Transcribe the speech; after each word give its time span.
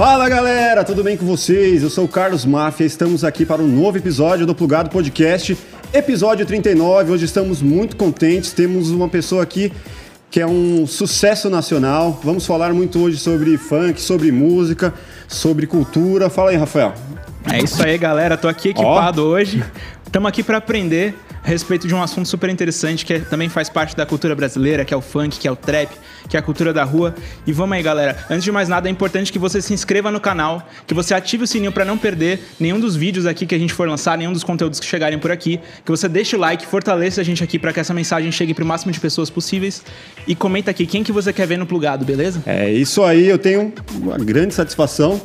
Fala 0.00 0.30
galera, 0.30 0.82
tudo 0.82 1.04
bem 1.04 1.14
com 1.14 1.26
vocês? 1.26 1.82
Eu 1.82 1.90
sou 1.90 2.06
o 2.06 2.08
Carlos 2.08 2.46
Máfia, 2.46 2.86
estamos 2.86 3.22
aqui 3.22 3.44
para 3.44 3.60
um 3.60 3.68
novo 3.68 3.98
episódio 3.98 4.46
do 4.46 4.54
Plugado 4.54 4.88
Podcast, 4.88 5.58
episódio 5.92 6.46
39. 6.46 7.12
Hoje 7.12 7.26
estamos 7.26 7.60
muito 7.60 7.96
contentes, 7.96 8.54
temos 8.54 8.88
uma 8.88 9.10
pessoa 9.10 9.42
aqui 9.42 9.70
que 10.30 10.40
é 10.40 10.46
um 10.46 10.86
sucesso 10.86 11.50
nacional. 11.50 12.18
Vamos 12.24 12.46
falar 12.46 12.72
muito 12.72 12.98
hoje 12.98 13.18
sobre 13.18 13.58
funk, 13.58 14.00
sobre 14.00 14.32
música, 14.32 14.94
sobre 15.28 15.66
cultura. 15.66 16.30
Fala 16.30 16.52
aí, 16.52 16.56
Rafael. 16.56 16.94
É 17.52 17.62
isso 17.62 17.82
aí, 17.82 17.98
galera. 17.98 18.38
Tô 18.38 18.48
aqui 18.48 18.70
equipado 18.70 19.22
oh. 19.22 19.32
hoje. 19.32 19.62
Estamos 20.06 20.30
aqui 20.30 20.42
para 20.42 20.56
aprender 20.56 21.14
a 21.42 21.48
respeito 21.48 21.88
de 21.88 21.94
um 21.94 22.02
assunto 22.02 22.28
super 22.28 22.50
interessante 22.50 23.04
que 23.04 23.14
é, 23.14 23.18
também 23.18 23.48
faz 23.48 23.68
parte 23.68 23.96
da 23.96 24.04
cultura 24.04 24.34
brasileira, 24.34 24.84
que 24.84 24.92
é 24.92 24.96
o 24.96 25.00
funk, 25.00 25.38
que 25.38 25.48
é 25.48 25.50
o 25.50 25.56
trap, 25.56 25.90
que 26.28 26.36
é 26.36 26.40
a 26.40 26.42
cultura 26.42 26.72
da 26.72 26.84
rua. 26.84 27.14
E 27.46 27.52
vamos 27.52 27.76
aí, 27.76 27.82
galera. 27.82 28.24
Antes 28.28 28.44
de 28.44 28.52
mais 28.52 28.68
nada, 28.68 28.88
é 28.88 28.90
importante 28.90 29.32
que 29.32 29.38
você 29.38 29.60
se 29.62 29.72
inscreva 29.72 30.10
no 30.10 30.20
canal, 30.20 30.66
que 30.86 30.92
você 30.92 31.14
ative 31.14 31.44
o 31.44 31.46
sininho 31.46 31.72
para 31.72 31.84
não 31.84 31.96
perder 31.96 32.40
nenhum 32.58 32.78
dos 32.78 32.94
vídeos 32.94 33.26
aqui 33.26 33.46
que 33.46 33.54
a 33.54 33.58
gente 33.58 33.72
for 33.72 33.88
lançar, 33.88 34.18
nenhum 34.18 34.32
dos 34.32 34.44
conteúdos 34.44 34.78
que 34.78 34.86
chegarem 34.86 35.18
por 35.18 35.30
aqui, 35.30 35.58
que 35.84 35.90
você 35.90 36.08
deixe 36.08 36.36
o 36.36 36.38
like, 36.38 36.66
fortaleça 36.66 37.20
a 37.20 37.24
gente 37.24 37.42
aqui 37.42 37.58
para 37.58 37.72
que 37.72 37.80
essa 37.80 37.94
mensagem 37.94 38.30
chegue 38.30 38.52
para 38.52 38.64
o 38.64 38.66
máximo 38.66 38.92
de 38.92 39.00
pessoas 39.00 39.30
possíveis 39.30 39.82
e 40.26 40.34
comenta 40.34 40.70
aqui 40.70 40.86
quem 40.86 41.02
que 41.02 41.12
você 41.12 41.32
quer 41.32 41.46
ver 41.46 41.58
no 41.58 41.66
plugado, 41.66 42.04
beleza? 42.04 42.42
É 42.46 42.70
isso 42.70 43.02
aí, 43.02 43.26
eu 43.26 43.38
tenho 43.38 43.72
uma 43.94 44.18
grande 44.18 44.54
satisfação 44.54 45.20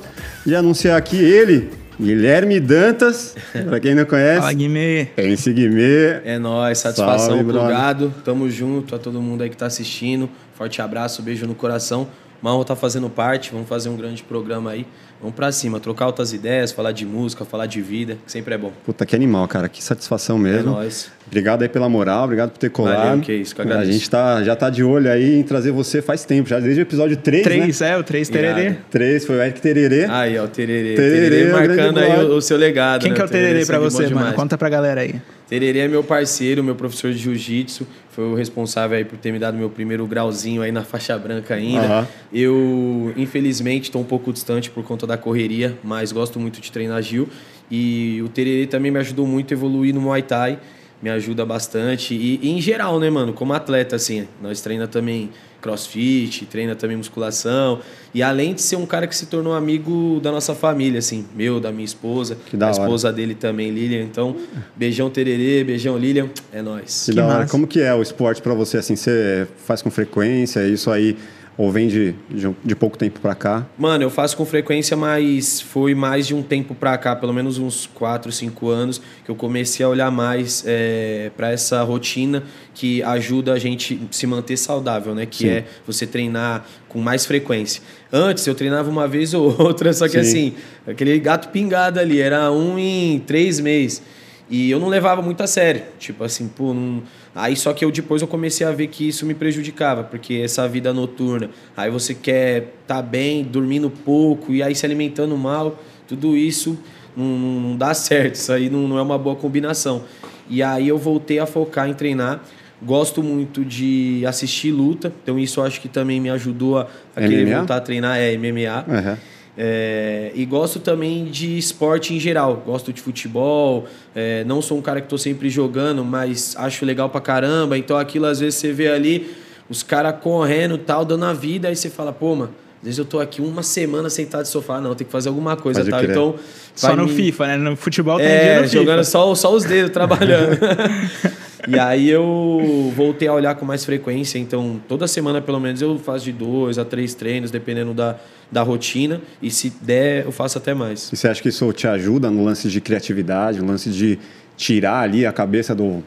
de 0.46 0.56
anunciar 0.56 0.98
aqui 0.98 1.18
ele, 1.18 1.70
Guilherme 2.00 2.60
Dantas, 2.60 3.36
pra 3.68 3.80
quem 3.80 3.96
não 3.96 4.06
conhece. 4.06 4.42
Fala, 4.42 4.54
Guimê. 4.54 5.08
MC 5.18 5.54
Guimê. 5.54 6.22
É 6.26 6.38
nóis, 6.38 6.80
satisfação, 6.80 7.38
Salve, 7.38 7.44
plugado. 7.44 8.14
Tamo 8.24 8.50
junto, 8.50 8.96
a 8.96 9.00
todo 9.00 9.22
mundo 9.22 9.44
aí 9.44 9.50
que 9.50 9.58
tá 9.58 9.66
assistindo. 9.66 10.30
Forte 10.54 10.82
abraço, 10.82 11.22
beijo 11.22 11.48
no 11.48 11.56
coração. 11.56 12.08
Mal 12.42 12.64
tá 12.66 12.76
fazendo 12.76 13.10
parte, 13.10 13.52
vamos 13.52 13.68
fazer 13.68 13.90
um 13.90 13.96
grande 13.96 14.22
programa 14.24 14.72
aí. 14.72 14.86
Vamos 15.20 15.36
pra 15.36 15.52
cima, 15.52 15.80
trocar 15.80 16.08
outras 16.08 16.34
ideias, 16.34 16.72
falar 16.72 16.92
de 16.92 17.06
música, 17.06 17.46
falar 17.46 17.66
de 17.66 17.82
vida, 17.82 18.18
que 18.26 18.32
sempre 18.32 18.54
é 18.54 18.58
bom. 18.58 18.72
Puta, 18.86 19.06
que 19.06 19.16
animal, 19.16 19.48
cara. 19.48 19.68
Que 19.70 19.84
satisfação 19.84 20.38
mesmo. 20.38 20.72
É 20.72 20.74
nóis. 20.74 21.12
Obrigado 21.26 21.64
aí 21.64 21.70
pela 21.70 21.90
moral, 21.90 22.26
obrigado 22.26 22.52
por 22.52 22.60
ter 22.60 22.70
colado. 22.70 22.98
Valeu, 22.98 23.22
que 23.22 23.34
isso, 23.34 23.56
que 23.56 23.62
A 23.62 23.86
gente 23.86 24.08
tá, 24.10 24.44
já 24.44 24.56
tá 24.56 24.70
de 24.70 24.84
olho 24.84 25.10
aí 25.10 25.40
em 25.40 25.44
trazer 25.44 25.72
você 25.72 26.02
faz 26.02 26.24
tempo, 26.24 26.48
já 26.48 26.60
desde 26.60 26.82
o 26.82 26.84
episódio 26.84 27.18
3, 27.18 27.44
3, 27.44 27.80
né? 27.80 27.90
é, 27.90 27.98
o 27.98 28.04
3 28.04 28.30
Tererê. 28.30 28.78
3, 28.92 29.26
foi 29.26 29.38
o 29.38 29.42
Eric 29.42 29.62
Tererê. 29.62 30.06
Aí, 30.06 30.38
ó, 30.38 30.44
o 30.44 30.48
Tererê. 30.48 30.96
Tererê, 30.96 31.30
tererê 31.30 31.52
marcando 31.52 31.98
aí 31.98 32.24
o, 32.26 32.36
o, 32.36 32.42
seu 32.42 32.58
legado. 32.58 33.02
Quem 33.02 33.12
né? 33.12 33.16
que 33.16 33.22
é 33.22 33.26
o 33.26 33.28
Tererê, 33.28 33.48
tererê 33.48 33.66
pra 33.66 33.80
você, 33.80 34.08
mano? 34.14 34.34
Conta 34.34 34.58
pra 34.58 34.70
galera 34.70 35.02
aí. 35.02 35.16
Tererê 35.48 35.80
é 35.80 35.88
meu 35.88 36.04
parceiro, 36.04 36.64
meu 36.64 36.76
professor 36.76 37.12
de 37.12 37.20
jiu-jitsu, 37.20 37.86
foi 38.10 38.24
o 38.26 38.34
responsável 38.34 38.98
aí 38.98 39.06
por 39.06 39.18
ter 39.18 39.32
me 39.32 39.38
dado 39.38 39.58
meu 39.58 39.70
primeiro 39.70 40.06
grauzinho 40.08 40.62
aí 40.62 40.72
na 40.72 40.84
faixa 40.84 41.18
branca 41.18 41.54
ainda. 41.54 42.00
Uhum. 42.00 42.06
Eu, 42.34 43.14
infelizmente, 43.16 43.84
estou 43.84 44.02
um 44.02 44.06
pouco 44.06 44.34
distante 44.34 44.72
por 44.72 44.84
conta 44.84 45.06
da 45.06 45.18
correria, 45.18 45.78
mas 45.84 46.12
gosto 46.12 46.40
muito 46.40 46.60
de 46.60 46.72
treinar 46.72 47.02
Gil. 47.02 47.30
E 47.70 48.22
o 48.24 48.30
Tererê 48.30 48.66
também 48.66 48.92
me 48.92 49.00
ajudou 49.00 49.28
muito 49.28 49.54
a 49.54 49.58
evoluir 49.58 49.94
no 49.94 50.02
Muay 50.02 50.24
Thai, 50.24 50.60
me 51.02 51.10
ajuda 51.10 51.46
bastante. 51.46 52.16
E, 52.16 52.40
e 52.42 52.50
em 52.50 52.62
geral, 52.62 53.00
né, 53.00 53.10
mano, 53.10 53.34
como 53.34 53.54
atleta, 53.54 53.96
assim, 53.96 54.28
nós 54.42 54.62
treina 54.62 54.88
também 54.88 55.30
crossfit, 55.66 56.46
treina 56.46 56.76
também 56.76 56.96
musculação. 56.96 57.80
E 58.14 58.22
além 58.22 58.54
de 58.54 58.62
ser 58.62 58.76
um 58.76 58.86
cara 58.86 59.08
que 59.08 59.16
se 59.16 59.26
tornou 59.26 59.54
amigo 59.54 60.20
da 60.22 60.32
nossa 60.32 60.54
família, 60.54 61.00
assim, 61.00 61.26
meu, 61.36 61.60
da 61.60 61.72
minha 61.72 61.84
esposa, 61.84 62.38
que 62.46 62.56
da 62.56 62.68
a 62.68 62.72
esposa 62.72 63.12
dele 63.12 63.34
também, 63.34 63.72
Lilian. 63.72 64.04
Então, 64.04 64.36
beijão 64.76 65.10
Tererê, 65.10 65.64
beijão 65.64 65.98
Lilian, 65.98 66.30
é 66.54 66.62
nóis. 66.62 67.06
Que, 67.06 67.12
que 67.12 67.18
da 67.18 67.28
hora. 67.28 67.48
Como 67.48 67.66
que 67.66 67.82
é 67.82 67.94
o 67.96 68.02
esporte 68.02 68.42
para 68.44 68.54
você, 68.54 68.78
assim, 68.78 68.96
você 68.96 69.48
faz 69.66 69.82
com 69.82 69.90
frequência, 69.90 70.66
isso 70.68 70.92
aí 70.92 71.18
ou 71.58 71.72
vem 71.72 71.88
de, 71.88 72.14
de, 72.30 72.54
de 72.64 72.76
pouco 72.76 72.98
tempo 72.98 73.20
para 73.20 73.34
cá? 73.34 73.66
Mano, 73.78 74.04
eu 74.04 74.10
faço 74.10 74.36
com 74.36 74.46
frequência, 74.46 74.98
mas 74.98 75.62
foi 75.62 75.96
mais 75.96 76.28
de 76.28 76.36
um 76.36 76.44
tempo 76.44 76.76
para 76.76 76.98
cá, 76.98 77.16
pelo 77.16 77.34
menos 77.34 77.58
uns 77.58 77.88
4, 77.94 78.32
5 78.32 78.70
anos, 78.70 79.02
que 79.24 79.32
eu 79.32 79.36
comecei 79.36 79.86
a 79.86 79.90
olhar 79.90 80.12
mais 80.12 80.64
é, 80.68 81.32
para 81.38 81.52
essa 81.52 81.82
rotina 81.84 82.44
que 82.74 83.02
ajuda 83.04 83.54
a 83.54 83.60
gente 83.60 84.02
se 84.12 84.28
manter 84.28 84.58
saudável, 84.58 85.16
né? 85.16 85.26
Que 85.26 85.38
Sim. 85.38 85.50
é 85.50 85.66
você 85.88 86.06
treinar 86.06 86.66
com 86.90 87.00
mais 87.00 87.26
frequência. 87.26 87.82
Antes 88.12 88.46
eu 88.46 88.54
treinava 88.56 88.90
uma 88.90 89.08
vez 89.08 89.34
ou 89.34 89.56
outra, 89.62 89.94
só 89.94 90.08
que 90.08 90.22
Sim. 90.24 90.30
assim, 90.30 90.54
aquele 90.86 91.18
gato 91.20 91.50
pingado 91.50 92.00
ali, 92.00 92.20
era 92.20 92.52
um 92.52 92.78
em 92.78 93.20
três 93.20 93.60
meses. 93.62 94.02
E 94.50 94.70
eu 94.70 94.80
não 94.80 94.90
levava 94.90 95.22
muito 95.22 95.42
a 95.42 95.48
sério. 95.48 95.84
Tipo 95.98 96.24
assim, 96.24 96.48
pô, 96.48 96.74
não 96.74 97.02
Aí 97.36 97.54
só 97.58 97.74
que 97.74 97.84
eu 97.84 97.92
depois 97.92 98.22
eu 98.22 98.28
comecei 98.30 98.66
a 98.66 98.72
ver 98.72 98.88
que 98.88 99.06
isso 99.10 99.26
me 99.26 99.34
prejudicava, 99.34 100.06
porque 100.06 100.36
essa 100.36 100.66
vida 100.70 100.94
noturna, 100.94 101.50
aí 101.76 101.92
você 101.92 102.16
quer 102.16 102.76
estar 102.82 102.96
tá 102.96 103.02
bem, 103.02 103.44
dormindo 103.44 103.90
pouco 103.90 104.54
e 104.54 104.64
aí 104.64 104.74
se 104.74 104.86
alimentando 104.86 105.38
mal, 105.38 105.78
tudo 106.08 106.38
isso 106.38 106.80
não, 107.16 107.26
não 107.26 107.78
dá 107.78 107.94
certo, 107.94 108.36
isso 108.36 108.54
aí 108.54 108.70
não, 108.70 108.88
não 108.88 108.98
é 108.98 109.02
uma 109.02 109.18
boa 109.18 109.36
combinação. 109.36 110.04
E 110.50 110.64
aí 110.64 110.88
eu 110.88 110.98
voltei 110.98 111.40
a 111.40 111.46
focar 111.46 111.90
em 111.90 111.94
treinar. 111.94 112.42
Gosto 112.82 113.24
muito 113.24 113.66
de 113.66 114.24
assistir 114.28 114.72
luta, 114.72 115.12
então 115.24 115.40
isso 115.40 115.62
acho 115.62 115.82
que 115.82 115.88
também 115.88 116.20
me 116.20 116.30
ajudou 116.30 116.78
a, 116.78 116.88
a 117.16 117.22
querer 117.22 117.56
voltar 117.56 117.78
a 117.78 117.82
treinar, 117.82 118.18
é 118.18 118.38
MMA. 118.38 118.86
Uhum. 118.88 119.18
É, 119.58 120.32
e 120.36 120.46
gosto 120.46 120.80
também 120.80 121.26
de 121.26 121.58
esporte 121.58 122.14
em 122.14 122.20
geral. 122.20 122.62
Gosto 122.66 122.92
de 122.92 123.02
futebol. 123.02 123.88
É, 124.14 124.44
não 124.44 124.62
sou 124.62 124.78
um 124.78 124.82
cara 124.82 125.00
que 125.00 125.06
estou 125.06 125.18
sempre 125.18 125.50
jogando, 125.50 126.04
mas 126.04 126.56
acho 126.58 126.86
legal 126.86 127.10
pra 127.10 127.22
caramba. 127.22 127.78
Então 127.78 127.98
aquilo 127.98 128.26
às 128.26 128.40
vezes 128.40 128.56
você 128.56 128.72
vê 128.72 128.90
ali 128.90 129.34
os 129.70 129.82
caras 129.82 130.16
correndo 130.22 130.78
tal, 130.78 131.06
dando 131.06 131.26
a 131.26 131.34
vida, 131.34 131.68
aí 131.68 131.76
você 131.76 131.90
fala, 131.90 132.12
pô, 132.12 132.36
mano. 132.36 132.52
Às 132.82 132.88
vezes 132.88 133.00
eu 133.00 133.06
tô 133.06 133.20
aqui 133.20 133.42
uma 133.42 133.64
semana 133.64 134.12
sentado 134.12 134.42
no 134.42 134.46
sofá, 134.46 134.80
não, 134.80 134.94
tem 134.94 135.08
que 135.08 135.12
fazer 135.12 135.30
alguma 135.30 135.58
coisa, 135.58 135.84
tal. 135.84 136.04
Então, 136.04 136.36
só 136.76 136.96
no 136.96 137.06
me... 137.08 137.16
FIFA, 137.16 137.48
né? 137.48 137.58
No 137.58 137.76
futebol 137.76 138.18
tem 138.18 138.28
é, 138.28 138.44
dia 138.44 138.62
no 138.62 138.68
jogando 138.68 139.00
FIFA. 139.00 139.04
Só, 139.06 139.34
só 139.34 139.56
os 139.56 139.64
dedos 139.64 139.92
trabalhando. 139.92 140.60
E 141.68 141.80
aí 141.80 142.10
eu 142.10 142.92
voltei 142.96 143.28
a 143.28 143.34
olhar 143.34 143.56
com 143.56 143.66
mais 143.66 143.84
frequência. 143.84 144.38
Então, 144.38 144.82
toda 144.88 145.08
semana, 145.08 145.42
pelo 145.42 145.60
menos, 145.60 145.82
eu 145.82 145.98
faço 145.98 146.26
de 146.26 146.32
dois 146.32 146.78
a 146.78 146.86
três 146.86 147.14
treinos, 147.14 147.52
dependendo 147.52 147.94
da, 147.94 148.18
da 148.52 148.62
rotina. 148.62 149.22
E 149.42 149.50
se 149.50 149.72
der, 149.82 150.26
eu 150.26 150.32
faço 150.32 150.58
até 150.58 150.74
mais. 150.74 151.12
E 151.12 151.18
você 151.18 151.28
acha 151.28 151.42
que 151.42 151.50
isso 151.50 151.72
te 151.74 151.88
ajuda 151.88 152.30
no 152.30 152.44
lance 152.44 152.70
de 152.70 152.80
criatividade, 152.80 153.60
no 153.60 153.68
lance 153.68 153.90
de 153.90 154.20
tirar 154.56 155.02
ali 155.02 155.26
a 155.26 155.34
cabeça 155.34 155.74
do, 155.74 156.04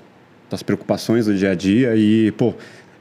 das 0.50 0.62
preocupações 0.62 1.26
do 1.26 1.34
dia 1.34 1.50
a 1.50 1.54
dia 1.54 1.94
e, 1.96 2.30
pô, 2.32 2.54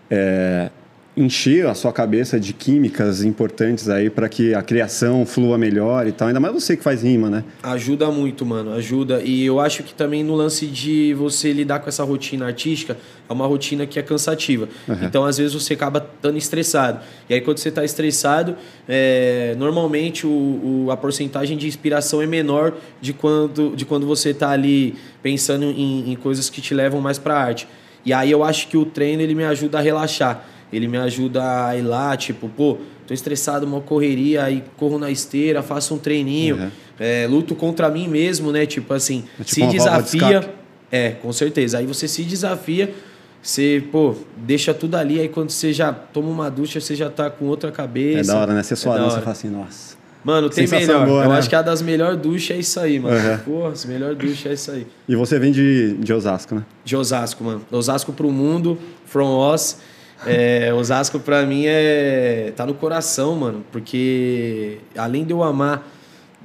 é, 0.10 0.70
encher 1.18 1.66
a 1.66 1.74
sua 1.74 1.92
cabeça 1.92 2.40
de 2.40 2.54
químicas 2.54 3.24
importantes 3.24 3.90
aí 3.90 4.08
para 4.08 4.30
que 4.30 4.54
a 4.54 4.62
criação 4.62 5.26
flua 5.26 5.58
melhor 5.58 6.06
e 6.06 6.12
tal. 6.12 6.28
Ainda 6.28 6.40
mais 6.40 6.54
você 6.54 6.78
que 6.78 6.84
faz 6.84 7.02
rima, 7.02 7.28
né? 7.28 7.44
Ajuda 7.64 8.12
muito, 8.12 8.46
mano, 8.46 8.72
ajuda. 8.74 9.22
E 9.24 9.44
eu 9.44 9.60
acho 9.60 9.82
que 9.82 9.96
também 9.96 10.24
no 10.24 10.36
lance 10.36 10.68
de 10.68 11.16
você 11.16 11.52
lidar 11.52 11.80
com 11.80 11.90
essa 11.90 12.04
rotina 12.04 12.46
artística, 12.46 12.96
é 13.28 13.34
uma 13.34 13.48
rotina 13.48 13.88
que 13.88 13.98
é 13.98 14.04
cansativa. 14.04 14.70
Uhum. 14.88 14.98
Então, 15.02 15.26
às 15.26 15.38
vezes, 15.40 15.54
você 15.54 15.74
acaba 15.74 15.98
estando 16.16 16.38
estressado. 16.38 17.00
E 17.28 17.34
aí, 17.34 17.42
quando 17.42 17.58
você 17.58 17.70
está 17.70 17.84
estressado, 17.84 18.56
é, 18.88 19.56
normalmente 19.58 20.28
o, 20.28 20.30
o, 20.30 20.92
a 20.92 20.98
porcentagem 20.98 21.58
de 21.58 21.68
inspiração 21.68 22.22
é 22.22 22.28
menor 22.28 22.76
de 23.02 23.12
quando, 23.12 23.76
de 23.76 23.86
quando 23.86 24.06
você 24.06 24.30
está 24.30 24.52
ali 24.52 24.96
pensando 25.24 25.66
em, 25.66 26.12
em 26.12 26.16
coisas 26.16 26.48
que 26.48 26.62
te 26.62 26.76
levam 26.76 27.02
mais 27.02 27.18
para 27.18 27.34
a 27.34 27.44
arte. 27.44 27.68
E 28.06 28.14
aí 28.14 28.32
eu 28.32 28.44
acho 28.44 28.68
que 28.68 28.78
o 28.78 28.86
treino 28.86 29.22
ele 29.22 29.34
me 29.34 29.44
ajuda 29.44 29.80
a 29.80 29.82
relaxar 29.82 30.57
ele 30.72 30.88
me 30.88 30.98
ajuda 30.98 31.68
a 31.68 31.78
ir 31.78 31.82
lá, 31.82 32.16
tipo, 32.18 32.50
pô, 32.50 32.78
tô 33.06 33.14
estressado, 33.14 33.66
uma 33.66 33.82
correria, 33.82 34.44
aí 34.44 34.64
corro 34.76 35.00
na 35.00 35.10
esteira, 35.10 35.64
faço 35.64 35.96
um 35.96 35.98
treininho, 35.98 36.58
uhum. 36.58 36.70
é, 37.00 37.28
luto 37.28 37.56
contra 37.56 37.90
mim 37.90 38.08
mesmo, 38.08 38.52
né? 38.52 38.66
Tipo 38.66 38.94
assim, 38.94 39.24
é 39.40 39.44
tipo 39.44 39.68
se 39.68 39.68
desafia. 39.68 40.54
É, 40.92 41.12
com 41.12 41.34
certeza. 41.34 41.80
Aí 41.80 41.86
você 41.86 42.08
se 42.08 42.24
desafia, 42.24 42.94
você, 43.42 43.84
pô, 43.92 44.16
deixa 44.38 44.74
tudo 44.74 44.96
ali, 44.96 45.20
aí 45.20 45.30
quando 45.30 45.50
você 45.50 45.72
já 45.72 45.92
toma 45.92 46.30
uma 46.30 46.50
ducha, 46.50 46.80
você 46.80 46.96
já 46.96 47.10
tá 47.10 47.30
com 47.30 47.46
outra 47.46 47.72
cabeça. 47.72 48.32
É 48.32 48.34
da 48.34 48.40
hora, 48.40 48.54
né? 48.54 48.64
Você 48.64 48.76
só 48.76 48.98
é 48.98 49.02
você 49.02 49.20
fala 49.20 49.32
assim, 49.32 49.50
nossa. 49.50 49.98
Mano, 50.24 50.50
tem 50.50 50.68
melhor. 50.68 51.06
Boa, 51.06 51.24
Eu 51.24 51.30
né? 51.30 51.38
acho 51.38 51.48
que 51.48 51.56
a 51.56 51.62
das 51.62 51.82
melhores 51.82 52.20
duchas 52.20 52.58
é 52.58 52.60
isso 52.60 52.80
aí, 52.80 53.00
mano. 53.00 53.16
Uhum. 53.16 53.38
Porra, 53.38 53.70
as 53.70 53.86
melhores 53.86 54.18
duchas 54.18 54.46
é 54.46 54.54
isso 54.54 54.72
aí. 54.72 54.88
E 55.08 55.16
você 55.16 55.40
vem 55.40 55.54
de, 55.54 55.94
de 55.94 56.12
Osasco, 56.12 56.56
né? 56.56 56.64
De 56.84 56.98
Osasco, 56.98 57.44
mano. 57.44 57.62
Osasco 57.72 58.12
pro 58.12 58.30
mundo, 58.30 58.78
from 59.06 59.30
Oz. 59.30 59.78
É, 60.26 60.74
Osasco 60.74 61.20
para 61.20 61.46
mim 61.46 61.66
é 61.66 62.52
tá 62.56 62.66
no 62.66 62.74
coração, 62.74 63.36
mano, 63.36 63.64
porque 63.72 64.80
além 64.98 65.24
de 65.24 65.32
eu 65.32 65.44
amar 65.44 65.88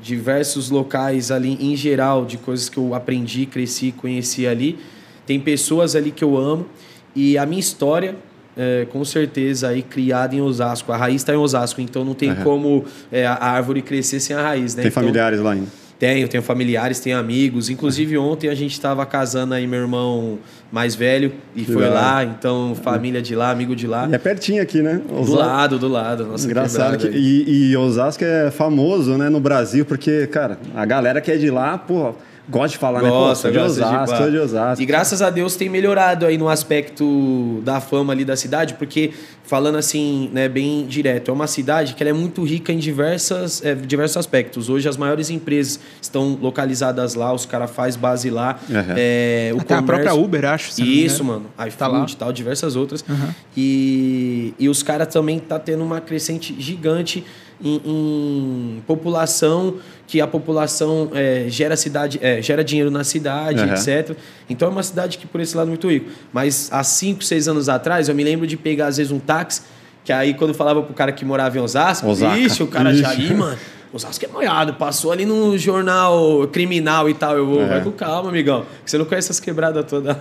diversos 0.01 0.69
locais 0.69 1.31
ali 1.31 1.57
em 1.61 1.77
geral, 1.77 2.25
de 2.25 2.37
coisas 2.37 2.69
que 2.69 2.77
eu 2.77 2.95
aprendi, 2.95 3.47
cresci, 3.47 3.93
conheci 3.93 4.47
ali, 4.47 4.79
tem 5.27 5.41
pessoas 5.41 5.97
ali 5.97 6.11
que 6.11 6.25
eu 6.25 6.37
amo 6.37 6.67
e 7.15 7.39
a 7.39 7.47
minha 7.47 7.61
história 7.61 8.17
é, 8.57 8.87
com 8.91 9.05
certeza 9.05 9.69
aí 9.69 9.83
criada 9.83 10.35
em 10.35 10.41
Osasco. 10.41 10.93
A 10.93 10.97
raiz 10.97 11.17
está 11.17 11.33
em 11.33 11.37
Osasco, 11.37 11.81
então 11.81 12.05
não 12.05 12.15
tem 12.15 12.31
uhum. 12.31 12.43
como 12.43 12.85
é, 13.11 13.27
a 13.27 13.35
árvore 13.35 13.81
crescer 13.81 14.21
sem 14.21 14.37
a 14.37 14.43
raiz, 14.43 14.75
né? 14.75 14.83
Tem 14.83 14.91
então, 14.91 15.03
familiares 15.03 15.41
lá 15.41 15.53
ainda. 15.53 15.69
Tenho, 16.03 16.27
tenho 16.27 16.43
familiares, 16.43 16.99
tenho 16.99 17.17
amigos. 17.17 17.71
Inclusive, 17.71 18.19
ontem 18.19 18.49
a 18.49 18.57
gente 18.57 18.73
estava 18.73 19.07
casando 19.07 19.55
aí, 19.55 19.69
meu 19.69 19.83
irmão 19.83 20.37
mais 20.73 20.97
velho, 20.97 21.33
e 21.55 21.65
foi 21.65 21.89
lá. 21.89 22.25
Então, 22.25 22.75
família 22.75 23.23
de 23.23 23.37
lá, 23.37 23.53
amigo 23.53 23.77
de 23.77 23.87
lá. 23.87 24.09
E 24.11 24.15
é 24.17 24.19
pertinho 24.19 24.61
aqui, 24.61 24.83
né? 24.83 25.01
Osasco. 25.09 25.25
Do 25.27 25.39
lado, 25.39 25.79
do 25.79 25.87
lado. 25.87 26.27
Nossa, 26.27 26.45
Engraçado. 26.45 26.99
Que, 26.99 27.17
e, 27.17 27.71
e 27.71 27.77
Osasco 27.77 28.25
é 28.25 28.51
famoso, 28.51 29.17
né, 29.17 29.29
no 29.29 29.39
Brasil, 29.39 29.85
porque, 29.85 30.27
cara, 30.27 30.59
a 30.75 30.85
galera 30.85 31.21
que 31.21 31.31
é 31.31 31.37
de 31.37 31.53
lá, 31.53 31.79
pô 31.79 32.13
gosta 32.49 32.69
de 32.69 32.79
falar, 32.79 33.01
gosta, 33.01 33.13
né? 33.13 33.29
Pô, 33.29 33.35
sou 33.35 33.51
de 33.51 33.59
Osasco, 33.59 34.17
sou 34.17 34.31
de 34.31 34.39
Osasco. 34.39 34.83
E 34.83 34.87
graças 34.87 35.23
a 35.23 35.31
Deus 35.31 35.57
tem 35.57 35.69
melhorado 35.69 36.27
aí 36.27 36.37
no 36.37 36.49
aspecto 36.49 37.61
da 37.65 37.81
fama 37.81 38.13
ali 38.13 38.25
da 38.25 38.37
cidade, 38.37 38.75
porque 38.75 39.13
falando 39.45 39.77
assim, 39.77 40.31
né, 40.33 40.49
bem 40.49 40.87
direto, 40.87 41.31
é 41.31 41.35
uma 41.35 41.47
cidade 41.47 41.95
que 41.95 42.03
ela 42.03 42.11
é 42.11 42.13
muito 42.13 42.43
rica 42.43 42.73
em 42.73 42.79
diversas, 42.79 43.65
é, 43.65 43.75
diversos 43.75 44.17
aspectos. 44.17 44.69
Hoje 44.69 44.89
as 44.89 44.97
maiores 44.97 45.31
empresas 45.31 45.79
estão 46.01 46.39
localizadas 46.41 47.15
lá, 47.15 47.33
os 47.33 47.45
caras 47.45 47.71
fazem 47.71 48.01
base 48.01 48.31
lá. 48.31 48.59
Uhum. 48.69 48.77
É, 48.97 49.53
o 49.55 49.61
Até 49.61 49.77
comércio... 49.77 49.77
a 49.77 49.83
própria 49.83 50.15
Uber, 50.15 50.45
acho. 50.47 50.83
Isso, 50.83 51.23
mano. 51.23 51.47
iFood 51.59 51.77
tá 51.77 51.87
lá. 51.87 52.07
tal, 52.19 52.33
diversas 52.33 52.77
outras. 52.77 53.05
Uhum. 53.09 53.29
E, 53.57 54.55
e 54.59 54.69
os 54.69 54.83
caras 54.83 55.09
também 55.09 55.39
tá 55.39 55.59
tendo 55.59 55.83
uma 55.85 56.01
crescente 56.01 56.55
gigante 56.59 57.25
em, 57.63 57.81
em 57.85 58.83
população, 58.87 59.77
que 60.07 60.21
a 60.21 60.27
população 60.27 61.11
é, 61.15 61.47
gera, 61.49 61.77
cidade, 61.77 62.19
é, 62.23 62.43
gera 62.43 62.63
dinheiro 62.63 62.91
na 62.91 63.05
cidade, 63.05 63.63
uhum. 63.63 63.73
etc. 63.73 64.17
Então 64.49 64.69
é 64.69 64.71
uma 64.71 64.83
cidade 64.83 65.19
que, 65.19 65.27
por 65.27 65.41
esse 65.41 65.57
lado, 65.57 65.69
é 65.69 65.71
muito 65.71 65.91
rico. 65.91 66.11
Mas 66.33 66.69
há 66.73 66.83
5, 66.83 67.23
6 67.25 67.49
anos 67.49 67.69
atrás, 67.69 68.09
eu 68.09 68.15
me 68.15 68.23
lembro 68.25 68.47
de 68.47 68.57
pegar, 68.57 68.89
às 68.89 68.97
vezes, 68.99 69.13
um 69.13 69.19
táxi, 69.19 69.63
que 70.05 70.13
aí 70.13 70.35
quando 70.35 70.53
falava 70.53 70.83
pro 70.83 70.93
cara 70.95 71.13
que 71.13 71.25
morava 71.25 71.57
em 71.57 71.61
Osasco, 71.61 72.07
Osaka. 72.07 72.39
ixi, 72.39 72.63
o 72.63 72.67
cara 72.67 72.91
ixi. 72.91 73.03
já 73.03 73.15
ia, 73.15 73.35
mano. 73.35 73.59
Osasco 73.93 74.25
é 74.25 74.29
molhado, 74.29 74.75
passou 74.75 75.13
ali 75.13 75.27
no 75.27 75.57
jornal 75.59 76.49
criminal 76.49 77.11
e 77.11 77.15
tal. 77.15 77.37
Eu 77.37 77.47
vou, 77.47 77.63
é. 77.63 77.67
vai 77.67 77.81
com 77.83 77.93
calma, 77.93 78.31
amigão. 78.31 78.65
Que 78.85 78.91
você 78.91 78.97
não 78.97 79.05
conhece 79.05 79.27
essas 79.27 79.41
quebradas 79.41 79.85
todas. 79.87 80.17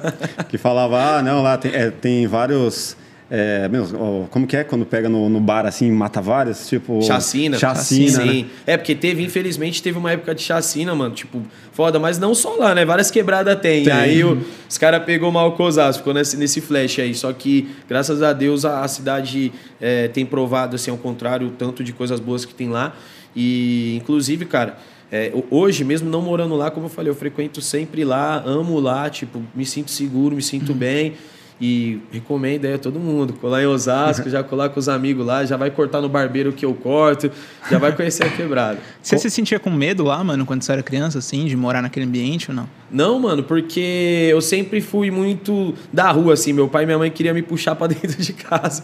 que 0.50 0.58
falava, 0.58 1.18
ah, 1.18 1.22
não, 1.22 1.42
lá 1.42 1.58
tem, 1.58 1.74
é, 1.74 1.90
tem 1.90 2.28
vários 2.28 2.98
é, 3.34 3.70
meu, 3.70 4.28
como 4.30 4.46
que 4.46 4.58
é 4.58 4.64
quando 4.66 4.86
pega 4.86 5.08
no, 5.08 5.30
no 5.30 5.40
bar 5.40 5.66
assim 5.66 5.90
mata 5.90 6.20
vários? 6.20 6.68
Tipo. 6.68 7.02
Chacina. 7.02 7.58
Chacina. 7.58 8.24
Sim. 8.24 8.44
Né? 8.44 8.50
É, 8.68 8.76
porque 8.76 8.94
teve, 8.94 9.24
infelizmente, 9.24 9.82
teve 9.82 9.98
uma 9.98 10.12
época 10.12 10.36
de 10.36 10.42
chacina, 10.42 10.94
mano. 10.94 11.16
Tipo, 11.16 11.42
foda, 11.72 11.98
mas 11.98 12.20
não 12.20 12.36
só 12.36 12.56
lá, 12.56 12.76
né? 12.76 12.84
Várias 12.84 13.10
quebradas 13.10 13.58
tem. 13.62 13.86
tem. 13.86 13.94
Aí 13.94 14.22
o, 14.22 14.38
os 14.70 14.78
caras 14.78 15.06
pegou 15.06 15.32
mal 15.32 15.54
com 15.54 15.70
ficou 15.94 16.14
nesse, 16.14 16.36
nesse 16.36 16.60
flash 16.60 17.00
aí. 17.00 17.16
Só 17.16 17.32
que, 17.32 17.70
graças 17.88 18.22
a 18.22 18.34
Deus, 18.34 18.66
a, 18.66 18.84
a 18.84 18.88
cidade 18.90 19.54
é, 19.80 20.10
tem 20.10 20.26
provado, 20.26 20.76
assim, 20.76 20.92
ao 20.92 20.98
contrário, 20.98 21.48
o 21.48 21.52
tanto 21.52 21.86
de 21.86 21.94
coisas 21.94 22.20
boas 22.20 22.44
que 22.44 22.54
tem 22.54 22.68
lá. 22.68 22.94
E, 23.34 23.96
inclusive, 23.96 24.46
cara. 24.46 24.78
É, 25.10 25.32
hoje, 25.50 25.86
mesmo 25.86 26.10
não 26.10 26.22
morando 26.22 26.56
lá, 26.56 26.72
como 26.72 26.86
eu 26.86 26.90
falei, 26.90 27.12
eu 27.12 27.16
frequento 27.16 27.62
sempre 27.62 28.06
lá, 28.06 28.42
amo 28.46 28.80
lá, 28.80 29.10
tipo, 29.10 29.42
me 29.54 29.66
sinto 29.66 29.92
seguro, 29.92 30.36
me 30.36 30.42
sinto 30.42 30.72
uhum. 30.72 30.78
bem. 30.78 31.14
E 31.62 32.00
recomendo 32.12 32.66
aí 32.66 32.74
a 32.74 32.80
todo 32.80 33.00
mundo. 33.00 33.34
Colar 33.34 33.62
em 33.62 33.68
Osasco, 33.68 34.28
já 34.32 34.42
colar 34.42 34.70
com 34.70 34.80
os 34.80 34.90
amigos 34.90 35.24
lá, 35.24 35.46
já 35.46 35.56
vai 35.56 35.70
cortar 35.70 36.02
no 36.02 36.10
barbeiro 36.10 36.52
que 36.52 36.66
eu 36.66 36.74
corto, 36.74 37.30
já 37.70 37.78
vai 37.78 37.96
conhecer 37.96 38.24
a 38.24 38.30
quebrada. 38.30 38.80
Você 39.02 39.16
se 39.20 39.30
sentia 39.30 39.60
com 39.60 39.70
medo 39.70 40.04
lá, 40.04 40.24
mano, 40.24 40.44
quando 40.44 40.64
você 40.64 40.72
era 40.72 40.82
criança, 40.82 41.20
assim, 41.20 41.46
de 41.46 41.56
morar 41.56 41.84
naquele 41.84 42.08
ambiente 42.08 42.50
ou 42.50 42.56
não? 42.56 42.68
Não, 42.90 43.20
mano, 43.20 43.44
porque 43.44 44.28
eu 44.32 44.42
sempre 44.42 44.82
fui 44.82 45.12
muito 45.12 45.76
da 45.94 46.10
rua, 46.12 46.34
assim. 46.34 46.52
Meu 46.52 46.68
pai 46.68 46.84
e 46.84 46.86
minha 46.88 46.98
mãe 46.98 47.12
queriam 47.12 47.36
me 47.36 47.44
puxar 47.44 47.76
para 47.76 47.88
dentro 47.94 48.20
de 48.20 48.34
casa. 48.34 48.84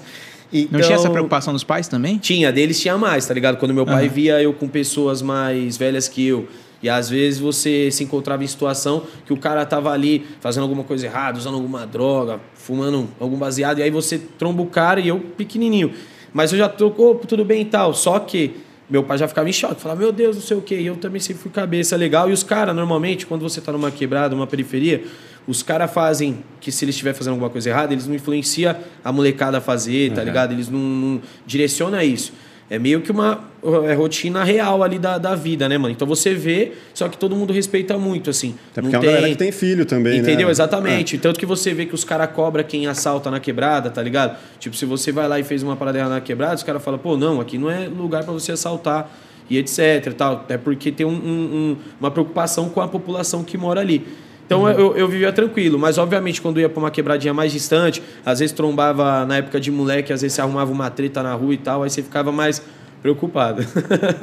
Então, 0.53 0.79
não 0.79 0.79
tinha 0.79 0.95
essa 0.95 1.03
então, 1.03 1.11
preocupação 1.11 1.51
dos 1.51 1.63
pais 1.63 1.87
também? 1.87 2.17
Tinha, 2.17 2.51
deles 2.51 2.79
tinha 2.79 2.97
mais, 2.97 3.25
tá 3.25 3.33
ligado? 3.33 3.57
Quando 3.57 3.73
meu 3.73 3.85
pai 3.85 4.07
uhum. 4.07 4.13
via 4.13 4.41
eu 4.41 4.53
com 4.53 4.67
pessoas 4.67 5.21
mais 5.21 5.75
velhas 5.75 6.07
que 6.07 6.25
eu 6.27 6.47
e 6.81 6.89
às 6.89 7.09
vezes 7.09 7.39
você 7.39 7.89
se 7.91 8.03
encontrava 8.03 8.43
em 8.43 8.47
situação 8.47 9.03
que 9.25 9.33
o 9.33 9.37
cara 9.37 9.65
tava 9.65 9.91
ali 9.91 10.25
fazendo 10.39 10.63
alguma 10.63 10.83
coisa 10.83 11.05
errada, 11.05 11.37
usando 11.37 11.55
alguma 11.55 11.85
droga, 11.85 12.39
fumando 12.53 13.07
algum 13.19 13.37
baseado, 13.37 13.79
e 13.79 13.83
aí 13.83 13.89
você 13.89 14.17
tromba 14.17 14.61
o 14.61 14.67
cara 14.67 14.99
e 14.99 15.07
eu 15.07 15.19
pequenininho. 15.19 15.91
Mas 16.33 16.51
eu 16.51 16.57
já 16.57 16.69
trocou, 16.69 17.15
tudo 17.15 17.43
bem 17.43 17.61
e 17.61 17.65
tal. 17.65 17.93
Só 17.93 18.19
que 18.19 18.57
meu 18.89 19.03
pai 19.03 19.17
já 19.17 19.27
ficava 19.27 19.49
em 19.49 19.53
choque, 19.53 19.81
falava, 19.81 20.01
meu 20.01 20.11
Deus, 20.11 20.35
não 20.35 20.43
sei 20.43 20.57
o 20.57 20.61
quê. 20.61 20.75
E 20.75 20.85
eu 20.85 20.95
também 20.95 21.19
sempre 21.19 21.41
fui 21.41 21.51
cabeça 21.51 21.95
legal. 21.95 22.29
E 22.29 22.33
os 22.33 22.43
caras, 22.43 22.75
normalmente, 22.75 23.25
quando 23.25 23.41
você 23.41 23.59
tá 23.59 23.71
numa 23.71 23.91
quebrada, 23.91 24.35
numa 24.35 24.47
periferia, 24.47 25.03
os 25.47 25.63
caras 25.63 25.91
fazem 25.91 26.43
que 26.59 26.71
se 26.71 26.85
eles 26.85 26.95
estiver 26.95 27.13
fazendo 27.13 27.33
alguma 27.33 27.49
coisa 27.49 27.69
errada, 27.69 27.93
eles 27.93 28.05
não 28.05 28.15
influenciam 28.15 28.75
a 29.03 29.11
molecada 29.11 29.57
a 29.57 29.61
fazer, 29.61 30.11
tá 30.11 30.21
uhum. 30.21 30.27
ligado? 30.27 30.51
Eles 30.53 30.69
não, 30.69 30.79
não 30.79 31.21
direcionam 31.45 32.01
isso. 32.01 32.33
É 32.69 32.77
meio 32.77 33.01
que 33.01 33.11
uma 33.11 33.45
é 33.89 33.93
rotina 33.93 34.43
real 34.43 34.83
ali 34.83 34.99
da, 34.99 35.17
da 35.17 35.35
vida, 35.35 35.69
né, 35.69 35.77
mano? 35.77 35.93
Então 35.93 36.07
você 36.07 36.33
vê, 36.33 36.73
só 36.93 37.07
que 37.07 37.17
todo 37.17 37.35
mundo 37.35 37.53
respeita 37.53 37.97
muito, 37.97 38.29
assim. 38.29 38.55
Até 38.71 38.81
porque 38.81 38.95
não 38.95 38.95
é 38.95 38.97
uma 38.97 39.01
tem... 39.01 39.09
galera 39.09 39.29
que 39.29 39.37
tem 39.37 39.51
filho 39.53 39.85
também, 39.85 40.19
Entendeu? 40.19 40.47
Né? 40.47 40.51
Exatamente. 40.51 41.15
É. 41.15 41.19
Tanto 41.19 41.39
que 41.39 41.45
você 41.45 41.73
vê 41.73 41.85
que 41.85 41.95
os 41.95 42.03
caras 42.03 42.29
cobram 42.31 42.63
quem 42.65 42.85
assalta 42.85 43.31
na 43.31 43.39
quebrada, 43.39 43.89
tá 43.89 44.03
ligado? 44.03 44.37
Tipo, 44.59 44.75
se 44.75 44.85
você 44.85 45.13
vai 45.13 45.27
lá 45.29 45.39
e 45.39 45.43
fez 45.43 45.63
uma 45.63 45.77
parada 45.77 46.09
na 46.09 46.19
quebrada, 46.19 46.55
os 46.55 46.63
caras 46.63 46.83
falam, 46.83 46.99
pô, 46.99 47.15
não, 47.15 47.39
aqui 47.39 47.57
não 47.57 47.71
é 47.71 47.87
lugar 47.87 48.25
para 48.25 48.33
você 48.33 48.51
assaltar 48.51 49.09
e 49.49 49.57
etc. 49.57 50.13
Tal. 50.13 50.45
É 50.49 50.57
porque 50.57 50.91
tem 50.91 51.05
um, 51.05 51.11
um, 51.11 51.77
uma 52.01 52.11
preocupação 52.11 52.67
com 52.69 52.81
a 52.81 52.87
população 52.87 53.45
que 53.45 53.57
mora 53.57 53.79
ali. 53.79 54.05
Então 54.47 54.61
uhum. 54.61 54.69
eu, 54.69 54.97
eu 54.97 55.07
vivia 55.07 55.31
tranquilo, 55.31 55.77
mas 55.77 55.97
obviamente 55.97 56.41
quando 56.41 56.59
ia 56.59 56.69
para 56.69 56.79
uma 56.79 56.89
quebradinha 56.89 57.33
mais 57.33 57.51
distante, 57.51 58.01
às 58.25 58.39
vezes 58.39 58.55
trombava 58.55 59.25
na 59.25 59.37
época 59.37 59.59
de 59.59 59.69
moleque, 59.69 60.11
às 60.11 60.21
vezes 60.21 60.35
você 60.35 60.41
arrumava 60.41 60.71
uma 60.71 60.89
treta 60.89 61.21
na 61.21 61.33
rua 61.33 61.53
e 61.53 61.57
tal, 61.57 61.83
aí 61.83 61.89
você 61.89 62.01
ficava 62.01 62.31
mais 62.31 62.63
preocupado. 63.01 63.63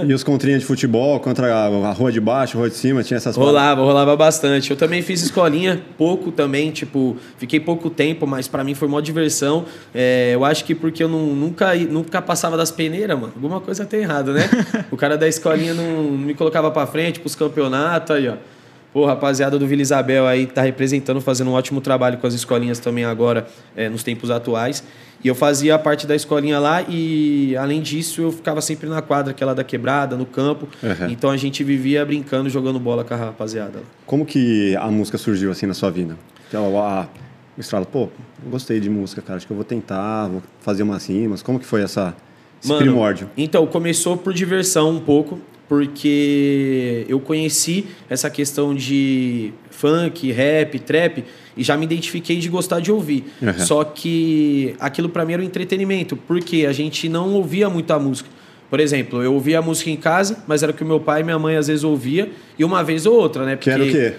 e 0.04 0.12
os 0.12 0.24
contrinhos 0.24 0.60
de 0.60 0.66
futebol 0.66 1.20
contra 1.20 1.54
a 1.54 1.92
rua 1.92 2.10
de 2.10 2.20
baixo, 2.20 2.56
a 2.56 2.60
rua 2.60 2.70
de 2.70 2.76
cima, 2.76 3.02
tinha 3.02 3.16
essas 3.16 3.36
Rolava, 3.36 3.82
rolava 3.82 4.16
bastante. 4.16 4.70
Eu 4.70 4.76
também 4.76 5.02
fiz 5.02 5.22
escolinha, 5.22 5.80
pouco 5.96 6.32
também, 6.32 6.70
tipo, 6.70 7.16
fiquei 7.38 7.60
pouco 7.60 7.88
tempo, 7.88 8.26
mas 8.26 8.48
para 8.48 8.64
mim 8.64 8.74
foi 8.74 8.88
uma 8.88 9.00
diversão. 9.00 9.64
É, 9.94 10.32
eu 10.34 10.44
acho 10.44 10.64
que 10.64 10.74
porque 10.74 11.02
eu 11.04 11.08
não, 11.08 11.26
nunca, 11.26 11.74
nunca 11.74 12.20
passava 12.20 12.56
das 12.56 12.70
peneiras, 12.70 13.18
mano. 13.18 13.32
Alguma 13.34 13.60
coisa 13.60 13.84
tem 13.84 14.00
errado, 14.00 14.32
né? 14.32 14.48
o 14.90 14.96
cara 14.96 15.16
da 15.16 15.28
escolinha 15.28 15.74
não 15.74 16.10
me 16.10 16.34
colocava 16.34 16.70
para 16.70 16.86
frente 16.86 17.20
pros 17.20 17.34
campeonatos 17.34 18.16
aí, 18.16 18.28
ó. 18.28 18.34
Pô, 18.94 19.04
rapaziada 19.06 19.58
do 19.58 19.66
Vila 19.66 19.82
Isabel 19.82 20.24
aí 20.24 20.46
tá 20.46 20.62
representando, 20.62 21.20
fazendo 21.20 21.50
um 21.50 21.54
ótimo 21.54 21.80
trabalho 21.80 22.16
com 22.18 22.28
as 22.28 22.32
escolinhas 22.32 22.78
também 22.78 23.04
agora, 23.04 23.44
é, 23.74 23.88
nos 23.88 24.04
tempos 24.04 24.30
atuais. 24.30 24.84
E 25.22 25.26
eu 25.26 25.34
fazia 25.34 25.76
parte 25.76 26.06
da 26.06 26.14
escolinha 26.14 26.60
lá 26.60 26.80
e, 26.82 27.56
além 27.56 27.82
disso, 27.82 28.22
eu 28.22 28.30
ficava 28.30 28.60
sempre 28.60 28.88
na 28.88 29.02
quadra, 29.02 29.32
aquela 29.32 29.52
da 29.52 29.64
quebrada, 29.64 30.16
no 30.16 30.24
campo. 30.24 30.68
Uhum. 30.80 31.10
Então 31.10 31.30
a 31.30 31.36
gente 31.36 31.64
vivia 31.64 32.06
brincando, 32.06 32.48
jogando 32.48 32.78
bola 32.78 33.02
com 33.02 33.14
a 33.14 33.16
rapaziada. 33.16 33.80
Como 34.06 34.24
que 34.24 34.76
a 34.76 34.86
música 34.86 35.18
surgiu 35.18 35.50
assim 35.50 35.66
na 35.66 35.74
sua 35.74 35.90
vida? 35.90 36.16
Então, 36.46 36.80
a, 36.80 37.08
estrada, 37.58 37.84
pô, 37.84 38.08
gostei 38.48 38.78
de 38.78 38.88
música, 38.88 39.20
cara, 39.20 39.38
acho 39.38 39.46
que 39.48 39.52
eu 39.52 39.56
vou 39.56 39.64
tentar, 39.64 40.28
vou 40.28 40.40
fazer 40.60 40.84
umas 40.84 41.04
rimas. 41.08 41.42
Como 41.42 41.58
que 41.58 41.66
foi 41.66 41.82
essa, 41.82 42.14
esse 42.62 42.68
Mano, 42.68 42.80
primórdio? 42.80 43.28
Então, 43.36 43.66
começou 43.66 44.16
por 44.16 44.32
diversão 44.32 44.90
um 44.90 45.00
pouco 45.00 45.40
porque 45.68 47.06
eu 47.08 47.18
conheci 47.20 47.86
essa 48.08 48.28
questão 48.28 48.74
de 48.74 49.52
funk, 49.70 50.30
rap, 50.30 50.78
trap 50.78 51.24
e 51.56 51.62
já 51.62 51.76
me 51.76 51.84
identifiquei 51.84 52.38
de 52.38 52.48
gostar 52.48 52.80
de 52.80 52.90
ouvir. 52.90 53.24
Uhum. 53.40 53.58
Só 53.58 53.84
que 53.84 54.74
aquilo 54.78 55.08
para 55.08 55.24
mim 55.24 55.34
era 55.34 55.42
um 55.42 55.44
entretenimento, 55.44 56.16
porque 56.16 56.66
a 56.68 56.72
gente 56.72 57.08
não 57.08 57.32
ouvia 57.34 57.68
muita 57.68 57.98
música. 57.98 58.28
Por 58.70 58.80
exemplo, 58.80 59.22
eu 59.22 59.34
ouvia 59.34 59.60
a 59.60 59.62
música 59.62 59.90
em 59.90 59.96
casa, 59.96 60.42
mas 60.46 60.62
era 60.62 60.72
o 60.72 60.74
que 60.74 60.84
meu 60.84 60.98
pai 60.98 61.20
e 61.20 61.24
minha 61.24 61.38
mãe 61.38 61.56
às 61.56 61.68
vezes 61.68 61.84
ouvia, 61.84 62.30
e 62.58 62.64
uma 62.64 62.82
vez 62.82 63.06
ou 63.06 63.14
outra, 63.14 63.44
né? 63.44 63.56
Porque... 63.56 63.70
Que 63.72 63.80
o 63.80 63.90
quê? 63.92 64.14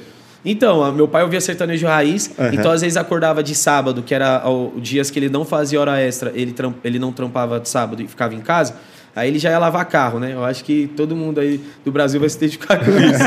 Então, 0.45 0.91
meu 0.93 1.07
pai 1.07 1.23
ouvia 1.23 1.41
sertanejo 1.41 1.87
raiz, 1.87 2.31
uhum. 2.37 2.53
então 2.53 2.71
às 2.71 2.81
vezes 2.81 2.95
acordava 2.95 3.41
de 3.41 3.55
sábado, 3.55 4.03
que 4.03 4.13
era 4.13 4.47
os 4.47 4.81
dias 4.81 5.09
que 5.09 5.17
ele 5.17 5.27
não 5.27 5.43
fazia 5.43 5.81
hora 5.81 5.99
extra, 5.99 6.31
ele, 6.35 6.53
ele 6.83 6.99
não 6.99 7.11
trampava 7.11 7.59
de 7.59 7.67
sábado 7.67 8.03
e 8.03 8.07
ficava 8.07 8.35
em 8.35 8.41
casa. 8.41 8.75
Aí 9.15 9.29
ele 9.29 9.39
já 9.39 9.49
ia 9.49 9.57
lavar 9.57 9.85
carro, 9.85 10.19
né? 10.19 10.33
Eu 10.33 10.43
acho 10.43 10.61
que 10.61 10.91
todo 10.93 11.15
mundo 11.15 11.39
aí 11.39 11.61
do 11.85 11.91
Brasil 11.91 12.19
vai 12.19 12.27
se 12.27 12.35
identificar 12.35 12.83
com 12.83 12.91
isso. 12.91 13.23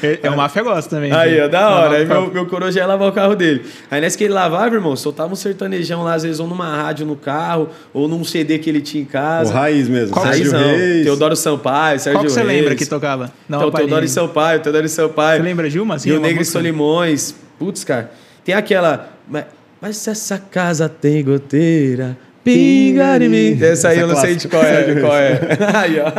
é, 0.22 0.30
o 0.30 0.36
máfia 0.36 0.62
gosta 0.62 0.88
também. 0.88 1.12
Aí, 1.12 1.38
ó, 1.38 1.48
da 1.48 1.68
hora. 1.68 1.98
Aí 1.98 2.06
meu, 2.06 2.32
meu 2.32 2.46
coroa 2.46 2.72
já 2.72 2.80
ia 2.80 2.86
lavar 2.86 3.06
o 3.06 3.12
carro 3.12 3.36
dele. 3.36 3.62
Aí 3.90 4.00
nessa 4.00 4.16
que 4.16 4.24
ele 4.24 4.32
lavava, 4.32 4.74
irmão, 4.74 4.96
soltava 4.96 5.30
um 5.30 5.36
sertanejão 5.36 6.02
lá, 6.02 6.14
às 6.14 6.22
vezes, 6.22 6.40
ou 6.40 6.46
numa 6.46 6.74
rádio 6.74 7.04
no 7.04 7.14
carro, 7.14 7.68
ou 7.92 8.08
num 8.08 8.24
CD 8.24 8.58
que 8.58 8.70
ele 8.70 8.80
tinha 8.80 9.02
em 9.02 9.06
casa. 9.06 9.50
O 9.50 9.54
raiz 9.54 9.86
mesmo. 9.86 10.14
Qual 10.14 10.24
Raizão. 10.24 10.58
Reis. 10.58 11.04
Teodoro 11.04 11.36
Sampaio, 11.36 12.00
Sérgio 12.00 12.18
Qual 12.18 12.24
que 12.24 12.32
você 12.32 12.42
Reis. 12.42 12.60
lembra 12.60 12.74
que 12.74 12.86
tocava? 12.86 13.30
Não, 13.46 13.58
então, 13.58 13.70
Teodoro 13.72 14.08
Sampaio, 14.08 14.60
Teodoro 14.60 14.88
Sampaio. 14.88 15.42
Você 15.42 15.46
lembra 15.46 15.68
de 15.68 15.78
uma? 15.78 15.96
Assim, 15.96 16.08
Rio 16.08 16.20
Negro 16.20 16.40
e 16.40 16.46
Solimões. 16.46 17.34
Putz, 17.58 17.84
cara. 17.84 18.10
Tem 18.42 18.54
aquela... 18.54 19.10
Mas, 19.28 19.44
mas 19.78 20.08
essa 20.08 20.38
casa 20.38 20.88
tem 20.88 21.22
goteira... 21.22 22.16
Pinga 22.46 23.16
em 23.16 23.28
mim. 23.28 23.58
Essa 23.60 23.88
aí 23.88 23.96
Essa 23.96 24.04
eu 24.04 24.06
não 24.06 24.16
sei 24.16 24.36
de 24.36 24.46
qual 24.46 24.62
é, 24.62 24.94
de 24.94 25.00
qual 25.00 25.16
é. 25.16 25.40
aí, 25.74 25.98
ó. 25.98 26.12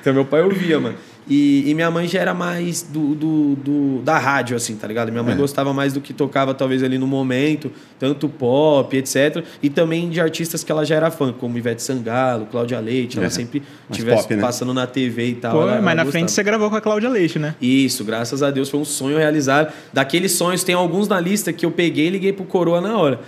Então 0.00 0.14
meu 0.14 0.24
pai 0.24 0.40
ouvia, 0.40 0.80
mano. 0.80 0.96
E, 1.28 1.70
e, 1.70 1.74
minha 1.74 1.88
mãe 1.92 2.08
já 2.08 2.18
era 2.18 2.34
mais 2.34 2.82
do, 2.82 3.14
do, 3.14 3.54
do, 3.54 4.02
da 4.02 4.18
rádio, 4.18 4.56
assim, 4.56 4.74
tá 4.74 4.88
ligado? 4.88 5.12
Minha 5.12 5.22
mãe 5.22 5.34
é. 5.34 5.36
gostava 5.36 5.72
mais 5.72 5.92
do 5.92 6.00
que 6.00 6.12
tocava, 6.12 6.52
talvez, 6.54 6.82
ali 6.82 6.98
no 6.98 7.06
momento, 7.06 7.70
tanto 8.00 8.28
pop, 8.28 8.96
etc. 8.96 9.44
E 9.62 9.70
também 9.70 10.10
de 10.10 10.20
artistas 10.20 10.64
que 10.64 10.72
ela 10.72 10.84
já 10.84 10.96
era 10.96 11.08
fã, 11.08 11.32
como 11.32 11.56
Ivete 11.56 11.84
Sangalo, 11.84 12.46
Cláudia 12.46 12.80
Leite. 12.80 13.18
Ela 13.18 13.28
é. 13.28 13.30
sempre 13.30 13.62
estivesse 13.88 14.34
né? 14.34 14.40
passando 14.40 14.74
na 14.74 14.88
TV 14.88 15.28
e 15.28 15.34
tal. 15.36 15.52
Pô, 15.52 15.62
ela, 15.62 15.80
mas 15.80 15.92
ela 15.92 16.04
na 16.04 16.10
frente 16.10 16.32
você 16.32 16.42
gravou 16.42 16.68
com 16.68 16.74
a 16.74 16.80
Cláudia 16.80 17.08
Leite, 17.08 17.38
né? 17.38 17.54
Isso, 17.60 18.02
graças 18.02 18.42
a 18.42 18.50
Deus 18.50 18.68
foi 18.68 18.80
um 18.80 18.84
sonho 18.84 19.16
realizado. 19.16 19.72
Daqueles 19.92 20.32
sonhos, 20.32 20.64
tem 20.64 20.74
alguns 20.74 21.06
na 21.06 21.20
lista 21.20 21.52
que 21.52 21.64
eu 21.64 21.70
peguei 21.70 22.08
e 22.08 22.10
liguei 22.10 22.32
pro 22.32 22.44
Coroa 22.44 22.80
na 22.80 22.98
hora. 22.98 23.20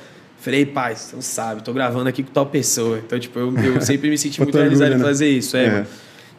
Falei, 0.42 0.66
pai, 0.66 0.96
você 0.96 1.14
não 1.14 1.22
sabe, 1.22 1.62
tô 1.62 1.72
gravando 1.72 2.08
aqui 2.08 2.20
com 2.20 2.32
tal 2.32 2.46
pessoa. 2.46 2.98
Então, 2.98 3.16
tipo, 3.16 3.38
eu, 3.38 3.56
eu 3.58 3.80
sempre 3.86 4.10
me 4.10 4.18
senti 4.18 4.40
muito 4.40 4.58
realizado 4.58 4.94
em 4.94 4.98
né? 4.98 5.04
fazer 5.04 5.28
isso. 5.28 5.56
É, 5.56 5.66
é. 5.66 5.86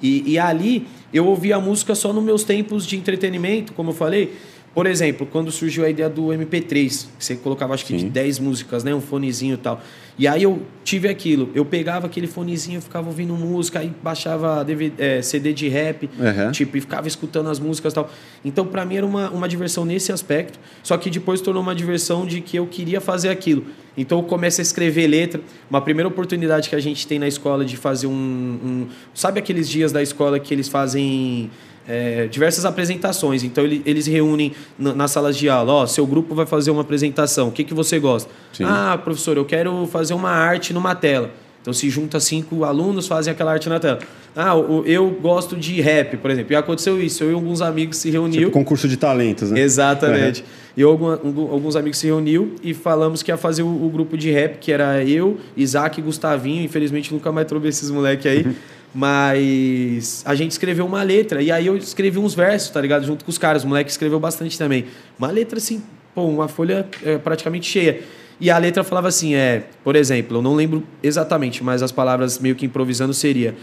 E, 0.01 0.33
e 0.33 0.37
ali 0.37 0.85
eu 1.13 1.25
ouvia 1.25 1.55
a 1.55 1.59
música 1.61 1.95
só 1.95 2.11
nos 2.11 2.21
meus 2.21 2.43
tempos 2.43 2.85
de 2.85 2.97
entretenimento, 2.97 3.71
como 3.71 3.91
eu 3.91 3.95
falei. 3.95 4.35
Por 4.73 4.87
exemplo, 4.87 5.27
quando 5.27 5.51
surgiu 5.51 5.85
a 5.85 5.89
ideia 5.89 6.09
do 6.09 6.27
MP3, 6.27 7.05
você 7.19 7.35
colocava 7.35 7.75
acho 7.75 7.85
que 7.85 7.95
de 7.95 8.05
10 8.05 8.39
músicas, 8.39 8.83
né? 8.83 8.93
Um 8.93 9.01
fonezinho 9.01 9.53
e 9.53 9.57
tal. 9.57 9.79
E 10.17 10.27
aí 10.27 10.41
eu 10.41 10.63
tive 10.83 11.07
aquilo. 11.07 11.49
Eu 11.53 11.63
pegava 11.63 12.07
aquele 12.07 12.25
fonezinho, 12.25 12.81
ficava 12.81 13.07
ouvindo 13.07 13.35
música, 13.35 13.79
aí 13.79 13.91
baixava 14.01 14.63
DVD, 14.63 14.93
é, 14.97 15.21
CD 15.21 15.53
de 15.53 15.67
rap, 15.67 16.09
uhum. 16.17 16.51
tipo, 16.51 16.75
e 16.75 16.81
ficava 16.81 17.07
escutando 17.07 17.49
as 17.49 17.59
músicas 17.59 17.93
e 17.93 17.95
tal. 17.95 18.09
Então, 18.43 18.65
para 18.65 18.83
mim, 18.83 18.95
era 18.95 19.05
uma, 19.05 19.29
uma 19.29 19.47
diversão 19.47 19.85
nesse 19.85 20.11
aspecto. 20.11 20.59
Só 20.81 20.97
que 20.97 21.09
depois 21.09 21.39
tornou 21.39 21.61
uma 21.61 21.75
diversão 21.75 22.25
de 22.25 22.41
que 22.41 22.57
eu 22.57 22.65
queria 22.65 22.99
fazer 22.99 23.29
aquilo. 23.29 23.65
Então, 23.95 24.19
eu 24.19 24.23
começo 24.23 24.59
a 24.59 24.63
escrever 24.63 25.05
letra. 25.05 25.39
Uma 25.69 25.81
primeira 25.81 26.07
oportunidade 26.07 26.67
que 26.67 26.75
a 26.75 26.79
gente 26.79 27.05
tem 27.05 27.19
na 27.19 27.27
escola 27.27 27.63
de 27.63 27.77
fazer 27.77 28.07
um. 28.07 28.11
um 28.11 28.87
sabe 29.13 29.39
aqueles 29.39 29.69
dias 29.69 29.91
da 29.91 30.01
escola 30.01 30.39
que 30.39 30.51
eles 30.51 30.67
fazem 30.67 31.51
é, 31.87 32.27
diversas 32.27 32.65
apresentações. 32.65 33.43
Então, 33.43 33.63
ele, 33.63 33.81
eles 33.85 34.07
reúnem 34.07 34.53
na, 34.77 34.93
nas 34.93 35.11
salas 35.11 35.37
de 35.37 35.49
aula: 35.49 35.73
Ó, 35.73 35.85
seu 35.85 36.05
grupo 36.05 36.33
vai 36.35 36.45
fazer 36.45 36.71
uma 36.71 36.81
apresentação, 36.81 37.49
o 37.49 37.51
que, 37.51 37.63
que 37.63 37.73
você 37.73 37.99
gosta? 37.99 38.29
Sim. 38.51 38.63
Ah, 38.65 38.99
professor, 39.03 39.37
eu 39.37 39.45
quero 39.45 39.87
fazer 39.87 40.13
uma 40.13 40.31
arte 40.31 40.73
numa 40.73 40.95
tela. 40.95 41.31
Então, 41.61 41.71
se 41.71 41.89
junta 41.89 42.19
cinco 42.19 42.65
alunos, 42.65 43.07
fazem 43.07 43.31
aquela 43.31 43.53
arte 43.53 43.69
na 43.69 43.79
tela. 43.79 43.99
Ah, 44.35 44.53
eu 44.85 45.09
gosto 45.21 45.55
de 45.55 45.79
rap, 45.79 46.17
por 46.17 46.29
exemplo. 46.29 46.51
E 46.51 46.55
aconteceu 46.57 47.01
isso. 47.01 47.23
Eu 47.23 47.31
e 47.31 47.33
alguns 47.33 47.61
amigos 47.61 47.97
se 47.97 48.09
reuniu. 48.09 48.41
Tipo 48.41 48.51
concurso 48.51 48.85
de 48.85 48.97
talentos, 48.97 49.49
né? 49.49 49.61
Exatamente. 49.61 50.41
Uhum. 50.41 50.47
E 50.75 50.81
eu, 50.81 50.89
alguns 50.89 51.77
amigos 51.77 51.99
se 51.99 52.07
reuniu 52.07 52.55
e 52.61 52.73
falamos 52.73 53.23
que 53.23 53.31
ia 53.31 53.37
fazer 53.37 53.63
o, 53.63 53.67
o, 53.67 53.89
grupo 53.89 54.17
de 54.17 54.29
rap, 54.29 54.57
que 54.57 54.73
era 54.73 55.03
eu, 55.05 55.37
Isaac 55.55 55.99
e 55.99 56.03
Gustavinho. 56.03 56.63
Infelizmente, 56.65 57.13
nunca 57.13 57.31
mais 57.31 57.47
trouxe 57.47 57.67
esses 57.67 57.89
moleques 57.89 58.25
aí. 58.25 58.43
Uhum. 58.43 58.55
Mas 58.93 60.23
a 60.25 60.35
gente 60.35 60.51
escreveu 60.51 60.85
uma 60.85 61.01
letra. 61.01 61.41
E 61.41 61.51
aí 61.51 61.65
eu 61.65 61.75
escrevi 61.75 62.19
uns 62.19 62.33
versos, 62.35 62.69
tá 62.69 62.79
ligado? 62.79 63.05
Junto 63.05 63.25
com 63.25 63.31
os 63.31 63.37
caras. 63.37 63.63
O 63.63 63.67
moleque 63.67 63.89
escreveu 63.89 64.19
bastante 64.19 64.57
também. 64.57 64.85
Uma 65.17 65.31
letra 65.31 65.57
assim, 65.57 65.81
pô, 66.13 66.25
uma 66.25 66.47
folha 66.47 66.87
é, 67.03 67.17
praticamente 67.17 67.65
cheia. 67.67 68.01
E 68.39 68.49
a 68.51 68.57
letra 68.57 68.83
falava 68.83 69.07
assim, 69.07 69.35
é, 69.35 69.63
por 69.83 69.95
exemplo, 69.95 70.37
eu 70.37 70.41
não 70.41 70.53
lembro 70.55 70.83
exatamente, 71.01 71.63
mas 71.63 71.81
as 71.81 71.91
palavras 71.91 72.39
meio 72.39 72.55
que 72.55 72.65
improvisando 72.65 73.13
seria: 73.13 73.55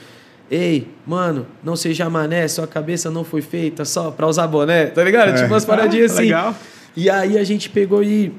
Ei, 0.50 0.88
mano, 1.06 1.46
não 1.62 1.76
seja 1.76 2.08
mané, 2.10 2.49
sua 2.49 2.66
cabeça 2.66 3.10
não 3.10 3.22
foi 3.22 3.42
feita 3.42 3.84
só 3.84 4.10
pra 4.10 4.26
usar 4.26 4.46
boné, 4.46 4.87
tá 4.87 5.04
ligado? 5.04 5.30
É. 5.30 5.34
Tipo 5.34 5.49
umas 5.49 5.64
paradinhas 5.64 6.12
ah, 6.12 6.14
assim. 6.18 6.25
Legal. 6.25 6.54
E 6.96 7.08
aí 7.08 7.38
a 7.38 7.44
gente 7.44 7.68
pegou 7.68 8.02
e 8.02 8.32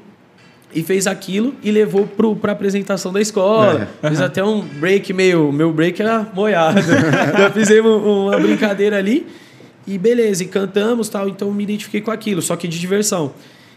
e 0.74 0.82
fez 0.82 1.06
aquilo 1.06 1.54
e 1.62 1.70
levou 1.70 2.06
pro, 2.06 2.34
pra 2.36 2.52
apresentação 2.52 3.12
da 3.12 3.20
escola. 3.20 3.88
É. 4.02 4.08
Fiz 4.08 4.20
até 4.20 4.42
um 4.42 4.60
break 4.60 5.12
meio. 5.12 5.52
Meu 5.52 5.72
break 5.72 6.00
era 6.00 6.26
moiado. 6.34 6.80
Já 6.80 7.50
fizemos 7.52 8.02
uma 8.02 8.38
brincadeira 8.38 8.96
ali 8.96 9.26
e 9.86 9.98
beleza, 9.98 10.42
e 10.42 10.46
cantamos 10.46 11.08
tal. 11.08 11.28
Então 11.28 11.52
me 11.52 11.62
identifiquei 11.62 12.00
com 12.00 12.10
aquilo, 12.10 12.42
só 12.42 12.56
que 12.56 12.68
de 12.68 12.78
diversão. 12.78 13.32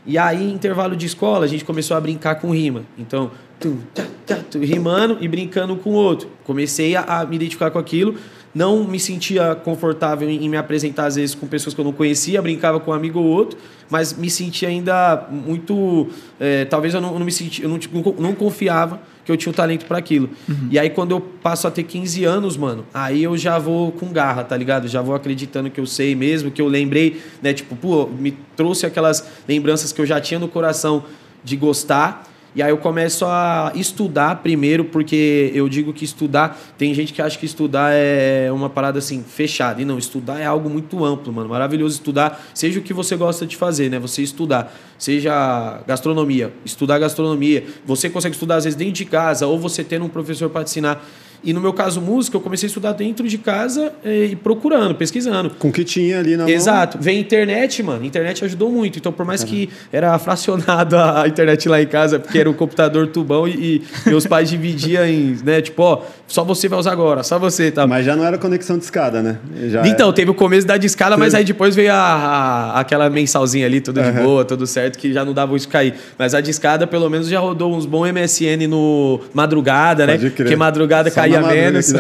E 0.06 0.18
aí, 0.18 0.52
intervalo 0.52 0.96
de 0.96 1.08
escola, 1.08 1.46
a 1.46 1.48
gente 1.48 1.66
começou 1.66 1.98
a 1.98 2.02
brincar 2.02 2.36
com 2.36 2.52
rima. 2.52 2.84
Então, 2.96 3.32
tum, 3.60 3.78
tá, 3.94 4.04
tá, 4.26 4.38
rimando 4.60 5.18
e 5.20 5.28
brincando 5.28 5.76
com 5.78 5.92
o 5.92 5.94
outro. 5.94 6.30
Comecei 6.44 6.96
a, 6.96 7.02
a, 7.02 7.26
me 7.26 7.36
identificar 7.38 7.72
com 7.72 7.80
aquilo. 7.80 8.16
Não 8.56 8.86
me 8.86 8.98
sentia 9.02 9.54
confortável 9.54 10.30
em, 10.30 10.48
me 10.48 10.56
apresentar, 10.56 11.08
às 11.08 11.16
vezes, 11.16 11.36
com 11.36 11.46
pessoas 11.46 11.76
que 11.76 11.82
eu 11.82 11.84
não 11.84 11.92
conhecia, 11.92 12.42
brincava 12.42 12.80
com 12.80 12.92
um 12.92 12.94
amigo 12.94 13.20
ou 13.20 13.26
outro, 13.26 13.60
mas 13.90 14.14
me 14.14 14.30
sentia 14.30 14.70
ainda 14.70 15.28
muito. 15.30 16.08
É, 16.40 16.64
talvez 16.64 16.94
eu 16.94 17.02
não, 17.02 17.20
não 17.20 17.26
me 17.26 17.34
sentia, 17.34 17.66
eu 17.66 17.70
não, 17.70 17.78
não 18.18 18.34
confiava 18.34 19.02
que 19.26 19.32
eu 19.32 19.36
tinha 19.36 19.50
o 19.50 19.54
um 19.54 19.56
talento 19.56 19.86
para 19.86 19.98
aquilo. 19.98 20.30
Uhum. 20.48 20.70
E 20.72 20.80
aí, 20.80 20.90
quando 20.90 21.12
eu 21.12 21.20
passo 21.20 21.68
a 21.68 21.72
ter 21.72 21.84
15 21.84 22.24
anos, 22.24 22.56
mano, 22.56 22.86
aí 22.94 23.24
eu 23.24 23.36
já 23.36 23.60
vou 23.60 23.92
com 23.92 24.08
garra, 24.14 24.44
tá 24.44 24.56
ligado? 24.56 24.88
Já 24.88 25.02
vou 25.02 25.16
acreditando 25.16 25.70
que 25.70 25.80
eu 25.80 25.86
sei 25.86 26.16
mesmo, 26.16 26.50
que 26.50 26.62
eu 26.62 26.68
lembrei, 26.70 27.22
né? 27.42 27.52
Tipo, 27.52 27.76
pô, 27.76 28.08
me 28.08 28.32
trouxe 28.56 28.86
aquelas 28.86 29.28
lembranças 29.46 29.92
que 29.92 30.00
eu 30.00 30.06
já 30.06 30.22
tinha 30.22 30.40
no 30.40 30.48
coração 30.48 31.04
de 31.44 31.58
gostar 31.58 32.32
e 32.56 32.64
aí 32.64 32.72
eu 32.72 32.78
começo 32.78 33.26
a 33.26 33.74
estudar 33.76 34.38
primeiro, 34.38 34.86
porque 34.86 35.52
eu 35.54 35.68
digo 35.68 35.92
que 35.92 36.06
estudar, 36.06 36.58
tem 36.78 36.94
gente 36.94 37.12
que 37.12 37.22
acha 37.22 37.38
que 37.38 37.46
estudar 37.46 37.92
é 37.94 38.50
uma 38.50 38.70
parada 38.70 38.98
assim, 38.98 39.22
fechada. 39.22 39.82
E 39.82 39.86
não, 39.86 39.98
estudar 39.98 40.40
é 40.40 40.46
algo 40.46 40.70
muito 40.70 41.04
amplo, 41.04 41.34
mano. 41.34 41.50
Maravilhoso 41.50 41.96
estudar, 41.96 42.42
seja 42.54 42.80
o 42.80 42.82
que 42.82 42.94
você 42.94 43.18
gosta 43.18 43.46
de 43.46 43.58
fazer, 43.58 43.90
né? 43.90 44.00
Você 44.00 44.22
estudar, 44.22 44.74
seja 44.98 45.82
gastronomia, 45.86 46.54
estudar 46.64 46.98
gastronomia. 46.98 47.66
Você 47.86 48.10
consegue 48.10 48.36
estudar 48.36 48.56
às 48.56 48.64
vezes 48.64 48.78
dentro 48.78 48.94
de 48.94 49.06
casa, 49.06 49.46
ou 49.46 49.60
você 49.60 49.84
tendo 49.84 50.06
um 50.06 50.10
professor 50.10 50.50
para 50.50 50.64
te 50.64 50.70
ensinar. 50.70 51.06
E 51.44 51.54
no 51.54 51.62
meu 51.62 51.74
caso, 51.74 52.02
música, 52.02 52.38
eu 52.38 52.42
comecei 52.42 52.68
a 52.68 52.70
estudar 52.70 52.94
dentro 52.94 53.28
de 53.28 53.38
casa 53.38 53.94
eh, 54.04 54.30
e 54.32 54.36
procurando, 54.36 54.96
pesquisando. 54.96 55.52
Com 55.60 55.70
o 55.70 55.72
que 55.72 55.84
tinha 55.84 56.20
ali 56.20 56.36
na 56.36 56.50
Exato. 56.50 56.98
Mão. 56.98 57.04
Vem 57.04 57.20
internet, 57.20 57.82
mano. 57.84 58.04
Internet 58.04 58.44
ajudou 58.46 58.72
muito. 58.72 59.00
Então, 59.00 59.12
por 59.12 59.26
mais 59.26 59.44
que 59.44 59.70
era 59.92 60.18
fracionado 60.18 60.98
a 60.98 61.28
internet 61.28 61.68
lá 61.70 61.82
em 61.82 61.88
casa, 61.88 62.20
porque 62.20 62.40
era 62.40 62.50
o 62.50 62.54
computador 62.54 63.08
tubão 63.08 63.48
e, 63.48 63.82
e 64.06 64.10
meus 64.10 64.26
pais 64.26 64.50
dividiam 64.50 65.06
em, 65.06 65.38
né, 65.44 65.62
tipo, 65.62 65.82
ó, 65.82 66.02
só 66.28 66.44
você 66.44 66.68
vai 66.68 66.80
usar 66.80 66.92
agora, 66.92 67.24
só 67.24 67.38
você, 67.38 67.72
tá? 67.72 67.86
Mas 67.86 68.06
já 68.06 68.16
não 68.16 68.26
era 68.26 68.38
conexão 68.38 68.78
de 68.78 68.84
escada, 68.84 69.22
né? 69.22 69.38
Já 69.70 69.86
então, 69.88 70.08
era... 70.08 70.16
teve 70.16 70.32
o 70.32 70.34
começo 70.34 70.66
da 70.66 70.78
discada, 70.78 71.16
mas 71.16 71.36
aí 71.36 71.44
depois 71.44 71.76
veio 71.76 71.92
a, 71.92 71.96
a, 71.96 72.80
aquela 72.80 73.10
mensalzinha 73.10 73.66
ali, 73.66 73.80
tudo 73.80 74.00
uhum. 74.00 74.12
de 74.12 74.20
boa, 74.20 74.46
tudo 74.46 74.66
certo, 74.66 74.98
que 74.98 75.14
já 75.14 75.24
não 75.24 75.34
dava 75.34 75.56
isso 75.56 75.70
cair. 75.70 75.94
Mas 76.18 76.34
a 76.34 76.42
discada, 76.42 76.88
pelo 76.88 77.10
menos, 77.10 77.28
já 77.28 77.40
rodou 77.40 77.76
uns 77.76 77.86
bons 77.86 78.12
MSN 78.12 78.68
no 78.68 79.20
madrugada, 79.34 80.06
Pode 80.06 80.24
né? 80.24 80.30
Crer. 80.30 80.46
Porque 80.46 80.56
madrugada 80.56 81.12
só 81.12 81.25
caía 81.30 81.42
menos. 81.42 81.94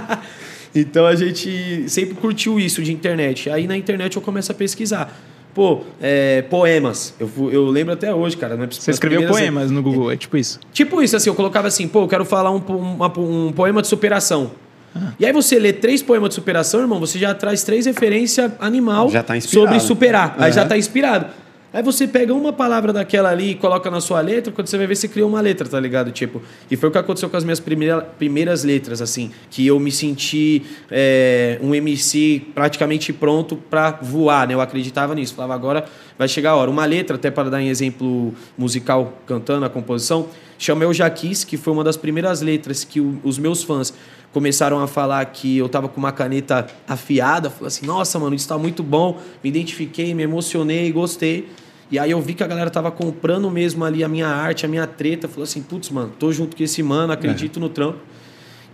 então 0.74 1.06
a 1.06 1.14
gente 1.14 1.84
sempre 1.88 2.14
curtiu 2.14 2.58
isso 2.58 2.82
de 2.82 2.92
internet. 2.92 3.50
Aí 3.50 3.66
na 3.66 3.76
internet 3.76 4.16
eu 4.16 4.22
começo 4.22 4.50
a 4.52 4.54
pesquisar. 4.54 5.12
Pô, 5.54 5.80
é, 6.00 6.42
poemas. 6.42 7.14
Eu, 7.18 7.30
eu 7.50 7.66
lembro 7.66 7.92
até 7.92 8.14
hoje, 8.14 8.36
cara. 8.36 8.56
Né? 8.56 8.68
Você 8.70 8.90
escreveu 8.90 9.26
poemas 9.28 9.70
no 9.70 9.82
Google, 9.82 10.10
é 10.10 10.16
tipo 10.16 10.36
isso? 10.36 10.60
Tipo 10.72 11.02
isso, 11.02 11.16
assim, 11.16 11.28
eu 11.28 11.34
colocava 11.34 11.66
assim, 11.68 11.88
pô, 11.88 12.02
eu 12.02 12.08
quero 12.08 12.24
falar 12.24 12.50
um, 12.52 12.58
uma, 12.58 13.06
um 13.18 13.52
poema 13.52 13.82
de 13.82 13.88
superação. 13.88 14.52
Ah. 14.94 15.12
E 15.18 15.26
aí 15.26 15.32
você 15.32 15.58
lê 15.58 15.72
três 15.72 16.02
poemas 16.02 16.30
de 16.30 16.34
superação, 16.36 16.80
irmão, 16.80 17.00
você 17.00 17.18
já 17.18 17.34
traz 17.34 17.62
três 17.62 17.86
referências 17.86 18.52
animal 18.60 19.10
tá 19.22 19.40
sobre 19.40 19.80
superar. 19.80 20.36
Uhum. 20.36 20.44
Aí 20.44 20.52
já 20.52 20.64
tá 20.64 20.76
inspirado. 20.76 21.26
Aí 21.72 21.84
você 21.84 22.08
pega 22.08 22.34
uma 22.34 22.52
palavra 22.52 22.92
daquela 22.92 23.30
ali 23.30 23.50
e 23.50 23.54
coloca 23.54 23.88
na 23.92 24.00
sua 24.00 24.20
letra, 24.20 24.52
quando 24.52 24.66
você 24.66 24.76
vai 24.76 24.88
ver, 24.88 24.96
você 24.96 25.06
criou 25.06 25.28
uma 25.28 25.40
letra, 25.40 25.68
tá 25.68 25.78
ligado? 25.78 26.10
Tipo, 26.10 26.42
e 26.68 26.76
foi 26.76 26.88
o 26.88 26.92
que 26.92 26.98
aconteceu 26.98 27.30
com 27.30 27.36
as 27.36 27.44
minhas 27.44 27.60
primeira, 27.60 28.00
primeiras 28.00 28.64
letras, 28.64 29.00
assim, 29.00 29.30
que 29.48 29.64
eu 29.64 29.78
me 29.78 29.92
senti 29.92 30.62
é, 30.90 31.60
um 31.62 31.72
MC 31.72 32.42
praticamente 32.56 33.12
pronto 33.12 33.54
para 33.56 33.92
voar, 34.02 34.48
né? 34.48 34.54
Eu 34.54 34.60
acreditava 34.60 35.14
nisso, 35.14 35.34
falava, 35.34 35.54
agora 35.54 35.84
vai 36.18 36.26
chegar 36.26 36.50
a 36.50 36.56
hora. 36.56 36.68
Uma 36.68 36.84
letra, 36.84 37.14
até 37.14 37.30
para 37.30 37.48
dar 37.48 37.58
um 37.58 37.60
exemplo 37.60 38.34
musical, 38.58 39.20
cantando 39.24 39.64
a 39.64 39.70
composição, 39.70 40.26
chama 40.58 40.82
Eu 40.82 40.92
Jaquis, 40.92 41.44
que 41.44 41.56
foi 41.56 41.72
uma 41.72 41.84
das 41.84 41.96
primeiras 41.96 42.42
letras 42.42 42.82
que 42.82 43.00
o, 43.00 43.20
os 43.22 43.38
meus 43.38 43.62
fãs 43.62 43.94
começaram 44.32 44.80
a 44.80 44.86
falar 44.86 45.24
que 45.26 45.58
eu 45.58 45.68
tava 45.68 45.88
com 45.88 45.98
uma 45.98 46.12
caneta 46.12 46.66
afiada, 46.86 47.50
falei 47.50 47.68
assim, 47.68 47.86
nossa, 47.86 48.18
mano, 48.18 48.34
isso 48.34 48.46
tá 48.46 48.56
muito 48.56 48.82
bom, 48.82 49.20
me 49.42 49.50
identifiquei, 49.50 50.14
me 50.14 50.22
emocionei, 50.22 50.90
gostei. 50.92 51.48
E 51.90 51.98
aí 51.98 52.10
eu 52.12 52.20
vi 52.20 52.34
que 52.34 52.42
a 52.44 52.46
galera 52.46 52.70
tava 52.70 52.90
comprando 52.90 53.50
mesmo 53.50 53.84
ali 53.84 54.04
a 54.04 54.08
minha 54.08 54.28
arte, 54.28 54.64
a 54.64 54.68
minha 54.68 54.86
treta, 54.86 55.26
falou 55.26 55.42
assim, 55.42 55.60
putz, 55.60 55.90
mano, 55.90 56.12
tô 56.18 56.30
junto 56.30 56.56
com 56.56 56.62
esse 56.62 56.82
mano, 56.82 57.12
acredito 57.12 57.58
é. 57.58 57.60
no 57.60 57.68
trampo. 57.68 57.98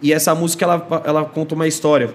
E 0.03 0.13
essa 0.13 0.35
música, 0.35 0.65
ela, 0.65 1.03
ela 1.05 1.25
conta 1.25 1.55
uma 1.55 1.67
história 1.67 2.15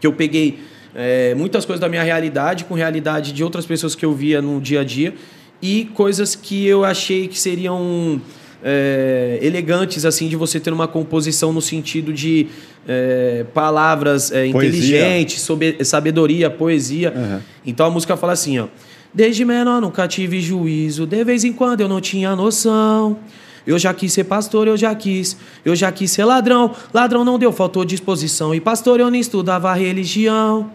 que 0.00 0.06
eu 0.06 0.12
peguei 0.12 0.60
é, 0.94 1.34
muitas 1.34 1.64
coisas 1.64 1.80
da 1.80 1.88
minha 1.88 2.02
realidade 2.02 2.64
com 2.64 2.74
realidade 2.74 3.32
de 3.32 3.42
outras 3.42 3.66
pessoas 3.66 3.94
que 3.94 4.04
eu 4.04 4.12
via 4.12 4.40
no 4.40 4.60
dia 4.60 4.80
a 4.80 4.84
dia 4.84 5.14
e 5.60 5.86
coisas 5.94 6.34
que 6.34 6.66
eu 6.66 6.84
achei 6.84 7.28
que 7.28 7.38
seriam 7.38 8.20
é, 8.62 9.38
elegantes 9.42 10.04
assim 10.04 10.28
de 10.28 10.36
você 10.36 10.58
ter 10.58 10.72
uma 10.72 10.88
composição 10.88 11.52
no 11.52 11.60
sentido 11.60 12.12
de 12.12 12.46
é, 12.88 13.44
palavras 13.52 14.32
é, 14.32 14.46
inteligentes, 14.46 15.42
sobre, 15.42 15.84
sabedoria, 15.84 16.50
poesia. 16.50 17.12
Uhum. 17.14 17.40
Então 17.66 17.86
a 17.86 17.90
música 17.90 18.16
fala 18.16 18.32
assim, 18.32 18.58
ó. 18.58 18.68
Desde 19.12 19.44
menor 19.44 19.80
nunca 19.80 20.06
tive 20.06 20.40
juízo, 20.40 21.04
de 21.06 21.24
vez 21.24 21.44
em 21.44 21.52
quando 21.52 21.80
eu 21.80 21.88
não 21.88 22.00
tinha 22.00 22.36
noção. 22.36 23.18
Eu 23.66 23.78
já 23.78 23.92
quis 23.92 24.12
ser 24.12 24.24
pastor, 24.24 24.68
eu 24.68 24.76
já 24.76 24.94
quis. 24.94 25.36
Eu 25.64 25.76
já 25.76 25.92
quis 25.92 26.10
ser 26.10 26.24
ladrão, 26.24 26.74
ladrão 26.94 27.24
não 27.24 27.38
deu, 27.38 27.52
faltou 27.52 27.84
disposição. 27.84 28.54
E 28.54 28.60
pastor 28.60 29.00
eu 29.00 29.10
nem 29.10 29.20
estudava 29.20 29.72
religião. 29.74 30.70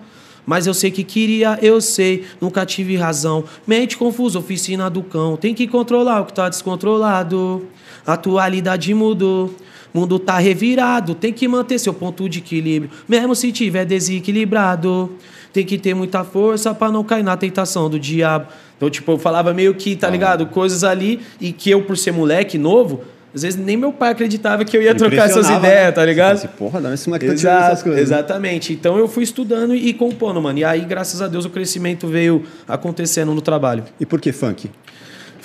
Mas 0.46 0.68
eu 0.68 0.74
sei 0.74 0.92
que 0.92 1.04
queria, 1.04 1.58
eu 1.62 1.82
sei, 1.82 2.24
nunca 2.39 2.65
tive 2.65 2.96
razão. 2.96 3.44
Mente 3.65 3.98
confusa, 3.98 4.38
oficina 4.38 4.89
do 4.89 5.01
cão. 5.01 5.36
Tem 5.36 5.56
que 5.56 5.68
controlar 5.68 6.22
o 6.22 6.25
que 6.25 6.34
tá 6.34 6.48
descontrolado. 6.48 7.65
Atualidade 8.06 8.94
mudou. 8.94 9.56
Mundo 9.92 10.20
tá 10.20 10.38
revirado, 10.38 11.15
tem 11.15 11.32
que 11.32 11.48
manter 11.48 11.80
seu 11.80 11.94
ponto 11.94 12.27
de 12.27 12.39
equilíbrio, 12.39 12.92
mesmo 13.08 13.34
se 13.34 13.50
tiver 13.54 13.86
desequilibrado. 13.86 15.10
Tem 15.55 15.65
que 15.65 15.77
ter 15.77 15.93
muita 15.93 16.21
força 16.25 16.75
para 16.75 16.91
não 16.91 17.01
cair 17.01 17.24
na 17.24 17.38
tentação 17.38 17.89
do 17.89 17.97
diabo. 17.97 18.47
Então, 18.75 18.89
tipo, 18.89 19.13
eu 19.13 19.17
falava 19.17 19.53
meio 19.53 19.74
que, 19.74 19.95
tá 19.95 20.09
ligado? 20.09 20.47
Coisas 20.47 20.83
ali 20.83 21.21
e 21.39 21.53
que 21.53 21.71
eu, 21.71 21.83
por 21.83 21.97
ser 21.97 22.12
moleque 22.12 22.57
novo, 22.57 23.05
às 23.33 23.43
vezes 23.43 23.57
nem 23.57 23.77
meu 23.77 23.93
pai 23.93 24.12
acreditava 24.12 24.65
que 24.65 24.75
eu 24.75 24.81
ia 24.81 24.93
trocar 24.93 25.29
essas 25.29 25.50
ideias, 25.50 25.95
tá 25.95 26.05
ligado? 26.05 26.33
Assim, 26.33 26.50
Porra, 26.57 26.81
não, 26.81 26.93
esse 26.93 27.07
moleque 27.07 27.27
tá 27.27 27.35
tirando 27.35 27.63
essas 27.63 27.83
coisas. 27.83 28.01
Exatamente. 28.01 28.74
Então 28.74 28.97
eu 28.97 29.07
fui 29.07 29.24
estudando 29.24 29.74
e 29.74 29.93
compondo, 29.93 30.41
mano. 30.41 30.59
E 30.59 30.65
aí, 30.65 30.81
graças 30.81 31.21
a 31.21 31.27
Deus, 31.29 31.45
o 31.45 31.50
crescimento 31.50 32.05
veio 32.05 32.43
acontecendo 32.67 33.33
no 33.33 33.39
trabalho. 33.39 33.85
E 33.97 34.05
por 34.05 34.19
que 34.19 34.33
funk? 34.33 34.69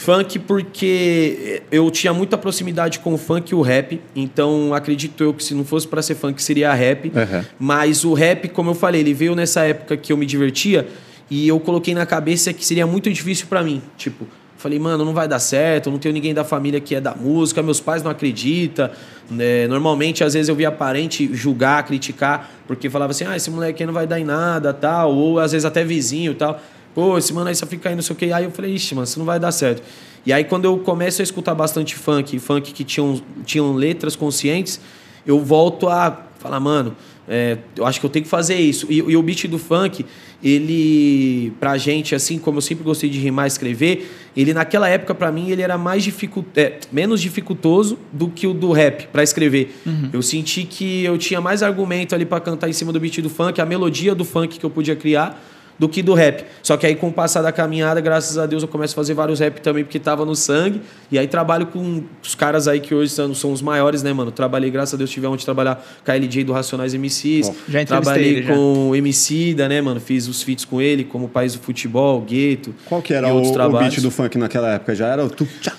Funk 0.00 0.38
porque 0.38 1.60
eu 1.70 1.90
tinha 1.90 2.14
muita 2.14 2.38
proximidade 2.38 3.00
com 3.00 3.12
o 3.12 3.18
funk 3.18 3.52
e 3.52 3.54
o 3.54 3.60
rap, 3.60 4.00
então 4.16 4.72
acredito 4.72 5.22
eu 5.22 5.34
que 5.34 5.44
se 5.44 5.54
não 5.54 5.62
fosse 5.62 5.86
para 5.86 6.00
ser 6.00 6.14
funk 6.14 6.42
seria 6.42 6.72
rap. 6.72 7.12
Uhum. 7.14 7.44
Mas 7.58 8.02
o 8.02 8.14
rap, 8.14 8.48
como 8.48 8.70
eu 8.70 8.74
falei, 8.74 9.02
ele 9.02 9.12
veio 9.12 9.34
nessa 9.34 9.60
época 9.60 9.98
que 9.98 10.10
eu 10.10 10.16
me 10.16 10.24
divertia 10.24 10.88
e 11.30 11.46
eu 11.46 11.60
coloquei 11.60 11.92
na 11.92 12.06
cabeça 12.06 12.50
que 12.50 12.64
seria 12.64 12.86
muito 12.86 13.12
difícil 13.12 13.46
para 13.46 13.62
mim. 13.62 13.82
Tipo, 13.98 14.26
falei, 14.56 14.78
mano, 14.78 15.04
não 15.04 15.12
vai 15.12 15.28
dar 15.28 15.38
certo, 15.38 15.90
não 15.90 15.98
tenho 15.98 16.14
ninguém 16.14 16.32
da 16.32 16.44
família 16.44 16.80
que 16.80 16.94
é 16.94 17.00
da 17.00 17.14
música, 17.14 17.62
meus 17.62 17.78
pais 17.78 18.02
não 18.02 18.10
acreditam. 18.10 18.88
Né? 19.30 19.68
Normalmente, 19.68 20.24
às 20.24 20.32
vezes, 20.32 20.48
eu 20.48 20.56
via 20.56 20.72
parente 20.72 21.28
julgar, 21.34 21.84
criticar, 21.84 22.50
porque 22.66 22.88
falava 22.88 23.10
assim, 23.10 23.26
ah, 23.26 23.36
esse 23.36 23.50
moleque 23.50 23.84
não 23.84 23.92
vai 23.92 24.06
dar 24.06 24.18
em 24.18 24.24
nada, 24.24 24.72
tal, 24.72 25.14
ou 25.14 25.38
às 25.38 25.52
vezes 25.52 25.66
até 25.66 25.84
vizinho 25.84 26.34
tal 26.34 26.58
pô, 26.94 27.16
esse 27.18 27.32
mano 27.32 27.48
aí 27.48 27.54
só 27.54 27.66
fica 27.66 27.88
aí, 27.88 27.94
não 27.94 28.02
sei 28.02 28.14
o 28.14 28.16
que. 28.16 28.32
Aí 28.32 28.44
eu 28.44 28.50
falei, 28.50 28.74
ixi, 28.74 28.94
mano, 28.94 29.04
isso 29.04 29.18
não 29.18 29.26
vai 29.26 29.38
dar 29.38 29.52
certo. 29.52 29.82
E 30.24 30.32
aí 30.32 30.44
quando 30.44 30.64
eu 30.64 30.78
começo 30.78 31.22
a 31.22 31.24
escutar 31.24 31.54
bastante 31.54 31.94
funk, 31.94 32.38
funk 32.38 32.72
que 32.72 32.84
tinham, 32.84 33.20
tinham 33.44 33.72
letras 33.74 34.16
conscientes, 34.16 34.80
eu 35.26 35.40
volto 35.40 35.88
a 35.88 36.26
falar, 36.38 36.60
mano, 36.60 36.96
é, 37.28 37.58
eu 37.76 37.86
acho 37.86 38.00
que 38.00 38.06
eu 38.06 38.10
tenho 38.10 38.24
que 38.24 38.28
fazer 38.28 38.56
isso. 38.56 38.86
E, 38.90 38.96
e, 38.96 39.16
o 39.16 39.22
beat 39.22 39.46
do 39.46 39.56
funk, 39.56 40.04
ele, 40.42 41.52
pra 41.60 41.78
gente, 41.78 42.12
assim 42.12 42.38
como 42.38 42.58
eu 42.58 42.62
sempre 42.62 42.82
gostei 42.82 43.08
de 43.08 43.20
rimar 43.20 43.44
e 43.44 43.48
escrever, 43.48 44.10
ele 44.36 44.52
naquela 44.52 44.88
época, 44.88 45.14
para 45.14 45.30
mim, 45.30 45.48
ele 45.48 45.62
era 45.62 45.78
mais 45.78 46.02
dificu 46.02 46.44
é, 46.56 46.78
menos 46.90 47.20
dificultoso 47.20 47.98
do 48.12 48.28
que 48.28 48.48
o 48.48 48.52
do 48.52 48.72
rap 48.72 49.06
para 49.08 49.22
escrever. 49.22 49.76
Uhum. 49.86 50.10
Eu 50.12 50.22
senti 50.22 50.64
que 50.64 51.04
eu 51.04 51.16
tinha 51.18 51.40
mais 51.40 51.62
argumento 51.62 52.16
ali 52.16 52.24
para 52.24 52.40
cantar 52.40 52.68
em 52.68 52.72
cima 52.72 52.92
do 52.92 52.98
beat 52.98 53.20
do 53.20 53.30
funk, 53.30 53.60
a 53.60 53.66
melodia 53.66 54.12
do 54.12 54.24
funk 54.24 54.58
que 54.58 54.66
eu 54.66 54.70
podia 54.70 54.96
criar 54.96 55.40
do 55.80 55.88
que 55.88 56.02
do 56.02 56.12
rap. 56.12 56.44
Só 56.62 56.76
que 56.76 56.86
aí, 56.86 56.94
com 56.94 57.08
o 57.08 57.12
passar 57.12 57.40
da 57.40 57.50
caminhada, 57.50 58.02
graças 58.02 58.36
a 58.36 58.44
Deus, 58.44 58.62
eu 58.62 58.68
começo 58.68 58.92
a 58.92 58.96
fazer 58.96 59.14
vários 59.14 59.40
rap 59.40 59.62
também, 59.62 59.82
porque 59.82 59.98
tava 59.98 60.26
no 60.26 60.36
sangue. 60.36 60.82
E 61.10 61.18
aí 61.18 61.26
trabalho 61.26 61.66
com 61.68 62.04
os 62.22 62.34
caras 62.34 62.68
aí 62.68 62.80
que 62.80 62.94
hoje 62.94 63.10
são, 63.10 63.34
são 63.34 63.50
os 63.50 63.62
maiores, 63.62 64.02
né, 64.02 64.12
mano? 64.12 64.30
Trabalhei, 64.30 64.70
graças 64.70 64.92
a 64.92 64.98
Deus, 64.98 65.08
tive 65.08 65.26
onde 65.26 65.42
trabalhar 65.42 65.82
com 66.04 66.12
a 66.12 66.14
LJ 66.14 66.44
do 66.44 66.52
Racionais 66.52 66.92
MCs. 66.92 67.48
Oh, 67.48 67.54
já 67.66 67.82
Trabalhei 67.86 68.28
ele, 68.28 68.42
já. 68.42 68.54
com 68.54 68.90
o 68.90 68.94
MC 68.94 69.54
da, 69.54 69.70
né, 69.70 69.80
mano? 69.80 69.98
Fiz 70.00 70.28
os 70.28 70.42
feats 70.42 70.66
com 70.66 70.82
ele, 70.82 71.02
como 71.02 71.30
País 71.30 71.54
do 71.54 71.60
Futebol, 71.60 72.20
Gueto. 72.20 72.74
Qual 72.84 73.00
que 73.00 73.14
era 73.14 73.32
o, 73.32 73.40
o 73.40 73.78
beat 73.78 74.00
do 74.00 74.10
funk 74.10 74.36
naquela 74.36 74.74
época? 74.74 74.94
Já 74.94 75.06
era 75.06 75.24
o 75.24 75.30
tu, 75.30 75.48
tchá, 75.62 75.72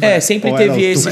é, 0.00 0.20
sempre 0.20 0.52
teve 0.54 0.82
esse. 0.82 1.08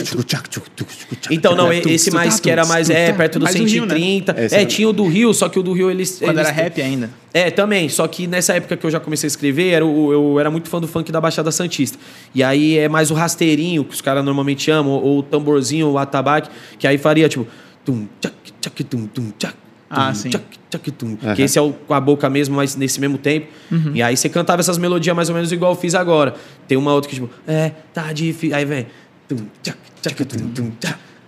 Então, 1.30 1.54
não, 1.54 1.72
esse 1.72 2.10
mais 2.10 2.38
que 2.38 2.50
era 2.50 2.64
mais 2.66 2.90
é, 2.90 3.12
perto 3.12 3.38
do 3.38 3.46
130. 3.46 4.32
Né? 4.32 4.48
É, 4.50 4.64
tinha 4.64 4.88
o 4.88 4.92
do 4.92 5.06
Rio, 5.06 5.32
só 5.32 5.48
que 5.48 5.58
o 5.58 5.62
do 5.62 5.72
Rio 5.72 5.90
eles. 5.90 6.18
Quando 6.18 6.38
eles... 6.38 6.48
era 6.48 6.50
rap 6.50 6.80
ainda. 6.80 7.10
É, 7.32 7.50
também. 7.50 7.88
Só 7.88 8.06
que 8.06 8.26
nessa 8.26 8.54
época 8.54 8.76
que 8.76 8.84
eu 8.84 8.90
já 8.90 9.00
comecei 9.00 9.26
a 9.26 9.28
escrever, 9.28 9.70
era 9.70 9.86
o, 9.86 10.12
eu 10.12 10.40
era 10.40 10.50
muito 10.50 10.68
fã 10.68 10.80
do 10.80 10.88
funk 10.88 11.10
da 11.10 11.20
Baixada 11.20 11.50
Santista. 11.50 11.98
E 12.34 12.42
aí 12.42 12.78
é 12.78 12.88
mais 12.88 13.10
o 13.10 13.14
rasteirinho, 13.14 13.84
que 13.84 13.94
os 13.94 14.00
caras 14.00 14.24
normalmente 14.24 14.62
chamam, 14.62 14.92
ou 14.92 15.18
o 15.18 15.22
tamborzinho, 15.22 15.88
o 15.88 15.98
atabaque, 15.98 16.50
que 16.78 16.86
aí 16.86 16.98
faria 16.98 17.28
tipo. 17.28 17.46
Tum, 17.84 18.06
tchac, 18.18 18.34
tchac, 18.62 18.84
tum, 18.84 19.06
tum, 19.06 19.30
tchac, 19.38 19.54
ah, 19.94 20.14
sim. 20.14 20.30
Tchac, 20.30 20.44
tchac, 20.70 20.90
tum. 20.92 21.16
Uhum. 21.22 21.34
Que 21.34 21.42
esse 21.42 21.58
é 21.58 21.62
o, 21.62 21.72
com 21.72 21.94
a 21.94 22.00
boca 22.00 22.28
mesmo, 22.28 22.56
mas 22.56 22.76
nesse 22.76 23.00
mesmo 23.00 23.18
tempo. 23.18 23.46
Uhum. 23.70 23.92
E 23.94 24.02
aí 24.02 24.16
você 24.16 24.28
cantava 24.28 24.60
essas 24.60 24.78
melodias 24.78 25.14
mais 25.14 25.28
ou 25.28 25.34
menos 25.34 25.50
igual 25.52 25.72
eu 25.72 25.76
fiz 25.76 25.94
agora. 25.94 26.34
Tem 26.66 26.76
uma 26.76 26.92
outra 26.92 27.08
que 27.08 27.16
tipo, 27.16 27.30
é, 27.46 27.72
tá 27.92 28.12
difícil. 28.12 28.56
Aí 28.56 28.64
vem. 28.64 28.86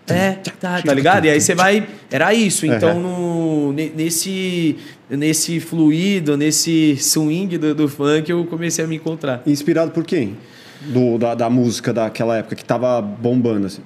É, 0.08 0.32
tá, 0.32 0.80
tá 0.82 0.94
ligado? 0.94 1.24
E 1.24 1.30
aí 1.30 1.40
você 1.40 1.54
vai. 1.54 1.86
Era 2.10 2.32
isso. 2.32 2.64
Então, 2.64 3.00
no, 3.00 3.72
nesse, 3.72 4.76
nesse 5.10 5.58
fluido, 5.58 6.36
nesse 6.36 6.96
swing 6.96 7.58
do, 7.58 7.74
do 7.74 7.88
funk, 7.88 8.30
eu 8.30 8.44
comecei 8.44 8.84
a 8.84 8.88
me 8.88 8.96
encontrar. 8.96 9.42
Inspirado 9.46 9.90
por 9.90 10.04
quem? 10.04 10.36
Do, 10.80 11.18
da, 11.18 11.34
da 11.34 11.50
música 11.50 11.92
daquela 11.92 12.36
época 12.36 12.54
que 12.54 12.64
tava 12.64 13.00
bombando, 13.02 13.66
assim. 13.66 13.82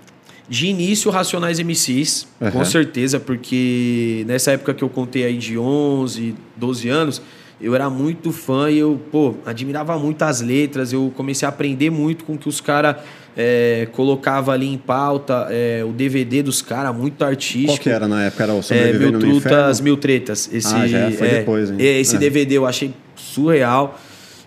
De 0.50 0.66
início, 0.66 1.12
Racionais 1.12 1.60
MCs, 1.60 2.26
uhum. 2.40 2.50
com 2.50 2.64
certeza, 2.64 3.20
porque 3.20 4.24
nessa 4.26 4.50
época 4.50 4.74
que 4.74 4.82
eu 4.82 4.88
contei 4.88 5.24
aí 5.24 5.38
de 5.38 5.56
11, 5.56 6.34
12 6.56 6.88
anos, 6.88 7.22
eu 7.60 7.72
era 7.72 7.88
muito 7.88 8.32
fã 8.32 8.68
e 8.68 8.78
eu, 8.78 9.00
pô, 9.12 9.36
admirava 9.46 9.96
muito 9.96 10.20
as 10.22 10.40
letras, 10.40 10.92
eu 10.92 11.12
comecei 11.14 11.46
a 11.46 11.50
aprender 11.50 11.88
muito 11.88 12.24
com 12.24 12.36
que 12.36 12.48
os 12.48 12.60
caras 12.60 12.96
é, 13.36 13.86
colocava 13.92 14.50
ali 14.50 14.66
em 14.66 14.76
pauta 14.76 15.46
é, 15.50 15.84
o 15.84 15.92
DVD 15.92 16.42
dos 16.42 16.60
caras, 16.62 16.96
muito 16.96 17.24
artístico. 17.24 17.68
Qual 17.74 17.78
que 17.78 17.88
era 17.88 18.08
na 18.08 18.24
época? 18.24 18.42
Era 18.42 18.54
o 18.54 18.60
é, 18.70 18.92
Mil 18.92 19.18
Trutas, 19.20 19.80
Mil 19.80 19.96
Tretas. 19.96 20.50
Esse, 20.52 20.74
ah, 20.74 20.84
já 20.88 21.12
foi 21.12 21.28
é, 21.28 21.38
depois, 21.38 21.70
hein? 21.70 21.76
É, 21.78 22.00
esse 22.00 22.18
DVD 22.18 22.56
é. 22.56 22.58
eu 22.58 22.66
achei 22.66 22.92
surreal. 23.14 24.00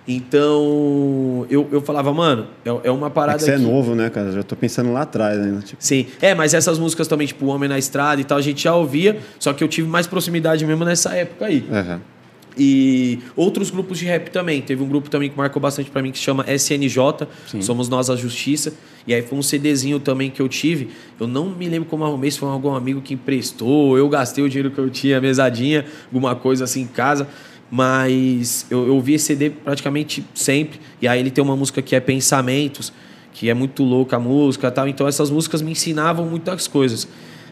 Então, 0.08 1.46
eu, 1.50 1.68
eu 1.72 1.82
falava, 1.82 2.13
mano, 2.13 2.48
é, 2.66 2.88
é 2.88 2.92
uma 2.92 3.10
parada. 3.10 3.38
É 3.38 3.39
que 3.39 3.46
você 3.46 3.52
é 3.52 3.58
novo, 3.58 3.96
né, 3.96 4.10
cara? 4.10 4.32
Já 4.34 4.44
tô 4.44 4.56
pensando 4.56 4.92
lá 4.92 5.04
atrás 5.04 5.39
ainda. 5.39 5.62
Tipo... 5.62 5.82
Sim. 5.84 6.08
É, 6.22 6.36
mas 6.36 6.54
essas 6.54 6.78
músicas 6.78 7.08
também, 7.08 7.26
tipo, 7.26 7.46
O 7.46 7.50
Homem 7.50 7.70
na 7.70 7.78
Estrada 7.78 8.20
e 8.20 8.24
tal, 8.24 8.38
a 8.38 8.42
gente 8.42 8.63
já 8.63 8.76
ouvia, 8.76 9.20
só 9.39 9.54
que 9.54 9.63
eu 9.63 9.68
tive 9.68 9.88
mais 9.88 10.06
proximidade 10.06 10.66
mesmo 10.66 10.84
nessa 10.84 11.16
época 11.16 11.46
aí. 11.46 11.66
Uhum. 11.70 12.00
E 12.58 13.20
outros 13.36 13.72
grupos 13.72 13.98
de 13.98 14.06
rap 14.06 14.30
também. 14.30 14.62
Teve 14.62 14.84
um 14.84 14.88
grupo 14.88 15.10
também 15.10 15.30
que 15.30 15.38
marcou 15.38 15.62
bastante 15.62 15.89
para 15.89 16.02
mim 16.02 16.12
que 16.12 16.18
se 16.18 16.24
chama 16.24 16.46
SNJ, 16.48 17.28
Sim. 17.48 17.62
Somos 17.62 17.89
Nós 17.89 18.10
a 18.10 18.16
Justiça. 18.16 18.74
E 19.08 19.13
aí 19.13 19.22
foi 19.22 19.38
um 19.38 19.42
CDzinho 19.42 20.00
também 20.00 20.30
que 20.30 20.42
eu 20.42 20.48
tive. 20.48 20.89
Eu 21.20 21.28
não 21.28 21.50
me 21.50 21.68
lembro 21.68 21.89
como 21.89 22.06
arrumei, 22.06 22.30
se 22.32 22.39
foi 22.39 22.50
algum 22.50 22.74
amigo 22.74 23.02
que 23.02 23.13
emprestou, 23.13 23.98
eu 23.98 24.08
gastei 24.08 24.44
o 24.44 24.50
dinheiro 24.50 24.72
que 24.72 24.80
eu 24.80 24.89
tinha, 24.89 25.20
mesadinha, 25.20 25.86
alguma 26.06 26.36
coisa 26.36 26.63
assim 26.63 26.82
em 26.82 26.88
casa. 26.88 27.28
Mas 27.76 28.68
eu, 28.70 28.86
eu 28.86 29.02
vi 29.02 29.16
esse 29.16 29.26
CD 29.26 29.50
praticamente 29.50 30.24
sempre. 30.36 30.80
E 31.02 31.08
aí 31.08 31.20
ele 31.20 31.32
tem 31.32 31.44
uma 31.44 31.56
música 31.56 31.82
que 31.82 31.96
é 31.96 32.00
Pensamentos, 32.00 32.94
que 33.34 33.50
é 33.50 33.54
muito 33.56 33.84
louca 33.84 34.18
a 34.18 34.20
música 34.20 34.70
tal. 34.70 34.88
Então 34.88 35.08
essas 35.08 35.32
músicas 35.32 35.60
me 35.64 35.72
ensinavam 35.72 36.24
muitas 36.28 36.68
coisas. 36.68 37.08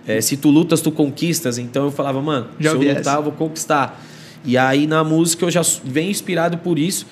É, 0.06 0.22
se 0.22 0.38
tu 0.38 0.52
lutas, 0.52 0.80
tu 0.80 0.92
conquistas. 0.92 1.58
Então 1.58 1.86
eu 1.86 1.92
falava, 1.92 2.22
mano, 2.22 2.50
Já 2.60 2.70
se 2.70 2.76
eu 2.76 2.96
lutar, 2.96 3.16
eu 3.16 3.24
vou 3.24 3.32
conquistar. 3.32 4.00
E 4.46 4.60
aí 4.60 4.86
na 4.86 5.04
música 5.04 5.44
eu 5.44 5.50
já 5.50 5.64
venho 5.84 6.12
inspirado 6.12 6.60
por 6.60 6.78
isso. 6.78 7.08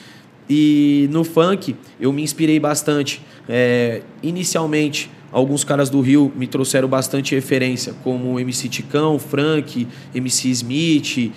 E 0.47 1.09
no 1.11 1.23
funk 1.23 1.75
eu 1.99 2.13
me 2.13 2.21
inspirei 2.21 2.59
bastante. 2.59 3.23
É, 3.47 4.03
inicialmente, 4.21 5.09
alguns 5.31 5.63
caras 5.63 5.89
do 5.89 5.99
Rio 5.99 6.31
me 6.35 6.45
trouxeram 6.45 6.87
bastante 6.87 7.33
referência, 7.33 7.95
como 8.03 8.39
MC 8.39 8.69
Ticão, 8.69 9.17
Frank, 9.17 9.87
MC 10.13 10.49
Smith, 10.49 11.31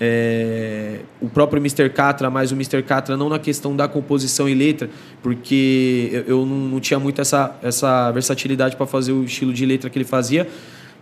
é, 0.00 1.00
o 1.20 1.28
próprio 1.28 1.60
Mr. 1.60 1.88
Catra, 1.90 2.28
mas 2.28 2.52
o 2.52 2.54
Mr. 2.54 2.82
Catra 2.82 3.16
não 3.16 3.28
na 3.28 3.38
questão 3.38 3.74
da 3.74 3.88
composição 3.88 4.48
e 4.48 4.54
letra, 4.54 4.90
porque 5.22 6.10
eu, 6.12 6.22
eu 6.22 6.46
não, 6.46 6.56
não, 6.56 6.80
tinha 6.80 7.00
muito 7.00 7.20
essa, 7.20 7.56
essa 7.62 8.10
versatilidade 8.12 8.76
para 8.76 8.86
fazer 8.86 9.12
o 9.12 9.24
estilo 9.24 9.52
de 9.52 9.64
letra 9.64 9.88
que 9.88 9.98
ele 9.98 10.04
fazia, 10.04 10.46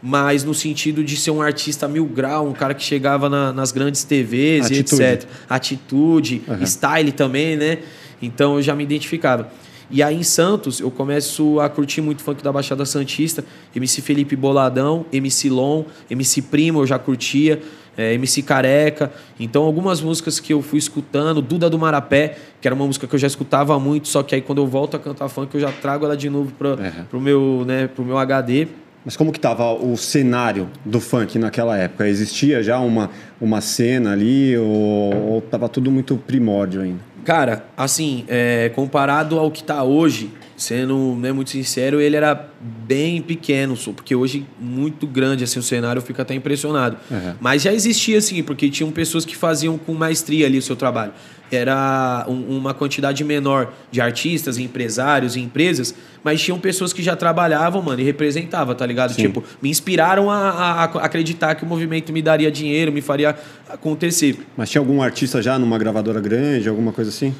mas 0.00 0.44
no 0.44 0.54
sentido 0.54 1.02
de 1.02 1.16
ser 1.16 1.30
um 1.30 1.42
artista 1.42 1.88
mil 1.88 2.04
grau, 2.04 2.46
um 2.46 2.52
cara 2.52 2.74
que 2.74 2.82
chegava 2.82 3.28
na, 3.28 3.52
nas 3.52 3.72
grandes 3.72 4.04
TVs 4.04 4.66
Atitude. 4.66 5.02
e 5.02 5.06
etc. 5.06 5.28
Atitude, 5.48 6.42
uhum. 6.46 6.62
style 6.66 7.12
também, 7.12 7.56
né? 7.56 7.78
Então 8.22 8.56
eu 8.56 8.62
já 8.62 8.74
me 8.76 8.84
identificava. 8.84 9.48
E 9.90 10.02
aí 10.02 10.16
em 10.16 10.22
Santos 10.22 10.80
eu 10.80 10.90
começo 10.90 11.60
a 11.60 11.68
curtir 11.68 12.00
muito 12.00 12.22
funk 12.22 12.42
da 12.42 12.52
Baixada 12.52 12.84
Santista, 12.84 13.44
MC 13.74 14.00
Felipe 14.02 14.36
Boladão, 14.36 15.04
MC 15.12 15.50
Lon, 15.50 15.84
MC 16.10 16.42
Primo 16.42 16.80
eu 16.80 16.86
já 16.86 16.98
curtia, 16.98 17.60
é, 17.96 18.14
MC 18.14 18.42
Careca. 18.42 19.12
Então 19.38 19.62
algumas 19.62 20.00
músicas 20.00 20.40
que 20.40 20.52
eu 20.52 20.62
fui 20.62 20.78
escutando, 20.78 21.40
Duda 21.40 21.68
do 21.70 21.78
Marapé, 21.78 22.36
que 22.60 22.68
era 22.68 22.74
uma 22.74 22.86
música 22.86 23.06
que 23.06 23.14
eu 23.14 23.18
já 23.18 23.26
escutava 23.26 23.78
muito, 23.78 24.08
só 24.08 24.22
que 24.22 24.34
aí 24.34 24.40
quando 24.40 24.58
eu 24.58 24.66
volto 24.66 24.96
a 24.96 25.00
cantar 25.00 25.28
funk 25.28 25.54
eu 25.54 25.60
já 25.60 25.70
trago 25.70 26.04
ela 26.04 26.16
de 26.16 26.28
novo 26.28 26.52
para 26.52 26.70
uhum. 26.70 27.04
pro 27.10 27.20
meu, 27.20 27.64
né, 27.66 27.88
pro 27.88 28.04
meu 28.04 28.18
HD. 28.18 28.68
Mas 29.04 29.18
como 29.18 29.30
que 29.30 29.38
estava 29.38 29.70
o 29.70 29.96
cenário 29.98 30.66
do 30.82 30.98
funk 30.98 31.38
naquela 31.38 31.76
época? 31.76 32.08
Existia 32.08 32.62
já 32.62 32.78
uma, 32.78 33.10
uma 33.38 33.60
cena 33.60 34.12
ali 34.12 34.56
ou 34.56 35.40
estava 35.44 35.68
tudo 35.68 35.90
muito 35.90 36.16
primórdio 36.16 36.80
ainda? 36.80 37.13
Cara, 37.24 37.64
assim, 37.74 38.26
é, 38.28 38.70
comparado 38.74 39.38
ao 39.38 39.50
que 39.50 39.62
está 39.62 39.82
hoje, 39.82 40.30
sendo 40.56 41.16
né, 41.16 41.32
muito 41.32 41.50
sincero, 41.50 42.00
ele 42.00 42.16
era 42.16 42.48
bem 42.60 43.20
pequeno, 43.20 43.76
porque 43.94 44.14
hoje 44.14 44.46
muito 44.58 45.06
grande 45.06 45.44
assim 45.44 45.58
o 45.58 45.62
cenário, 45.62 45.98
eu 45.98 46.02
fico 46.02 46.20
até 46.20 46.34
impressionado. 46.34 46.96
Uhum. 47.10 47.34
Mas 47.40 47.62
já 47.62 47.72
existia 47.72 48.18
assim, 48.18 48.42
porque 48.42 48.68
tinham 48.70 48.90
pessoas 48.90 49.24
que 49.24 49.36
faziam 49.36 49.76
com 49.76 49.94
maestria 49.94 50.46
ali 50.46 50.58
o 50.58 50.62
seu 50.62 50.76
trabalho. 50.76 51.12
Era 51.52 52.24
um, 52.28 52.58
uma 52.58 52.72
quantidade 52.72 53.22
menor 53.22 53.72
de 53.90 54.00
artistas, 54.00 54.58
empresários 54.58 55.36
e 55.36 55.40
empresas, 55.40 55.94
mas 56.22 56.40
tinham 56.40 56.58
pessoas 56.58 56.92
que 56.92 57.02
já 57.02 57.14
trabalhavam, 57.14 57.82
mano, 57.82 58.00
e 58.00 58.04
representavam, 58.04 58.74
tá 58.74 58.86
ligado? 58.86 59.12
Sim. 59.12 59.22
Tipo, 59.22 59.44
me 59.60 59.68
inspiraram 59.68 60.30
a, 60.30 60.50
a, 60.50 60.84
a 60.84 61.04
acreditar 61.04 61.54
que 61.54 61.64
o 61.64 61.66
movimento 61.66 62.12
me 62.12 62.22
daria 62.22 62.50
dinheiro, 62.50 62.90
me 62.90 63.00
faria 63.00 63.36
acontecer. 63.68 64.38
Mas 64.56 64.70
tinha 64.70 64.80
algum 64.80 65.02
artista 65.02 65.42
já 65.42 65.58
numa 65.58 65.78
gravadora 65.78 66.20
grande, 66.20 66.68
alguma 66.68 66.92
coisa 66.92 67.10
assim? 67.10 67.34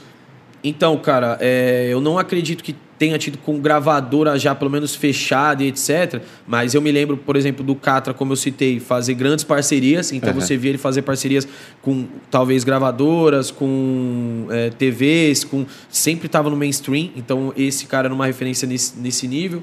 Então, 0.63 0.97
cara, 0.97 1.37
é, 1.41 1.89
eu 1.91 2.01
não 2.01 2.19
acredito 2.19 2.65
que 2.65 2.75
tenha 2.99 3.19
tido 3.19 3.39
com 3.39 3.59
gravadora 3.59 4.39
já 4.39 4.55
pelo 4.55 4.71
menos 4.71 4.95
fechada 4.95 5.63
e 5.63 5.69
etc. 5.69 6.23
Mas 6.47 6.75
eu 6.75 6.81
me 6.81 6.93
lembro, 6.93 7.17
por 7.17 7.37
exemplo, 7.37 7.65
do 7.65 7.75
Catra, 7.75 8.15
como 8.15 8.33
eu 8.33 8.37
citei, 8.37 8.79
fazer 8.81 9.15
grandes 9.15 9.45
parcerias. 9.45 10.13
Então 10.13 10.33
uhum. 10.33 10.41
você 10.41 10.57
via 10.57 10.71
ele 10.71 10.79
fazer 10.79 11.03
parcerias 11.03 11.47
com 11.83 12.07
talvez 12.31 12.65
gravadoras, 12.65 13.51
com 13.51 14.47
é, 14.51 14.71
TVs, 14.71 15.45
com 15.45 15.67
sempre 15.89 16.27
estava 16.27 16.49
no 16.49 16.57
mainstream. 16.57 17.11
Então 17.17 17.53
esse 17.57 17.87
cara 17.87 18.07
era 18.07 18.15
uma 18.15 18.27
referência 18.27 18.67
nesse, 18.67 18.99
nesse 18.99 19.27
nível. 19.27 19.63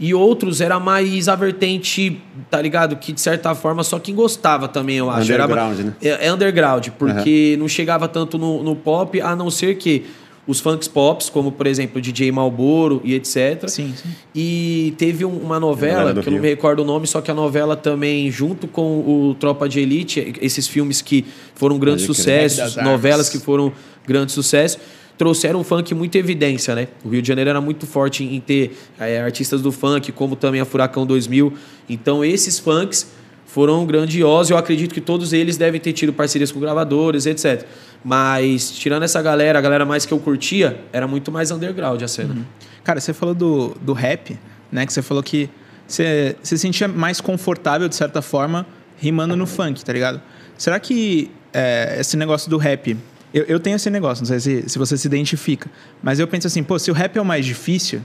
E 0.00 0.14
outros 0.14 0.60
era 0.60 0.78
mais 0.78 1.28
a 1.28 1.34
vertente, 1.34 2.20
tá 2.48 2.62
ligado? 2.62 2.94
Que 2.96 3.12
de 3.12 3.20
certa 3.20 3.52
forma 3.56 3.82
só 3.82 3.98
quem 3.98 4.14
gostava 4.14 4.68
também, 4.68 4.96
eu 4.96 5.10
acho. 5.10 5.32
Underground, 5.32 5.78
era, 5.80 5.88
né? 5.88 5.94
É, 6.00 6.26
é 6.28 6.32
underground, 6.32 6.88
porque 6.96 7.54
uhum. 7.54 7.62
não 7.62 7.68
chegava 7.68 8.06
tanto 8.06 8.38
no, 8.38 8.62
no 8.62 8.76
pop, 8.76 9.20
a 9.20 9.34
não 9.34 9.50
ser 9.50 9.76
que 9.76 10.04
os 10.48 10.60
funks 10.60 10.88
pops, 10.88 11.28
como 11.28 11.52
por 11.52 11.66
exemplo 11.66 12.00
DJ 12.00 12.32
Malboro 12.32 13.02
e 13.04 13.14
etc. 13.14 13.68
Sim, 13.68 13.92
sim. 13.94 14.08
E 14.34 14.94
teve 14.96 15.26
uma 15.26 15.60
novela, 15.60 16.14
que 16.14 16.26
eu 16.26 16.32
não 16.32 16.40
me 16.40 16.48
recordo 16.48 16.80
o 16.80 16.84
nome, 16.86 17.06
só 17.06 17.20
que 17.20 17.30
a 17.30 17.34
novela 17.34 17.76
também, 17.76 18.30
junto 18.30 18.66
com 18.66 19.00
o 19.00 19.36
Tropa 19.38 19.68
de 19.68 19.78
Elite, 19.78 20.34
esses 20.40 20.66
filmes 20.66 21.02
que 21.02 21.26
foram 21.54 21.78
grandes 21.78 22.06
sucessos, 22.06 22.76
novelas 22.76 23.28
que 23.28 23.38
foram 23.38 23.70
grandes 24.06 24.34
sucessos, 24.34 24.80
trouxeram 25.18 25.60
um 25.60 25.64
funk 25.64 25.94
muito 25.94 26.16
evidência, 26.16 26.74
né? 26.74 26.88
O 27.04 27.10
Rio 27.10 27.20
de 27.20 27.28
Janeiro 27.28 27.50
era 27.50 27.60
muito 27.60 27.86
forte 27.86 28.24
em 28.24 28.40
ter 28.40 28.74
é, 28.98 29.20
artistas 29.20 29.60
do 29.60 29.70
funk, 29.70 30.10
como 30.12 30.34
também 30.34 30.62
a 30.62 30.64
Furacão 30.64 31.04
2000. 31.04 31.52
Então 31.90 32.24
esses 32.24 32.58
funks 32.58 33.10
foram 33.44 33.84
grandiosos. 33.84 34.50
Eu 34.50 34.56
acredito 34.56 34.94
que 34.94 35.00
todos 35.00 35.32
eles 35.32 35.56
devem 35.56 35.80
ter 35.80 35.92
tido 35.92 36.12
parcerias 36.12 36.52
com 36.52 36.60
gravadores, 36.60 37.26
etc. 37.26 37.66
Mas, 38.04 38.70
tirando 38.70 39.02
essa 39.02 39.20
galera, 39.20 39.58
a 39.58 39.62
galera 39.62 39.84
mais 39.84 40.06
que 40.06 40.12
eu 40.12 40.18
curtia, 40.18 40.80
era 40.92 41.06
muito 41.06 41.32
mais 41.32 41.50
underground 41.50 42.02
a 42.02 42.08
cena. 42.08 42.34
Uhum. 42.34 42.44
Cara, 42.84 43.00
você 43.00 43.12
falou 43.12 43.34
do, 43.34 43.76
do 43.80 43.92
rap, 43.92 44.38
né? 44.70 44.86
Que 44.86 44.92
você 44.92 45.02
falou 45.02 45.22
que 45.22 45.50
você 45.86 46.36
se 46.42 46.56
sentia 46.56 46.86
mais 46.86 47.20
confortável, 47.20 47.88
de 47.88 47.96
certa 47.96 48.22
forma, 48.22 48.66
rimando 48.96 49.36
no 49.36 49.46
funk, 49.46 49.84
tá 49.84 49.92
ligado? 49.92 50.20
Será 50.56 50.78
que 50.78 51.30
é, 51.52 51.96
esse 52.00 52.16
negócio 52.16 52.50
do 52.50 52.56
rap. 52.56 52.96
Eu, 53.32 53.44
eu 53.44 53.60
tenho 53.60 53.76
esse 53.76 53.90
negócio, 53.90 54.22
não 54.22 54.26
sei 54.26 54.40
se, 54.40 54.68
se 54.68 54.78
você 54.78 54.96
se 54.96 55.06
identifica. 55.06 55.70
Mas 56.02 56.18
eu 56.18 56.26
penso 56.26 56.46
assim, 56.46 56.62
pô, 56.62 56.78
se 56.78 56.90
o 56.90 56.94
rap 56.94 57.16
é 57.16 57.20
o 57.20 57.24
mais 57.24 57.44
difícil 57.44 58.00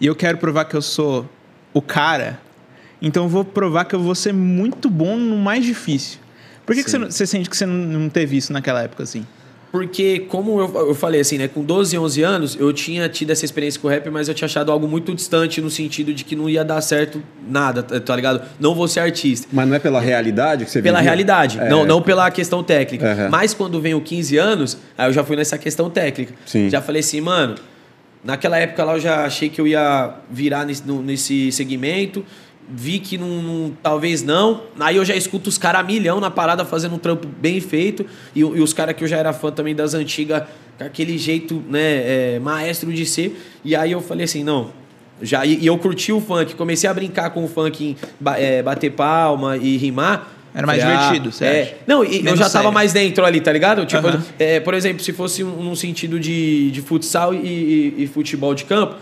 e 0.00 0.06
eu 0.06 0.14
quero 0.14 0.38
provar 0.38 0.64
que 0.66 0.76
eu 0.76 0.82
sou 0.82 1.28
o 1.72 1.80
cara, 1.80 2.40
então 3.00 3.24
eu 3.24 3.28
vou 3.28 3.44
provar 3.44 3.84
que 3.84 3.94
eu 3.94 4.00
vou 4.00 4.14
ser 4.14 4.32
muito 4.32 4.90
bom 4.90 5.16
no 5.16 5.36
mais 5.36 5.64
difícil. 5.64 6.18
Por 6.68 6.74
que, 6.74 6.84
que 6.84 6.90
você, 6.90 6.98
você, 6.98 7.26
sente 7.26 7.48
que 7.48 7.56
você 7.56 7.64
não 7.64 8.10
teve 8.10 8.36
isso 8.36 8.52
naquela 8.52 8.82
época, 8.82 9.02
assim? 9.02 9.24
Porque, 9.72 10.26
como 10.28 10.60
eu, 10.60 10.88
eu 10.88 10.94
falei 10.94 11.22
assim, 11.22 11.38
né? 11.38 11.48
Com 11.48 11.62
12, 11.62 11.96
11 11.96 12.22
anos, 12.22 12.56
eu 12.60 12.70
tinha 12.74 13.08
tido 13.08 13.30
essa 13.30 13.42
experiência 13.42 13.80
com 13.80 13.88
o 13.88 13.90
rap, 13.90 14.10
mas 14.10 14.28
eu 14.28 14.34
tinha 14.34 14.44
achado 14.44 14.70
algo 14.70 14.86
muito 14.86 15.14
distante 15.14 15.62
no 15.62 15.70
sentido 15.70 16.12
de 16.12 16.24
que 16.24 16.36
não 16.36 16.46
ia 16.46 16.62
dar 16.62 16.82
certo 16.82 17.22
nada, 17.48 17.82
tá, 17.82 17.98
tá 17.98 18.14
ligado? 18.14 18.42
Não 18.60 18.74
vou 18.74 18.86
ser 18.86 19.00
artista. 19.00 19.48
Mas 19.50 19.66
não 19.66 19.74
é 19.74 19.78
pela 19.78 19.98
realidade 19.98 20.66
que 20.66 20.70
você 20.70 20.82
Pela 20.82 20.98
vivia? 20.98 21.10
realidade, 21.10 21.58
é. 21.58 21.70
não, 21.70 21.86
não 21.86 22.02
pela 22.02 22.30
questão 22.30 22.62
técnica. 22.62 23.14
Uhum. 23.14 23.30
Mas 23.30 23.54
quando 23.54 23.80
venho 23.80 23.98
15 23.98 24.36
anos, 24.36 24.76
aí 24.96 25.08
eu 25.08 25.12
já 25.14 25.24
fui 25.24 25.36
nessa 25.36 25.56
questão 25.56 25.88
técnica. 25.88 26.34
Sim. 26.44 26.68
Já 26.68 26.82
falei 26.82 27.00
assim, 27.00 27.22
mano, 27.22 27.54
naquela 28.22 28.58
época 28.58 28.84
lá 28.84 28.92
eu 28.92 29.00
já 29.00 29.24
achei 29.24 29.48
que 29.48 29.58
eu 29.58 29.66
ia 29.66 30.14
virar 30.30 30.66
nesse, 30.66 30.82
nesse 30.86 31.50
segmento 31.50 32.22
vi 32.70 32.98
que 32.98 33.16
não, 33.16 33.42
não, 33.42 33.72
talvez 33.82 34.22
não. 34.22 34.62
Aí 34.78 34.96
eu 34.96 35.04
já 35.04 35.16
escuto 35.16 35.48
os 35.48 35.56
caras 35.56 35.86
milhão 35.86 36.20
na 36.20 36.30
parada 36.30 36.64
fazendo 36.64 36.94
um 36.94 36.98
trampo 36.98 37.26
bem 37.26 37.60
feito. 37.60 38.04
E, 38.34 38.40
e 38.40 38.42
os 38.42 38.72
caras 38.72 38.94
que 38.94 39.04
eu 39.04 39.08
já 39.08 39.16
era 39.16 39.32
fã 39.32 39.50
também 39.50 39.74
das 39.74 39.94
antigas, 39.94 40.42
com 40.76 40.84
aquele 40.84 41.16
jeito, 41.16 41.62
né, 41.68 42.34
é, 42.34 42.38
maestro 42.38 42.92
de 42.92 43.06
ser. 43.06 43.40
E 43.64 43.74
aí 43.74 43.92
eu 43.92 44.00
falei 44.00 44.24
assim, 44.24 44.44
não. 44.44 44.70
Já, 45.20 45.44
e, 45.44 45.58
e, 45.58 45.66
eu 45.66 45.76
curti 45.78 46.12
o 46.12 46.20
funk, 46.20 46.54
comecei 46.54 46.88
a 46.88 46.94
brincar 46.94 47.30
com 47.30 47.44
o 47.44 47.48
funk 47.48 47.84
em 47.84 47.96
é, 48.36 48.62
bater 48.62 48.90
palma 48.92 49.56
e 49.56 49.76
rimar. 49.76 50.34
Era 50.54 50.66
mais 50.66 50.82
falei, 50.82 50.96
divertido, 50.96 51.30
ah, 51.40 51.44
é, 51.44 51.76
Não, 51.86 52.04
e 52.04 52.24
eu 52.24 52.36
já 52.36 52.44
sério. 52.44 52.52
tava 52.52 52.72
mais 52.72 52.92
dentro 52.92 53.24
ali, 53.24 53.40
tá 53.40 53.52
ligado? 53.52 53.84
Tipo, 53.84 54.08
uhum. 54.08 54.20
é, 54.38 54.58
por 54.58 54.74
exemplo, 54.74 55.02
se 55.02 55.12
fosse 55.12 55.44
um, 55.44 55.62
num 55.62 55.76
sentido 55.76 56.18
de, 56.18 56.70
de 56.70 56.80
futsal 56.80 57.34
e, 57.34 57.38
e, 57.38 57.94
e, 57.98 58.06
futebol 58.06 58.54
de 58.54 58.64
campo, 58.64 58.96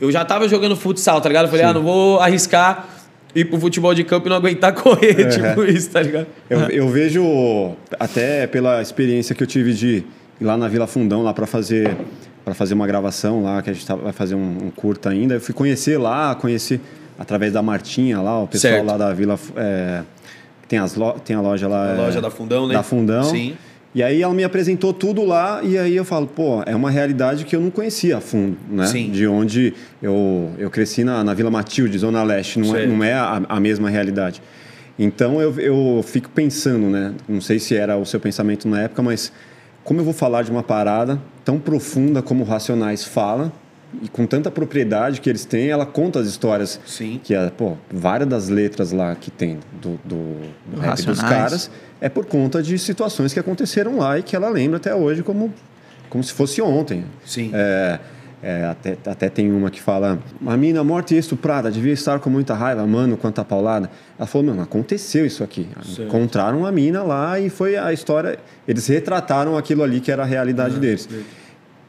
eu 0.00 0.12
já 0.12 0.24
tava 0.24 0.48
jogando 0.48 0.76
futsal, 0.76 1.20
tá 1.20 1.28
ligado? 1.28 1.46
Eu 1.46 1.50
falei, 1.50 1.64
Sim. 1.64 1.70
ah, 1.70 1.74
não 1.74 1.82
vou 1.82 2.20
arriscar 2.20 2.88
ir 3.34 3.46
pro 3.46 3.58
futebol 3.58 3.94
de 3.94 4.04
campo 4.04 4.26
e 4.26 4.30
não 4.30 4.36
aguentar 4.36 4.72
correr, 4.74 5.20
é. 5.20 5.28
tipo 5.28 5.64
isso, 5.64 5.90
tá 5.90 6.02
ligado? 6.02 6.26
Eu, 6.48 6.60
eu, 6.68 6.88
vejo, 6.88 7.72
até 7.98 8.46
pela 8.46 8.82
experiência 8.82 9.34
que 9.34 9.42
eu 9.42 9.46
tive 9.46 9.72
de 9.72 10.04
ir 10.40 10.44
lá 10.44 10.56
na 10.56 10.68
Vila 10.68 10.86
Fundão, 10.86 11.22
lá 11.22 11.32
para 11.32 11.46
fazer 11.46 11.96
para 12.44 12.54
fazer 12.54 12.74
uma 12.74 12.86
gravação 12.86 13.42
lá, 13.42 13.62
que 13.62 13.70
a 13.70 13.72
gente 13.72 13.86
tá, 13.86 13.94
vai 13.94 14.12
fazer 14.12 14.34
um, 14.34 14.58
um 14.64 14.70
curta 14.70 15.10
ainda. 15.10 15.34
Eu 15.34 15.40
fui 15.40 15.54
conhecer 15.54 15.96
lá, 15.96 16.34
conheci 16.34 16.80
através 17.18 17.52
da 17.52 17.62
Martinha 17.62 18.20
lá, 18.20 18.42
o 18.42 18.48
pessoal 18.48 18.74
certo. 18.74 18.86
lá 18.86 18.96
da 18.96 19.12
Vila. 19.12 19.38
É, 19.56 20.02
tem, 20.66 20.78
as 20.78 20.94
lo, 20.94 21.12
tem 21.24 21.36
a 21.36 21.40
loja 21.40 21.68
lá. 21.68 21.92
A 21.92 21.96
loja 21.96 22.18
é, 22.18 22.22
da 22.22 22.30
Fundão, 22.30 22.66
né? 22.66 22.74
Da 22.74 22.82
Fundão. 22.82 23.24
Sim. 23.24 23.56
E 23.94 24.02
aí 24.02 24.22
ela 24.22 24.32
me 24.32 24.42
apresentou 24.42 24.92
tudo 24.92 25.22
lá 25.22 25.60
e 25.62 25.76
aí 25.76 25.94
eu 25.94 26.04
falo, 26.04 26.26
pô, 26.26 26.62
é 26.64 26.74
uma 26.74 26.90
realidade 26.90 27.44
que 27.44 27.54
eu 27.54 27.60
não 27.60 27.70
conhecia 27.70 28.16
a 28.16 28.20
fundo, 28.20 28.56
né? 28.70 28.86
Sim. 28.86 29.10
De 29.10 29.26
onde 29.26 29.74
eu, 30.02 30.50
eu 30.56 30.70
cresci 30.70 31.04
na, 31.04 31.22
na 31.22 31.34
Vila 31.34 31.50
Matilde, 31.50 31.98
Zona 31.98 32.22
Leste, 32.22 32.58
não 32.58 32.74
é, 32.74 32.86
não 32.86 33.04
é 33.04 33.12
a, 33.12 33.42
a, 33.46 33.60
mesma 33.60 33.90
realidade. 33.90 34.42
Então 34.98 35.42
eu, 35.42 35.54
eu 35.60 36.02
fico 36.02 36.30
pensando, 36.30 36.88
né? 36.88 37.12
Não 37.28 37.40
sei 37.40 37.58
se 37.58 37.76
era 37.76 37.96
o 37.98 38.06
seu 38.06 38.18
pensamento 38.18 38.66
na 38.66 38.80
época, 38.80 39.02
mas 39.02 39.30
como 39.84 40.00
eu 40.00 40.04
vou 40.04 40.14
falar 40.14 40.42
de 40.42 40.50
uma 40.50 40.62
parada 40.62 41.20
tão 41.44 41.58
profunda 41.58 42.22
como 42.22 42.44
Racionais 42.44 43.04
fala, 43.04 43.52
e 44.00 44.08
com 44.08 44.26
tanta 44.26 44.50
propriedade 44.50 45.20
que 45.20 45.28
eles 45.28 45.44
têm, 45.44 45.68
ela 45.68 45.84
conta 45.84 46.20
as 46.20 46.26
histórias. 46.26 46.80
Sim. 46.86 47.20
Que 47.22 47.34
é, 47.34 47.50
pô, 47.50 47.76
várias 47.90 48.28
das 48.28 48.48
letras 48.48 48.92
lá 48.92 49.14
que 49.14 49.30
tem 49.30 49.58
do, 49.80 50.00
do, 50.04 50.36
do 50.66 50.80
rap 50.80 51.02
dos 51.02 51.20
caras 51.20 51.70
é 52.00 52.08
por 52.08 52.24
conta 52.26 52.62
de 52.62 52.78
situações 52.78 53.32
que 53.32 53.40
aconteceram 53.40 53.98
lá 53.98 54.18
e 54.18 54.22
que 54.22 54.34
ela 54.34 54.48
lembra 54.48 54.78
até 54.78 54.94
hoje 54.94 55.22
como, 55.22 55.52
como 56.08 56.24
se 56.24 56.32
fosse 56.32 56.62
ontem. 56.62 57.04
Sim. 57.24 57.50
É, 57.52 57.98
é, 58.42 58.64
até, 58.64 58.98
até 59.06 59.28
tem 59.28 59.52
uma 59.52 59.70
que 59.70 59.80
fala: 59.80 60.18
A 60.44 60.56
mina 60.56 60.82
morta 60.82 61.14
e 61.14 61.18
estuprada 61.18 61.70
devia 61.70 61.92
estar 61.92 62.18
com 62.18 62.28
muita 62.28 62.54
raiva, 62.54 62.84
mano, 62.84 63.16
quanta 63.16 63.44
paulada. 63.44 63.88
Ela 64.18 64.26
falou: 64.26 64.48
Mano, 64.48 64.62
aconteceu 64.62 65.24
isso 65.24 65.44
aqui. 65.44 65.68
Certo. 65.84 66.08
Encontraram 66.08 66.66
a 66.66 66.72
mina 66.72 67.04
lá 67.04 67.38
e 67.38 67.48
foi 67.48 67.76
a 67.76 67.92
história. 67.92 68.36
Eles 68.66 68.88
retrataram 68.88 69.56
aquilo 69.56 69.84
ali 69.84 70.00
que 70.00 70.10
era 70.10 70.24
a 70.24 70.26
realidade 70.26 70.74
ah, 70.76 70.80
deles. 70.80 71.08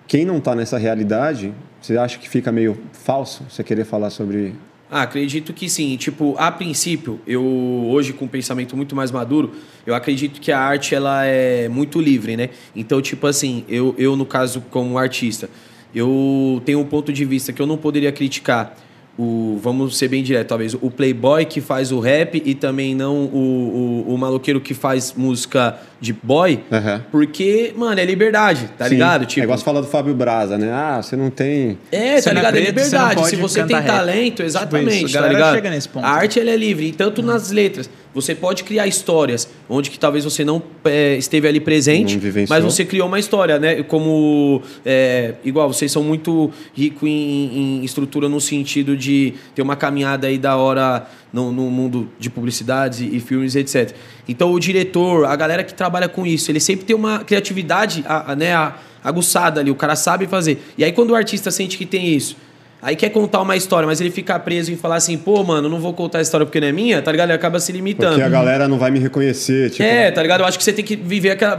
Quem 0.06 0.26
não 0.26 0.38
está 0.38 0.54
nessa 0.54 0.78
realidade, 0.78 1.52
você 1.84 1.98
acha 1.98 2.18
que 2.18 2.30
fica 2.30 2.52
meio 2.52 2.78
falso 2.94 3.46
você 3.50 3.64
querer 3.64 3.84
falar 3.86 4.10
sobre 4.10 4.56
ah, 4.96 5.02
acredito 5.02 5.54
que 5.54 5.68
sim. 5.68 5.98
Tipo, 5.98 6.36
a 6.38 6.52
princípio, 6.52 7.20
eu 7.26 7.44
hoje 7.44 8.14
com 8.14 8.26
um 8.26 8.28
pensamento 8.28 8.78
muito 8.78 8.96
mais 8.96 9.10
maduro, 9.10 9.52
eu 9.88 9.96
acredito 9.96 10.40
que 10.40 10.52
a 10.52 10.60
arte 10.60 10.94
ela 10.94 11.26
é 11.26 11.68
muito 11.68 12.00
livre, 12.00 12.38
né? 12.38 12.52
Então, 12.76 13.02
tipo 13.02 13.26
assim, 13.26 13.66
eu, 13.68 13.96
eu 13.98 14.16
no 14.16 14.24
caso 14.24 14.62
como 14.70 14.96
artista, 15.00 15.50
eu 15.96 16.62
tenho 16.64 16.80
um 16.80 16.86
ponto 16.86 17.12
de 17.12 17.26
vista 17.26 17.52
que 17.52 17.60
eu 17.60 17.66
não 17.66 17.76
poderia 17.76 18.12
criticar 18.12 18.78
o 19.18 19.60
vamos 19.62 19.96
ser 19.98 20.08
bem 20.08 20.24
direto 20.24 20.48
talvez 20.48 20.74
o 20.74 20.90
playboy 20.90 21.46
que 21.46 21.62
faz 21.62 21.92
o 21.92 22.00
rap 22.00 22.42
e 22.44 22.56
também 22.56 22.96
não 22.96 23.26
o, 23.26 24.06
o, 24.08 24.14
o 24.14 24.18
maloqueiro 24.18 24.60
que 24.60 24.74
faz 24.74 25.14
música 25.16 25.78
de 26.02 26.12
boy 26.12 26.60
uhum. 26.72 27.02
porque 27.12 27.74
mano 27.78 28.00
é 28.00 28.06
liberdade 28.06 28.72
tá 28.76 28.86
Sim. 28.86 28.96
ligado 28.96 29.26
tipo 29.28 29.42
é 29.42 29.44
igual 29.44 29.58
você 29.58 29.64
fala 29.64 29.82
do 29.82 29.88
Fábio 29.88 30.16
Braza 30.16 30.58
né 30.58 30.72
ah 30.72 31.00
você 31.00 31.16
não 31.16 31.30
tem 31.30 31.78
é 31.92 32.20
tá 32.22 32.34
ligado 32.34 32.58
é 32.58 32.62
liberdade 32.62 33.20
você 33.20 33.36
se 33.36 33.36
você 33.36 33.64
tem 33.64 33.82
talento 33.84 34.40
rap. 34.40 34.48
exatamente 34.48 35.06
tipo 35.06 35.20
tá 35.20 35.28
ligado 35.28 35.56
chega 35.56 35.70
nesse 35.70 35.90
ponto. 35.90 36.06
a 36.06 36.10
arte 36.10 36.40
ela 36.40 36.50
é 36.50 36.58
livre 36.58 36.88
e 36.88 36.92
tanto 36.92 37.22
uhum. 37.22 37.28
nas 37.28 37.52
letras 37.52 37.88
você 38.14 38.36
pode 38.36 38.64
criar 38.64 38.86
histórias 38.88 39.50
onde 39.68 39.90
que 39.90 39.98
talvez 39.98 40.24
você 40.24 40.46
não 40.46 40.62
é, 40.86 41.16
esteve 41.18 41.48
ali 41.48 41.60
presente, 41.60 42.20
mas 42.48 42.64
você 42.64 42.86
criou 42.86 43.08
uma 43.08 43.20
história, 43.20 43.58
né? 43.58 43.82
Como 43.84 44.62
é, 44.86 45.36
igual 45.44 45.72
vocês 45.72 45.92
são 45.92 46.04
muito 46.04 46.52
ricos 46.74 47.08
em, 47.08 47.80
em, 47.80 47.84
estrutura 47.84 48.30
no 48.30 48.40
sentido 48.40 48.96
de 48.96 49.34
ter 49.56 49.62
uma 49.62 49.76
caminhada 49.76 50.28
aí 50.28 50.38
da 50.38 50.56
hora 50.56 51.08
no, 51.32 51.52
no 51.52 51.70
mundo 51.70 52.10
de 52.20 52.30
publicidades 52.30 53.00
e, 53.00 53.16
e, 53.16 53.20
filmes, 53.20 53.56
etc. 53.56 53.96
Então 54.28 54.52
o 54.54 54.60
diretor, 54.60 55.26
a 55.26 55.36
galera 55.36 55.64
que 55.64 55.74
trabalha 55.74 56.08
com 56.08 56.26
isso, 56.26 56.52
ele 56.52 56.60
sempre 56.60 56.86
tem 56.86 56.96
uma 56.96 57.20
criatividade, 57.20 58.04
a, 58.08 58.32
a, 58.32 58.36
né? 58.36 58.54
A, 58.54 58.76
aguçada 59.04 59.60
ali, 59.60 59.70
o 59.70 59.76
cara 59.76 59.98
sabe 59.98 60.28
fazer. 60.28 60.64
E 60.78 60.84
aí 60.84 60.94
quando 60.94 61.10
o 61.10 61.16
artista 61.16 61.52
sente 61.52 61.78
que 61.78 61.86
tem 61.86 62.16
isso 62.16 62.38
Aí 62.84 62.98
quer 62.98 63.12
contar 63.12 63.42
uma 63.42 63.56
história, 63.56 63.88
mas 63.88 64.02
ele 64.02 64.12
fica 64.12 64.38
preso 64.38 64.70
em 64.70 64.76
falar 64.76 64.98
assim, 64.98 65.18
pô, 65.18 65.42
mano, 65.42 65.70
não 65.70 65.80
vou 65.80 65.94
contar 65.94 66.18
a 66.18 66.22
história 66.22 66.46
porque 66.46 66.60
não 66.60 66.68
é 66.68 66.72
minha, 66.74 67.02
tá 67.02 67.14
ligado? 67.14 67.30
Ele 67.30 67.36
acaba 67.38 67.58
se 67.58 67.72
limitando. 67.72 68.16
Porque 68.16 68.24
a 68.24 68.30
galera 68.30 68.68
não 68.68 68.78
vai 68.78 68.92
me 68.92 69.00
reconhecer. 69.00 69.70
Tipo... 69.70 69.84
É, 69.84 70.12
tá 70.12 70.22
ligado? 70.22 70.42
Eu 70.42 70.46
acho 70.46 70.58
que 70.58 70.66
você 70.66 70.74
tem 70.74 70.84
que 70.84 70.98
viver 70.98 71.32
aquela. 71.32 71.58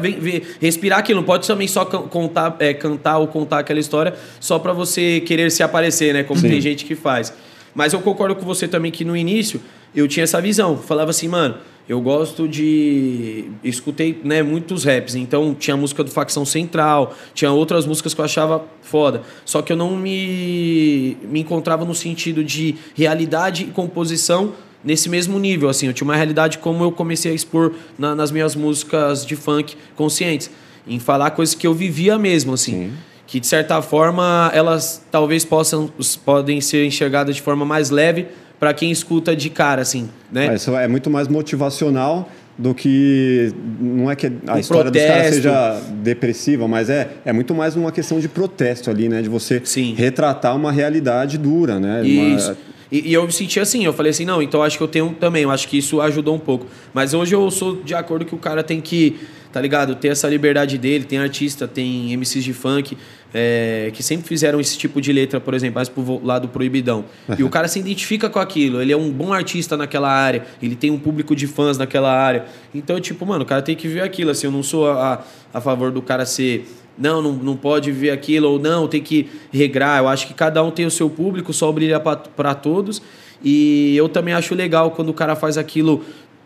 respirar 0.61 0.99
aquilo. 0.99 1.21
Não 1.21 1.27
pode 1.27 1.47
também 1.47 1.67
só 1.67 1.87
contar, 1.87 2.57
é, 2.59 2.75
cantar 2.75 3.17
ou 3.17 3.27
contar 3.27 3.61
aquela 3.61 3.81
história 3.81 4.13
só 4.39 4.59
para 4.59 4.75
você 4.75 5.21
querer 5.21 5.51
se 5.51 5.63
aparecer, 5.63 6.13
né? 6.13 6.23
Como 6.25 6.39
Sim. 6.39 6.51
tem 6.51 6.61
gente 6.61 6.85
que 6.85 6.95
faz. 6.95 7.33
Mas 7.75 7.95
eu 7.95 8.01
concordo 8.01 8.37
com 8.37 8.45
você 8.45 8.69
também 8.69 8.93
que 8.93 9.03
no 9.03 9.17
início 9.17 9.63
eu 9.97 10.07
tinha 10.07 10.25
essa 10.25 10.43
visão. 10.43 10.77
Falava 10.77 11.09
assim, 11.09 11.27
mano, 11.29 11.55
eu 11.89 12.01
gosto 12.01 12.49
de. 12.49 13.45
Escutei 13.63 14.19
né, 14.25 14.43
muitos 14.43 14.85
raps, 14.85 15.15
então 15.15 15.55
tinha 15.55 15.77
música 15.77 16.03
do 16.03 16.11
Facção 16.11 16.45
Central, 16.45 17.15
tinha 17.35 17.53
outras 17.53 17.85
músicas 17.85 18.15
que 18.15 18.21
eu 18.21 18.25
achava 18.25 18.65
foda. 18.81 19.23
Só 19.45 19.61
que 19.61 19.73
eu 19.73 19.77
não 19.77 19.95
me, 19.95 21.17
me 21.23 21.41
encontrava 21.41 21.85
no 21.85 21.95
sentido 21.95 22.43
de 22.43 22.77
realidade 22.95 23.65
e 23.65 23.67
composição 23.67 24.55
nesse 24.83 25.11
mesmo 25.11 25.39
nível. 25.39 25.69
assim 25.69 25.87
Eu 25.87 25.93
tinha 25.93 26.07
uma 26.07 26.17
realidade 26.17 26.59
como 26.59 26.83
eu 26.83 26.91
comecei 26.91 27.33
a 27.33 27.35
expor 27.35 27.73
na, 27.99 28.15
nas 28.15 28.31
minhas 28.31 28.55
músicas 28.57 29.25
de 29.27 29.37
funk 29.37 29.77
conscientes, 29.95 30.51
em 30.87 30.99
falar 30.99 31.33
coisas 31.33 31.55
que 31.55 31.67
eu 31.67 31.75
vivia 31.75 32.19
mesmo, 32.19 32.55
assim. 32.55 32.73
Sim. 32.73 32.93
Que 33.27 33.41
de 33.41 33.47
certa 33.47 33.81
forma 33.83 34.51
elas 34.55 35.05
talvez 35.11 35.45
possam 35.45 35.91
podem 36.25 36.61
ser 36.61 36.87
enxergadas 36.87 37.37
de 37.37 37.43
forma 37.43 37.65
mais 37.65 37.91
leve 37.91 38.27
para 38.59 38.73
quem 38.73 38.91
escuta 38.91 39.35
de 39.35 39.51
cara, 39.51 39.83
assim, 39.83 40.09
né? 40.31 40.55
Isso 40.55 40.75
é 40.77 40.89
muito 40.89 41.11
mais 41.11 41.29
motivacional 41.29 42.29
do 42.57 42.75
que 42.75 43.53
não 43.81 44.11
é 44.11 44.15
que 44.15 44.27
a 44.47 44.55
um 44.55 44.59
história 44.59 44.91
protesto. 44.91 45.09
dos 45.09 45.17
caras 45.17 45.35
seja 45.35 45.83
depressiva, 46.03 46.69
mas 46.69 46.89
é, 46.89 47.11
é 47.25 47.33
muito 47.33 47.53
mais 47.55 47.75
uma 47.75 47.91
questão 47.91 48.21
de 48.21 48.29
protesto 48.29 48.91
ali, 48.91 49.09
né? 49.09 49.23
De 49.23 49.29
você 49.29 49.61
Sim. 49.65 49.95
retratar 49.95 50.55
uma 50.55 50.71
realidade 50.71 51.37
dura, 51.37 51.81
né? 51.81 52.07
Isso. 52.07 52.53
Uma... 52.53 52.75
E, 52.93 53.11
e, 53.11 53.13
eu 53.13 53.25
me 53.27 53.33
senti 53.33 53.59
assim, 53.59 53.85
eu 53.85 53.93
falei 53.93 54.11
assim, 54.11 54.25
não, 54.25 54.41
então 54.41 54.63
acho 54.63 54.77
que 54.77 54.83
eu 54.83 54.89
tenho 54.89 55.11
também, 55.19 55.43
eu 55.43 55.51
acho 55.51 55.67
que 55.67 55.79
isso 55.79 56.01
ajudou 56.01 56.37
um 56.37 56.39
pouco. 56.39 56.67
Mas 56.93 57.13
hoje 57.13 57.35
eu 57.35 57.51
sou 57.51 57.83
de 57.83 57.95
acordo 57.95 58.25
que 58.25 58.35
o 58.35 58.39
cara 58.39 58.63
tem 58.63 58.81
que, 58.81 59.19
tá 59.53 59.61
ligado? 59.61 59.97
Ter 59.97 60.09
essa 60.09 60.29
liberdade 60.29 60.79
dele, 60.79 61.03
tem 61.03 61.19
artista, 61.19 61.67
tem 61.67 62.17
MCs 62.17 62.45
de 62.45 62.53
funk, 62.53 62.97
é, 63.35 63.91
que 63.93 64.01
sempre 64.01 64.29
fizeram 64.29 64.61
esse 64.61 64.79
tipo 64.79 65.01
de 65.01 65.13
letra, 65.13 65.41
por 65.41 65.53
exemplo, 65.55 65.75
mais 65.75 65.89
pro 65.89 66.25
lado 66.25 66.47
proibidão. 66.49 67.05
E 67.37 67.43
o 67.43 67.51
cara 67.51 67.67
se 67.67 67.81
identifica 67.81 68.31
com 68.31 68.39
aquilo, 68.39 68.81
ele 68.81 68.93
é 68.93 68.97
um 68.97 69.11
bom 69.11 69.33
artista 69.33 69.77
naquela 69.77 70.09
área, 70.09 70.45
ele 70.63 70.77
tem 70.77 70.93
um 70.93 70.99
público 70.99 71.35
de 71.35 71.49
fãs 71.49 71.77
naquela 71.77 72.13
área. 72.13 72.45
Então, 72.73 73.01
tipo, 73.01 73.27
mano, 73.27 73.43
o 73.43 73.47
cara 73.47 73.61
tem 73.61 73.75
que 73.75 73.89
ver 73.89 74.03
aquilo, 74.03 74.31
assim, 74.31 74.47
eu 74.47 74.53
não 74.53 74.63
sou 74.63 74.89
a, 74.89 75.25
a 75.53 75.61
favor 75.61 75.91
do 75.91 76.01
cara 76.01 76.25
ser 76.25 76.65
não, 76.97 77.21
não, 77.21 77.33
não 77.33 77.57
pode 77.57 77.91
ver 77.91 78.11
aquilo, 78.11 78.49
ou 78.49 78.59
não, 78.59 78.87
tem 78.87 79.03
que 79.03 79.29
regrar. 79.53 79.99
Eu 79.99 80.07
acho 80.07 80.29
que 80.29 80.35
cada 80.35 80.63
um 80.63 80.71
tem 80.71 80.87
o 80.87 80.91
seu 80.91 81.11
público, 81.11 81.53
só 81.53 81.71
brilha 81.73 81.99
para 81.99 82.55
todos. 82.55 83.03
E 83.43 83.95
eu 83.97 84.09
também 84.09 84.33
acho 84.33 84.55
legal 84.55 84.91
quando 84.93 85.11
o 85.11 85.15
cara 85.15 85.37
faz 85.37 85.59
aquilo 85.59 86.03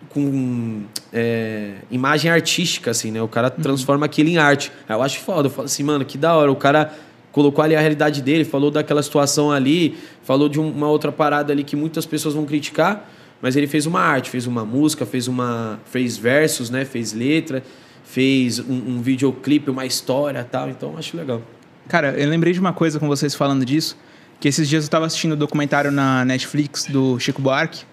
com 0.08 0.82
é, 1.12 1.74
imagem 1.90 2.30
artística, 2.30 2.90
assim, 2.90 3.10
né? 3.10 3.22
O 3.22 3.28
cara 3.28 3.52
uhum. 3.54 3.62
transforma 3.62 4.06
aquilo 4.06 4.28
em 4.28 4.38
arte. 4.38 4.72
Eu 4.88 5.02
acho 5.02 5.20
foda. 5.20 5.48
Eu 5.48 5.50
falo 5.50 5.66
assim, 5.66 5.82
mano, 5.82 6.04
que 6.04 6.18
da 6.18 6.34
hora. 6.34 6.50
O 6.50 6.56
cara 6.56 6.92
colocou 7.32 7.62
ali 7.62 7.76
a 7.76 7.80
realidade 7.80 8.22
dele, 8.22 8.44
falou 8.44 8.70
daquela 8.70 9.02
situação 9.02 9.52
ali, 9.52 9.96
falou 10.22 10.48
de 10.48 10.58
uma 10.58 10.88
outra 10.88 11.12
parada 11.12 11.52
ali 11.52 11.62
que 11.62 11.76
muitas 11.76 12.06
pessoas 12.06 12.34
vão 12.34 12.44
criticar, 12.44 13.08
mas 13.40 13.54
ele 13.54 13.66
fez 13.66 13.86
uma 13.86 14.00
arte, 14.00 14.30
fez 14.30 14.46
uma 14.46 14.64
música, 14.64 15.06
fez 15.06 15.28
uma 15.28 15.78
fez 15.84 16.16
versos, 16.16 16.70
né? 16.70 16.84
Fez 16.84 17.12
letra, 17.12 17.62
fez 18.02 18.58
um, 18.58 18.96
um 18.96 19.02
videoclipe, 19.02 19.70
uma 19.70 19.86
história, 19.86 20.42
tal. 20.42 20.68
Então 20.68 20.96
acho 20.96 21.16
legal. 21.16 21.42
Cara, 21.86 22.10
eu 22.18 22.28
lembrei 22.28 22.52
de 22.52 22.60
uma 22.60 22.72
coisa 22.72 22.98
com 22.98 23.06
vocês 23.06 23.34
falando 23.34 23.64
disso, 23.64 23.96
que 24.40 24.48
esses 24.48 24.68
dias 24.68 24.84
eu 24.84 24.88
estava 24.88 25.06
assistindo 25.06 25.32
o 25.32 25.34
um 25.34 25.38
documentário 25.38 25.90
na 25.90 26.24
Netflix 26.24 26.86
do 26.86 27.18
Chico 27.18 27.40
Buarque 27.40 27.84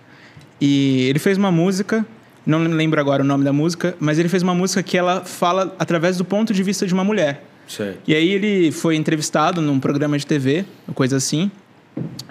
e 0.60 1.08
ele 1.10 1.20
fez 1.20 1.38
uma 1.38 1.52
música, 1.52 2.06
não 2.46 2.60
lembro 2.60 3.00
agora 3.00 3.24
o 3.24 3.26
nome 3.26 3.44
da 3.44 3.52
música, 3.52 3.96
mas 4.00 4.20
ele 4.20 4.30
fez 4.30 4.44
uma 4.44 4.54
música 4.54 4.82
que 4.84 4.98
ela 4.98 5.26
fala 5.26 5.76
através 5.80 6.18
do 6.18 6.26
ponto 6.26 6.54
de 6.54 6.64
vista 6.64 6.86
de 6.86 6.94
uma 6.94 7.04
mulher. 7.04 7.44
Certo. 7.68 8.00
E 8.08 8.14
aí 8.14 8.30
ele 8.30 8.72
foi 8.72 8.96
entrevistado 8.96 9.62
num 9.62 9.80
programa 9.80 10.18
de 10.18 10.26
TV, 10.26 10.66
coisa 10.94 11.18
assim. 11.18 11.50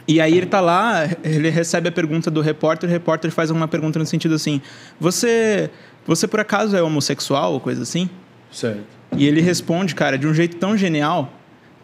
E 0.06 0.20
aí 0.20 0.36
ele 0.36 0.46
tá 0.46 0.60
lá, 0.60 1.08
ele 1.24 1.48
recebe 1.48 1.88
a 1.88 1.92
pergunta 1.92 2.30
do 2.30 2.40
repórter, 2.40 2.88
o 2.88 2.92
repórter 2.92 3.30
faz 3.30 3.50
uma 3.50 3.66
pergunta 3.66 3.98
no 3.98 4.06
sentido 4.06 4.34
assim: 4.34 4.60
"Você, 5.00 5.70
você 6.06 6.28
por 6.28 6.40
acaso 6.40 6.76
é 6.76 6.82
homossexual 6.82 7.52
ou 7.54 7.60
coisa 7.60 7.82
assim?" 7.82 8.08
Certo. 8.52 8.84
E 9.16 9.26
ele 9.26 9.40
responde, 9.40 9.94
cara, 9.94 10.18
de 10.18 10.26
um 10.26 10.34
jeito 10.34 10.56
tão 10.56 10.76
genial 10.76 11.32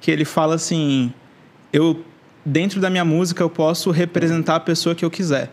que 0.00 0.10
ele 0.10 0.24
fala 0.24 0.54
assim: 0.54 1.12
"Eu 1.72 2.04
dentro 2.44 2.80
da 2.80 2.90
minha 2.90 3.04
música 3.04 3.42
eu 3.42 3.50
posso 3.50 3.90
representar 3.90 4.56
a 4.56 4.60
pessoa 4.60 4.94
que 4.94 5.04
eu 5.04 5.10
quiser." 5.10 5.50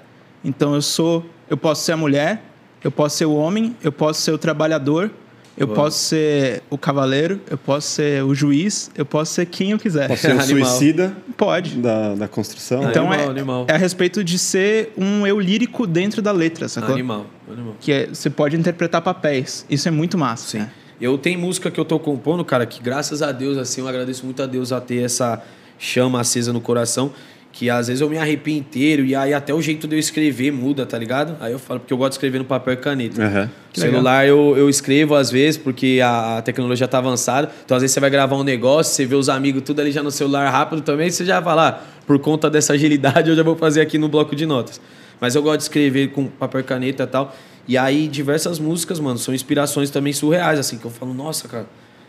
Então 0.48 0.74
eu 0.74 0.82
sou, 0.82 1.26
eu 1.50 1.58
posso 1.58 1.84
ser 1.84 1.92
a 1.92 1.98
mulher, 1.98 2.42
eu 2.82 2.90
posso 2.90 3.18
ser 3.18 3.26
o 3.26 3.36
homem, 3.36 3.76
eu 3.84 3.92
posso 3.92 4.22
ser 4.22 4.32
o 4.32 4.38
trabalhador, 4.38 5.12
eu 5.58 5.68
Boa. 5.68 5.76
posso 5.76 5.98
ser 5.98 6.64
o 6.70 6.78
cavaleiro, 6.78 7.42
eu 7.50 7.58
posso 7.58 7.88
ser 7.88 8.24
o 8.24 8.34
juiz, 8.34 8.90
eu 8.96 9.06
posso 9.06 9.34
ser 9.34 9.46
quem 9.48 9.72
eu 9.72 9.78
quiser. 9.78 10.08
Posso 10.08 10.22
ser 10.22 10.36
o 10.36 10.40
suicida? 10.42 11.18
Pode. 11.36 11.76
Da, 11.80 12.16
da 12.16 12.28
construção? 12.30 12.90
Então 12.90 13.12
animal, 13.12 13.28
é, 13.28 13.30
animal. 13.30 13.66
é 13.68 13.74
a 13.74 13.78
respeito 13.78 14.24
de 14.24 14.40
ser 14.40 14.94
um 14.98 15.28
eu 15.28 15.38
lírico 15.38 15.86
dentro 15.86 16.22
da 16.22 16.32
letra, 16.32 16.70
sacou? 16.70 16.94
Animal, 16.94 17.26
animal. 17.52 17.76
Que 17.82 17.92
é, 17.92 18.08
você 18.08 18.30
pode 18.30 18.56
interpretar 18.56 19.02
papéis. 19.02 19.66
Isso 19.70 19.88
é 19.90 19.92
muito 19.92 20.18
massa. 20.18 20.48
Sim. 20.48 20.60
Né? 20.60 20.72
Eu 21.02 21.18
tenho 21.18 21.38
música 21.40 21.70
que 21.70 21.80
eu 21.80 21.86
tô 21.86 22.00
compondo, 22.00 22.46
cara, 22.46 22.66
que 22.66 22.82
graças 22.82 23.22
a 23.22 23.34
Deus, 23.34 23.58
assim, 23.58 23.82
eu 23.82 23.88
agradeço 23.88 24.24
muito 24.24 24.42
a 24.42 24.46
Deus 24.46 24.72
a 24.72 24.80
ter 24.80 25.04
essa 25.04 25.44
chama 25.78 26.22
acesa 26.22 26.54
no 26.54 26.62
coração 26.62 27.12
que 27.58 27.72
às 27.72 27.88
vezes 27.88 28.02
eu 28.02 28.08
me 28.10 28.20
arrepio 28.20 28.56
inteiro 28.56 29.04
e 29.04 29.16
aí 29.16 29.34
até 29.34 29.52
o 29.52 29.60
jeito 29.60 29.88
de 29.88 29.96
eu 29.96 30.00
escrever 30.00 30.52
muda, 30.52 30.86
tá 30.86 30.96
ligado? 30.96 31.36
Aí 31.40 31.52
eu 31.52 31.58
falo, 31.58 31.80
porque 31.80 31.92
eu 31.92 31.98
gosto 31.98 32.12
de 32.12 32.16
escrever 32.18 32.38
no 32.38 32.46
papel 32.46 32.76
e 32.76 32.78
caneta. 32.78 33.20
Uhum. 33.20 33.50
Celular 33.74 34.28
eu, 34.28 34.54
eu 34.56 34.70
escrevo 34.70 35.16
às 35.16 35.32
vezes, 35.32 35.58
porque 35.58 36.00
a, 36.04 36.38
a 36.38 36.42
tecnologia 36.44 36.88
tá 36.88 37.00
avançada. 37.00 37.50
Então 37.66 37.76
às 37.76 37.82
vezes 37.82 37.96
você 37.96 38.00
vai 38.00 38.12
gravar 38.12 38.36
um 38.36 38.44
negócio, 38.44 38.94
você 38.94 39.08
vê 39.08 39.16
os 39.16 39.28
amigos 39.28 39.64
tudo 39.64 39.80
ali 39.80 39.92
já 39.92 40.04
no 40.04 40.12
celular 40.12 40.48
rápido 40.52 40.84
também, 40.84 41.10
você 41.10 41.26
já 41.26 41.42
fala, 41.42 41.68
ah, 41.68 42.04
por 42.06 42.20
conta 42.20 42.48
dessa 42.48 42.74
agilidade 42.74 43.28
eu 43.32 43.36
já 43.36 43.42
vou 43.42 43.56
fazer 43.56 43.82
aqui 43.82 43.98
no 43.98 44.08
bloco 44.08 44.36
de 44.36 44.46
notas. 44.46 44.80
Mas 45.20 45.34
eu 45.34 45.42
gosto 45.42 45.58
de 45.58 45.64
escrever 45.64 46.12
com 46.12 46.28
papel 46.28 46.62
e 46.62 46.64
caneta 46.64 47.04
e 47.04 47.08
tal. 47.08 47.36
E 47.68 47.76
aí 47.76 48.08
diversas 48.08 48.60
músicas, 48.60 49.00
mano, 49.00 49.18
são 49.18 49.34
inspirações 49.34 49.90
também 49.90 50.14
surreais, 50.14 50.60
assim, 50.60 50.78
que 50.78 50.86
eu 50.86 50.92
falo, 50.92 51.12
nossa, 51.12 51.48
cara 51.48 51.66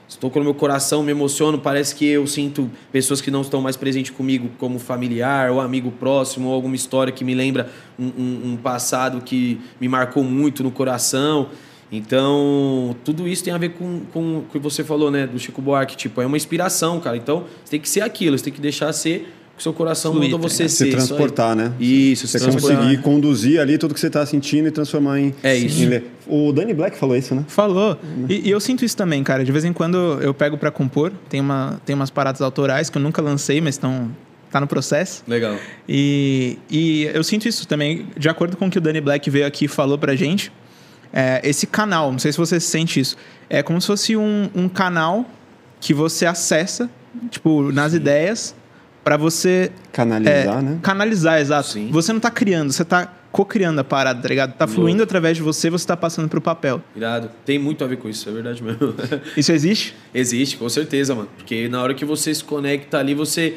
Estou 0.09 0.31
com 0.31 0.40
o 0.40 0.42
meu 0.42 0.55
coração, 0.55 1.03
me 1.03 1.11
emociono. 1.11 1.59
Parece 1.59 1.94
que 1.94 2.07
eu 2.07 2.27
sinto 2.27 2.71
pessoas 2.90 3.21
que 3.21 3.31
não 3.31 3.42
estão 3.42 3.61
mais 3.61 3.77
presentes 3.77 4.11
comigo, 4.11 4.49
como 4.59 4.79
familiar 4.79 5.51
ou 5.51 5.61
amigo 5.61 5.90
próximo, 5.90 6.49
ou 6.49 6.55
alguma 6.55 6.75
história 6.75 7.12
que 7.12 7.23
me 7.25 7.35
lembra 7.35 7.71
um, 7.99 8.07
um, 8.07 8.53
um 8.53 8.57
passado 8.57 9.21
que 9.21 9.61
me 9.79 9.87
marcou 9.87 10.25
muito 10.25 10.62
no 10.62 10.71
coração. 10.71 11.49
Então, 11.92 12.97
tudo 13.05 13.29
isso 13.29 13.44
tem 13.44 13.53
a 13.53 13.59
ver 13.59 13.71
com, 13.71 14.01
com 14.12 14.38
o 14.38 14.42
que 14.51 14.59
você 14.59 14.83
falou, 14.83 15.11
né, 15.11 15.27
do 15.27 15.38
Chico 15.38 15.61
Buarque. 15.61 15.97
Tipo, 15.97 16.23
é 16.23 16.27
uma 16.27 16.37
inspiração, 16.37 17.01
cara. 17.01 17.16
Então, 17.16 17.44
você 17.62 17.73
tem 17.73 17.81
que 17.81 17.88
ser 17.88 18.01
aquilo, 18.01 18.37
você 18.37 18.44
tem 18.44 18.53
que 18.53 18.61
deixar 18.61 18.92
ser 18.92 19.35
o 19.59 19.62
seu 19.62 19.73
coração 19.73 20.12
Fluir, 20.12 20.31
mandou 20.31 20.49
você 20.49 20.64
é. 20.64 20.68
ser. 20.68 20.87
Se 20.87 20.90
transportar, 20.90 21.55
né? 21.55 21.73
Isso, 21.79 22.27
você 22.27 22.38
conseguir 22.40 22.99
conduzir 23.03 23.61
ali 23.61 23.77
tudo 23.77 23.94
que 23.94 24.01
você 24.01 24.07
está 24.07 24.25
sentindo 24.25 24.68
e 24.68 24.71
transformar 24.71 25.21
em. 25.21 25.35
É 25.42 25.57
isso. 25.57 25.83
Em... 25.83 26.03
O 26.27 26.53
Danny 26.53 26.75
Black 26.75 26.97
falou 26.97 27.16
isso, 27.16 27.35
né? 27.35 27.44
Falou. 27.49 27.99
E, 28.29 28.49
e, 28.49 28.51
eu 28.51 28.61
sinto 28.61 28.85
isso 28.85 28.97
também, 28.97 29.23
cara. 29.25 29.44
De 29.44 29.51
vez 29.51 29.64
em 29.64 29.73
quando 29.73 29.97
eu 30.21 30.33
pego 30.33 30.57
para 30.57 30.71
compor. 30.71 31.12
Tem, 31.29 31.40
uma, 31.40 31.81
tem 31.85 31.94
umas 31.94 32.11
paradas 32.11 32.40
autorais 32.42 32.90
que 32.90 32.99
eu 32.99 33.03
nunca 33.03 33.21
lancei, 33.21 33.61
mas 33.61 33.75
estão 33.75 34.11
tá 34.51 34.61
no 34.61 34.66
processo. 34.66 35.23
Legal. 35.27 35.57
E, 35.88 36.59
e 36.71 37.05
eu 37.12 37.23
sinto 37.23 37.49
isso 37.49 37.66
também, 37.66 38.07
de 38.16 38.29
acordo 38.29 38.57
com 38.57 38.66
o 38.66 38.71
que 38.71 38.79
o 38.79 38.81
Danny 38.81 39.01
Black 39.01 39.29
veio 39.31 39.47
aqui 39.47 39.66
e 39.66 39.68
falou 39.68 39.99
pra 39.99 40.14
gente. 40.14 40.53
É, 41.12 41.40
esse 41.42 41.66
canal, 41.66 42.12
não 42.12 42.18
sei 42.18 42.33
se 42.33 42.38
você 42.38 42.61
sente 42.61 43.01
isso, 43.01 43.16
é 43.49 43.62
como 43.62 43.81
se 43.81 43.87
fosse 43.87 44.16
um, 44.16 44.51
um 44.55 44.68
canal 44.68 45.25
que 45.81 45.94
você 45.94 46.27
acessa, 46.27 46.90
tipo, 47.31 47.73
nas 47.73 47.92
Sim. 47.92 47.99
ideias, 47.99 48.55
para 49.09 49.16
você 49.16 49.73
canalizar, 49.90 50.59
é, 50.59 50.62
né? 50.62 50.79
Canalizar, 50.83 51.40
exato. 51.40 51.68
Sim. 51.68 51.88
Você 51.90 52.12
não 52.12 52.21
tá 52.21 52.31
criando, 52.31 52.71
você 52.71 52.85
tá 52.85 53.11
co-criando 53.33 53.81
a 53.81 53.85
parada, 53.85 54.21
tá 54.21 54.29
ligado? 54.29 54.53
Tá 54.53 54.66
fluindo 54.66 55.03
através 55.03 55.35
de 55.35 55.42
você, 55.42 55.71
você 55.71 55.87
tá 55.87 55.97
passando 55.97 56.29
pro 56.29 56.42
papel. 56.42 56.83
Irado. 56.94 57.31
Tem 57.42 57.59
muito 57.59 57.83
a 57.83 57.87
ver 57.87 57.97
com 57.97 58.07
isso, 58.07 58.29
é 58.29 58.33
verdade 58.33 58.62
mesmo. 58.62 58.94
isso 59.35 59.51
existe? 59.51 59.97
Existe, 60.12 60.59
com 60.59 60.68
certeza, 60.68 61.14
mano. 61.14 61.31
Porque 61.38 61.71
na 61.71 61.83
hora 61.83 61.94
que 61.94 62.05
você 62.05 62.35
se 62.35 62.44
conecta 62.44 62.99
ali, 62.99 63.14
você 63.14 63.55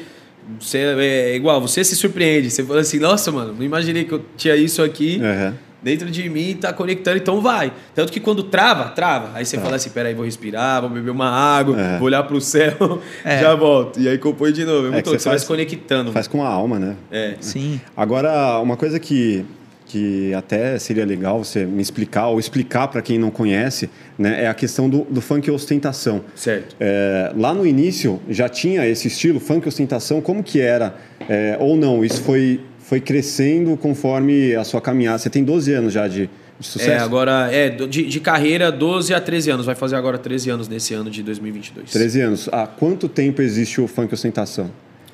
você 0.58 0.78
é 0.78 1.36
igual, 1.36 1.60
você 1.60 1.84
se 1.84 1.94
surpreende. 1.94 2.50
Você 2.50 2.64
fala 2.64 2.80
assim, 2.80 2.98
nossa, 2.98 3.30
mano, 3.30 3.52
não 3.52 3.62
imaginei 3.62 4.04
que 4.04 4.12
eu 4.12 4.24
tinha 4.38 4.56
isso 4.56 4.82
aqui. 4.82 5.20
Uhum 5.20 5.71
dentro 5.82 6.10
de 6.10 6.28
mim 6.28 6.56
tá 6.60 6.72
conectando, 6.72 7.18
então 7.18 7.40
vai. 7.40 7.72
Tanto 7.94 8.12
que 8.12 8.20
quando 8.20 8.42
trava, 8.44 8.90
trava. 8.90 9.30
Aí 9.34 9.44
você 9.44 9.56
é. 9.56 9.60
fala 9.60 9.76
assim, 9.76 9.90
peraí, 9.90 10.14
vou 10.14 10.24
respirar, 10.24 10.80
vou 10.80 10.90
beber 10.90 11.10
uma 11.10 11.28
água, 11.28 11.78
é. 11.78 11.98
vou 11.98 12.06
olhar 12.06 12.22
pro 12.22 12.40
céu, 12.40 13.00
é. 13.24 13.40
já 13.40 13.54
volto. 13.54 14.00
E 14.00 14.08
aí 14.08 14.18
compõe 14.18 14.52
de 14.52 14.64
novo. 14.64 14.86
É, 14.86 14.90
muito 14.90 15.08
é 15.08 15.12
você, 15.12 15.18
você 15.18 15.24
faz, 15.24 15.24
vai 15.24 15.38
se 15.38 15.46
conectando. 15.46 16.12
Faz 16.12 16.26
com 16.26 16.42
a 16.42 16.48
alma, 16.48 16.78
né? 16.78 16.96
É. 17.10 17.34
Sim. 17.40 17.80
Agora, 17.96 18.58
uma 18.60 18.76
coisa 18.76 18.98
que, 19.00 19.44
que 19.86 20.32
até 20.34 20.78
seria 20.78 21.04
legal 21.04 21.44
você 21.44 21.66
me 21.66 21.82
explicar 21.82 22.28
ou 22.28 22.38
explicar 22.38 22.88
para 22.88 23.02
quem 23.02 23.18
não 23.18 23.30
conhece, 23.30 23.90
né, 24.18 24.44
é 24.44 24.48
a 24.48 24.54
questão 24.54 24.88
do, 24.88 25.04
do 25.10 25.20
funk 25.20 25.50
ostentação. 25.50 26.22
Certo. 26.34 26.76
É, 26.80 27.32
lá 27.36 27.52
no 27.52 27.66
início 27.66 28.20
já 28.28 28.48
tinha 28.48 28.86
esse 28.86 29.08
estilo, 29.08 29.38
funk 29.40 29.68
ostentação, 29.68 30.20
como 30.20 30.42
que 30.42 30.60
era? 30.60 30.94
É, 31.28 31.56
ou 31.60 31.76
não, 31.76 32.04
isso 32.04 32.22
foi, 32.22 32.60
foi 32.92 33.00
crescendo 33.00 33.74
conforme 33.74 34.54
a 34.54 34.64
sua 34.64 34.78
caminhada. 34.78 35.16
Você 35.16 35.30
tem 35.30 35.42
12 35.42 35.72
anos 35.72 35.94
já 35.94 36.06
de, 36.06 36.28
de 36.60 36.66
sucesso? 36.66 36.90
É, 36.90 36.98
agora, 36.98 37.50
é, 37.50 37.70
de, 37.70 38.04
de 38.04 38.20
carreira, 38.20 38.70
12 38.70 39.14
a 39.14 39.18
13 39.18 39.50
anos. 39.50 39.64
Vai 39.64 39.74
fazer 39.74 39.96
agora 39.96 40.18
13 40.18 40.50
anos 40.50 40.68
nesse 40.68 40.92
ano 40.92 41.08
de 41.08 41.22
2022. 41.22 41.90
13 41.90 42.20
anos. 42.20 42.48
Há 42.52 42.66
quanto 42.66 43.08
tempo 43.08 43.40
existe 43.40 43.80
o 43.80 43.88
funk 43.88 44.12
ostentação? 44.12 44.70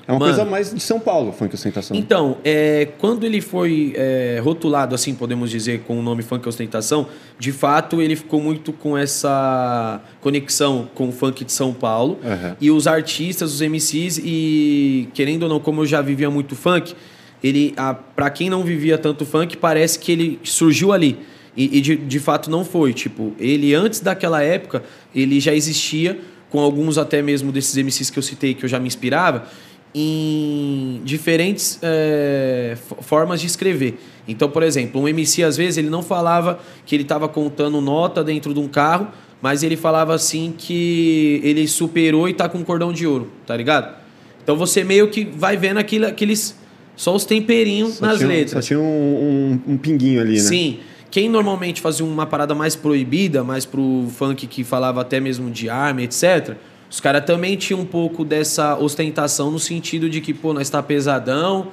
É 0.09 0.11
uma 0.11 0.19
Mano. 0.19 0.35
coisa 0.35 0.51
mais 0.51 0.75
de 0.75 0.81
São 0.81 0.99
Paulo, 0.99 1.31
funk 1.31 1.55
ostentação. 1.55 1.97
Então, 1.97 2.39
é, 2.43 2.89
quando 2.99 3.23
ele 3.23 3.41
foi 3.41 3.93
é, 3.95 4.41
rotulado, 4.43 4.93
assim, 4.93 5.15
podemos 5.15 5.49
dizer, 5.49 5.83
com 5.87 6.01
o 6.01 6.03
nome 6.03 6.25
Funk 6.25 6.49
Ostentação, 6.49 7.07
de 7.39 7.53
fato 7.53 8.03
ele 8.03 8.17
ficou 8.17 8.41
muito 8.41 8.73
com 8.73 8.99
essa 8.99 10.01
conexão 10.21 10.89
com 10.97 11.11
o 11.11 11.13
funk 11.13 11.45
de 11.45 11.53
São 11.53 11.73
Paulo. 11.73 12.19
Uhum. 12.25 12.57
E 12.61 12.73
os 12.73 12.89
artistas, 12.89 13.53
os 13.53 13.61
MCs, 13.61 14.19
e 14.25 15.09
querendo 15.15 15.45
ou 15.45 15.49
não, 15.49 15.61
como 15.61 15.83
eu 15.83 15.87
já 15.87 16.03
vivia 16.03 16.29
muito 16.29 16.57
funk, 16.57 16.97
ele, 17.43 17.73
a, 17.77 17.95
pra 17.95 18.31
quem 18.31 18.51
não 18.51 18.63
vivia 18.63 18.99
tanto 18.99 19.25
funk, 19.25 19.57
parece 19.57 19.99
que 19.99 20.13
ele 20.13 20.41
surgiu 20.43 20.93
ali. 20.93 21.19
E, 21.57 21.79
e 21.79 21.81
de, 21.81 21.97
de 21.97 22.19
fato 22.19 22.51
não 22.51 22.65
foi. 22.65 22.93
Tipo, 22.93 23.35
ele 23.39 23.75
antes 23.75 24.01
daquela 24.01 24.43
época, 24.43 24.83
ele 25.15 25.41
já 25.41 25.55
existia, 25.55 26.19
com 26.51 26.61
alguns 26.61 26.99
até 26.99 27.21
mesmo 27.23 27.51
desses 27.53 27.77
MCs 27.77 28.11
que 28.11 28.19
eu 28.19 28.23
citei, 28.23 28.55
que 28.55 28.65
eu 28.65 28.69
já 28.69 28.79
me 28.79 28.87
inspirava, 28.87 29.47
em 29.95 31.01
diferentes 31.05 31.79
é, 31.83 32.77
formas 33.01 33.41
de 33.41 33.47
escrever. 33.47 33.99
Então, 34.27 34.51
por 34.51 34.63
exemplo, 34.63 35.01
um 35.01 35.09
MC 35.09 35.43
às 35.43 35.57
vezes 35.57 35.79
ele 35.79 35.89
não 35.89 36.03
falava 36.03 36.61
que 36.85 36.95
ele 36.95 37.03
estava 37.03 37.29
contando 37.29 37.81
nota 37.81 38.23
dentro 38.23 38.53
de 38.53 38.61
um 38.61 38.69
carro, 38.69 39.09
mas 39.41 39.63
ele 39.63 39.77
falava 39.77 40.15
assim 40.15 40.53
que 40.57 41.41
ele 41.43 41.67
superou 41.67 42.29
e 42.29 42.35
tá 42.35 42.49
com 42.49 42.59
um 42.59 42.65
cordão 42.65 42.93
de 42.93 43.07
ouro, 43.07 43.31
tá 43.47 43.57
ligado? 43.57 43.97
Então 44.43 44.57
você 44.57 44.85
meio 44.85 45.09
que 45.09 45.25
vai 45.25 45.57
vendo 45.57 45.79
aquilo, 45.79 46.07
aqueles 46.07 46.58
só 46.99 47.15
os 47.15 47.25
temperinhos 47.25 47.95
Só 47.95 48.07
nas 48.07 48.17
tinha, 48.19 48.29
letras. 48.29 48.51
Só 48.53 48.61
tinha 48.69 48.81
um, 48.81 49.61
um- 49.67 49.73
um 49.73 49.77
pinguinho 49.79 50.21
ali, 50.21 50.33
né? 50.35 50.39
Sim. 50.41 50.81
Quem 51.11 51.29
normalmente 51.29 51.81
fazia 51.81 52.05
uma 52.05 52.27
parada 52.27 52.55
mais 52.55 52.75
proibida, 52.77 53.43
mais 53.43 53.65
pro 53.65 54.07
funk 54.15 54.47
que 54.47 54.63
falava 54.65 55.01
até 55.01 55.19
mesmo 55.21 55.49
de 55.51 55.71
arma, 55.71 56.03
etc., 56.03 56.55
os 56.91 57.01
caras 57.01 57.25
também 57.25 57.57
tinham 57.57 57.81
um 57.81 57.85
pouco 57.85 58.25
dessa 58.25 58.77
ostentação 58.79 59.51
no 59.51 59.59
sentido 59.59 60.09
de 60.11 60.21
que, 60.21 60.35
pô, 60.35 60.53
nós 60.53 60.69
tá 60.69 60.83
pesadão. 60.83 61.69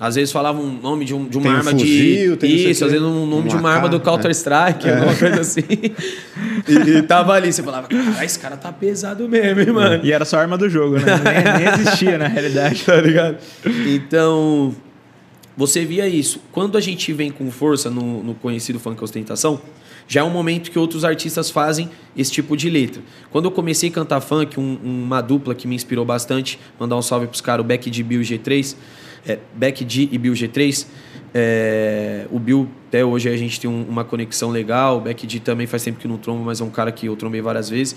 Às 0.00 0.14
vezes 0.14 0.30
falavam 0.30 0.62
um 0.62 0.80
nome 0.80 1.04
de, 1.04 1.12
um- 1.12 1.26
de 1.26 1.36
uma 1.36 1.42
Tem 1.44 1.52
um 1.52 1.56
arma 1.56 1.70
fuzil, 1.72 2.30
de. 2.32 2.36
tem 2.36 2.54
Isso, 2.70 2.84
às 2.84 2.92
vezes 2.92 3.04
um 3.04 3.26
nome 3.26 3.46
Um 3.46 3.48
de 3.48 3.56
uma 3.56 3.70
arma 3.70 3.88
do 3.88 3.96
AK, 3.96 4.04
Counter-Strike, 4.04 4.88
é. 4.88 4.94
alguma 4.94 5.14
coisa 5.16 5.40
assim. 5.40 5.62
e, 6.68 6.72
e 6.98 7.02
tava 7.02 7.32
ali, 7.32 7.52
você 7.52 7.62
falava, 7.64 7.88
caralho, 7.88 8.24
esse 8.24 8.38
cara 8.38 8.56
tá 8.56 8.70
pesado 8.72 9.28
mesmo, 9.28 9.60
hein, 9.60 9.72
mano? 9.72 10.04
E 10.04 10.12
era 10.12 10.24
só 10.24 10.36
a 10.36 10.40
arma 10.42 10.56
do 10.56 10.68
jogo, 10.70 10.96
né? 10.98 11.02
Nem, 11.24 11.64
nem 11.64 11.74
existia 11.74 12.16
na 12.16 12.28
realidade. 12.28 12.82
tá 12.86 12.94
ligado? 13.00 13.38
Então, 13.88 14.74
você 15.56 15.84
via 15.84 16.08
isso. 16.08 16.40
Quando 16.52 16.78
a 16.78 16.80
gente 16.80 17.12
vem 17.12 17.30
com 17.30 17.50
força 17.50 17.90
no, 17.90 18.22
no 18.22 18.34
conhecido 18.34 18.78
funk 18.78 19.02
ostentação, 19.02 19.60
já 20.06 20.20
é 20.20 20.24
um 20.24 20.30
momento 20.30 20.70
que 20.70 20.78
outros 20.78 21.04
artistas 21.04 21.50
fazem 21.50 21.90
esse 22.16 22.30
tipo 22.30 22.56
de 22.56 22.70
letra. 22.70 23.02
Quando 23.30 23.46
eu 23.46 23.50
comecei 23.50 23.88
a 23.90 23.92
cantar 23.92 24.20
funk, 24.20 24.58
um- 24.60 24.78
uma 24.84 25.20
dupla 25.20 25.54
que 25.54 25.66
me 25.66 25.74
inspirou 25.74 26.04
bastante, 26.04 26.58
mandar 26.78 26.96
um 26.96 27.02
salve 27.02 27.26
pros 27.26 27.40
caras, 27.40 27.64
o 27.64 27.66
Beck 27.66 27.90
D 27.90 28.00
e 28.00 28.02
Bill 28.02 28.20
G3, 28.20 28.76
é, 29.26 29.38
Beck 29.54 29.84
D 29.84 30.08
e 30.12 30.18
Bill 30.18 30.32
G3, 30.32 30.86
é, 31.34 32.26
o 32.30 32.38
Bill, 32.38 32.68
até 32.88 33.04
hoje 33.04 33.28
a 33.28 33.36
gente 33.36 33.60
tem 33.60 33.68
um- 33.70 33.84
uma 33.88 34.04
conexão 34.04 34.50
legal, 34.50 34.98
o 34.98 35.00
D 35.26 35.40
também 35.40 35.66
faz 35.66 35.82
tempo 35.82 35.98
que 35.98 36.08
não 36.08 36.16
trombo, 36.18 36.44
mas 36.44 36.60
é 36.60 36.64
um 36.64 36.70
cara 36.70 36.90
que 36.90 37.06
eu 37.06 37.16
trombei 37.16 37.40
várias 37.40 37.68
vezes. 37.68 37.96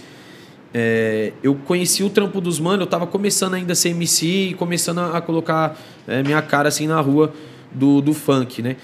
É, 0.74 1.34
eu 1.44 1.54
conheci 1.56 2.02
o 2.04 2.10
trampo 2.10 2.40
dos 2.40 2.60
mano, 2.60 2.84
eu 2.84 2.88
tava 2.88 3.06
começando 3.06 3.56
ainda 3.56 3.74
a 3.74 3.76
ser 3.76 3.90
MC 3.90 4.26
e 4.52 4.54
começando 4.54 5.00
a, 5.00 5.18
a 5.18 5.22
colocar 5.22 5.78
é, 6.08 6.24
minha 6.24 6.42
cara 6.42 6.70
assim 6.70 6.88
na 6.88 7.00
rua 7.02 7.34
do, 7.74 8.02
do 8.02 8.14
funk, 8.14 8.62
né? 8.62 8.78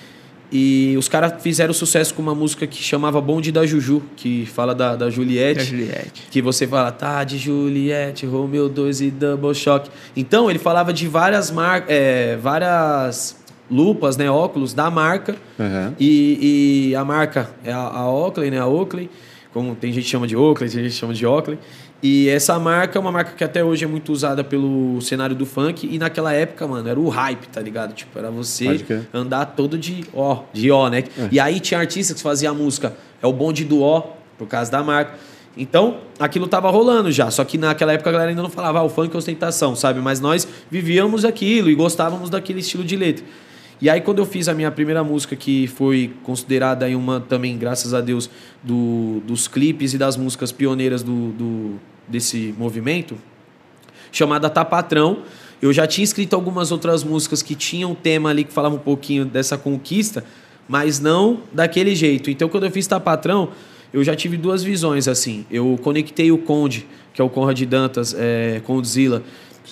E 0.52 0.96
os 0.98 1.10
caras 1.10 1.42
fizeram 1.42 1.74
sucesso 1.74 2.14
com 2.14 2.22
uma 2.22 2.34
música 2.34 2.66
que 2.66 2.82
chamava 2.82 3.20
Bonde 3.20 3.52
da 3.52 3.66
Juju, 3.66 4.02
que 4.16 4.46
fala 4.46 4.74
da, 4.74 4.96
da 4.96 5.10
Juliette. 5.10 5.60
Da 5.60 5.66
Juliette. 5.66 6.24
Que 6.32 6.42
você 6.42 6.66
fala, 6.66 6.92
tá, 6.92 7.24
de 7.24 7.38
Juliette, 7.38 8.26
Romeo 8.26 8.70
2 8.70 9.02
e 9.02 9.12
Double 9.12 9.54
Shock. 9.54 9.90
Então, 10.16 10.50
ele 10.50 10.60
falava 10.60 10.94
de 10.94 11.08
várias 11.08 11.52
marcas, 11.52 11.90
várias 12.42 13.38
lupas, 13.70 14.16
né, 14.16 14.30
óculos 14.32 14.74
da 14.74 14.90
marca. 14.90 15.36
Uhum. 15.60 15.94
E, 16.00 16.90
e 16.92 16.96
a 16.96 17.04
marca 17.04 17.50
é 17.64 17.72
a, 17.72 17.80
a 17.80 18.10
Oakley, 18.10 18.50
né, 18.50 18.60
a 18.60 18.68
Oakley. 18.68 19.10
Como 19.54 19.76
tem 19.76 19.92
gente 19.92 20.04
que 20.04 20.10
chama 20.10 20.28
de 20.28 20.36
Oakley, 20.36 20.70
tem 20.70 20.84
gente 20.84 20.94
que 20.94 21.00
chama 21.00 21.14
de 21.14 21.26
Oakley. 21.26 21.58
E 22.02 22.30
essa 22.30 22.60
marca 22.60 22.98
é 22.98 23.02
uma 23.02 23.12
marca 23.12 23.32
que 23.32 23.44
até 23.44 23.64
hoje 23.64 23.84
é 23.84 23.88
muito 23.88 24.12
usada 24.12 24.44
pelo 24.44 25.02
cenário 25.02 25.36
do 25.36 25.46
funk. 25.46 25.88
E 25.92 25.98
naquela 25.98 26.32
época, 26.32 26.68
mano, 26.68 26.88
era 26.88 27.00
o 27.00 27.10
hype, 27.10 27.48
tá 27.48 27.60
ligado? 27.60 27.94
Tipo, 27.94 28.20
era 28.20 28.30
você 28.30 28.66
andar 29.14 29.46
todo 29.46 29.78
de 29.78 30.06
ó, 30.14 30.44
de 30.54 30.70
ó, 30.70 30.90
né? 30.90 31.04
E 31.32 31.40
aí 31.40 31.60
tinha 31.60 31.80
artistas 31.80 32.18
que 32.18 32.22
faziam 32.22 32.54
a 32.54 32.58
música, 32.58 32.96
é 33.22 33.26
o 33.26 33.34
bonde 33.34 33.66
do 33.66 33.82
ó, 33.82 34.02
por 34.38 34.48
causa 34.48 34.72
da 34.72 34.84
marca. 34.84 35.16
Então, 35.58 35.98
aquilo 36.20 36.48
tava 36.48 36.70
rolando 36.70 37.12
já, 37.12 37.32
só 37.32 37.44
que 37.44 37.58
naquela 37.58 37.92
época 37.92 38.12
a 38.12 38.14
galera 38.14 38.30
ainda 38.30 38.44
não 38.44 38.50
falava, 38.50 38.78
ah, 38.78 38.84
o 38.84 38.90
funk 38.90 39.14
é 39.14 39.18
ostentação, 39.18 39.76
sabe? 39.76 40.00
Mas 40.00 40.20
nós 40.20 40.48
vivíamos 40.70 41.26
aquilo 41.26 41.68
e 41.68 41.74
gostávamos 41.74 42.30
daquele 42.30 42.60
estilo 42.60 42.84
de 42.84 42.96
letra. 42.96 43.26
E 43.80 43.90
aí 43.90 44.02
quando 44.02 44.20
eu 44.20 44.26
fiz 44.26 44.48
a 44.48 44.54
minha 44.54 44.72
primeira 44.72 45.04
música, 45.04 45.36
que 45.36 45.68
foi 45.68 46.12
considerada 46.24 46.86
aí 46.86 46.96
uma 46.96 47.20
também, 47.20 47.58
graças 47.58 47.94
a 47.94 48.02
Deus, 48.02 48.30
do, 48.64 49.22
dos 49.28 49.48
clipes 49.48 49.94
e 49.94 49.98
das 49.98 50.18
músicas 50.18 50.52
pioneiras 50.52 51.04
do, 51.04 51.30
do- 51.34 51.76
desse 52.08 52.56
movimento, 52.58 53.16
chamada 54.12 54.50
Tá 54.50 54.66
Patrão. 54.66 55.20
Eu 55.62 55.72
já 55.74 55.86
tinha 55.86 56.04
escrito 56.04 56.36
algumas 56.36 56.72
outras 56.72 57.04
músicas 57.04 57.42
que 57.42 57.54
tinham 57.56 57.92
um 57.92 57.96
tema 57.96 58.30
ali 58.30 58.44
que 58.44 58.54
falava 58.54 58.76
um 58.76 58.80
pouquinho 58.80 59.26
dessa 59.26 59.58
conquista, 59.58 60.24
mas 60.68 61.00
não 61.00 61.42
daquele 61.54 61.96
jeito. 61.96 62.30
Então, 62.32 62.50
quando 62.50 62.66
eu 62.66 62.72
fiz 62.72 62.88
Tá 62.88 63.00
Patrão, 63.00 63.50
eu 63.94 64.04
já 64.04 64.16
tive 64.16 64.38
duas 64.38 64.64
visões, 64.64 65.08
assim. 65.08 65.46
Eu 65.52 65.78
conectei 65.84 66.32
o 66.32 66.38
Conde, 66.38 66.86
que 67.14 67.22
é 67.22 67.24
o 67.24 67.30
Conrad 67.30 67.60
Dantas, 67.64 68.16
é, 68.18 68.62
Condzilla, 68.66 69.24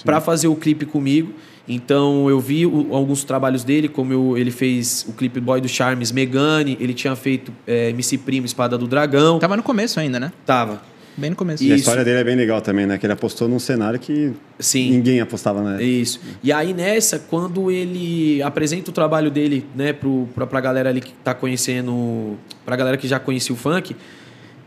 para 0.03 0.19
fazer 0.21 0.47
o 0.47 0.55
clipe 0.55 0.85
comigo. 0.85 1.33
Então, 1.67 2.29
eu 2.29 2.39
vi 2.39 2.65
o- 2.65 2.93
alguns 2.93 3.23
trabalhos 3.23 3.63
dele, 3.63 3.87
como 3.87 4.13
eu- 4.13 4.37
ele 4.37 4.51
fez 4.51 5.05
o 5.09 5.13
clipe 5.13 5.39
Boy 5.39 5.59
do 5.59 5.67
Charmes, 5.67 6.11
Megane, 6.11 6.77
ele 6.79 6.93
tinha 6.93 7.15
feito 7.15 7.51
é, 7.65 7.89
MC 7.89 8.17
Primo, 8.19 8.45
Espada 8.45 8.77
do 8.77 8.87
Dragão. 8.87 9.39
Tava 9.39 9.57
no 9.57 9.63
começo 9.63 9.99
ainda, 9.99 10.19
né? 10.19 10.31
Tava. 10.45 10.81
Bem 11.17 11.29
no 11.29 11.35
começo. 11.35 11.63
E 11.63 11.67
a 11.71 11.75
Isso. 11.75 11.83
história 11.83 12.03
dele 12.03 12.19
é 12.19 12.23
bem 12.25 12.35
legal 12.35 12.59
também, 12.61 12.85
né? 12.85 12.97
Que 12.97 13.05
ele 13.05 13.13
apostou 13.13 13.47
num 13.47 13.57
cenário 13.57 13.97
que 13.97 14.33
Sim. 14.59 14.91
ninguém 14.91 15.21
apostava 15.21 15.61
na 15.63 15.81
Isso. 15.81 16.19
E 16.43 16.51
aí 16.51 16.73
nessa, 16.73 17.17
quando 17.17 17.71
ele 17.71 18.41
apresenta 18.43 18.89
o 18.89 18.93
trabalho 18.93 19.31
dele, 19.31 19.65
né, 19.73 19.93
pro, 19.93 20.27
pra, 20.35 20.45
pra 20.45 20.59
galera 20.59 20.89
ali 20.89 20.99
que 20.99 21.13
tá 21.23 21.33
conhecendo, 21.33 22.35
pra 22.65 22.75
galera 22.75 22.97
que 22.97 23.07
já 23.07 23.17
conhecia 23.17 23.55
o 23.55 23.57
funk, 23.57 23.95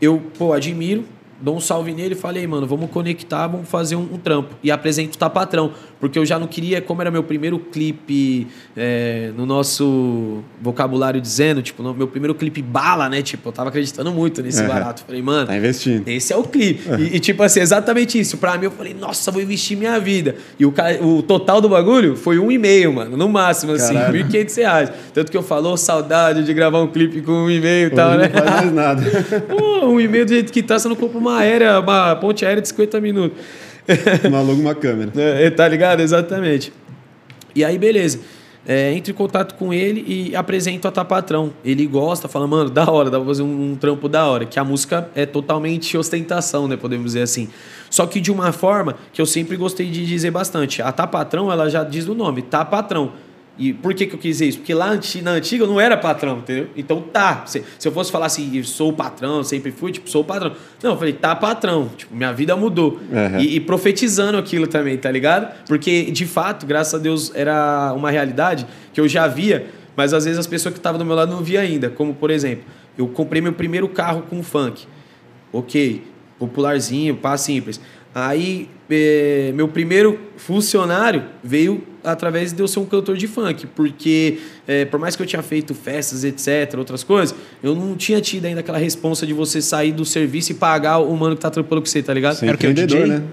eu, 0.01 0.19
pô, 0.39 0.51
admiro, 0.51 1.05
dou 1.41 1.55
um 1.55 1.59
salve 1.59 1.93
nele 1.93 2.13
e 2.13 2.17
falei, 2.17 2.45
mano, 2.47 2.67
vamos 2.67 2.89
conectar, 2.89 3.47
vamos 3.47 3.69
fazer 3.69 3.95
um, 3.95 4.01
um 4.13 4.17
trampo. 4.17 4.55
E 4.63 4.69
apresento 4.71 5.15
o 5.15 5.17
Tá 5.17 5.29
Patrão, 5.29 5.71
porque 5.99 6.17
eu 6.19 6.25
já 6.25 6.37
não 6.39 6.47
queria, 6.47 6.81
como 6.81 7.01
era 7.01 7.09
meu 7.09 7.23
primeiro 7.23 7.57
clipe 7.59 8.47
é, 8.75 9.31
no 9.37 9.45
nosso 9.45 10.39
vocabulário 10.61 11.19
dizendo, 11.21 11.61
tipo, 11.61 11.81
no 11.83 11.93
meu 11.93 12.07
primeiro 12.07 12.33
clipe 12.35 12.61
bala, 12.61 13.07
né, 13.09 13.21
tipo, 13.21 13.47
eu 13.49 13.53
tava 13.53 13.69
acreditando 13.69 14.11
muito 14.11 14.41
nesse 14.41 14.61
Uhum. 14.61 14.67
barato. 14.67 15.03
Falei, 15.05 15.21
mano, 15.21 15.47
Tá 15.47 15.55
investindo. 15.57 16.07
esse 16.07 16.33
é 16.33 16.37
o 16.37 16.43
clipe. 16.43 16.81
E, 16.99 17.15
e, 17.15 17.19
tipo 17.19 17.41
assim, 17.43 17.59
exatamente 17.61 18.19
isso. 18.19 18.37
Pra 18.37 18.57
mim, 18.57 18.65
eu 18.65 18.71
falei, 18.71 18.93
nossa, 18.93 19.31
vou 19.31 19.41
investir 19.41 19.77
minha 19.77 19.99
vida. 19.99 20.35
E 20.59 20.65
o, 20.65 20.73
o 21.01 21.21
total 21.23 21.61
do 21.61 21.69
bagulho 21.69 22.15
foi 22.15 22.37
um 22.39 22.51
e 22.51 22.57
meio, 22.57 22.91
mano. 22.93 23.15
No 23.15 23.29
máximo, 23.29 23.73
assim, 23.73 23.93
Caralho. 23.93 24.25
1.500 24.25 24.57
reais. 24.57 24.91
Tanto 25.13 25.31
que 25.31 25.37
eu 25.37 25.43
falou 25.43 25.77
saudade 25.77 26.43
de 26.43 26.53
gravar 26.53 26.81
um 26.81 26.87
clipe 26.87 27.21
com 27.21 27.31
um 27.31 27.49
e 27.49 27.59
meio 27.59 27.87
e 27.87 27.89
tal, 27.91 28.17
né? 28.17 28.27
não 28.33 28.41
faz 28.41 28.51
mais 28.51 28.73
nada. 28.73 29.03
Pô, 29.47 29.85
um 29.87 29.99
e 29.99 30.07
meio 30.07 30.25
do 30.25 30.29
jeito 30.33 30.51
que 30.51 30.61
tá, 30.61 30.77
você 30.77 30.87
não 30.87 30.95
compra 30.95 31.17
uma 31.17 31.28
aérea, 31.37 31.79
uma 31.79 32.15
ponte 32.15 32.45
aérea 32.45 32.61
de 32.61 32.67
50 32.67 32.99
minutos. 33.01 33.37
não 34.29 34.37
aluga 34.39 34.61
uma 34.61 34.75
câmera. 34.75 35.11
É, 35.17 35.49
tá 35.49 35.67
ligado? 35.67 36.01
Exatamente. 36.01 36.71
E 37.55 37.63
aí, 37.63 37.77
beleza. 37.77 38.19
É, 38.67 38.93
entro 38.93 39.11
em 39.11 39.15
contato 39.15 39.55
com 39.55 39.73
ele 39.73 40.03
e 40.05 40.35
apresento 40.35 40.87
a 40.87 40.91
Tá 40.91 41.03
Patrão. 41.03 41.51
Ele 41.65 41.87
gosta, 41.87 42.27
fala, 42.27 42.45
mano, 42.45 42.69
da 42.69 42.89
hora, 42.91 43.09
dá 43.09 43.17
pra 43.17 43.25
fazer 43.25 43.41
um, 43.41 43.71
um 43.71 43.75
trampo 43.75 44.07
da 44.07 44.27
hora. 44.27 44.45
Que 44.45 44.59
a 44.59 44.63
música 44.63 45.09
é 45.15 45.25
totalmente 45.25 45.97
ostentação, 45.97 46.67
né? 46.67 46.77
Podemos 46.77 47.07
dizer 47.07 47.21
assim. 47.21 47.49
Só 47.89 48.05
que 48.05 48.21
de 48.21 48.31
uma 48.31 48.51
forma 48.51 48.95
que 49.11 49.21
eu 49.21 49.25
sempre 49.25 49.57
gostei 49.57 49.89
de 49.89 50.05
dizer 50.05 50.29
bastante. 50.29 50.81
A 50.81 50.91
Tá 50.91 51.07
Patrão, 51.07 51.51
ela 51.51 51.69
já 51.69 51.83
diz 51.83 52.05
no 52.05 52.13
nome, 52.13 52.43
Tá 52.43 52.63
Patrão. 52.63 53.13
E 53.59 53.73
por 53.73 53.93
que, 53.93 54.07
que 54.07 54.15
eu 54.15 54.19
quis 54.19 54.37
dizer 54.37 54.47
isso? 54.47 54.59
Porque 54.59 54.73
lá 54.73 54.97
na 55.21 55.31
antiga 55.31 55.65
eu 55.65 55.67
não 55.67 55.81
era 55.81 55.97
patrão, 55.97 56.37
entendeu? 56.37 56.69
Então 56.77 57.01
tá. 57.01 57.43
Se, 57.45 57.61
se 57.77 57.85
eu 57.85 57.91
fosse 57.91 58.09
falar 58.09 58.27
assim, 58.27 58.63
sou 58.63 58.91
o 58.91 58.93
patrão, 58.93 59.43
sempre 59.43 59.69
fui, 59.69 59.91
tipo, 59.91 60.09
sou 60.09 60.21
o 60.21 60.23
patrão. 60.23 60.53
Não, 60.81 60.91
eu 60.91 60.97
falei, 60.97 61.11
tá 61.11 61.35
patrão. 61.35 61.91
Tipo, 61.97 62.15
minha 62.15 62.31
vida 62.31 62.55
mudou. 62.55 62.93
Uhum. 63.11 63.39
E, 63.39 63.57
e 63.57 63.59
profetizando 63.59 64.37
aquilo 64.37 64.65
também, 64.65 64.97
tá 64.97 65.11
ligado? 65.11 65.53
Porque, 65.67 66.09
de 66.09 66.25
fato, 66.25 66.65
graças 66.65 66.93
a 66.93 66.97
Deus, 66.97 67.33
era 67.35 67.91
uma 67.93 68.09
realidade 68.09 68.65
que 68.93 69.01
eu 69.01 69.09
já 69.09 69.27
via, 69.27 69.67
Mas 69.93 70.13
às 70.13 70.23
vezes 70.23 70.39
as 70.39 70.47
pessoas 70.47 70.73
que 70.73 70.79
estavam 70.79 70.97
do 70.97 71.03
meu 71.03 71.15
lado 71.15 71.29
não 71.29 71.43
via 71.43 71.59
ainda. 71.59 71.89
Como, 71.89 72.13
por 72.13 72.31
exemplo, 72.31 72.63
eu 72.97 73.09
comprei 73.09 73.41
meu 73.41 73.51
primeiro 73.51 73.89
carro 73.89 74.21
com 74.29 74.41
funk. 74.41 74.87
Ok, 75.51 76.01
popularzinho, 76.37 77.17
pá, 77.17 77.35
simples. 77.35 77.81
Aí, 78.27 78.67
é, 78.89 79.51
meu 79.55 79.67
primeiro 79.67 80.19
funcionário 80.35 81.23
veio 81.43 81.83
através 82.03 82.53
de 82.53 82.61
eu 82.61 82.67
ser 82.67 82.79
um 82.79 82.85
cantor 82.85 83.15
de 83.15 83.27
funk, 83.27 83.67
porque 83.75 84.39
é, 84.67 84.85
por 84.85 84.99
mais 84.99 85.15
que 85.15 85.21
eu 85.21 85.27
tinha 85.27 85.41
feito 85.41 85.73
festas, 85.73 86.23
etc, 86.23 86.77
outras 86.77 87.03
coisas, 87.03 87.35
eu 87.61 87.75
não 87.75 87.95
tinha 87.95 88.19
tido 88.21 88.45
ainda 88.45 88.61
aquela 88.61 88.77
responsa 88.77 89.27
de 89.27 89.33
você 89.33 89.61
sair 89.61 89.91
do 89.91 90.05
serviço 90.05 90.51
e 90.51 90.55
pagar 90.55 90.99
o 90.99 91.15
mano 91.15 91.35
que 91.35 91.41
tá 91.41 91.49
trampando 91.49 91.81
com 91.81 91.87
você, 91.87 92.01
tá 92.01 92.13
ligado? 92.13 92.35
Sim, 92.35 92.47
Era 92.47 92.55
o 92.55 92.57
que? 92.57 92.67
O 92.67 92.73
DJ? 92.73 93.05
Né? 93.05 93.23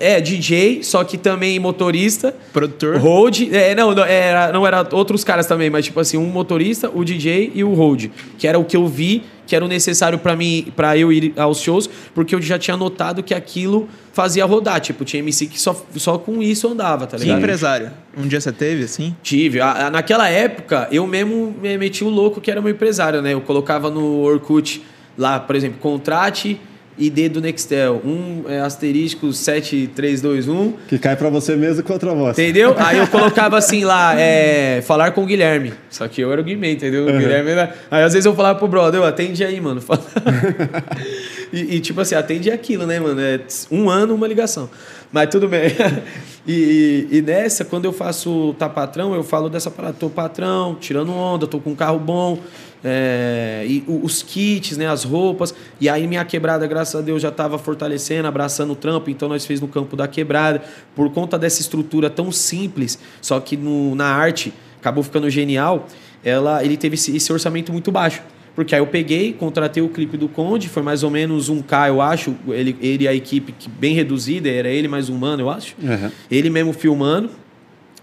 É, 0.00 0.20
DJ, 0.20 0.82
só 0.82 1.02
que 1.04 1.18
também 1.18 1.58
motorista. 1.58 2.34
Produtor. 2.52 2.96
Road. 2.96 3.54
É, 3.54 3.74
não, 3.74 3.94
não, 3.94 4.04
era, 4.04 4.52
não 4.52 4.66
era 4.66 4.88
outros 4.92 5.24
caras 5.24 5.46
também, 5.46 5.70
mas 5.70 5.84
tipo 5.84 5.98
assim, 5.98 6.16
um 6.16 6.26
motorista, 6.26 6.90
o 6.92 7.04
DJ 7.04 7.52
e 7.54 7.64
o 7.64 7.74
road, 7.74 8.10
que 8.38 8.46
era 8.46 8.58
o 8.58 8.64
que 8.64 8.76
eu 8.76 8.86
vi 8.86 9.22
que 9.46 9.54
era 9.54 9.64
o 9.64 9.68
necessário 9.68 10.18
para 10.18 10.36
mim 10.36 10.72
para 10.74 10.96
eu 10.96 11.12
ir 11.12 11.32
aos 11.36 11.60
shows, 11.60 11.88
porque 12.14 12.34
eu 12.34 12.42
já 12.42 12.58
tinha 12.58 12.76
notado 12.76 13.22
que 13.22 13.34
aquilo 13.34 13.88
fazia 14.12 14.44
rodar, 14.44 14.80
tipo, 14.80 15.04
tinha 15.04 15.20
MC 15.20 15.46
que 15.46 15.60
só, 15.60 15.76
só 15.96 16.18
com 16.18 16.40
isso 16.40 16.68
andava, 16.68 17.06
tá 17.06 17.16
ligado? 17.16 17.36
Que 17.36 17.42
empresário? 17.42 17.90
Um 18.16 18.28
dia 18.28 18.40
você 18.40 18.52
teve, 18.52 18.84
assim? 18.84 19.14
Tive. 19.22 19.60
A, 19.60 19.86
a, 19.86 19.90
naquela 19.90 20.28
época, 20.28 20.88
eu 20.92 21.06
mesmo 21.06 21.54
me 21.60 21.76
meti 21.76 22.04
o 22.04 22.08
louco 22.08 22.40
que 22.40 22.50
era 22.50 22.60
meu 22.60 22.70
empresário, 22.70 23.20
né? 23.20 23.34
Eu 23.34 23.40
colocava 23.40 23.90
no 23.90 24.20
Orkut 24.20 24.82
lá, 25.18 25.40
por 25.40 25.56
exemplo, 25.56 25.78
contrate 25.80 26.60
ID 26.96 27.28
do 27.28 27.40
Nextel, 27.40 28.00
um 28.04 28.44
é, 28.48 28.60
asterisco 28.60 29.32
7321. 29.32 30.74
Que 30.88 30.98
cai 30.98 31.16
para 31.16 31.28
você 31.28 31.56
mesmo 31.56 31.82
contra 31.82 32.12
a 32.12 32.14
voz. 32.14 32.38
Entendeu? 32.38 32.74
Aí 32.78 32.98
eu 32.98 33.06
colocava 33.08 33.58
assim 33.58 33.84
lá, 33.84 34.18
é, 34.18 34.80
falar 34.82 35.10
com 35.10 35.22
o 35.22 35.26
Guilherme. 35.26 35.72
Só 35.90 36.06
que 36.06 36.20
eu 36.20 36.32
era 36.32 36.40
o 36.40 36.44
Guimê, 36.44 36.72
entendeu? 36.72 37.04
O 37.04 37.10
uhum. 37.10 37.18
Guilherme 37.18 37.50
era... 37.50 37.74
Aí 37.90 38.02
às 38.02 38.12
vezes 38.12 38.26
eu 38.26 38.34
falava 38.34 38.58
pro 38.58 38.68
brother, 38.68 39.00
eu 39.00 39.04
atende 39.04 39.44
aí, 39.44 39.60
mano. 39.60 39.82
e, 41.52 41.76
e, 41.76 41.80
tipo 41.80 42.00
assim, 42.00 42.14
atende 42.14 42.50
aquilo, 42.50 42.86
né, 42.86 43.00
mano? 43.00 43.20
É 43.20 43.40
um 43.70 43.90
ano, 43.90 44.14
uma 44.14 44.28
ligação. 44.28 44.70
Mas 45.12 45.28
tudo 45.30 45.48
bem. 45.48 45.68
e, 46.46 47.08
e, 47.10 47.18
e, 47.18 47.22
nessa, 47.22 47.64
quando 47.64 47.84
eu 47.84 47.92
faço 47.92 48.54
tá 48.58 48.68
patrão, 48.68 49.14
eu 49.14 49.22
falo 49.22 49.48
dessa 49.48 49.70
parada, 49.70 49.96
tô 49.98 50.10
patrão, 50.10 50.76
tirando 50.80 51.12
onda, 51.12 51.46
tô 51.46 51.60
com 51.60 51.70
um 51.70 51.74
carro 51.74 51.98
bom, 51.98 52.38
é, 52.84 53.64
e 53.66 53.82
os 53.88 54.22
kits, 54.22 54.76
né, 54.76 54.86
as 54.86 55.04
roupas. 55.04 55.54
E 55.80 55.88
aí 55.88 56.06
minha 56.06 56.24
quebrada, 56.24 56.66
graças 56.66 56.94
a 56.94 57.00
Deus, 57.00 57.22
já 57.22 57.30
estava 57.30 57.58
fortalecendo, 57.58 58.28
abraçando 58.28 58.74
o 58.74 58.76
trampo. 58.76 59.08
Então 59.08 59.28
nós 59.28 59.46
fez 59.46 59.60
no 59.60 59.66
campo 59.66 59.96
da 59.96 60.06
quebrada. 60.06 60.62
Por 60.94 61.10
conta 61.10 61.38
dessa 61.38 61.62
estrutura 61.62 62.10
tão 62.10 62.30
simples, 62.30 62.98
só 63.22 63.40
que 63.40 63.56
no, 63.56 63.94
na 63.94 64.06
arte 64.06 64.52
acabou 64.78 65.02
ficando 65.02 65.30
genial, 65.30 65.88
ela, 66.22 66.62
ele 66.62 66.76
teve 66.76 66.94
esse, 66.94 67.16
esse 67.16 67.32
orçamento 67.32 67.72
muito 67.72 67.90
baixo. 67.90 68.22
Porque 68.54 68.74
aí 68.74 68.80
eu 68.80 68.86
peguei, 68.86 69.32
contratei 69.32 69.82
o 69.82 69.88
clipe 69.88 70.16
do 70.16 70.28
Conde, 70.28 70.68
foi 70.68 70.82
mais 70.82 71.02
ou 71.02 71.10
menos 71.10 71.48
um 71.48 71.60
K, 71.60 71.88
eu 71.88 72.00
acho. 72.00 72.36
Ele, 72.48 72.76
ele 72.80 73.04
e 73.04 73.08
a 73.08 73.14
equipe 73.14 73.52
bem 73.78 73.94
reduzida, 73.94 74.48
era 74.48 74.68
ele 74.68 74.86
mais 74.86 75.08
um 75.08 75.16
mano, 75.16 75.42
eu 75.42 75.50
acho. 75.50 75.74
Uhum. 75.82 76.10
Ele 76.30 76.50
mesmo 76.50 76.72
filmando. 76.72 77.30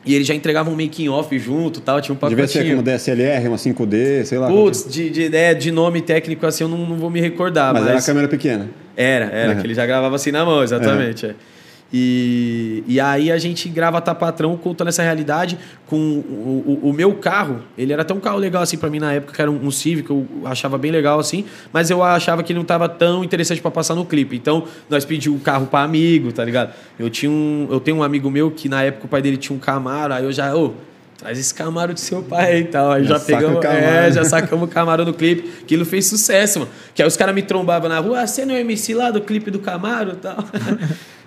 E 0.05 0.15
ele 0.15 0.23
já 0.23 0.33
entregava 0.33 0.69
um 0.69 0.75
making 0.75 1.09
off 1.09 1.37
junto 1.37 1.79
tal, 1.79 2.01
tinha 2.01 2.13
um 2.13 2.17
pacotinho. 2.17 2.47
Devia 2.47 2.63
ser 2.63 2.69
como 2.69 2.81
DSLR, 2.81 3.47
uma 3.47 3.57
5D, 3.57 4.25
sei 4.25 4.37
lá. 4.39 4.47
Putz, 4.47 4.85
de, 4.89 5.09
de, 5.09 5.35
é, 5.35 5.53
de 5.53 5.71
nome 5.71 6.01
técnico 6.01 6.45
assim 6.45 6.63
eu 6.63 6.67
não, 6.67 6.77
não 6.77 6.97
vou 6.97 7.09
me 7.09 7.21
recordar. 7.21 7.73
Mas, 7.73 7.83
mas... 7.83 7.89
era 7.91 7.99
a 7.99 8.03
câmera 8.03 8.27
pequena. 8.27 8.69
Era, 8.97 9.25
era, 9.25 9.53
uhum. 9.53 9.61
que 9.61 9.67
ele 9.67 9.73
já 9.75 9.85
gravava 9.85 10.15
assim 10.15 10.31
na 10.31 10.43
mão, 10.43 10.63
exatamente. 10.63 11.27
Uhum. 11.27 11.31
É. 11.31 11.50
E, 11.93 12.83
e 12.87 12.99
aí 12.99 13.31
a 13.31 13.37
gente 13.37 13.67
grava 13.67 13.99
Tá 13.99 14.15
Patrão 14.15 14.55
contando 14.55 14.87
essa 14.87 15.03
realidade 15.03 15.57
com 15.87 15.97
o, 15.97 16.79
o, 16.83 16.89
o, 16.89 16.93
meu 16.93 17.15
carro. 17.15 17.61
Ele 17.77 17.91
era 17.91 18.01
até 18.01 18.13
um 18.13 18.19
carro 18.19 18.37
legal 18.37 18.61
assim 18.63 18.77
para 18.77 18.89
mim 18.89 18.99
na 18.99 19.13
época, 19.13 19.33
que 19.33 19.41
era 19.41 19.51
um, 19.51 19.65
um 19.65 19.71
Civic, 19.71 20.09
eu 20.09 20.25
achava 20.45 20.77
bem 20.77 20.91
legal 20.91 21.19
assim, 21.19 21.45
mas 21.73 21.89
eu 21.89 22.01
achava 22.01 22.43
que 22.43 22.53
ele 22.53 22.59
não 22.59 22.65
tava 22.65 22.87
tão 22.87 23.23
interessante 23.23 23.61
para 23.61 23.71
passar 23.71 23.95
no 23.95 24.05
clipe. 24.05 24.35
Então 24.35 24.65
nós 24.89 25.03
pedimos 25.03 25.39
o 25.39 25.43
carro 25.43 25.67
para 25.67 25.83
amigo, 25.83 26.31
tá 26.31 26.45
ligado? 26.45 26.73
Eu 26.97 27.09
tinha 27.09 27.29
um, 27.29 27.67
eu 27.69 27.79
tenho 27.79 27.97
um 27.97 28.03
amigo 28.03 28.29
meu 28.29 28.51
que 28.51 28.69
na 28.69 28.83
época 28.83 29.05
o 29.05 29.09
pai 29.09 29.21
dele 29.21 29.37
tinha 29.37 29.55
um 29.55 29.59
Camaro, 29.59 30.13
aí 30.13 30.23
eu 30.23 30.31
já, 30.31 30.55
ô, 30.55 30.73
traz 31.21 31.37
esse 31.37 31.53
Camaro 31.53 31.93
do 31.93 31.99
seu 31.99 32.23
pai 32.23 32.61
e 32.61 32.63
tal. 32.63 32.91
Aí 32.91 33.03
já, 33.03 33.17
já 33.17 33.19
pegamos, 33.19 33.63
é, 33.63 34.11
já 34.11 34.25
sacamos 34.25 34.67
o 34.67 34.71
Camaro 34.71 35.05
no 35.05 35.13
clipe. 35.13 35.49
Aquilo 35.61 35.85
fez 35.85 36.07
sucesso, 36.07 36.59
mano. 36.59 36.71
Que 36.95 37.01
aí 37.03 37.07
os 37.07 37.15
caras 37.15 37.35
me 37.35 37.43
trombavam 37.43 37.87
na 37.87 37.99
rua, 37.99 38.21
ah, 38.21 38.27
você 38.27 38.43
não 38.43 38.55
é 38.55 38.61
MC 38.61 38.95
lá 38.95 39.11
do 39.11 39.21
clipe 39.21 39.51
do 39.51 39.59
Camaro 39.59 40.13
e 40.13 40.15
tal. 40.15 40.37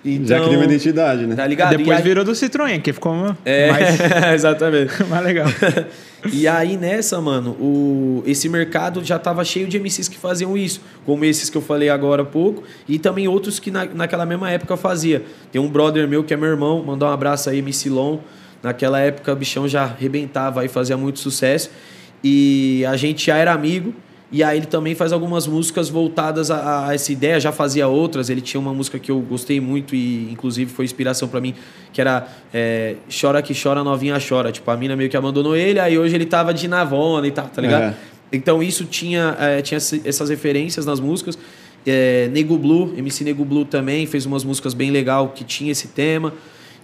Então, 0.07 0.27
Já 0.27 0.39
cria 0.39 0.59
uma 0.59 0.65
identidade, 0.65 1.25
né? 1.25 1.35
Tá 1.35 1.47
ligado? 1.47 1.75
Depois 1.75 1.97
aí... 1.97 2.03
virou 2.03 2.23
do 2.23 2.33
Citroën, 2.33 2.79
que 2.79 2.93
ficou 2.93 3.35
é, 3.43 3.71
mais... 3.71 3.99
exatamente. 4.35 5.01
mais 5.09 5.25
legal. 5.25 5.47
e 6.31 6.47
aí 6.47 6.77
nessa, 6.77 7.19
mano, 7.19 7.57
o... 7.59 8.21
esse 8.23 8.47
mercado 8.47 9.03
já 9.03 9.17
tava 9.17 9.43
cheio 9.43 9.67
de 9.67 9.79
MCs 9.79 10.07
que 10.07 10.19
faziam 10.19 10.55
isso, 10.55 10.79
como 11.07 11.25
esses 11.25 11.49
que 11.49 11.57
eu 11.57 11.61
falei 11.61 11.89
agora 11.89 12.21
há 12.21 12.25
pouco, 12.25 12.63
e 12.87 12.99
também 12.99 13.27
outros 13.27 13.57
que 13.57 13.71
na... 13.71 13.85
naquela 13.85 14.27
mesma 14.27 14.51
época 14.51 14.77
fazia. 14.77 15.23
Tem 15.51 15.59
um 15.59 15.67
brother 15.67 16.07
meu 16.07 16.23
que 16.23 16.35
é 16.35 16.37
meu 16.37 16.49
irmão, 16.49 16.83
mandar 16.83 17.07
um 17.07 17.11
abraço 17.11 17.49
aí, 17.49 17.57
MC 17.57 17.89
Long. 17.89 18.19
Naquela 18.65 18.99
época 18.99 19.31
o 19.31 19.35
bichão 19.35 19.67
já 19.67 19.83
arrebentava 19.83 20.65
e 20.65 20.67
fazia 20.67 20.97
muito 20.97 21.19
sucesso. 21.19 21.69
E 22.23 22.83
a 22.87 22.97
gente 22.97 23.27
já 23.27 23.37
era 23.37 23.53
amigo, 23.53 23.93
e 24.31 24.43
aí 24.43 24.57
ele 24.57 24.65
também 24.65 24.95
faz 24.95 25.13
algumas 25.13 25.45
músicas 25.45 25.87
voltadas 25.87 26.49
a, 26.49 26.87
a, 26.87 26.95
essa 26.95 27.11
ideia, 27.11 27.39
já 27.39 27.51
fazia 27.51 27.87
outras. 27.87 28.27
Ele 28.27 28.41
tinha 28.41 28.59
uma 28.59 28.73
música 28.73 28.97
que 28.97 29.11
eu 29.11 29.19
gostei 29.19 29.61
muito 29.61 29.93
e 29.93 30.31
inclusive 30.31 30.71
foi 30.71 30.83
inspiração 30.83 31.27
para 31.27 31.39
mim, 31.39 31.53
que 31.93 32.01
era 32.01 32.27
é, 32.51 32.95
Chora 33.07 33.39
que 33.43 33.53
chora, 33.53 33.83
novinha 33.83 34.17
chora. 34.17 34.51
Tipo, 34.51 34.71
a 34.71 34.75
mina 34.75 34.95
meio 34.95 35.11
que 35.11 35.15
abandonou 35.15 35.55
ele, 35.55 35.79
aí 35.79 35.99
hoje 35.99 36.15
ele 36.15 36.25
tava 36.25 36.51
de 36.51 36.67
navona 36.67 37.27
e 37.27 37.31
tal, 37.31 37.47
tá 37.47 37.61
ligado? 37.61 37.83
É. 37.83 37.95
Então 38.33 38.63
isso 38.63 38.85
tinha, 38.85 39.37
é, 39.39 39.61
tinha 39.61 39.77
essas 39.77 40.27
referências 40.27 40.87
nas 40.87 40.99
músicas. 40.99 41.37
É, 41.85 42.27
Nego 42.33 42.57
Blue, 42.57 42.95
MC 42.97 43.23
Nego 43.23 43.45
Blue 43.45 43.63
também 43.63 44.07
fez 44.07 44.25
umas 44.25 44.43
músicas 44.43 44.73
bem 44.73 44.89
legal 44.89 45.29
que 45.29 45.43
tinha 45.43 45.71
esse 45.71 45.89
tema 45.89 46.33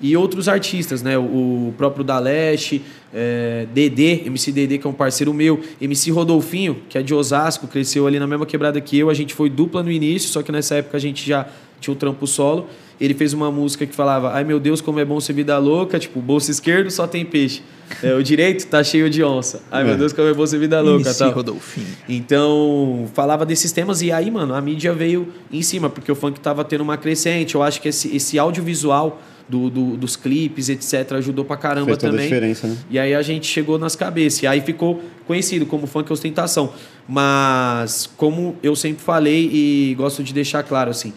e 0.01 0.17
outros 0.17 0.47
artistas, 0.47 1.01
né? 1.01 1.17
O 1.17 1.73
próprio 1.77 2.03
Daleste, 2.03 2.81
é, 3.13 3.67
Dedê, 3.73 4.23
MC 4.25 4.51
Dedê, 4.51 4.77
que 4.77 4.87
é 4.87 4.89
um 4.89 4.93
parceiro 4.93 5.33
meu, 5.33 5.59
MC 5.79 6.11
Rodolfinho, 6.11 6.81
que 6.89 6.97
é 6.97 7.03
de 7.03 7.13
Osasco, 7.13 7.67
cresceu 7.67 8.07
ali 8.07 8.19
na 8.19 8.27
mesma 8.27 8.45
quebrada 8.45 8.81
que 8.81 8.97
eu. 8.97 9.09
A 9.09 9.13
gente 9.13 9.33
foi 9.33 9.49
dupla 9.49 9.83
no 9.83 9.91
início, 9.91 10.29
só 10.29 10.41
que 10.41 10.51
nessa 10.51 10.75
época 10.75 10.97
a 10.97 10.99
gente 10.99 11.27
já 11.27 11.47
tinha 11.79 11.93
o 11.93 11.97
trampo 11.97 12.25
solo. 12.25 12.67
Ele 12.99 13.15
fez 13.15 13.33
uma 13.33 13.51
música 13.51 13.85
que 13.85 13.95
falava: 13.95 14.31
Ai 14.31 14.43
meu 14.43 14.59
Deus, 14.59 14.79
como 14.79 14.99
é 14.99 15.05
bom 15.05 15.19
ser 15.19 15.33
vida 15.33 15.57
louca, 15.57 15.97
tipo, 15.97 16.21
bolso 16.21 16.51
esquerdo 16.51 16.89
só 16.91 17.07
tem 17.07 17.25
peixe. 17.25 17.61
É, 18.01 18.13
o 18.13 18.23
direito 18.23 18.65
tá 18.67 18.83
cheio 18.83 19.09
de 19.09 19.23
onça. 19.23 19.63
Ai 19.71 19.83
meu 19.83 19.95
é. 19.95 19.97
Deus, 19.97 20.13
como 20.13 20.27
é 20.27 20.33
bom 20.33 20.45
ser 20.45 20.59
vida 20.59 20.79
louca. 20.79 21.01
MC 21.01 21.19
tal. 21.19 21.31
Rodolfinho. 21.31 21.87
Então, 22.07 23.09
falava 23.13 23.45
desses 23.45 23.71
temas 23.71 24.01
e 24.01 24.11
aí, 24.11 24.29
mano, 24.29 24.53
a 24.53 24.61
mídia 24.61 24.93
veio 24.93 25.27
em 25.51 25.61
cima, 25.61 25.89
porque 25.89 26.11
o 26.11 26.15
funk 26.15 26.39
tava 26.39 26.63
tendo 26.63 26.81
uma 26.81 26.95
crescente. 26.95 27.55
Eu 27.55 27.63
acho 27.63 27.81
que 27.81 27.89
esse, 27.89 28.15
esse 28.15 28.37
audiovisual 28.37 29.19
do, 29.47 29.69
do, 29.69 29.97
dos 29.97 30.15
clipes, 30.15 30.69
etc., 30.69 31.13
ajudou 31.13 31.45
pra 31.45 31.57
caramba 31.57 31.87
Fez 31.87 31.97
toda 31.97 32.11
também. 32.11 32.25
A 32.25 32.29
diferença, 32.29 32.67
né? 32.67 32.77
E 32.89 32.99
aí 32.99 33.13
a 33.13 33.21
gente 33.21 33.47
chegou 33.47 33.77
nas 33.77 33.95
cabeças. 33.95 34.43
E 34.43 34.47
aí 34.47 34.61
ficou 34.61 35.01
conhecido 35.27 35.65
como 35.65 35.87
funk 35.87 36.11
ostentação. 36.11 36.73
Mas, 37.07 38.09
como 38.17 38.55
eu 38.63 38.75
sempre 38.75 39.03
falei 39.03 39.49
e 39.51 39.95
gosto 39.95 40.23
de 40.23 40.33
deixar 40.33 40.63
claro, 40.63 40.89
assim, 40.89 41.13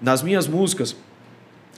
nas 0.00 0.22
minhas 0.22 0.46
músicas, 0.46 0.96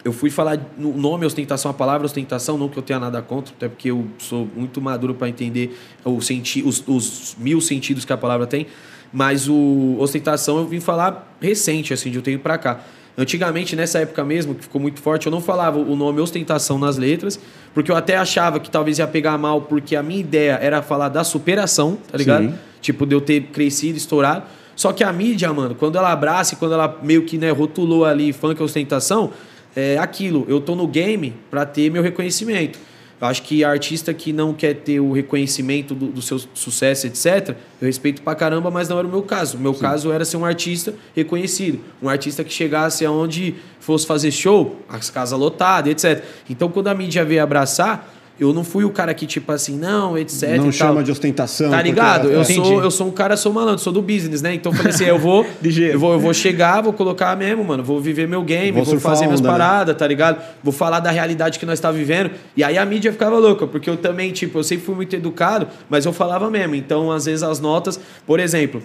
eu 0.05 0.13
fui 0.13 0.31
falar 0.31 0.61
no 0.79 0.97
nome 0.97 1.27
ostentação, 1.27 1.71
a 1.71 1.75
palavra 1.75 2.07
ostentação, 2.07 2.57
não 2.57 2.69
que 2.69 2.79
eu 2.79 2.83
tenha 2.83 3.01
nada 3.01 3.21
contra, 3.21 3.53
até 3.53 3.69
porque 3.69 3.91
eu 3.91 4.07
sou 4.19 4.49
muito 4.55 4.81
maduro 4.81 5.15
para 5.15 5.29
entender 5.29 5.77
o 6.05 6.21
senti 6.21 6.63
os, 6.63 6.83
os 6.87 7.37
mil 7.39 7.61
sentidos 7.61 8.05
que 8.05 8.13
a 8.13 8.17
palavra 8.17 8.47
tem. 8.47 8.69
Mas 9.13 9.49
o 9.49 9.97
ostentação 9.99 10.59
eu 10.59 10.67
vim 10.67 10.81
falar 10.81 11.37
recente, 11.41 11.93
assim, 11.93 12.11
de 12.11 12.19
um 12.19 12.23
tempo 12.23 12.43
para 12.43 12.59
cá. 12.59 12.81
Antigamente, 13.19 13.75
nessa 13.75 14.01
época 14.01 14.23
mesmo, 14.25 14.55
que 14.55 14.62
ficou 14.62 14.81
muito 14.81 15.01
forte, 15.01 15.27
eu 15.27 15.33
não 15.33 15.41
falava 15.41 15.79
o 15.79 15.97
nome 15.97 16.21
ostentação 16.21 16.79
nas 16.79 16.99
letras, 16.99 17.41
porque 17.73 17.91
eu 17.91 17.97
até 17.97 18.17
achava 18.17 18.61
que 18.61 18.71
talvez 18.71 18.99
ia 18.99 19.07
pegar 19.07 19.39
mal, 19.39 19.62
porque 19.62 19.97
a 19.97 20.03
minha 20.03 20.21
ideia 20.21 20.59
era 20.61 20.83
falar 20.83 21.09
da 21.09 21.25
superação, 21.25 21.99
tá 22.11 22.19
ligado? 22.19 22.49
Sim. 22.49 22.55
Tipo, 22.83 23.07
de 23.07 23.14
eu 23.14 23.21
ter 23.21 23.45
crescido, 23.45 23.97
estourado. 23.97 24.45
Só 24.77 24.93
que 24.93 25.03
a 25.03 25.11
mídia, 25.11 25.51
mano, 25.53 25.75
quando 25.75 25.97
ela 25.97 26.12
abraça 26.12 26.55
e 26.55 26.57
quando 26.59 26.75
ela 26.75 26.99
meio 27.03 27.25
que 27.25 27.39
né, 27.39 27.51
rotulou 27.51 28.05
ali 28.05 28.33
funk 28.35 28.62
ostentação, 28.62 29.33
é 29.75 29.97
aquilo. 29.97 30.45
Eu 30.47 30.61
tô 30.61 30.75
no 30.75 30.87
game 30.87 31.35
para 31.51 31.64
ter 31.64 31.91
meu 31.91 32.03
reconhecimento. 32.03 32.79
Eu 33.19 33.27
acho 33.27 33.43
que 33.43 33.64
artista 33.64 34.12
que 34.12 34.31
não 34.31 34.53
quer 34.53 34.75
ter 34.75 35.01
o 35.01 35.12
reconhecimento 35.12 35.95
do, 35.95 36.09
do, 36.09 36.21
seu 36.21 36.39
sucesso, 36.53 37.07
etc., 37.07 37.57
eu 37.81 37.87
respeito 37.87 38.21
pra 38.21 38.35
caramba, 38.35 38.71
mas 38.71 38.89
não 38.89 38.99
era 38.99 39.07
o 39.07 39.11
meu 39.11 39.23
caso. 39.23 39.57
O 39.57 39.61
meu 39.61 39.73
Sim. 39.73 39.81
caso 39.81 40.12
era 40.12 40.25
ser 40.25 40.37
um 40.37 40.45
artista 40.45 40.95
reconhecido. 41.14 41.81
Um 42.03 42.11
artista 42.11 42.45
que 42.45 42.53
chegasse 42.53 43.07
aonde 43.07 43.55
fosse 43.81 44.07
fazer 44.07 44.31
show, 44.31 44.83
as 44.89 45.09
casas 45.09 45.39
lotadas, 45.39 45.91
etc. 45.93 46.23
Então, 46.51 46.69
quando 46.69 46.89
a 46.89 46.95
mídia 46.95 47.25
veio 47.25 47.43
abraçar, 47.43 48.12
eu 48.39 48.53
não 48.53 48.62
fui 48.62 48.84
o 48.84 48.91
cara 48.91 49.14
que, 49.14 49.26
tipo 49.26 49.51
assim, 49.51 49.78
não, 49.78 50.16
etc. 50.16 50.57
Não 50.59 50.70
chama 50.70 51.03
de 51.03 51.11
ostentação. 51.11 51.70
Tá 51.70 51.80
ligado? 51.80 52.28
Eu 52.28 52.45
sou, 52.45 52.82
eu 52.82 52.91
sou 52.91 53.09
um 53.09 53.11
cara, 53.11 53.34
sou 53.34 53.51
malandro, 53.51 53.78
sou 53.78 53.93
do 53.93 54.03
business, 54.03 54.43
né? 54.43 54.53
Então 54.53 54.72
eu 54.72 54.76
falei 54.76 54.93
assim, 54.93 55.05
eu 55.05 55.18
vou, 55.18 55.47
eu 55.64 55.99
vou, 55.99 56.12
eu 56.12 56.20
vou 56.20 56.34
chegar, 56.34 56.82
vou 56.82 56.93
colocar 56.93 57.34
mesmo, 57.34 57.64
mano, 57.64 57.82
vou 57.82 57.99
viver 57.99 58.28
meu 58.28 58.43
game, 58.43 58.72
vou, 58.72 58.84
vou 58.84 59.01
fazer 59.01 59.24
minhas 59.24 59.41
paradas, 59.41 59.95
né? 59.95 59.99
tá 59.99 60.07
ligado? 60.07 60.43
Vou 60.62 60.72
falar 60.72 61.01
da 61.01 61.11
realidade 61.11 61.59
que 61.59 61.64
nós 61.64 61.80
tá 61.80 61.91
vivendo. 61.91 62.30
E 62.55 62.62
aí 62.62 62.76
a 62.76 62.84
mídia 62.84 63.11
ficava 63.11 63.39
louca, 63.39 63.66
porque 63.66 63.89
eu 63.89 63.97
também, 63.97 64.30
tipo, 64.32 64.59
eu 64.59 64.64
sempre 64.64 64.84
fui 64.84 64.95
muito 64.95 65.16
educado, 65.16 65.66
mas 65.89 66.05
eu 66.05 66.12
falava 66.12 66.51
mesmo. 66.51 66.74
Então, 66.74 67.11
às 67.11 67.24
vezes 67.24 67.43
as 67.43 67.59
notas, 67.59 67.99
por 68.26 68.39
exemplo, 68.39 68.82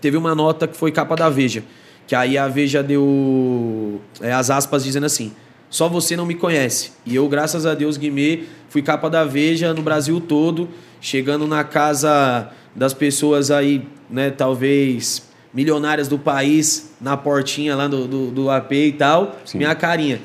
teve 0.00 0.16
uma 0.16 0.34
nota 0.34 0.66
que 0.66 0.76
foi 0.76 0.90
capa 0.90 1.14
da 1.14 1.30
Veja, 1.30 1.62
que 2.08 2.16
aí 2.16 2.36
a 2.36 2.48
Veja 2.48 2.82
deu 2.82 4.00
é, 4.20 4.32
as 4.32 4.50
aspas 4.50 4.82
dizendo 4.82 5.06
assim: 5.06 5.30
só 5.72 5.88
você 5.88 6.14
não 6.14 6.26
me 6.26 6.34
conhece. 6.34 6.92
E 7.06 7.16
eu, 7.16 7.26
graças 7.26 7.64
a 7.64 7.74
Deus, 7.74 7.96
Guimê, 7.96 8.44
fui 8.68 8.82
capa 8.82 9.08
da 9.08 9.24
Veja 9.24 9.72
no 9.72 9.80
Brasil 9.80 10.20
todo, 10.20 10.68
chegando 11.00 11.46
na 11.46 11.64
casa 11.64 12.50
das 12.76 12.92
pessoas 12.92 13.50
aí, 13.50 13.88
né, 14.08 14.30
talvez 14.30 15.22
milionárias 15.52 16.08
do 16.08 16.18
país, 16.18 16.92
na 17.00 17.16
portinha 17.16 17.74
lá 17.74 17.88
do, 17.88 18.06
do, 18.06 18.30
do 18.30 18.50
AP 18.50 18.72
e 18.72 18.92
tal, 18.92 19.34
Sim. 19.46 19.58
minha 19.58 19.74
carinha. 19.74 20.20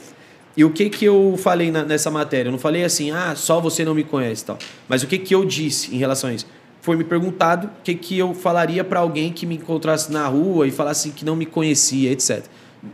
E 0.56 0.66
o 0.66 0.70
que 0.70 0.90
que 0.90 1.06
eu 1.06 1.36
falei 1.38 1.72
na, 1.72 1.86
nessa 1.86 2.12
matéria? 2.12 2.50
Eu 2.50 2.52
não 2.52 2.60
falei 2.60 2.84
assim, 2.84 3.12
ah, 3.12 3.34
só 3.34 3.62
você 3.62 3.86
não 3.86 3.96
me 3.96 4.04
conhece 4.04 4.44
tal. 4.44 4.58
Mas 4.90 5.02
o 5.02 5.08
que 5.08 5.18
que 5.18 5.34
eu 5.34 5.46
disse 5.46 5.96
em 5.96 5.98
relação 5.98 6.30
a 6.30 6.34
isso? 6.34 6.46
Foi 6.82 6.98
me 6.98 7.06
perguntado 7.06 7.68
o 7.68 7.84
que 7.86 7.96
que 7.96 8.18
eu 8.18 8.34
falaria 8.34 8.84
para 8.84 9.00
alguém 9.00 9.32
que 9.32 9.46
me 9.46 9.56
encontrasse 9.56 10.12
na 10.12 10.28
rua 10.28 10.68
e 10.68 10.72
falasse 10.72 11.12
que 11.12 11.24
não 11.24 11.38
me 11.38 11.46
conhecia, 11.46 12.12
etc. 12.12 12.44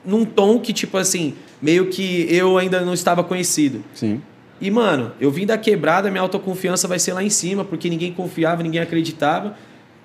Num 0.06 0.26
tom 0.26 0.60
que, 0.60 0.74
tipo 0.74 0.98
assim, 0.98 1.34
meio 1.62 1.88
que 1.88 2.28
eu 2.30 2.58
ainda 2.58 2.82
não 2.82 2.94
estava 2.94 3.24
conhecido. 3.24 3.84
Sim. 3.94 4.22
E, 4.60 4.72
mano, 4.72 5.12
eu 5.20 5.30
vim 5.30 5.46
da 5.46 5.58
quebrada, 5.58 6.10
minha 6.10 6.22
autoconfiança 6.22 6.88
vai 6.88 6.98
ser 6.98 7.14
lá 7.14 7.24
em 7.24 7.30
cima, 7.30 7.66
porque 7.66 7.90
ninguém 7.90 8.14
confiava, 8.14 8.64
ninguém 8.64 8.82
acreditava. 8.82 9.56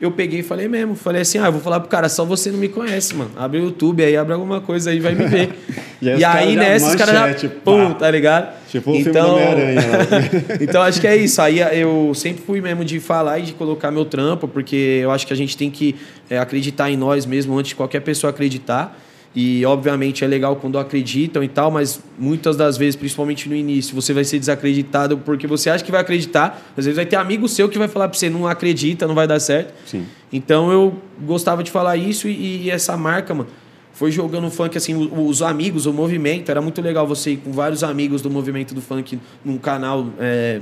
Eu 0.00 0.12
peguei 0.12 0.40
e 0.40 0.42
falei 0.44 0.68
mesmo, 0.68 0.94
falei 0.94 1.22
assim, 1.22 1.38
ah, 1.38 1.46
eu 1.46 1.52
vou 1.52 1.60
falar 1.60 1.80
pro 1.80 1.88
cara, 1.88 2.08
só 2.08 2.24
você 2.24 2.52
não 2.52 2.58
me 2.58 2.68
conhece, 2.68 3.14
mano. 3.16 3.32
Abre 3.36 3.58
o 3.58 3.64
YouTube 3.64 4.04
aí, 4.04 4.16
abre 4.16 4.32
alguma 4.32 4.60
coisa 4.60 4.90
aí, 4.90 5.00
vai 5.00 5.12
me 5.12 5.26
ver. 5.26 5.50
e, 6.00 6.08
aí, 6.08 6.20
e 6.20 6.24
aí 6.24 6.56
nessa, 6.56 6.88
os 6.88 6.94
caras 6.94 7.40
já, 7.40 7.48
pum, 7.48 7.92
tá 7.94 8.08
ligado? 8.08 8.52
Tipo 8.68 8.92
o 8.92 8.96
então, 8.96 9.36
filme 9.36 10.58
então, 10.62 10.82
acho 10.82 11.00
que 11.00 11.06
é 11.06 11.16
isso. 11.16 11.42
Aí 11.42 11.58
eu 11.58 12.12
sempre 12.14 12.44
fui 12.44 12.60
mesmo 12.60 12.84
de 12.84 13.00
falar 13.00 13.40
e 13.40 13.42
de 13.42 13.52
colocar 13.54 13.90
meu 13.90 14.04
trampo, 14.04 14.46
porque 14.46 15.00
eu 15.02 15.10
acho 15.10 15.26
que 15.26 15.32
a 15.32 15.36
gente 15.36 15.56
tem 15.56 15.68
que 15.68 15.96
é, 16.30 16.38
acreditar 16.38 16.88
em 16.90 16.96
nós 16.96 17.26
mesmo 17.26 17.58
antes 17.58 17.70
de 17.70 17.74
qualquer 17.74 18.00
pessoa 18.00 18.30
acreditar. 18.30 18.96
E, 19.34 19.64
obviamente, 19.64 20.24
é 20.24 20.26
legal 20.26 20.56
quando 20.56 20.78
acreditam 20.78 21.44
e 21.44 21.48
tal, 21.48 21.70
mas 21.70 22.00
muitas 22.18 22.56
das 22.56 22.76
vezes, 22.76 22.96
principalmente 22.96 23.48
no 23.48 23.54
início, 23.54 23.94
você 23.94 24.12
vai 24.12 24.24
ser 24.24 24.38
desacreditado 24.38 25.18
porque 25.18 25.46
você 25.46 25.70
acha 25.70 25.84
que 25.84 25.90
vai 25.90 26.00
acreditar. 26.00 26.72
Às 26.76 26.86
vezes 26.86 26.96
vai 26.96 27.06
ter 27.06 27.16
amigo 27.16 27.46
seu 27.48 27.68
que 27.68 27.78
vai 27.78 27.88
falar 27.88 28.08
para 28.08 28.18
você, 28.18 28.30
não 28.30 28.46
acredita, 28.46 29.06
não 29.06 29.14
vai 29.14 29.26
dar 29.26 29.38
certo. 29.38 29.74
Sim. 29.86 30.06
Então, 30.32 30.72
eu 30.72 30.94
gostava 31.20 31.62
de 31.62 31.70
falar 31.70 31.96
isso 31.96 32.26
e, 32.26 32.64
e 32.64 32.70
essa 32.70 32.96
marca, 32.96 33.34
mano, 33.34 33.48
foi 33.98 34.12
jogando 34.12 34.48
funk, 34.48 34.78
assim, 34.78 34.94
os 34.94 35.42
amigos, 35.42 35.84
o 35.84 35.92
movimento. 35.92 36.50
Era 36.50 36.60
muito 36.60 36.80
legal 36.80 37.04
você 37.06 37.32
ir 37.32 37.38
com 37.38 37.50
vários 37.50 37.82
amigos 37.82 38.22
do 38.22 38.30
movimento 38.30 38.72
do 38.72 38.80
funk 38.80 39.18
num 39.44 39.58
canal 39.58 40.06
é, 40.20 40.60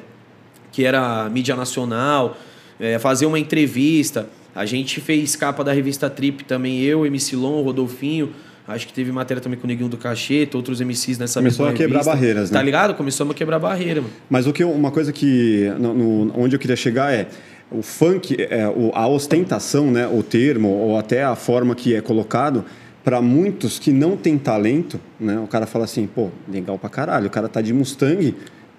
que 0.72 0.84
era 0.84 1.28
mídia 1.28 1.54
nacional, 1.54 2.36
é, 2.80 2.98
fazer 2.98 3.26
uma 3.26 3.38
entrevista. 3.38 4.28
A 4.54 4.64
gente 4.64 5.02
fez 5.02 5.36
capa 5.36 5.62
da 5.62 5.70
revista 5.70 6.08
Trip 6.08 6.44
também, 6.44 6.80
eu, 6.80 7.04
MC 7.04 7.36
Lon, 7.36 7.60
Rodolfinho. 7.62 8.32
Acho 8.68 8.86
que 8.86 8.92
teve 8.92 9.12
matéria 9.12 9.40
também 9.40 9.58
com 9.58 9.64
o 9.64 9.68
Neguinho 9.68 9.88
do 9.88 9.96
Cacheta, 9.96 10.56
outros 10.56 10.80
MCs 10.80 11.18
nessa 11.18 11.38
Começou 11.38 11.68
a 11.68 11.72
quebrar 11.72 12.02
barreiras, 12.02 12.50
né? 12.50 12.58
Tá 12.58 12.62
ligado? 12.62 12.94
Começou 12.94 13.30
a 13.30 13.34
quebrar 13.34 13.60
barreira, 13.60 14.00
mano. 14.00 14.12
Mas 14.28 14.46
o 14.46 14.52
que 14.52 14.64
uma 14.64 14.90
coisa 14.90 15.12
que 15.12 15.72
no, 15.78 15.94
no, 15.94 16.40
onde 16.40 16.56
eu 16.56 16.58
queria 16.58 16.74
chegar 16.74 17.12
é 17.12 17.28
o 17.70 17.80
funk, 17.80 18.36
é, 18.38 18.64
a 18.92 19.08
ostentação, 19.08 19.90
né, 19.90 20.06
o 20.06 20.22
termo 20.22 20.68
ou 20.68 20.98
até 20.98 21.22
a 21.24 21.36
forma 21.36 21.74
que 21.74 21.94
é 21.94 22.00
colocado 22.00 22.64
para 23.04 23.22
muitos 23.22 23.78
que 23.78 23.92
não 23.92 24.16
têm 24.16 24.36
talento, 24.36 25.00
né? 25.18 25.38
O 25.38 25.46
cara 25.46 25.64
fala 25.64 25.84
assim, 25.84 26.08
pô, 26.08 26.30
legal 26.48 26.76
pra 26.76 26.90
caralho, 26.90 27.28
o 27.28 27.30
cara 27.30 27.48
tá 27.48 27.60
de 27.60 27.72
Mustang, 27.72 28.34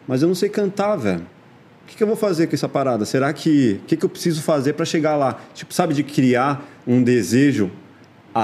mas 0.05 0.21
eu 0.21 0.27
não 0.27 0.35
sei 0.35 0.49
cantar, 0.49 0.97
velho. 0.97 1.21
O 1.21 1.89
que, 1.89 1.95
que, 1.95 2.03
eu 2.03 2.07
vou 2.07 2.17
fazer 2.17 2.47
com 2.47 2.53
essa 2.53 2.67
parada? 2.67 3.05
Será 3.05 3.31
que. 3.31 3.79
O 3.83 3.85
que, 3.87 3.95
que 3.95 4.03
eu 4.03 4.09
preciso 4.09 4.41
fazer 4.41 4.73
para 4.73 4.83
chegar 4.83 5.15
lá? 5.15 5.39
Tipo, 5.53 5.73
sabe, 5.73 5.93
de 5.93 6.03
criar 6.03 6.67
um 6.85 7.01
desejo 7.01 7.71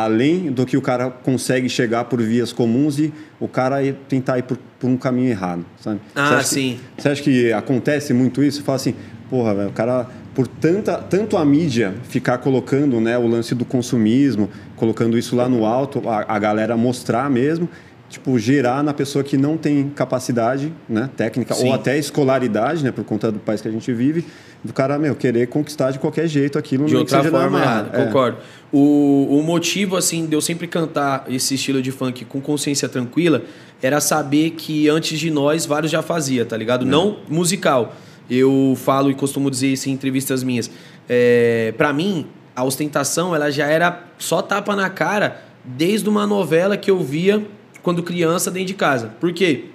além 0.02 0.52
do 0.52 0.66
que 0.66 0.76
o 0.76 0.82
cara 0.82 1.10
consegue 1.10 1.70
chegar 1.70 2.06
por 2.06 2.20
vias 2.20 2.52
comuns 2.52 2.98
e 2.98 3.14
o 3.40 3.48
cara 3.48 3.78
tentar 4.10 4.40
ir 4.40 4.44
por, 4.44 4.58
por 4.80 4.90
um 4.90 4.98
caminho 4.98 5.30
errado, 5.30 5.64
sabe? 5.80 6.00
Ah, 6.16 6.42
você 6.42 6.56
sim. 6.56 6.80
Que, 6.96 7.02
você 7.02 7.10
acha 7.10 7.22
que 7.22 7.54
acontece 7.54 8.12
muito 8.12 8.44
isso? 8.44 8.58
Você 8.58 8.64
fala 8.64 8.76
assim, 8.78 8.96
porra, 9.30 9.54
velho, 9.54 9.70
o 9.70 9.72
cara, 9.74 10.08
por 10.34 10.48
tanta, 10.48 10.98
tanto 10.98 11.38
a 11.38 11.46
mídia 11.46 11.94
ficar 12.10 12.40
colocando 12.40 13.00
né, 13.00 13.18
o 13.20 13.28
lance 13.28 13.54
do 13.54 13.66
consumismo, 13.66 14.50
colocando 14.76 15.16
isso 15.16 15.36
lá 15.36 15.48
no 15.48 15.64
alto, 15.64 16.10
a, 16.10 16.26
a 16.28 16.40
galera 16.40 16.76
mostrar 16.76 17.30
mesmo, 17.30 17.70
tipo, 18.14 18.38
gerar 18.38 18.84
na 18.84 18.94
pessoa 18.94 19.24
que 19.24 19.36
não 19.36 19.58
tem 19.58 19.90
capacidade 19.90 20.72
né, 20.88 21.10
técnica 21.18 21.56
sim. 21.56 21.68
ou 21.68 21.74
até 21.74 21.98
escolaridade, 21.98 22.84
né, 22.84 22.92
por 22.92 23.04
conta 23.04 23.32
do 23.32 23.40
país 23.40 23.60
que 23.60 23.68
a 23.68 23.72
gente 23.72 23.92
vive, 23.92 24.24
do 24.64 24.72
cara, 24.72 25.00
meu, 25.00 25.16
querer 25.16 25.48
conquistar 25.48 25.90
de 25.90 25.98
qualquer 25.98 26.28
jeito 26.28 26.60
aquilo. 26.60 26.86
De 26.86 26.96
outra 26.96 27.24
forma, 27.24 27.60
errado, 27.60 27.90
é. 27.92 28.06
concordo. 28.06 28.38
O, 28.72 29.40
o 29.40 29.44
motivo, 29.44 29.98
assim, 29.98 30.28
de 30.28 30.36
eu 30.36 30.42
sempre 30.42 30.68
cantar 30.68 31.26
esse 31.28 31.56
estilo 31.56 31.82
de 31.82 31.92
funk 31.92 32.24
com 32.26 32.40
consciência 32.40 32.88
tranquila 32.88 33.42
era 33.82 34.00
saber 34.00 34.52
que 34.52 34.88
antes 34.88 35.20
de 35.20 35.32
nós, 35.32 35.66
vários 35.66 35.92
já 35.92 36.04
fazia, 36.04 36.46
tá 36.46 36.56
ligado? 36.56 36.86
É. 36.86 36.88
Não 36.88 37.18
musical. 37.28 37.96
Eu 38.30 38.78
falo 38.78 39.10
e 39.10 39.16
costumo 39.16 39.50
dizer 39.50 39.68
isso 39.68 39.90
em 39.90 39.92
entrevistas 39.92 40.44
minhas. 40.44 40.70
É, 41.10 41.74
para 41.76 41.92
mim, 41.92 42.28
a 42.56 42.64
ostentação, 42.64 43.36
ela 43.36 43.52
já 43.52 43.66
era 43.66 44.04
só 44.20 44.42
tapa 44.42 44.76
na 44.76 44.90
cara 44.90 45.42
desde 45.66 46.08
uma 46.08 46.28
novela 46.28 46.78
que 46.78 46.92
eu 46.92 47.00
via 47.00 47.44
quando 47.84 48.02
criança 48.02 48.50
dentro 48.50 48.68
de 48.68 48.74
casa. 48.74 49.14
Por 49.20 49.32
quê? 49.32 49.66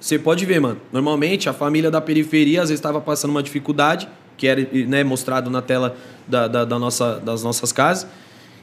Você 0.00 0.18
pode 0.18 0.46
ver, 0.46 0.60
mano. 0.60 0.80
Normalmente 0.92 1.48
a 1.48 1.52
família 1.52 1.90
da 1.90 2.00
periferia 2.00 2.62
às 2.62 2.70
vezes 2.70 2.78
estava 2.78 3.00
passando 3.00 3.32
uma 3.32 3.42
dificuldade, 3.42 4.08
que 4.36 4.46
era 4.46 4.66
né, 4.86 5.04
mostrado 5.04 5.50
na 5.50 5.60
tela 5.60 5.96
da, 6.26 6.48
da, 6.48 6.64
da, 6.64 6.78
nossa, 6.78 7.20
das 7.20 7.42
nossas 7.42 7.72
casas. 7.72 8.08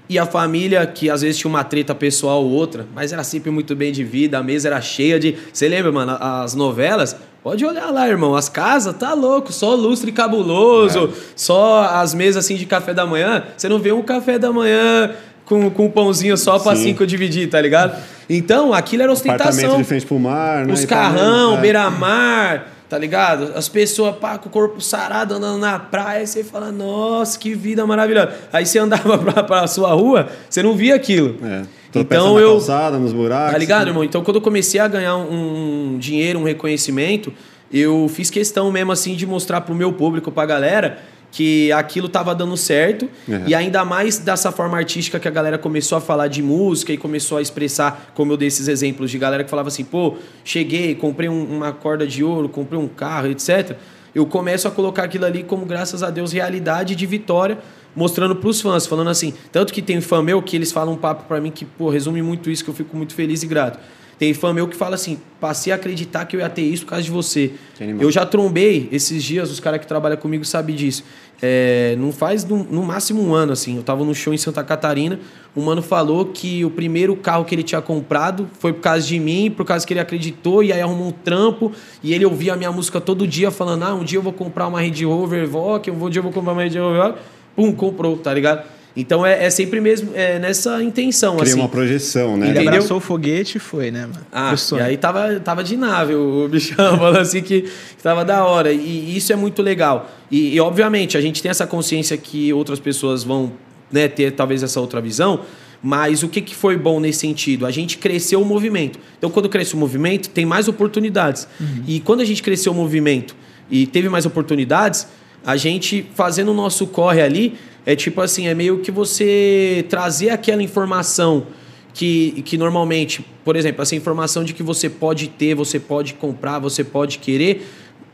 E 0.10 0.18
a 0.18 0.26
família 0.26 0.86
que 0.88 1.10
às 1.10 1.22
vezes 1.22 1.38
tinha 1.38 1.50
uma 1.50 1.64
treta 1.64 1.94
pessoal 1.94 2.44
ou 2.44 2.50
outra, 2.50 2.88
mas 2.96 3.14
era 3.14 3.24
sempre 3.24 3.52
muito 3.52 3.76
bem 3.76 3.92
de 3.92 4.04
vida, 4.04 4.40
a 4.40 4.44
mesa 4.44 4.70
era 4.70 4.82
cheia 4.82 5.20
de. 5.20 5.38
Você 5.54 5.70
lembra, 5.70 5.92
mano, 5.92 6.18
as 6.20 6.56
novelas? 6.56 7.16
Pode 7.44 7.64
olhar 7.64 7.90
lá, 7.92 8.08
irmão. 8.08 8.36
As 8.36 8.50
casas, 8.50 8.98
tá 8.98 9.14
louco, 9.14 9.54
só 9.54 9.74
lustre 9.76 10.12
cabuloso, 10.12 11.06
é. 11.06 11.10
só 11.36 11.84
as 11.84 12.14
mesas 12.14 12.44
assim 12.44 12.56
de 12.56 12.66
café 12.66 12.94
da 12.94 13.06
manhã. 13.06 13.46
Você 13.56 13.70
não 13.70 13.80
vê 13.80 13.94
um 13.94 14.02
café 14.02 14.38
da 14.38 14.52
manhã 14.52 15.16
com, 15.50 15.68
com 15.72 15.88
um 15.88 15.90
pãozinho 15.90 16.38
só 16.38 16.60
para 16.60 16.78
cinco 16.78 17.08
dividir, 17.08 17.50
tá 17.50 17.60
ligado? 17.60 18.00
Então, 18.30 18.72
aquilo 18.72 19.02
era 19.02 19.12
ostentação. 19.12 19.50
Apartamento 19.50 19.78
de 19.78 19.84
frente 19.84 20.06
pro 20.06 20.20
mar, 20.20 20.66
né? 20.66 20.72
Os 20.72 20.86
carrão, 20.86 21.58
é. 21.58 21.62
beira-mar, 21.62 22.72
tá 22.88 22.96
ligado? 23.00 23.52
As 23.56 23.68
pessoas, 23.68 24.16
pá, 24.18 24.38
com 24.38 24.48
o 24.48 24.52
corpo 24.52 24.80
sarado, 24.80 25.34
andando 25.34 25.58
na 25.58 25.80
praia, 25.80 26.24
e 26.24 26.28
você 26.28 26.44
fala, 26.44 26.72
nossa, 26.72 27.40
que 27.40 27.56
vida 27.56 27.84
maravilhosa. 27.88 28.32
Aí 28.54 28.64
você 28.64 28.78
andava 28.78 29.18
pra, 29.18 29.44
pra 29.44 29.66
sua 29.66 29.92
rua, 29.94 30.30
você 30.48 30.62
não 30.62 30.76
via 30.76 30.94
aquilo. 30.94 31.36
É. 31.44 31.64
Então 31.96 32.40
eu. 32.40 32.52
Calçada, 32.52 33.00
nos 33.00 33.12
buracos. 33.12 33.52
Tá 33.52 33.58
ligado, 33.58 33.88
irmão? 33.88 34.04
Então, 34.04 34.24
quando 34.24 34.36
eu 34.36 34.42
comecei 34.44 34.80
a 34.80 34.88
ganhar 34.88 35.18
um, 35.18 35.94
um 35.96 35.98
dinheiro, 35.98 36.38
um 36.38 36.44
reconhecimento, 36.44 37.34
eu 37.74 38.08
fiz 38.08 38.30
questão 38.30 38.72
mesmo 38.72 38.92
assim 38.92 39.16
de 39.16 39.26
mostrar 39.26 39.62
pro 39.62 39.74
meu 39.74 39.92
público, 39.92 40.32
pra 40.32 40.46
galera 40.46 41.00
que 41.32 41.72
aquilo 41.72 42.08
estava 42.08 42.34
dando 42.34 42.58
certo 42.58 43.08
uhum. 43.28 43.44
e 43.48 43.54
ainda 43.54 43.86
mais 43.86 44.18
dessa 44.18 44.52
forma 44.52 44.78
artística 44.78 45.20
que 45.20 45.28
a 45.28 45.32
galera 45.32 45.58
começou 45.58 45.98
a 45.98 46.02
falar 46.02 46.28
de 46.28 46.42
música 46.42 46.92
e 46.92 46.98
começou 46.98 47.38
a 47.38 47.42
expressar, 47.42 48.12
como 48.16 48.34
eu 48.34 48.38
dei 48.38 48.48
esses 48.48 48.68
exemplos 48.68 49.12
de 49.12 49.18
galera 49.18 49.44
que 49.44 49.50
falava 49.50 49.68
assim, 49.68 49.84
pô, 49.84 50.16
cheguei, 50.44 50.96
comprei 50.96 51.30
um, 51.30 51.44
uma 51.44 51.72
corda 51.72 52.06
de 52.08 52.24
ouro, 52.24 52.50
comprei 52.50 52.80
um 52.80 52.88
carro, 52.88 53.28
etc. 53.28 53.78
Eu 54.14 54.26
começo 54.26 54.68
a 54.68 54.72
colocar 54.72 55.04
aquilo 55.04 55.26
ali 55.26 55.44
como, 55.44 55.66
graças 55.66 56.02
a 56.02 56.10
Deus, 56.10 56.32
realidade 56.32 56.96
de 56.96 57.06
vitória, 57.06 57.60
mostrando 57.96 58.36
para 58.36 58.50
os 58.50 58.60
fãs, 58.60 58.88
falando 58.88 59.10
assim, 59.10 59.34
tanto 59.52 59.72
que 59.72 59.82
tem 59.82 60.02
fã 60.02 60.24
meu 60.24 60.42
que 60.42 60.56
eles 60.56 60.72
falam 60.72 60.94
um 60.94 60.98
papo 60.98 61.26
para 61.26 61.40
mim 61.40 61.52
que, 61.52 61.64
pô, 61.64 61.90
resume 61.90 62.22
muito 62.22 62.50
isso, 62.50 62.64
que 62.64 62.70
eu 62.70 62.74
fico 62.74 62.98
muito 62.98 63.14
feliz 63.14 63.44
e 63.44 63.48
grato 63.48 63.80
tem 64.20 64.34
fã 64.34 64.54
meu 64.54 64.68
que 64.68 64.76
fala 64.76 64.96
assim: 64.96 65.18
passei 65.40 65.72
a 65.72 65.78
acreditar 65.78 66.26
que 66.26 66.36
eu 66.36 66.42
ia 66.42 66.50
ter 66.50 66.62
isso 66.62 66.84
por 66.84 66.90
causa 66.90 67.04
de 67.04 67.10
você. 67.10 67.54
Eu 67.80 68.12
já 68.12 68.26
trombei 68.26 68.90
esses 68.92 69.24
dias, 69.24 69.50
os 69.50 69.62
caras 69.62 69.80
que 69.80 69.88
trabalham 69.88 70.18
comigo 70.18 70.44
sabem 70.44 70.76
disso. 70.76 71.06
É, 71.42 71.96
não 71.98 72.12
faz 72.12 72.44
no, 72.44 72.66
no, 72.66 72.84
máximo 72.84 73.24
um 73.24 73.34
ano, 73.34 73.54
assim. 73.54 73.78
Eu 73.78 73.84
tava 73.84 74.04
no 74.04 74.14
show 74.14 74.34
em 74.34 74.38
Santa 74.38 74.62
Catarina. 74.62 75.18
O 75.56 75.62
mano 75.62 75.82
falou 75.82 76.26
que 76.26 76.66
o 76.66 76.70
primeiro 76.70 77.16
carro 77.16 77.46
que 77.46 77.56
ele 77.56 77.64
tinha 77.64 77.82
comprado 77.82 78.50
foi 78.60 78.74
por 78.74 78.82
causa 78.82 79.08
de 79.08 79.18
mim, 79.18 79.50
por 79.50 79.66
causa 79.66 79.88
que 79.88 79.94
ele 79.94 80.02
acreditou, 80.02 80.62
e 80.62 80.74
aí 80.74 80.82
arrumou 80.82 81.08
um 81.08 81.12
trampo. 81.12 81.72
E 82.04 82.14
ele 82.14 82.26
ouvia 82.26 82.56
a 82.56 82.58
minha 82.58 82.74
música 82.74 83.00
todo 83.00 83.26
dia, 83.26 83.50
falando: 83.52 83.84
ah, 83.84 83.96
um 83.96 84.04
dia 84.04 84.18
eu 84.18 84.22
vou 84.22 84.34
comprar 84.34 84.68
uma 84.68 84.82
Range 84.82 85.06
Rover 85.06 85.44
Evoque, 85.44 85.90
um 85.90 86.10
dia 86.10 86.20
eu 86.20 86.24
vou 86.24 86.34
comprar 86.34 86.52
uma 86.52 86.62
Range 86.62 86.78
Rover 86.78 87.16
Pum, 87.56 87.72
comprou, 87.72 88.18
tá 88.18 88.34
ligado? 88.34 88.79
Então 89.00 89.26
é, 89.26 89.46
é 89.46 89.50
sempre 89.50 89.80
mesmo 89.80 90.12
é, 90.14 90.38
nessa 90.40 90.84
intenção. 90.84 91.38
Cria 91.38 91.52
assim. 91.52 91.60
uma 91.60 91.70
projeção, 91.70 92.36
né? 92.36 92.48
Ele 92.48 92.56
Entendeu? 92.56 92.74
abraçou 92.74 92.98
o 92.98 93.00
foguete 93.00 93.58
e 93.58 93.60
foi, 93.60 93.92
né, 93.92 94.02
mano? 94.02 94.26
Ah, 94.32 94.54
e 94.78 94.82
aí 94.82 94.98
tava, 94.98 95.40
tava 95.40 95.64
de 95.64 95.78
nave 95.78 96.14
o, 96.16 96.48
bichão, 96.48 96.76
falando 97.00 97.18
assim 97.18 97.42
que, 97.42 97.62
que 97.62 98.04
tava 98.04 98.26
da 98.26 98.44
hora. 98.46 98.72
E 98.72 99.16
isso 99.16 99.32
é 99.32 99.36
muito 99.36 99.62
legal. 99.62 100.10
E, 100.30 100.56
e, 100.56 100.60
obviamente, 100.60 101.18
a 101.18 101.22
gente 101.22 101.42
tem 101.42 101.50
essa 101.50 101.66
consciência 101.66 102.18
que 102.18 102.52
outras 102.54 102.80
pessoas 102.80 103.24
vão 103.24 103.52
né, 103.92 104.08
ter 104.08 104.32
talvez 104.32 104.64
essa 104.64 104.80
outra 104.80 105.00
visão. 105.02 105.42
Mas 105.82 106.24
o 106.24 106.28
que, 106.28 106.42
que 106.42 106.54
foi 106.54 106.76
bom 106.76 107.00
nesse 107.00 107.20
sentido? 107.20 107.66
A 107.66 107.72
gente 107.72 107.98
cresceu 107.98 108.42
o 108.42 108.46
movimento. 108.46 109.00
Então, 109.18 109.30
quando 109.30 109.48
cresce 109.48 109.76
o 109.76 109.78
movimento, 109.78 110.30
tem 110.30 110.46
mais 110.46 110.68
oportunidades. 110.68 111.48
E 111.88 112.02
quando 112.02 112.20
a 112.20 112.26
gente 112.26 112.44
cresceu 112.44 112.74
o 112.74 112.76
movimento 112.76 113.36
e 113.72 113.88
teve 113.88 114.10
mais 114.10 114.26
oportunidades, 114.26 115.08
a 115.46 115.56
gente 115.56 116.06
fazendo 116.16 116.52
o 116.52 116.54
nosso 116.54 116.86
corre 116.88 117.22
ali, 117.22 117.56
é 117.90 117.96
tipo 117.96 118.22
assim, 118.22 118.48
é 118.48 118.54
meio 118.54 118.82
que 118.82 118.92
você 118.92 119.84
trazer 119.90 120.30
aquela 120.30 120.62
informação 120.62 121.48
que, 121.92 122.44
que 122.44 122.56
normalmente, 122.56 123.26
por 123.44 123.56
exemplo, 123.56 123.82
essa 123.82 123.96
informação 123.96 124.44
de 124.44 124.54
que 124.54 124.62
você 124.62 124.88
pode 124.88 125.28
ter, 125.28 125.56
você 125.56 125.80
pode 125.80 126.14
comprar, 126.14 126.60
você 126.60 126.84
pode 126.84 127.18
querer, 127.18 127.68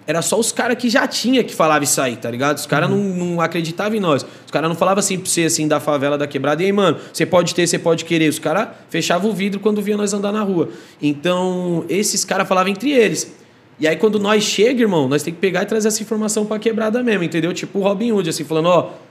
era 0.08 0.22
só 0.22 0.40
os 0.40 0.54
caras 0.54 0.78
que 0.78 0.90
já 0.90 1.06
tinha 1.06 1.44
que 1.44 1.54
falava 1.54 1.84
isso 1.84 2.00
aí, 2.00 2.16
tá 2.16 2.32
ligado? 2.32 2.56
Os 2.56 2.66
caras 2.66 2.90
não, 2.90 2.98
não 2.98 3.42
acreditavam 3.42 3.98
em 3.98 4.00
nós. 4.00 4.26
Os 4.46 4.52
caras 4.52 4.70
não 4.70 4.78
falavam 4.78 5.00
assim 5.00 5.20
pra 5.20 5.30
você, 5.30 5.44
assim, 5.44 5.68
da 5.68 5.82
favela, 5.82 6.18
da 6.18 6.26
quebrada. 6.26 6.64
E 6.64 6.68
aí, 6.68 6.72
mano, 6.72 6.98
você 7.12 7.26
pode 7.26 7.54
ter, 7.54 7.68
você 7.68 7.78
pode 7.78 8.06
querer. 8.06 8.30
Os 8.30 8.40
caras 8.40 8.70
fechavam 8.90 9.30
o 9.30 9.34
vidro 9.34 9.60
quando 9.60 9.82
via 9.82 9.98
nós 9.98 10.14
andar 10.14 10.32
na 10.32 10.42
rua. 10.42 10.70
Então, 11.02 11.84
esses 11.90 12.24
caras 12.24 12.48
falavam 12.48 12.72
entre 12.72 12.92
eles. 12.92 13.36
E 13.78 13.86
aí, 13.86 13.98
quando 13.98 14.20
nós 14.20 14.42
chega, 14.42 14.82
irmão, 14.82 15.10
nós 15.10 15.22
tem 15.22 15.34
que 15.34 15.40
pegar 15.42 15.64
e 15.64 15.66
trazer 15.66 15.90
essa 15.90 16.02
informação 16.02 16.46
pra 16.46 16.58
quebrada 16.60 17.04
mesmo, 17.04 17.26
entendeu? 17.26 17.52
Tipo 17.52 17.80
o 17.80 17.82
Robin 17.82 18.14
Hood, 18.14 18.30
assim, 18.30 18.46
falando, 18.46 18.70
ó... 18.70 19.05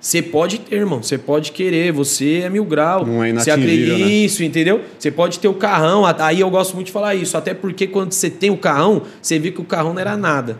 Você 0.00 0.22
pode 0.22 0.58
ter, 0.60 0.76
irmão. 0.76 1.02
Você 1.02 1.18
pode 1.18 1.52
querer. 1.52 1.92
Você 1.92 2.40
é 2.40 2.48
mil 2.48 2.64
grau. 2.64 3.04
Não 3.04 3.22
é 3.22 3.32
Você 3.34 3.50
acredita 3.50 3.98
né? 3.98 4.10
isso, 4.10 4.42
entendeu? 4.42 4.80
Você 4.98 5.10
pode 5.10 5.38
ter 5.38 5.48
o 5.48 5.54
carrão. 5.54 6.04
Aí 6.18 6.40
eu 6.40 6.48
gosto 6.48 6.74
muito 6.74 6.86
de 6.86 6.92
falar 6.92 7.14
isso. 7.14 7.36
Até 7.36 7.52
porque 7.52 7.86
quando 7.86 8.12
você 8.12 8.30
tem 8.30 8.50
o 8.50 8.56
carrão, 8.56 9.02
você 9.20 9.38
vê 9.38 9.50
que 9.50 9.60
o 9.60 9.64
carrão 9.64 9.92
não 9.92 10.00
era 10.00 10.16
nada. 10.16 10.58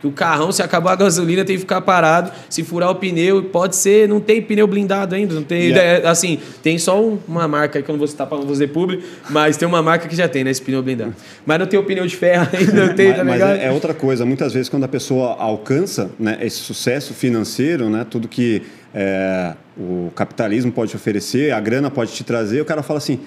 Que 0.00 0.06
o 0.06 0.12
carrão, 0.12 0.52
se 0.52 0.62
acabar 0.62 0.92
a 0.92 0.96
gasolina, 0.96 1.44
tem 1.44 1.56
que 1.56 1.60
ficar 1.60 1.80
parado. 1.80 2.30
Se 2.48 2.62
furar 2.62 2.88
o 2.90 2.94
pneu, 2.94 3.42
pode 3.44 3.74
ser. 3.74 4.08
Não 4.08 4.20
tem 4.20 4.40
pneu 4.40 4.66
blindado 4.66 5.14
ainda. 5.14 5.34
Não 5.34 5.42
tem. 5.42 5.70
Yeah. 5.70 6.06
é, 6.06 6.08
assim, 6.08 6.38
tem 6.62 6.78
só 6.78 7.02
um- 7.02 7.18
uma 7.26 7.48
marca 7.48 7.82
que 7.82 7.88
eu 7.90 7.92
não 7.92 7.98
vou 7.98 8.06
citar 8.06 8.26
para 8.28 8.38
não 8.38 8.46
fazer 8.46 8.68
público, 8.68 9.02
mas 9.28 9.56
tem 9.56 9.66
uma 9.66 9.82
marca 9.82 10.06
que 10.06 10.14
já 10.14 10.28
tem, 10.28 10.44
né? 10.44 10.50
Esse 10.52 10.62
pneu 10.62 10.82
blindado. 10.84 11.14
Mas 11.44 11.58
não 11.58 11.66
tem 11.66 11.80
o 11.80 11.82
pneu 11.82 12.06
de 12.06 12.14
ferro 12.14 12.46
ainda, 12.56 12.86
não 12.86 12.94
tem, 12.94 13.08
mas 13.08 13.16
tá 13.16 13.24
mas 13.24 13.34
ligado? 13.34 13.56
é, 13.58 13.64
é 13.66 13.70
outra 13.72 13.92
coisa. 13.92 14.24
Muitas 14.24 14.52
vezes, 14.52 14.68
quando 14.68 14.84
a 14.84 14.88
pessoa 14.88 15.34
alcança 15.36 16.10
né, 16.18 16.38
esse 16.42 16.58
sucesso 16.58 17.12
financeiro, 17.12 17.90
né, 17.90 18.06
tudo 18.08 18.28
que 18.28 18.62
é, 18.94 19.54
o 19.76 20.10
capitalismo 20.14 20.70
pode 20.70 20.90
te 20.92 20.96
oferecer, 20.96 21.52
a 21.52 21.58
grana 21.58 21.90
pode 21.90 22.12
te 22.12 22.22
trazer, 22.22 22.60
o 22.60 22.64
cara 22.64 22.84
fala 22.84 22.98
assim: 22.98 23.18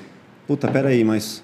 puta, 0.47 0.69
peraí, 0.69 1.03
mas 1.03 1.43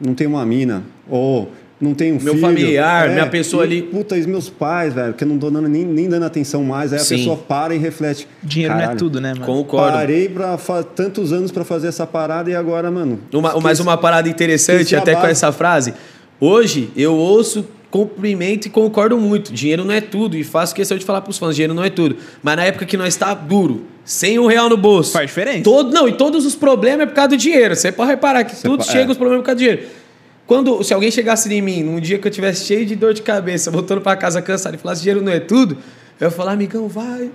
não 0.00 0.14
tem 0.14 0.26
uma 0.26 0.46
mina, 0.46 0.84
ou 1.08 1.50
não 1.82 1.94
tem 1.94 2.12
um 2.12 2.14
Meu 2.22 2.34
filho. 2.34 2.38
familiar, 2.40 3.10
É, 3.10 3.12
minha 3.12 3.26
pessoa 3.26 3.64
e, 3.64 3.66
ali. 3.66 3.82
Puta, 3.82 4.16
e 4.16 4.24
meus 4.26 4.48
pais, 4.48 4.94
velho, 4.94 5.12
que 5.14 5.24
eu 5.24 5.28
não 5.28 5.36
tô 5.36 5.50
dando, 5.50 5.68
nem, 5.68 5.84
nem 5.84 6.08
dando 6.08 6.24
atenção 6.24 6.62
mais. 6.62 6.92
Aí 6.92 7.00
a 7.00 7.02
Sim. 7.02 7.16
pessoa 7.16 7.36
para 7.36 7.74
e 7.74 7.78
reflete. 7.78 8.28
Dinheiro 8.42 8.72
não 8.74 8.80
é 8.80 8.82
"Caralho, 8.84 8.98
tudo, 9.00 9.20
né, 9.20 9.34
mano? 9.34 9.44
Concordo. 9.44 9.92
Parei 9.98 10.28
pra 10.28 10.56
tantos 10.94 11.32
anos 11.32 11.50
para 11.50 11.64
fazer 11.64 11.88
essa 11.88 12.06
parada 12.06 12.48
e 12.48 12.54
agora, 12.54 12.90
mano. 12.90 13.18
Uma, 13.32 13.48
esqueci- 13.48 13.64
mais 13.64 13.80
uma 13.80 13.96
parada 13.98 14.28
interessante, 14.28 14.94
a 14.94 15.00
até 15.00 15.16
com 15.16 15.26
essa 15.26 15.50
frase. 15.50 15.92
Hoje, 16.40 16.90
eu 16.96 17.14
ouço, 17.14 17.66
cumprimento 17.90 18.66
e 18.66 18.70
concordo 18.70 19.18
muito. 19.18 19.52
Dinheiro 19.52 19.84
não 19.84 19.92
é 19.92 20.00
tudo. 20.00 20.36
E 20.36 20.42
faço 20.44 20.74
questão 20.74 20.96
de 20.96 21.04
falar 21.04 21.20
pros 21.20 21.36
fãs, 21.36 21.54
dinheiro 21.54 21.74
não 21.74 21.84
é 21.84 21.90
tudo. 21.90 22.16
Mas 22.42 22.56
na 22.56 22.64
época 22.64 22.86
que 22.86 22.96
nós 22.96 23.14
tá 23.16 23.34
duro, 23.34 23.82
sem 24.04 24.38
um 24.38 24.46
real 24.46 24.68
no 24.68 24.76
bolso. 24.76 25.12
Faz 25.12 25.26
diferença. 25.26 25.62
Todo, 25.62 25.92
não, 25.92 26.08
e 26.08 26.12
todos 26.12 26.46
os 26.46 26.54
problemas 26.54 27.00
é 27.02 27.06
por 27.06 27.14
causa 27.14 27.28
do 27.30 27.36
dinheiro. 27.36 27.76
Você 27.76 27.92
pode 27.92 28.10
reparar 28.10 28.44
que 28.44 28.56
tudo 28.60 28.78
pa- 28.78 28.84
chega 28.90 29.08
é. 29.08 29.10
os 29.10 29.16
problemas 29.16 29.42
por 29.42 29.46
causa 29.46 29.56
do 29.56 29.58
dinheiro. 29.58 29.82
Quando, 30.52 30.84
se 30.84 30.92
alguém 30.92 31.10
chegasse 31.10 31.50
em 31.50 31.62
mim 31.62 31.82
num 31.82 31.98
dia 31.98 32.18
que 32.18 32.28
eu 32.28 32.30
tivesse 32.30 32.66
cheio 32.66 32.84
de 32.84 32.94
dor 32.94 33.14
de 33.14 33.22
cabeça, 33.22 33.70
voltando 33.70 34.02
pra 34.02 34.14
casa 34.14 34.42
cansado 34.42 34.74
e 34.74 34.76
falasse 34.76 35.00
dinheiro 35.00 35.22
não 35.24 35.32
é 35.32 35.40
tudo, 35.40 35.78
eu 36.20 36.26
ia 36.26 36.30
falar, 36.30 36.52
amigão, 36.52 36.88
vai. 36.88 37.30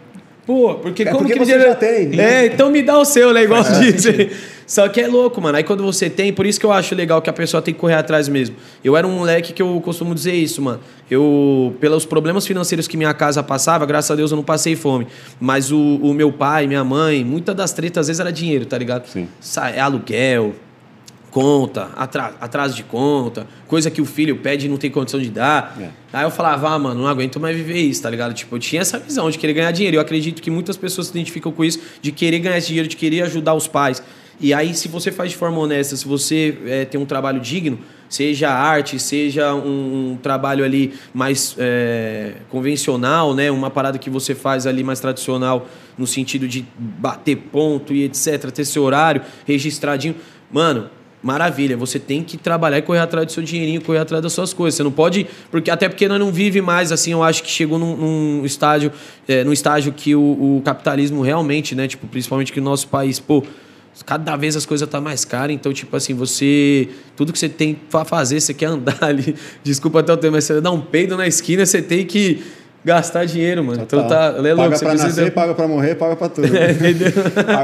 Pô, 0.46 0.76
porque 0.76 1.02
É 1.02 1.06
como 1.08 1.22
porque 1.22 1.34
que 1.34 1.40
você 1.40 1.46
dinheiro... 1.54 1.68
já 1.72 1.76
tem. 1.76 2.20
É, 2.22 2.46
então 2.46 2.70
me 2.70 2.84
dá 2.84 2.96
o 3.00 3.04
seu, 3.04 3.34
né? 3.34 3.44
Igual 3.44 3.64
dizem. 3.82 4.30
Só 4.68 4.88
que 4.88 5.02
é 5.02 5.08
louco, 5.08 5.42
mano. 5.42 5.58
Aí 5.58 5.64
quando 5.64 5.82
você 5.84 6.12
tem, 6.12 6.32
por 6.32 6.46
isso 6.46 6.60
que 6.60 6.66
eu 6.68 6.72
acho 6.72 6.94
legal 6.94 7.20
que 7.20 7.28
a 7.28 7.34
pessoa 7.34 7.60
tem 7.60 7.74
que 7.74 7.80
correr 7.80 7.96
atrás 7.96 8.30
mesmo. 8.30 8.56
Eu 8.84 8.96
era 8.96 9.08
um 9.08 9.18
moleque 9.18 9.52
que 9.52 9.64
eu 9.64 9.82
costumo 9.84 10.14
dizer 10.14 10.36
isso, 10.36 10.62
mano. 10.62 10.80
Eu, 11.10 11.76
pelos 11.80 12.06
problemas 12.06 12.46
financeiros 12.46 12.88
que 12.88 12.96
minha 12.98 13.16
casa 13.16 13.42
passava, 13.42 13.84
graças 13.88 14.12
a 14.12 14.16
Deus 14.16 14.30
eu 14.30 14.38
não 14.38 14.44
passei 14.44 14.76
fome. 14.76 15.08
Mas 15.40 15.72
o, 15.72 15.80
o 15.80 16.14
meu 16.14 16.32
pai, 16.32 16.68
minha 16.68 16.84
mãe, 16.84 17.24
muitas 17.24 17.56
das 17.56 17.74
tretas 17.74 18.02
às 18.02 18.08
vezes 18.10 18.20
era 18.20 18.32
dinheiro, 18.32 18.68
tá 18.68 18.78
ligado? 18.78 19.08
Sim. 19.08 19.28
É 19.74 19.80
aluguel, 19.82 20.54
conta, 21.32 21.90
atra- 21.96 22.34
atraso 22.40 22.76
de 22.76 22.84
conta, 22.84 23.48
coisa 23.68 23.92
que 23.92 24.02
o 24.02 24.06
filho 24.06 24.38
pede 24.38 24.66
e 24.66 24.70
não 24.70 24.78
tem 24.78 24.90
condição 24.90 25.20
de 25.20 25.30
dar. 25.30 25.78
É. 25.80 25.90
Aí 26.14 26.26
eu 26.26 26.32
falava, 26.32 26.70
ah, 26.70 26.80
mano, 26.80 27.02
não 27.02 27.08
aguento 27.08 27.40
mais 27.40 27.56
viver 27.56 27.80
isso, 27.80 28.02
tá 28.02 28.10
ligado? 28.10 28.34
Tipo, 28.34 28.56
eu 28.56 28.60
tinha 28.60 28.82
essa 28.82 28.98
visão 28.98 29.30
de 29.30 29.38
querer 29.38 29.54
ganhar 29.54 29.72
dinheiro. 29.72 29.98
Eu 29.98 30.02
acredito 30.02 30.42
que 30.42 30.50
muitas 30.50 30.78
pessoas 30.78 31.08
se 31.08 31.14
identificam 31.14 31.52
com 31.52 31.64
isso, 31.64 31.80
de 32.02 32.12
querer 32.12 32.40
ganhar 32.40 32.58
esse 32.58 32.68
dinheiro, 32.68 32.88
de 32.88 32.96
querer 32.96 33.22
ajudar 33.24 33.54
os 33.54 33.68
pais. 33.68 34.02
E 34.40 34.54
aí, 34.54 34.74
se 34.76 34.88
você 34.88 35.12
faz 35.12 35.32
de 35.32 35.38
forma 35.38 35.58
honesta, 35.58 35.96
se 35.96 36.08
você 36.08 36.56
eh, 36.66 36.86
tem 36.86 37.02
um 37.02 37.06
trabalho 37.06 37.40
digno, 37.40 37.80
seja 38.08 38.52
arte, 38.52 39.00
seja 39.00 39.54
um, 39.56 40.12
um 40.12 40.18
trabalho 40.22 40.64
ali 40.64 40.94
mais 41.12 41.56
eh, 41.58 42.34
convencional, 42.48 43.34
né? 43.34 43.50
Uma 43.50 43.72
parada 43.72 43.98
que 43.98 44.12
você 44.12 44.36
faz 44.36 44.68
ali 44.68 44.84
mais 44.84 45.00
tradicional, 45.00 45.68
no 45.98 46.06
sentido 46.06 46.48
de 46.48 46.64
bater 46.78 47.36
ponto 47.36 47.94
e 47.94 48.04
etc., 48.04 48.52
ter 48.52 48.64
seu 48.64 48.84
horário 48.84 49.24
registradinho. 49.46 50.16
Mano, 50.52 50.88
Maravilha, 51.22 51.76
você 51.76 51.98
tem 51.98 52.24
que 52.24 52.38
trabalhar 52.38 52.78
e 52.78 52.82
correr 52.84 53.00
atrás 53.00 53.26
do 53.26 53.32
seu 53.32 53.42
dinheirinho, 53.42 53.82
correr 53.82 53.98
atrás 54.00 54.22
das 54.22 54.32
suas 54.34 54.54
coisas. 54.54 54.78
Você 54.78 54.84
não 54.84 54.92
pode. 54.92 55.28
porque 55.50 55.72
Até 55.72 55.90
porque 55.90 56.08
nós 56.08 56.20
não 56.20 56.32
vive 56.32 56.62
mais 56.62 56.92
assim, 56.92 57.12
eu 57.12 57.24
acho 57.24 57.42
que 57.42 57.50
chegou 57.50 57.80
num, 57.80 57.98
num 57.98 58.46
estágio, 58.46 58.92
é, 59.28 59.44
num 59.44 59.52
estágio 59.52 59.92
que 59.92 60.16
o, 60.16 60.58
o 60.58 60.62
capitalismo 60.64 61.22
realmente, 61.22 61.74
né? 61.74 61.88
Tipo, 61.88 62.08
principalmente 62.08 62.54
que 62.54 62.60
o 62.60 62.64
nosso 62.64 62.88
país, 62.88 63.20
pô, 63.20 63.44
cada 64.06 64.36
vez 64.36 64.56
as 64.56 64.66
coisas 64.66 64.88
tá 64.88 65.02
mais 65.02 65.26
caras, 65.26 65.56
então, 65.56 65.74
tipo 65.74 65.96
assim, 65.96 66.14
você. 66.14 66.90
Tudo 67.16 67.34
que 67.34 67.40
você 67.40 67.50
tem 67.50 67.74
pra 67.74 68.06
fazer, 68.06 68.40
você 68.40 68.54
quer 68.54 68.68
andar 68.68 68.98
ali. 69.04 69.36
Desculpa 69.64 70.02
até 70.02 70.14
o 70.14 70.18
tempo, 70.18 70.34
mas 70.34 70.44
você 70.44 70.62
dá 70.62 70.72
um 70.72 70.82
peido 70.82 71.18
na 71.18 71.28
esquina, 71.28 71.66
você 71.66 71.82
tem 71.82 72.06
que 72.06 72.44
gastar 72.88 73.26
dinheiro, 73.26 73.64
mano. 73.64 73.84
Então 73.84 74.08
tá. 74.08 74.34
É 74.38 74.54
louco, 74.54 74.58
paga 74.72 74.80
pra 74.80 74.94
nascer, 74.96 75.32
paga 75.34 75.54
pra 75.54 75.68
morrer, 75.68 75.96
paga 75.96 76.16
pra 76.16 76.30
tudo. 76.30 76.48
É, 76.58 76.72
entendeu? 76.72 77.12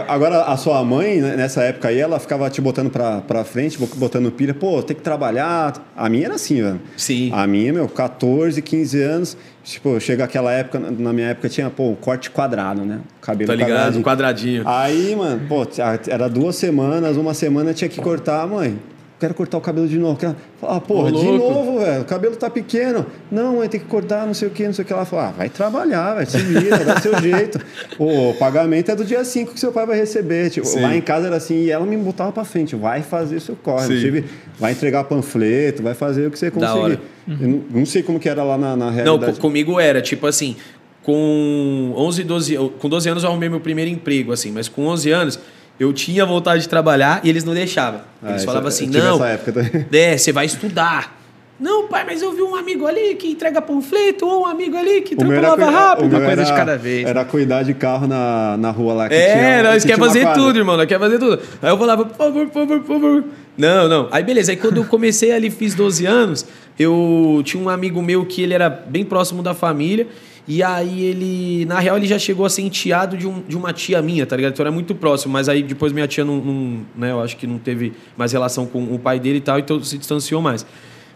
Agora, 0.07 0.43
a 0.43 0.55
sua 0.57 0.84
mãe, 0.84 1.19
né, 1.21 1.36
nessa 1.36 1.63
época 1.63 1.88
aí, 1.88 1.99
ela 1.99 2.19
ficava 2.19 2.49
te 2.49 2.61
botando 2.61 2.89
pra, 2.91 3.21
pra 3.21 3.43
frente, 3.43 3.78
bo- 3.80 3.89
botando 3.95 4.30
pilha. 4.32 4.53
Pô, 4.53 4.84
tem 4.84 4.95
que 4.95 5.01
trabalhar. 5.01 5.74
A 5.95 6.09
minha 6.09 6.26
era 6.26 6.36
assim, 6.36 6.61
velho. 6.61 6.80
Sim. 6.97 7.32
A 7.34 7.47
minha, 7.47 7.74
meu, 7.74 7.88
14, 7.88 8.61
15 8.61 9.01
anos. 9.01 9.38
Tipo, 9.63 9.97
chega 9.99 10.26
aquela 10.26 10.51
época, 10.51 10.78
na- 10.80 11.13
minha 11.13 11.30
época 11.30 11.47
tinha, 11.47 11.69
pô, 11.69 11.95
corte 11.99 12.30
quadrado, 12.30 12.84
né? 12.84 12.99
Cabelo 13.21 13.47
Tá 13.47 13.55
ligado? 13.55 13.97
Um 13.97 14.01
quadradinho. 14.01 14.63
quadradinho. 14.63 14.63
Aí, 14.67 15.15
mano, 15.15 15.41
pô, 15.47 15.65
era 16.09 16.28
duas 16.28 16.57
semanas, 16.57 17.15
uma 17.15 17.34
semana 17.34 17.74
tinha 17.74 17.88
que 17.89 18.01
cortar, 18.01 18.45
mãe. 18.45 18.78
Quero 19.24 19.34
cortar 19.36 19.57
o 19.57 19.61
cabelo 19.61 19.88
de 19.88 19.97
novo. 19.97 20.19
Quero... 20.19 20.36
Ah, 20.61 20.82
porra, 20.82 21.07
Ô, 21.07 21.11
de 21.11 21.26
novo, 21.26 21.80
velho. 21.80 22.01
O 22.01 22.05
cabelo 22.05 22.36
tá 22.36 22.49
pequeno. 22.49 23.05
Não, 23.32 23.55
mãe, 23.55 23.69
tem 23.69 23.80
que 23.80 23.86
cortar, 23.86 24.28
não 24.28 24.34
sei 24.34 24.49
o 24.49 24.51
que, 24.51 24.65
não 24.65 24.74
sei 24.74 24.84
o 24.84 24.86
que. 24.86 24.91
Ela 24.91 25.05
falou, 25.05 25.24
ah, 25.26 25.32
vai 25.32 25.47
trabalhar, 25.47 26.15
vai 26.15 26.26
se 26.26 26.38
vira, 26.39 26.80
dá 26.84 26.99
seu 26.99 27.17
jeito. 27.21 27.57
O 27.97 28.34
pagamento 28.38 28.91
é 28.91 28.95
do 28.97 29.05
dia 29.05 29.24
5 29.24 29.53
que 29.53 29.59
seu 29.61 29.71
pai 29.71 29.86
vai 29.86 29.97
receber. 29.97 30.49
Tipo, 30.49 30.67
Sim. 30.67 30.82
lá 30.82 30.93
em 30.93 30.99
casa 30.99 31.28
era 31.28 31.38
assim, 31.38 31.55
e 31.63 31.71
ela 31.71 31.86
me 31.86 31.95
botava 31.95 32.34
pra 32.34 32.43
frente, 32.43 32.76
vai 32.76 33.01
fazer 33.01 33.38
o 33.38 33.41
seu 33.41 33.55
corre. 33.55 33.88
Não 33.88 34.01
tive- 34.01 34.26
vai 34.59 34.74
entregar 34.74 35.05
panfleto, 35.05 35.82
vai 35.82 35.93
fazer 35.93 36.28
o 36.28 36.32
que 36.32 36.38
você 36.38 36.51
conseguir. 36.51 36.99
Eu 37.39 37.47
não, 37.47 37.61
não 37.71 37.86
sei 37.86 38.03
como 38.03 38.19
que 38.19 38.28
era 38.28 38.43
lá 38.43 38.57
na, 38.57 38.76
na 38.76 38.88
Não, 38.88 38.91
realidade. 38.93 39.34
co- 39.36 39.39
comigo 39.41 39.80
era, 39.80 40.01
tipo 40.01 40.28
assim, 40.28 40.57
com 41.01 41.93
11, 41.95 42.24
12, 42.24 42.53
eu- 42.53 42.69
com 42.69 42.89
12 42.89 43.07
anos 43.09 43.24
eu 43.24 43.30
arrumei 43.30 43.47
meu 43.49 43.59
primeiro 43.59 43.89
emprego, 43.89 44.32
assim, 44.32 44.51
mas 44.51 44.67
com 44.67 44.86
11 44.86 45.11
anos 45.11 45.39
eu 45.80 45.91
tinha 45.93 46.26
vontade 46.26 46.61
de 46.61 46.69
trabalhar 46.69 47.21
e 47.24 47.30
eles 47.30 47.43
não 47.43 47.53
deixavam. 47.53 48.01
Ah, 48.21 48.30
Eles 48.30 48.38
isso- 48.38 48.45
falavam 48.45 48.67
eu 48.67 48.69
assim, 48.69 48.88
não, 48.88 49.15
essa 49.15 49.28
época 49.28 49.51
também. 49.53 49.86
é, 49.91 50.17
você 50.17 50.32
vai 50.32 50.45
estudar. 50.45 51.19
Não, 51.59 51.88
pai, 51.88 52.03
mas 52.03 52.21
eu 52.21 52.34
vi 52.34 52.41
um 52.41 52.55
amigo 52.55 52.86
ali 52.88 53.15
que 53.15 53.28
entrega 53.32 53.61
panfleto, 53.61 54.26
ou 54.26 54.41
um 54.41 54.45
amigo 54.47 54.76
ali 54.76 55.01
que 55.01 55.15
trampa 55.15 55.39
lava 55.39 55.69
rápido. 55.69 56.07
uma 56.09 56.17
coisa 56.19 56.32
era- 56.32 56.43
de 56.43 56.51
cada 56.53 56.78
vez, 56.78 57.07
Era 57.07 57.24
cuidar 57.24 57.63
de 57.63 57.74
carro 57.74 58.07
na, 58.07 58.57
na 58.57 58.71
rua 58.71 58.93
lá 58.93 59.07
que 59.07 59.15
tinha. 59.15 59.26
É, 59.28 59.63
nós 59.63 59.84
que 59.84 59.91
quer 59.91 59.97
fazer 59.99 60.28
tudo, 60.34 60.57
irmão. 60.57 60.76
Nós 60.76 60.88
quer 60.88 60.99
fazer 60.99 61.19
tudo. 61.19 61.39
Aí 61.61 61.69
eu 61.69 61.78
falava, 61.78 62.05
por 62.05 62.17
favor, 62.17 62.45
por 62.47 62.53
favor, 62.53 62.80
por 62.82 62.88
favor. 62.99 63.24
Não, 63.57 63.88
não. 63.88 64.07
Aí 64.11 64.24
beleza. 64.24 64.51
Aí 64.51 64.57
quando 64.57 64.78
eu 64.78 64.86
comecei 64.86 65.32
ali, 65.32 65.49
fiz 65.51 65.76
12 65.76 66.05
anos, 66.07 66.45
eu 66.78 67.41
tinha 67.45 67.61
um 67.63 67.69
amigo 67.69 68.01
meu 68.01 68.26
que 68.26 68.41
ele 68.41 68.53
era 68.55 68.67
bem 68.69 69.05
próximo 69.05 69.43
da 69.43 69.53
família. 69.53 70.07
E 70.47 70.61
aí 70.61 71.03
ele, 71.05 71.65
na 71.65 71.79
real, 71.79 71.95
ele 71.95 72.05
já 72.05 72.19
chegou 72.19 72.45
a 72.45 72.49
ser 72.49 72.63
enteado 72.63 73.15
de, 73.15 73.25
um, 73.25 73.41
de 73.47 73.55
uma 73.55 73.71
tia 73.71 74.01
minha, 74.01 74.25
tá 74.25 74.35
ligado? 74.35 74.53
Então 74.53 74.63
era 74.63 74.71
muito 74.71 74.93
próximo. 74.93 75.31
Mas 75.31 75.47
aí 75.47 75.63
depois 75.63 75.93
minha 75.93 76.07
tia 76.07 76.25
não, 76.25 76.37
não, 76.37 76.85
né, 76.95 77.11
eu 77.11 77.21
acho 77.21 77.37
que 77.37 77.47
não 77.47 77.57
teve 77.57 77.93
mais 78.17 78.33
relação 78.33 78.65
com 78.65 78.83
o 78.93 78.99
pai 78.99 79.19
dele 79.19 79.37
e 79.37 79.41
tal, 79.41 79.57
então 79.57 79.81
se 79.81 79.97
distanciou 79.97 80.41
mais. 80.41 80.65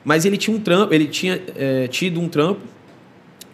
Mas 0.06 0.24
ele 0.24 0.38
tinha 0.38 0.56
um 0.56 0.60
trampo, 0.60 0.94
ele 0.94 1.08
tinha 1.08 1.42
é, 1.58 1.88
tido 1.88 2.22
um 2.22 2.30
trampo 2.30 2.62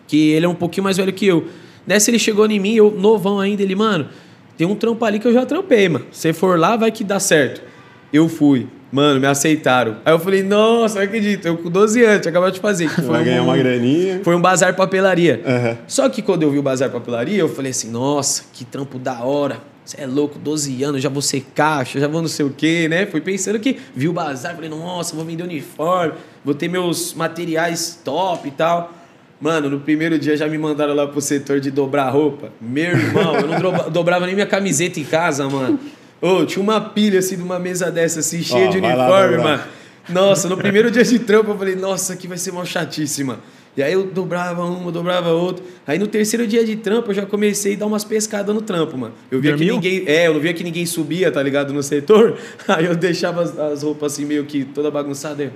que 0.07 0.29
ele 0.29 0.45
é 0.45 0.49
um 0.49 0.53
pouquinho 0.53 0.83
mais 0.83 0.97
velho 0.97 1.11
que 1.11 1.25
eu. 1.25 1.47
Nessa 1.87 2.11
ele 2.11 2.19
chegou 2.19 2.45
em 2.45 2.59
mim, 2.59 2.75
eu 2.75 2.91
novão 2.91 3.39
ainda, 3.39 3.63
ele, 3.63 3.75
mano, 3.75 4.07
tem 4.55 4.67
um 4.67 4.75
trampo 4.75 5.03
ali 5.03 5.19
que 5.19 5.27
eu 5.27 5.33
já 5.33 5.45
trampei, 5.45 5.89
mano. 5.89 6.05
Se 6.11 6.31
for 6.31 6.59
lá, 6.59 6.75
vai 6.75 6.91
que 6.91 7.03
dá 7.03 7.19
certo. 7.19 7.63
Eu 8.11 8.29
fui. 8.29 8.67
Mano, 8.93 9.19
me 9.19 9.25
aceitaram. 9.25 9.97
Aí 10.05 10.13
eu 10.13 10.19
falei, 10.19 10.43
nossa, 10.43 10.99
não 10.99 11.01
acredito. 11.01 11.47
Eu 11.47 11.57
com 11.57 11.67
12 11.67 12.03
anos, 12.03 12.21
tinha 12.21 12.29
acabado 12.29 12.53
de 12.53 12.59
fazer. 12.59 12.87
Foi 12.93 13.03
Vai 13.05 13.21
um, 13.21 13.25
ganhar 13.25 13.41
uma 13.41 13.57
graninha. 13.57 14.21
Foi 14.23 14.35
um 14.35 14.39
bazar 14.39 14.75
papelaria. 14.75 15.41
Uhum. 15.43 15.77
Só 15.87 16.07
que 16.09 16.21
quando 16.21 16.43
eu 16.43 16.51
vi 16.51 16.59
o 16.59 16.61
bazar 16.61 16.91
papelaria, 16.91 17.39
eu 17.39 17.49
falei 17.49 17.71
assim, 17.71 17.89
nossa, 17.89 18.43
que 18.53 18.63
trampo 18.63 18.99
da 18.99 19.23
hora. 19.23 19.57
Você 19.83 19.99
é 19.99 20.05
louco, 20.05 20.37
12 20.37 20.83
anos, 20.83 21.01
já 21.01 21.09
vou 21.09 21.23
ser 21.23 21.43
caixa, 21.55 21.99
já 21.99 22.07
vou 22.07 22.21
não 22.21 22.29
sei 22.29 22.45
o 22.45 22.51
quê, 22.51 22.87
né? 22.87 23.07
Fui 23.07 23.19
pensando 23.19 23.59
que 23.59 23.79
vi 23.95 24.07
o 24.07 24.13
bazar, 24.13 24.53
falei, 24.53 24.69
nossa, 24.69 25.15
vou 25.15 25.25
vender 25.25 25.41
uniforme, 25.41 26.13
vou 26.45 26.53
ter 26.53 26.67
meus 26.67 27.15
materiais 27.15 27.99
top 28.05 28.47
e 28.47 28.51
tal. 28.51 28.93
Mano, 29.41 29.71
no 29.71 29.79
primeiro 29.79 30.19
dia 30.19 30.37
já 30.37 30.47
me 30.47 30.57
mandaram 30.59 30.93
lá 30.93 31.07
pro 31.07 31.19
setor 31.19 31.59
de 31.59 31.71
dobrar 31.71 32.09
roupa. 32.11 32.49
Meu 32.61 32.91
irmão, 32.91 33.35
eu 33.37 33.47
não 33.47 33.89
dobrava 33.89 34.27
nem 34.27 34.35
minha 34.35 34.47
camiseta 34.47 34.99
em 34.99 35.03
casa, 35.03 35.49
mano. 35.49 35.79
Ô, 36.23 36.45
tinha 36.45 36.63
uma 36.63 36.79
pilha 36.79 37.19
assim 37.19 37.35
de 37.35 37.43
uma 37.43 37.59
mesa 37.59 37.91
dessa, 37.91 38.21
assim, 38.21 38.41
cheia 38.41 38.69
de 38.69 38.77
uniforme, 38.77 39.35
lá, 39.35 39.43
mano. 39.43 39.63
Nossa, 40.07 40.47
no 40.47 40.55
primeiro 40.55 40.89
dia 40.89 41.03
de 41.03 41.19
trampo 41.19 41.51
eu 41.51 41.57
falei, 41.57 41.75
nossa, 41.75 42.13
aqui 42.13 42.29
vai 42.29 42.37
ser 42.37 42.53
mó 42.53 42.63
chatíssima. 42.63 43.39
E 43.75 43.83
aí 43.83 43.91
eu 43.91 44.05
dobrava 44.05 44.63
uma, 44.63 44.89
dobrava 44.89 45.31
outra. 45.31 45.65
Aí 45.85 45.99
no 45.99 46.07
terceiro 46.07 46.47
dia 46.47 46.63
de 46.63 46.77
trampo 46.77 47.11
eu 47.11 47.13
já 47.13 47.25
comecei 47.25 47.75
a 47.75 47.79
dar 47.79 47.87
umas 47.87 48.05
pescadas 48.05 48.55
no 48.55 48.61
trampo, 48.61 48.97
mano. 48.97 49.13
Eu 49.29 49.41
via 49.41 49.51
Dormiu? 49.51 49.81
que 49.81 49.89
ninguém. 49.89 50.07
É, 50.07 50.27
eu 50.27 50.33
não 50.33 50.39
via 50.39 50.53
que 50.53 50.63
ninguém 50.63 50.85
subia, 50.85 51.29
tá 51.29 51.43
ligado? 51.43 51.73
No 51.73 51.83
setor. 51.83 52.37
Aí 52.69 52.85
eu 52.85 52.95
deixava 52.95 53.41
as, 53.41 53.59
as 53.59 53.83
roupas 53.83 54.13
assim, 54.13 54.23
meio 54.23 54.45
que 54.45 54.63
toda 54.63 54.89
bagunçada. 54.89 55.51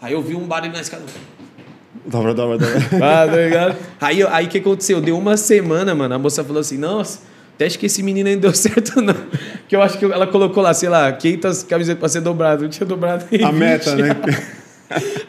Aí 0.00 0.12
eu 0.12 0.22
vi 0.22 0.36
um 0.36 0.46
barulho 0.46 0.72
na 0.72 0.80
escada. 0.80 1.02
Dobra, 2.04 2.32
dobra, 2.32 2.56
dobra. 2.56 2.80
Ah, 3.04 3.26
tá 3.26 3.36
ligado? 3.36 3.76
Aí 4.00 4.22
o 4.22 4.28
aí, 4.28 4.46
que 4.46 4.58
aconteceu? 4.58 5.00
Deu 5.00 5.18
uma 5.18 5.36
semana, 5.36 5.92
mano. 5.92 6.14
A 6.14 6.18
moça 6.20 6.44
falou 6.44 6.60
assim: 6.60 6.78
nossa 6.78 7.34
até 7.56 7.66
acho 7.66 7.78
que 7.78 7.86
esse 7.86 8.02
menino 8.02 8.28
ainda 8.28 8.42
deu 8.42 8.52
certo, 8.54 9.00
não. 9.00 9.16
Que 9.66 9.74
eu 9.74 9.82
acho 9.82 9.98
que 9.98 10.04
ela 10.04 10.26
colocou 10.26 10.62
lá, 10.62 10.72
sei 10.72 10.88
lá, 10.88 11.10
500 11.10 11.62
camisetas 11.64 11.98
para 11.98 12.08
ser 12.08 12.20
dobrado. 12.20 12.62
Não 12.62 12.68
tinha 12.70 12.86
dobrado 12.86 13.24
A 13.24 13.50
20. 13.50 13.52
meta, 13.52 13.96
né? 13.96 14.10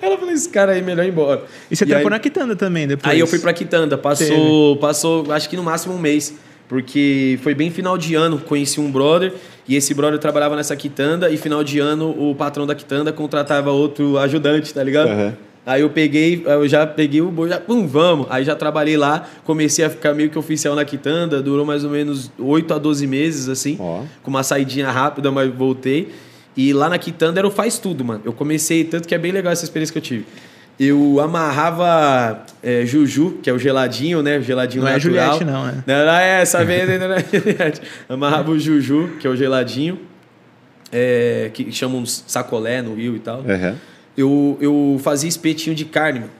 Ela 0.01 0.17
falou, 0.17 0.31
esse 0.31 0.49
cara 0.49 0.73
aí, 0.73 0.81
melhor 0.83 1.03
ir 1.05 1.09
embora. 1.09 1.43
E 1.71 1.75
você 1.75 1.85
trampou 1.85 2.11
na 2.11 2.19
Quitanda 2.19 2.55
também 2.55 2.87
depois? 2.87 3.11
Aí 3.11 3.19
eu 3.19 3.25
fui 3.25 3.39
pra 3.39 3.51
Quitanda. 3.53 3.97
Passou, 3.97 4.77
passou, 4.77 5.31
acho 5.31 5.49
que 5.49 5.55
no 5.55 5.63
máximo 5.63 5.95
um 5.95 5.99
mês. 5.99 6.33
Porque 6.67 7.39
foi 7.43 7.55
bem 7.55 7.71
final 7.71 7.97
de 7.97 8.13
ano, 8.13 8.39
conheci 8.39 8.79
um 8.79 8.91
brother 8.91 9.33
e 9.65 9.75
esse 9.77 9.93
brother 9.93 10.19
trabalhava 10.19 10.53
nessa 10.53 10.75
quitanda 10.75 11.29
e 11.29 11.37
final 11.37 11.63
de 11.63 11.79
ano 11.79 12.09
o 12.09 12.35
patrão 12.35 12.67
da 12.67 12.75
quitanda 12.75 13.13
contratava 13.13 13.71
outro 13.71 14.17
ajudante, 14.17 14.73
tá 14.73 14.83
ligado? 14.83 15.09
Uhum. 15.09 15.33
Aí 15.67 15.81
eu 15.81 15.89
peguei, 15.89 16.41
eu 16.45 16.65
já 16.65 16.87
peguei 16.87 17.19
o 17.19 17.29
boi, 17.29 17.49
já, 17.49 17.59
pum, 17.59 17.85
vamos. 17.85 18.25
Aí 18.29 18.45
já 18.45 18.55
trabalhei 18.55 18.95
lá, 18.95 19.27
comecei 19.43 19.83
a 19.83 19.89
ficar 19.89 20.13
meio 20.13 20.29
que 20.29 20.39
oficial 20.39 20.73
na 20.73 20.85
quitanda, 20.85 21.41
durou 21.41 21.65
mais 21.65 21.83
ou 21.83 21.89
menos 21.89 22.31
8 22.39 22.73
a 22.73 22.77
12 22.77 23.05
meses, 23.05 23.49
assim, 23.49 23.75
oh. 23.77 24.05
com 24.23 24.29
uma 24.29 24.43
saidinha 24.43 24.89
rápida, 24.89 25.29
mas 25.29 25.53
voltei. 25.53 26.07
E 26.55 26.71
lá 26.71 26.87
na 26.87 26.97
quitanda 26.97 27.41
era 27.41 27.45
o 27.45 27.51
faz 27.51 27.79
tudo, 27.79 28.05
mano. 28.05 28.21
Eu 28.23 28.31
comecei, 28.31 28.85
tanto 28.85 29.09
que 29.09 29.13
é 29.13 29.17
bem 29.17 29.33
legal 29.33 29.51
essa 29.51 29.65
experiência 29.65 29.91
que 29.91 29.97
eu 29.97 30.01
tive. 30.01 30.25
Eu 30.79 31.19
amarrava 31.19 32.45
é, 32.63 32.85
Juju, 32.85 33.39
que 33.43 33.49
é 33.49 33.53
o 33.53 33.59
geladinho, 33.59 34.23
né? 34.23 34.37
O 34.37 34.41
geladinho 34.41 34.85
não 34.85 34.91
natural. 34.93 35.11
Não 35.11 35.19
é 35.19 35.25
Juliette, 35.31 35.43
não, 35.43 35.65
né? 35.65 35.83
Não, 35.85 36.05
não 36.05 36.13
é 36.13 36.41
essa 36.43 36.63
vez 36.63 36.89
ainda 36.89 37.09
não 37.09 37.15
é 37.15 37.19
Juliette. 37.19 37.81
Amarrava 38.07 38.51
o 38.51 38.57
Juju, 38.57 39.17
que 39.19 39.27
é 39.27 39.29
o 39.29 39.35
geladinho, 39.35 39.99
é, 40.93 41.51
que 41.53 41.69
chamam 41.73 42.05
sacolé 42.05 42.81
no 42.81 42.95
Rio 42.95 43.17
e 43.17 43.19
tal. 43.19 43.39
Uhum 43.39 43.96
eu, 44.17 44.57
eu 44.59 44.99
fazia 45.03 45.29
espetinho 45.29 45.75
de 45.75 45.85
carne, 45.85 46.21
mano. 46.21 46.31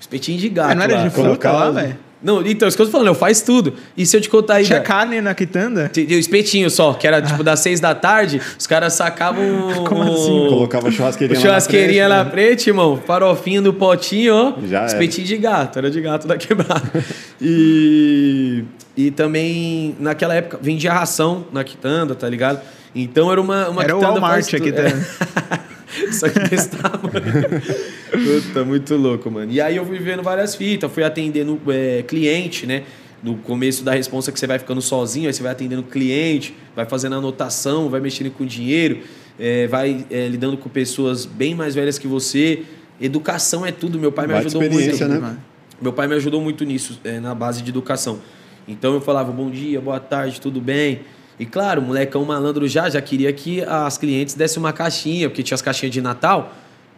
Espetinho 0.00 0.38
de 0.38 0.48
gato. 0.48 0.68
Mas 0.68 0.76
não 0.76 0.84
era 0.84 0.96
lá. 0.96 1.08
de 1.08 1.10
fruta 1.14 1.52
lá, 1.52 1.70
velho? 1.70 1.96
Não, 2.24 2.44
então, 2.44 2.66
isso 2.66 2.74
que 2.74 2.82
eu 2.82 2.86
tô 2.86 2.92
falando, 2.92 3.08
eu 3.08 3.14
faço 3.14 3.44
tudo. 3.44 3.74
E 3.94 4.06
se 4.06 4.16
eu 4.16 4.20
te 4.20 4.30
contar 4.30 4.54
aí. 4.54 4.64
Tinha 4.64 4.78
da... 4.78 4.84
carne 4.84 5.20
na 5.20 5.34
quitanda? 5.34 5.90
Deu 5.92 6.18
espetinho 6.18 6.70
só, 6.70 6.94
que 6.94 7.06
era 7.06 7.20
tipo 7.20 7.42
ah. 7.42 7.44
das 7.44 7.60
seis 7.60 7.80
da 7.80 7.94
tarde, 7.94 8.40
os 8.58 8.66
caras 8.66 8.94
sacavam. 8.94 9.44
Como 9.86 10.02
assim? 10.02 10.46
Colocava 10.48 10.90
churrasqueirinha, 10.90 11.38
churrasqueirinha 11.38 12.08
na, 12.08 12.24
frente, 12.24 12.24
na 12.24 12.24
né? 12.24 12.30
frente, 12.30 12.70
irmão. 12.70 13.00
Farofinha 13.06 13.60
no 13.60 13.74
potinho, 13.74 14.34
ó. 14.34 14.54
Já 14.66 14.86
espetinho 14.86 15.26
era. 15.26 15.36
de 15.36 15.42
gato, 15.42 15.78
era 15.78 15.90
de 15.90 16.00
gato 16.00 16.26
da 16.26 16.38
quebrada. 16.38 17.04
e. 17.40 18.64
E 18.96 19.10
também, 19.10 19.94
naquela 19.98 20.34
época, 20.34 20.58
vendia 20.62 20.92
ração 20.92 21.46
na 21.52 21.62
quitanda, 21.64 22.14
tá 22.14 22.28
ligado? 22.28 22.60
Então 22.94 23.30
era 23.30 23.40
uma, 23.40 23.68
uma 23.68 23.82
era 23.82 23.92
quitanda. 23.92 24.06
Era 24.06 24.18
o 24.18 24.20
Walmart 24.20 24.54
aqui, 24.54 24.72
tá? 24.72 24.82
Só 26.12 26.28
que 26.28 26.38
desse 26.48 26.70
tamanho. 26.70 27.62
Puta, 28.42 28.64
muito 28.64 28.96
louco, 28.96 29.30
mano. 29.30 29.50
E 29.50 29.60
aí 29.60 29.76
eu 29.76 29.84
fui 29.84 29.98
vendo 29.98 30.22
várias 30.22 30.54
fitas, 30.54 30.90
fui 30.90 31.04
atendendo 31.04 31.60
é, 31.68 32.02
cliente, 32.02 32.66
né? 32.66 32.82
No 33.22 33.36
começo 33.36 33.82
da 33.82 33.92
resposta 33.92 34.30
que 34.30 34.38
você 34.38 34.46
vai 34.46 34.58
ficando 34.58 34.82
sozinho, 34.82 35.28
aí 35.28 35.32
você 35.32 35.42
vai 35.42 35.52
atendendo 35.52 35.82
cliente, 35.82 36.54
vai 36.76 36.84
fazendo 36.84 37.14
anotação, 37.14 37.88
vai 37.88 38.00
mexendo 38.00 38.30
com 38.30 38.44
dinheiro, 38.44 38.98
é, 39.38 39.66
vai 39.66 40.04
é, 40.10 40.28
lidando 40.28 40.58
com 40.58 40.68
pessoas 40.68 41.24
bem 41.24 41.54
mais 41.54 41.74
velhas 41.74 41.98
que 41.98 42.06
você. 42.06 42.62
Educação 43.00 43.64
é 43.64 43.72
tudo. 43.72 43.98
Meu 43.98 44.12
pai 44.12 44.26
me 44.26 44.34
ajudou 44.34 44.62
muito. 44.62 45.08
Né? 45.08 45.36
Meu 45.80 45.92
pai 45.92 46.06
me 46.06 46.14
ajudou 46.14 46.40
muito 46.40 46.64
nisso, 46.64 47.00
é, 47.02 47.18
na 47.18 47.34
base 47.34 47.62
de 47.62 47.70
educação. 47.70 48.20
Então 48.66 48.94
eu 48.94 49.00
falava, 49.00 49.32
bom 49.32 49.50
dia, 49.50 49.80
boa 49.80 50.00
tarde, 50.00 50.40
tudo 50.40 50.60
bem? 50.60 51.00
E 51.38 51.44
claro, 51.44 51.80
o 51.80 51.84
molecão 51.84 52.24
malandro 52.24 52.66
já, 52.68 52.88
já 52.88 53.00
queria 53.00 53.32
que 53.32 53.62
as 53.62 53.98
clientes 53.98 54.34
dessem 54.34 54.60
uma 54.60 54.72
caixinha, 54.72 55.28
porque 55.28 55.42
tinha 55.42 55.54
as 55.54 55.62
caixinhas 55.62 55.92
de 55.92 56.00
Natal. 56.00 56.52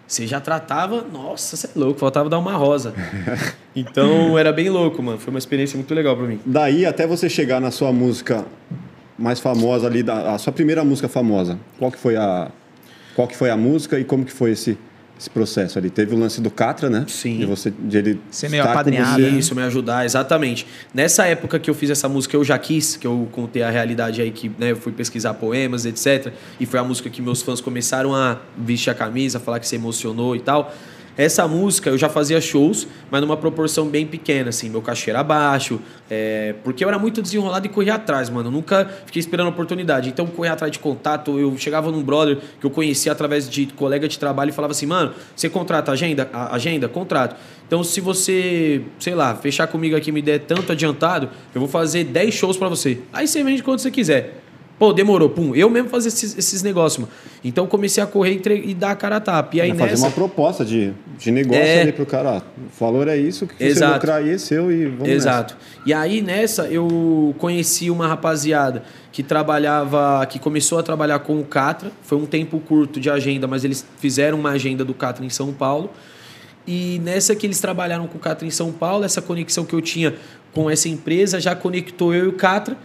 Você 0.06 0.26
já 0.26 0.40
tratava, 0.40 1.04
nossa, 1.12 1.56
você 1.56 1.66
é 1.66 1.70
louco, 1.74 1.98
faltava 1.98 2.28
dar 2.28 2.38
uma 2.38 2.52
rosa. 2.52 2.94
Então 3.78 4.38
era 4.38 4.50
bem 4.54 4.70
louco, 4.70 5.02
mano. 5.02 5.18
Foi 5.18 5.30
uma 5.30 5.38
experiência 5.38 5.76
muito 5.76 5.94
legal 5.94 6.16
para 6.16 6.26
mim. 6.26 6.40
Daí 6.46 6.86
até 6.86 7.06
você 7.06 7.28
chegar 7.28 7.60
na 7.60 7.70
sua 7.70 7.92
música 7.92 8.46
mais 9.18 9.38
famosa 9.38 9.86
ali, 9.86 10.02
a 10.08 10.38
sua 10.38 10.50
primeira 10.50 10.82
música 10.82 11.10
famosa. 11.10 11.58
Qual 11.78 11.92
que 11.92 11.98
foi 11.98 12.16
a 12.16 12.50
qual 13.14 13.28
que 13.28 13.36
foi 13.36 13.50
a 13.50 13.56
música 13.56 14.00
e 14.00 14.04
como 14.04 14.24
que 14.24 14.32
foi 14.32 14.52
esse 14.52 14.78
esse 15.18 15.30
processo 15.30 15.78
ali. 15.78 15.88
Teve 15.88 16.14
o 16.14 16.18
lance 16.18 16.40
do 16.40 16.50
Catra, 16.50 16.90
né? 16.90 17.04
Sim. 17.08 17.38
De 17.38 17.46
você 17.46 17.70
de 17.70 17.96
ele 17.96 18.20
ser 18.30 18.50
meio 18.50 18.64
apadrinhado. 18.64 19.22
Você. 19.22 19.28
Isso, 19.30 19.54
me 19.54 19.62
ajudar, 19.62 20.04
exatamente. 20.04 20.66
Nessa 20.92 21.26
época 21.26 21.58
que 21.58 21.70
eu 21.70 21.74
fiz 21.74 21.90
essa 21.90 22.08
música, 22.08 22.36
eu 22.36 22.44
já 22.44 22.58
quis, 22.58 22.96
que 22.96 23.06
eu 23.06 23.28
contei 23.32 23.62
a 23.62 23.70
realidade 23.70 24.20
aí, 24.20 24.30
que 24.30 24.50
né, 24.58 24.72
eu 24.72 24.76
fui 24.76 24.92
pesquisar 24.92 25.34
poemas, 25.34 25.86
etc. 25.86 26.32
E 26.60 26.66
foi 26.66 26.78
a 26.78 26.84
música 26.84 27.08
que 27.08 27.22
meus 27.22 27.42
fãs 27.42 27.60
começaram 27.60 28.14
a 28.14 28.38
vestir 28.56 28.90
a 28.90 28.94
camisa, 28.94 29.40
falar 29.40 29.58
que 29.58 29.66
se 29.66 29.74
emocionou 29.74 30.36
e 30.36 30.40
tal. 30.40 30.74
Essa 31.16 31.48
música 31.48 31.88
eu 31.88 31.96
já 31.96 32.08
fazia 32.08 32.40
shows, 32.40 32.86
mas 33.10 33.20
numa 33.22 33.36
proporção 33.36 33.88
bem 33.88 34.06
pequena, 34.06 34.50
assim, 34.50 34.68
meu 34.68 34.82
cachê 34.82 35.10
era 35.10 35.24
baixo, 35.24 35.80
é, 36.10 36.54
porque 36.62 36.84
eu 36.84 36.88
era 36.88 36.98
muito 36.98 37.22
desenrolado 37.22 37.66
e 37.66 37.70
corria 37.70 37.94
atrás, 37.94 38.28
mano. 38.28 38.48
Eu 38.48 38.52
nunca 38.52 38.90
fiquei 39.06 39.20
esperando 39.20 39.48
oportunidade. 39.48 40.10
Então, 40.10 40.26
corria 40.26 40.52
atrás 40.52 40.70
de 40.70 40.78
contato, 40.78 41.38
eu 41.38 41.56
chegava 41.56 41.90
num 41.90 42.02
brother 42.02 42.38
que 42.60 42.66
eu 42.66 42.70
conhecia 42.70 43.12
através 43.12 43.48
de 43.48 43.66
colega 43.66 44.06
de 44.06 44.18
trabalho 44.18 44.50
e 44.50 44.52
falava 44.52 44.72
assim, 44.72 44.86
mano, 44.86 45.14
você 45.34 45.48
contrata 45.48 45.90
agenda? 45.90 46.28
A 46.32 46.54
agenda? 46.54 46.88
Contrato. 46.88 47.36
Então, 47.66 47.82
se 47.82 48.00
você, 48.00 48.82
sei 48.98 49.14
lá, 49.14 49.34
fechar 49.34 49.66
comigo 49.66 49.96
aqui 49.96 50.10
e 50.10 50.12
me 50.12 50.22
der 50.22 50.40
tanto 50.40 50.70
adiantado, 50.70 51.30
eu 51.54 51.60
vou 51.60 51.68
fazer 51.68 52.04
10 52.04 52.34
shows 52.34 52.56
para 52.56 52.68
você. 52.68 53.00
Aí 53.12 53.26
você 53.26 53.42
vende 53.42 53.62
quanto 53.62 53.80
você 53.80 53.90
quiser. 53.90 54.42
Pô, 54.78 54.92
demorou, 54.92 55.30
pum. 55.30 55.54
Eu 55.54 55.70
mesmo 55.70 55.88
fazia 55.88 56.08
esses, 56.08 56.36
esses 56.36 56.62
negócios, 56.62 57.00
mano. 57.00 57.12
Então 57.42 57.66
comecei 57.66 58.02
a 58.02 58.06
correr 58.06 58.42
e, 58.44 58.70
e 58.70 58.74
dar 58.74 58.90
a 58.90 58.96
cara 58.96 59.16
a 59.16 59.20
tapa. 59.20 59.56
E 59.56 59.60
aí 59.60 59.74
fazer 59.74 59.96
uma 59.96 60.10
proposta 60.10 60.64
de, 60.64 60.92
de 61.18 61.30
negócio 61.30 61.62
é... 61.62 61.80
ali 61.80 61.92
pro 61.92 62.04
cara. 62.04 62.42
O 62.58 62.78
valor 62.78 63.08
é 63.08 63.16
isso, 63.16 63.46
que 63.46 63.64
Exato. 63.64 63.92
você 63.92 63.94
lucrar 63.94 64.16
aí 64.18 64.30
é 64.30 64.38
seu 64.38 64.70
e 64.70 64.84
vamos 64.86 65.08
Exato. 65.08 65.54
Nessa. 65.54 65.82
E 65.86 65.94
aí 65.94 66.20
nessa 66.20 66.66
eu 66.66 67.34
conheci 67.38 67.90
uma 67.90 68.06
rapaziada 68.06 68.82
que 69.10 69.22
trabalhava, 69.22 70.26
que 70.26 70.38
começou 70.38 70.78
a 70.78 70.82
trabalhar 70.82 71.20
com 71.20 71.40
o 71.40 71.44
Catra. 71.44 71.90
Foi 72.02 72.18
um 72.18 72.26
tempo 72.26 72.60
curto 72.60 73.00
de 73.00 73.08
agenda, 73.08 73.46
mas 73.46 73.64
eles 73.64 73.86
fizeram 73.98 74.38
uma 74.38 74.50
agenda 74.50 74.84
do 74.84 74.92
Catra 74.92 75.24
em 75.24 75.30
São 75.30 75.54
Paulo. 75.54 75.90
E 76.66 77.00
nessa 77.02 77.34
que 77.34 77.46
eles 77.46 77.60
trabalharam 77.60 78.06
com 78.06 78.18
o 78.18 78.20
Catra 78.20 78.46
em 78.46 78.50
São 78.50 78.72
Paulo, 78.72 79.04
essa 79.04 79.22
conexão 79.22 79.64
que 79.64 79.72
eu 79.72 79.80
tinha 79.80 80.14
com 80.52 80.68
essa 80.68 80.88
empresa 80.88 81.40
já 81.40 81.54
conectou 81.54 82.14
eu 82.14 82.26
e 82.26 82.28
o 82.28 82.32
Catra. 82.32 82.76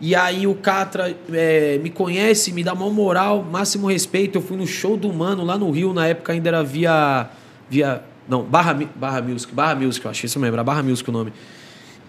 E 0.00 0.14
aí 0.14 0.46
o 0.46 0.54
Catra 0.54 1.16
é, 1.32 1.78
me 1.78 1.88
conhece, 1.88 2.52
me 2.52 2.64
dá 2.64 2.72
uma 2.72 2.90
moral, 2.90 3.42
máximo 3.42 3.88
respeito. 3.88 4.38
Eu 4.38 4.42
fui 4.42 4.56
no 4.56 4.66
show 4.66 4.96
do 4.96 5.12
Mano 5.12 5.44
lá 5.44 5.56
no 5.56 5.70
Rio, 5.70 5.92
na 5.92 6.06
época 6.06 6.32
ainda 6.32 6.48
era 6.48 6.62
via. 6.62 7.28
via 7.70 8.02
não, 8.28 8.42
Barra, 8.42 8.74
Barra 8.96 9.22
Music, 9.22 9.54
Barra 9.54 9.74
Music, 9.74 10.04
eu 10.04 10.10
achei 10.10 10.26
isso 10.26 10.40
mesmo, 10.40 10.54
era 10.56 10.64
Barra 10.64 10.82
Music 10.82 11.08
o 11.08 11.12
nome. 11.12 11.32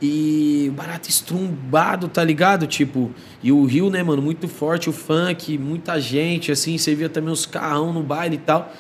E 0.02 0.68
o 0.70 0.74
barato 0.74 1.10
estrumbado, 1.10 2.08
tá 2.08 2.24
ligado? 2.24 2.68
Tipo, 2.68 3.12
e 3.42 3.52
o 3.52 3.64
Rio, 3.66 3.90
né, 3.90 4.04
mano, 4.04 4.22
muito 4.22 4.48
forte, 4.48 4.90
o 4.90 4.94
funk, 4.94 5.58
muita 5.58 6.00
gente, 6.00 6.52
assim, 6.52 6.78
você 6.78 6.94
via 6.94 7.08
também 7.08 7.32
os 7.32 7.46
carrão 7.46 7.94
no 7.94 8.04
baile 8.04 8.36
e 8.36 8.40
tal. 8.40 8.74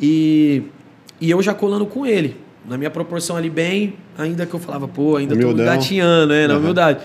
E, 0.00 0.62
e 1.20 1.30
eu 1.30 1.42
já 1.42 1.52
colando 1.52 1.86
com 1.86 2.06
ele. 2.06 2.36
Na 2.66 2.76
minha 2.76 2.90
proporção 2.90 3.36
ali 3.36 3.48
bem, 3.48 3.94
ainda 4.18 4.44
que 4.44 4.54
eu 4.54 4.58
falava, 4.58 4.88
pô, 4.88 5.16
ainda 5.16 5.34
Humildão. 5.34 5.56
tô 5.56 5.64
gatinhando, 5.64 6.32
né, 6.32 6.46
na 6.46 6.54
uhum. 6.54 6.60
humildade. 6.60 7.00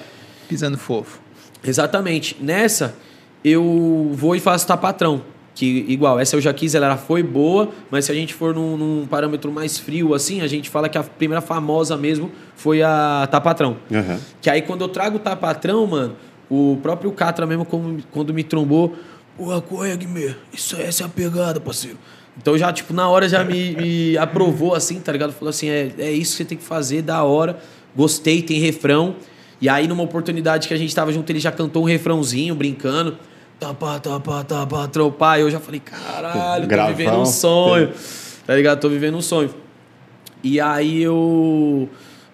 Pisando 0.47 0.77
fofo. 0.77 1.19
Exatamente. 1.63 2.37
Nessa, 2.39 2.95
eu 3.43 4.11
vou 4.13 4.35
e 4.35 4.39
faço 4.39 4.65
tá 4.65 4.77
patrão. 4.77 5.21
Que, 5.53 5.85
igual, 5.89 6.17
essa 6.17 6.35
eu 6.35 6.41
já 6.41 6.53
quis, 6.53 6.75
ela 6.75 6.95
foi 6.95 7.21
boa, 7.21 7.69
mas 7.89 8.05
se 8.05 8.11
a 8.11 8.15
gente 8.15 8.33
for 8.33 8.55
num, 8.55 8.77
num, 8.77 9.05
parâmetro 9.05 9.51
mais 9.51 9.77
frio, 9.77 10.13
assim, 10.13 10.41
a 10.41 10.47
gente 10.47 10.69
fala 10.69 10.87
que 10.87 10.97
a 10.97 11.03
primeira 11.03 11.41
famosa 11.41 11.97
mesmo 11.97 12.31
foi 12.55 12.81
a 12.81 13.27
Tá 13.29 13.41
Patrão. 13.41 13.75
Uhum. 13.91 14.17
Que 14.41 14.49
aí 14.49 14.61
quando 14.61 14.81
eu 14.81 14.87
trago 14.87 15.17
o 15.17 15.19
Tá 15.19 15.35
Patrão, 15.35 15.85
mano, 15.85 16.15
O 16.49 16.77
próprio 16.81 17.11
Catra 17.11 17.45
mesmo, 17.45 17.65
quando 18.11 18.33
me 18.33 18.43
trombou, 18.43 18.95
porra, 19.37 19.61
qual 19.61 19.83
é, 19.83 19.95
Guimê? 19.95 20.35
Isso, 20.53 20.75
essa 20.79 21.03
é 21.03 21.05
a 21.05 21.09
pegada, 21.09 21.59
parceiro. 21.59 21.97
Então 22.37 22.57
já, 22.57 22.71
tipo, 22.71 22.93
na 22.93 23.09
hora 23.09 23.27
já 23.27 23.43
me, 23.43 23.75
me 23.75 24.17
aprovou 24.17 24.73
assim, 24.73 24.99
tá 24.99 25.11
ligado? 25.11 25.33
Falou 25.33 25.49
assim, 25.49 25.69
é, 25.69 25.91
é 25.97 26.11
isso 26.11 26.31
que 26.31 26.37
você 26.37 26.45
tem 26.45 26.57
que 26.57 26.63
fazer, 26.63 27.01
da 27.01 27.23
hora. 27.23 27.59
Gostei, 27.95 28.41
tem 28.41 28.59
refrão. 28.59 29.15
E 29.61 29.69
aí, 29.69 29.87
numa 29.87 30.03
oportunidade 30.03 30.67
que 30.67 30.73
a 30.73 30.77
gente 30.77 30.93
tava 30.93 31.13
junto, 31.13 31.29
ele 31.29 31.39
já 31.39 31.51
cantou 31.51 31.83
um 31.83 31.85
refrãozinho, 31.85 32.55
brincando. 32.55 33.17
Tapa, 33.59 33.99
tapa, 33.99 34.43
tapa, 34.43 34.87
tropar. 34.87 35.37
E 35.37 35.43
eu 35.43 35.51
já 35.51 35.59
falei, 35.59 35.79
caralho, 35.79 36.67
tô 36.67 36.87
vivendo 36.87 37.19
um 37.19 37.25
sonho. 37.25 37.91
Tá 38.47 38.55
ligado? 38.55 38.79
Tô 38.79 38.89
vivendo 38.89 39.17
um 39.17 39.21
sonho. 39.21 39.53
E 40.43 40.59
aí 40.59 41.03
eu 41.03 41.87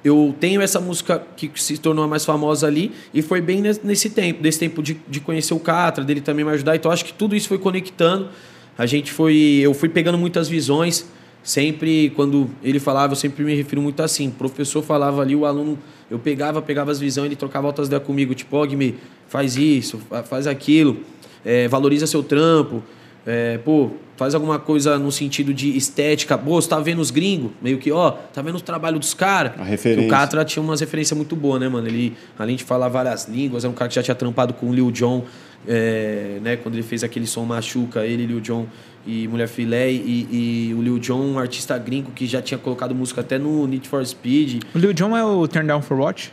eu 0.08 0.34
tenho 0.40 0.62
essa 0.62 0.80
música 0.80 1.22
que 1.36 1.52
se 1.56 1.78
tornou 1.78 2.06
a 2.06 2.08
mais 2.08 2.24
famosa 2.24 2.66
ali 2.66 2.94
e 3.14 3.22
foi 3.22 3.42
bem 3.42 3.62
nesse 3.84 4.10
tempo, 4.10 4.42
desse 4.42 4.58
tempo 4.58 4.82
de, 4.82 4.98
de 5.06 5.20
conhecer 5.20 5.54
o 5.54 5.60
Catra, 5.60 6.06
dele 6.06 6.22
também 6.22 6.46
me 6.46 6.52
ajudar. 6.52 6.78
Então 6.78 6.90
acho 6.90 7.04
que 7.04 7.12
tudo 7.12 7.36
isso 7.36 7.50
foi 7.50 7.58
conectando. 7.58 8.30
A 8.78 8.86
gente 8.86 9.12
foi, 9.12 9.36
eu 9.62 9.74
fui 9.74 9.90
pegando 9.90 10.18
muitas 10.18 10.48
visões. 10.48 11.06
Sempre 11.48 12.10
quando 12.10 12.50
ele 12.62 12.78
falava, 12.78 13.14
eu 13.14 13.16
sempre 13.16 13.42
me 13.46 13.56
refiro 13.56 13.82
muito 13.82 14.04
assim. 14.04 14.28
O 14.28 14.32
professor 14.32 14.84
falava 14.84 15.22
ali, 15.22 15.34
o 15.34 15.46
aluno, 15.46 15.80
eu 16.12 16.20
pegava, 16.20 16.62
pegava 16.62 16.92
as 16.92 17.00
visões, 17.00 17.28
ele 17.28 17.38
trocava 17.38 17.68
altas 17.68 17.88
ideias 17.88 18.04
comigo, 18.04 18.36
tipo, 18.36 18.58
ó, 18.58 18.66
oh, 18.66 18.94
faz 19.30 19.56
isso, 19.56 19.98
faz 20.26 20.46
aquilo, 20.46 20.98
é, 21.46 21.70
valoriza 21.70 22.06
seu 22.06 22.22
trampo. 22.22 22.84
É, 23.26 23.58
pô, 23.60 23.92
faz 24.18 24.36
alguma 24.36 24.60
coisa 24.60 25.00
no 25.00 25.10
sentido 25.10 25.54
de 25.54 25.78
estética. 25.78 26.38
Pô, 26.38 26.62
você 26.62 26.68
tá 26.68 26.82
vendo 26.82 27.00
os 27.00 27.12
gringos? 27.12 27.52
Meio 27.62 27.78
que, 27.78 27.94
ó, 27.94 28.12
tá 28.12 28.42
vendo 28.42 28.58
o 28.58 28.62
trabalho 28.62 29.00
dos 29.00 29.14
caras? 29.14 29.54
A 29.58 29.64
referência. 29.64 30.06
O 30.06 30.10
Catra 30.10 30.44
tinha 30.44 30.62
umas 30.62 30.82
referências 30.82 31.16
muito 31.16 31.34
boas, 31.34 31.62
né, 31.62 31.70
mano? 31.70 31.88
Ele, 31.88 32.14
além 32.38 32.58
de 32.58 32.66
falar 32.66 32.90
várias 32.90 33.26
línguas, 33.26 33.64
é 33.64 33.70
um 33.70 33.74
cara 33.74 33.88
que 33.88 33.96
já 33.96 34.04
tinha 34.04 34.16
trampado 34.16 34.54
com 34.54 34.70
o 34.70 34.74
Lil 34.74 34.92
Jon, 34.92 35.24
é, 35.66 36.40
né? 36.42 36.58
Quando 36.58 36.76
ele 36.76 36.84
fez 36.84 37.04
aquele 37.04 37.26
som 37.26 37.44
Machuca, 37.46 38.06
ele, 38.06 38.26
Lil 38.26 38.42
Jon 38.42 38.66
e 39.06 39.28
Mulher 39.28 39.48
Filé. 39.48 39.92
E, 39.92 40.70
e, 40.70 40.74
o 40.74 40.82
Lil 40.82 41.00
Jon, 41.00 41.20
um 41.20 41.40
artista 41.40 41.78
gringo 41.78 42.12
que 42.12 42.26
já 42.26 42.42
tinha 42.42 42.58
colocado 42.58 42.94
música 42.94 43.22
até 43.22 43.38
no 43.38 43.66
Need 43.66 43.88
for 43.88 44.06
Speed. 44.06 44.64
O 44.76 44.78
Lil 44.78 44.94
Jon 44.94 45.16
é 45.16 45.24
o 45.24 45.48
Turn 45.48 45.68
Down 45.68 45.82
for 45.82 45.98
What? 45.98 46.32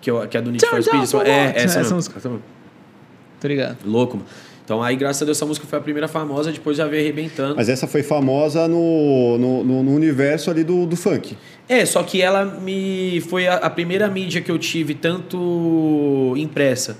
Que 0.00 0.10
é, 0.10 0.26
que 0.26 0.36
é 0.36 0.40
do 0.40 0.50
Need 0.50 0.64
Turn 0.64 0.82
for 0.82 0.90
Speed. 0.90 1.06
For 1.08 1.26
é, 1.26 1.52
essa, 1.56 1.80
essa 1.80 1.94
música. 1.94 2.20
Tô 3.40 3.48
ligado. 3.48 3.78
Louco, 3.84 4.16
mano. 4.16 4.28
Então 4.64 4.80
aí, 4.80 4.94
graças 4.94 5.20
a 5.20 5.24
Deus, 5.24 5.36
essa 5.36 5.44
música 5.44 5.66
foi 5.66 5.78
a 5.78 5.82
primeira 5.82 6.06
famosa, 6.06 6.52
depois 6.52 6.76
já 6.76 6.86
veio 6.86 7.02
arrebentando. 7.02 7.56
Mas 7.56 7.68
essa 7.68 7.86
foi 7.86 8.02
famosa 8.02 8.68
no, 8.68 9.36
no, 9.36 9.64
no, 9.64 9.82
no 9.82 9.94
universo 9.94 10.50
ali 10.50 10.62
do, 10.62 10.86
do 10.86 10.96
funk. 10.96 11.36
É, 11.68 11.84
só 11.84 12.02
que 12.02 12.22
ela 12.22 12.44
me. 12.44 13.20
Foi 13.28 13.46
a, 13.48 13.56
a, 13.56 13.68
primeira 13.68 14.08
mídia 14.08 14.40
que 14.40 14.50
eu 14.50 14.58
tive, 14.58 14.94
tanto 14.94 16.32
impressa 16.36 16.96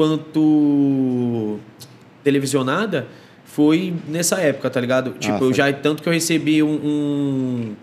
quanto 0.00 1.58
televisionada, 2.24 3.06
foi 3.44 3.92
nessa 4.08 4.40
época, 4.40 4.70
tá 4.70 4.80
ligado? 4.80 5.10
Tipo, 5.18 5.34
ah, 5.34 5.42
eu 5.42 5.52
já. 5.52 5.70
Tanto 5.74 6.02
que 6.02 6.08
eu 6.08 6.12
recebi 6.12 6.62
um, 6.62 6.72
um 6.72 7.74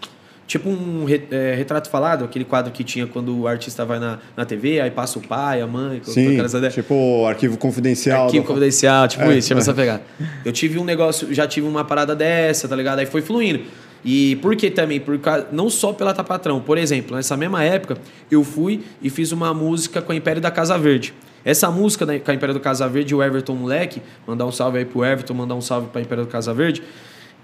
Tipo 0.47 0.69
um 0.69 1.05
é, 1.29 1.55
retrato 1.55 1.89
falado, 1.89 2.23
aquele 2.23 2.45
quadro 2.45 2.71
que 2.71 2.81
tinha 2.81 3.05
quando 3.05 3.37
o 3.37 3.47
artista 3.47 3.83
vai 3.83 3.99
na, 3.99 4.17
na 4.35 4.45
TV, 4.45 4.79
aí 4.79 4.89
passa 4.89 5.19
o 5.19 5.21
pai, 5.21 5.59
a 5.59 5.67
mãe, 5.67 6.01
Sim, 6.01 6.37
tipo 6.71 7.25
arquivo 7.25 7.57
confidencial. 7.57 8.27
Arquivo 8.27 8.45
do... 8.45 8.47
confidencial, 8.47 9.09
tipo 9.09 9.25
é, 9.25 9.37
isso, 9.37 9.53
deixa 9.53 9.71
é. 9.71 9.73
pegar. 9.73 10.01
Eu 10.45 10.53
tive 10.53 10.79
um 10.79 10.85
negócio, 10.85 11.33
já 11.33 11.45
tive 11.45 11.67
uma 11.67 11.83
parada 11.83 12.15
dessa, 12.15 12.65
tá 12.65 12.77
ligado? 12.77 12.99
Aí 12.99 13.05
foi 13.05 13.21
fluindo. 13.21 13.59
E 14.05 14.37
por 14.37 14.55
que 14.55 14.71
também? 14.71 15.01
Por 15.01 15.19
causa, 15.19 15.47
não 15.51 15.69
só 15.69 15.91
pela 15.91 16.13
Tapatrão. 16.13 16.61
Por 16.61 16.77
exemplo, 16.77 17.17
nessa 17.17 17.35
mesma 17.35 17.61
época, 17.61 17.97
eu 18.31 18.41
fui 18.41 18.85
e 19.01 19.09
fiz 19.09 19.33
uma 19.33 19.53
música 19.53 20.01
com 20.01 20.13
a 20.13 20.15
Império 20.15 20.41
da 20.41 20.49
Casa 20.49 20.77
Verde. 20.77 21.13
Essa 21.47 21.71
música 21.71 22.05
da, 22.05 22.19
com 22.19 22.29
a 22.29 22.33
Império 22.33 22.53
da 22.53 22.59
Casa 22.59 22.89
Verde, 22.89 23.15
o 23.15 23.23
Everton 23.23 23.55
Moleque, 23.55 24.01
mandar 24.27 24.45
um 24.45 24.51
salve 24.51 24.79
aí 24.79 24.83
pro 24.83 25.05
Everton, 25.05 25.33
mandar 25.33 25.55
um 25.55 25.61
salve 25.61 25.87
pra 25.87 26.01
Império 26.01 26.25
da 26.25 26.29
Casa 26.29 26.53
Verde, 26.53 26.83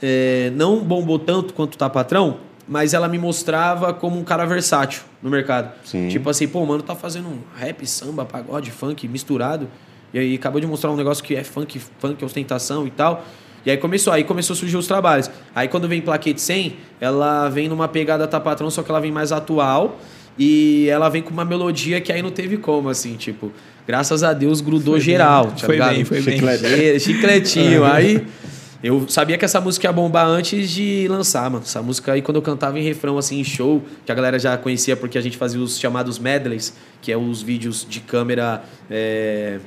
é, 0.02 0.52
não 0.54 0.84
bombou 0.84 1.18
tanto 1.18 1.54
quanto 1.54 1.76
o 1.76 1.78
Tapatrão, 1.78 2.40
mas 2.68 2.94
ela 2.94 3.08
me 3.08 3.18
mostrava 3.18 3.94
como 3.94 4.20
um 4.20 4.24
cara 4.26 4.46
versátil 4.46 5.04
no 5.22 5.30
mercado. 5.30 5.72
Sim. 5.86 6.10
Tipo 6.10 6.30
assim, 6.30 6.50
pô, 6.50 6.66
mano, 6.66 6.84
tá 6.84 6.94
fazendo 6.94 7.30
um 7.30 7.40
rap, 7.56 7.88
samba, 7.88 8.26
pagode, 8.26 8.72
funk 8.72 9.08
misturado. 9.08 9.70
E 10.14 10.20
aí 10.20 10.36
acabou 10.36 10.60
de 10.60 10.68
mostrar 10.68 10.92
um 10.92 10.98
negócio 10.98 11.24
que 11.24 11.34
é 11.34 11.44
funk, 11.46 11.80
funk, 11.98 12.26
ostentação 12.26 12.86
e 12.86 12.92
tal. 12.92 13.24
E 13.66 13.72
aí 13.72 13.78
começou, 13.78 14.12
aí 14.12 14.26
começou 14.26 14.54
a 14.54 14.58
surgir 14.58 14.76
os 14.76 14.86
trabalhos. 14.86 15.32
Aí 15.56 15.70
quando 15.70 15.88
vem 15.88 16.02
Plaquete 16.02 16.42
100, 16.42 16.76
ela 17.00 17.48
vem 17.48 17.70
numa 17.70 17.88
pegada 17.88 18.28
tapatrão, 18.28 18.70
só 18.70 18.84
que 18.84 18.92
ela 18.92 19.00
vem 19.00 19.14
mais 19.14 19.32
atual. 19.32 19.98
E 20.38 20.90
ela 20.90 21.08
vem 21.08 21.22
com 21.22 21.30
uma 21.30 21.46
melodia 21.46 22.02
que 22.02 22.12
aí 22.12 22.22
não 22.22 22.32
teve 22.32 22.58
como, 22.58 22.90
assim, 22.90 23.16
tipo... 23.16 23.50
Graças 23.88 24.24
a 24.24 24.34
Deus 24.34 24.62
grudou 24.62 24.96
foi 24.96 25.02
geral. 25.02 25.46
Bem, 25.48 25.56
tá 25.56 25.66
foi 25.66 25.76
ligado? 25.76 25.96
bem, 25.96 26.06
foi 26.06 26.22
bem. 26.22 27.00
Chicletinho. 27.00 27.84
aí... 27.84 28.26
Eu 28.84 29.08
sabia 29.08 29.38
que 29.38 29.46
essa 29.46 29.62
música 29.62 29.88
ia 29.88 29.94
bombar 29.94 30.28
antes 30.28 30.70
de 30.70 31.08
lançar, 31.08 31.50
mano. 31.50 31.64
Essa 31.66 31.82
música 31.82 32.12
aí, 32.12 32.22
quando 32.22 32.36
eu 32.36 32.42
cantava 32.42 32.78
em 32.78 32.84
refrão, 32.84 33.18
assim, 33.18 33.40
em 33.40 33.44
show, 33.44 33.82
que 34.06 34.12
a 34.12 34.16
galera 34.16 34.38
já 34.38 34.58
conhecia 34.58 34.98
porque 34.98 35.18
a 35.18 35.22
gente 35.22 35.38
fazia 35.38 35.62
os 35.62 35.80
chamados 35.80 36.20
medleys, 36.20 36.74
que 37.02 37.10
é 37.10 37.16
os 37.16 37.42
vídeos 37.42 37.88
de 37.90 38.02
câmera. 38.02 38.62
É... 38.92 39.60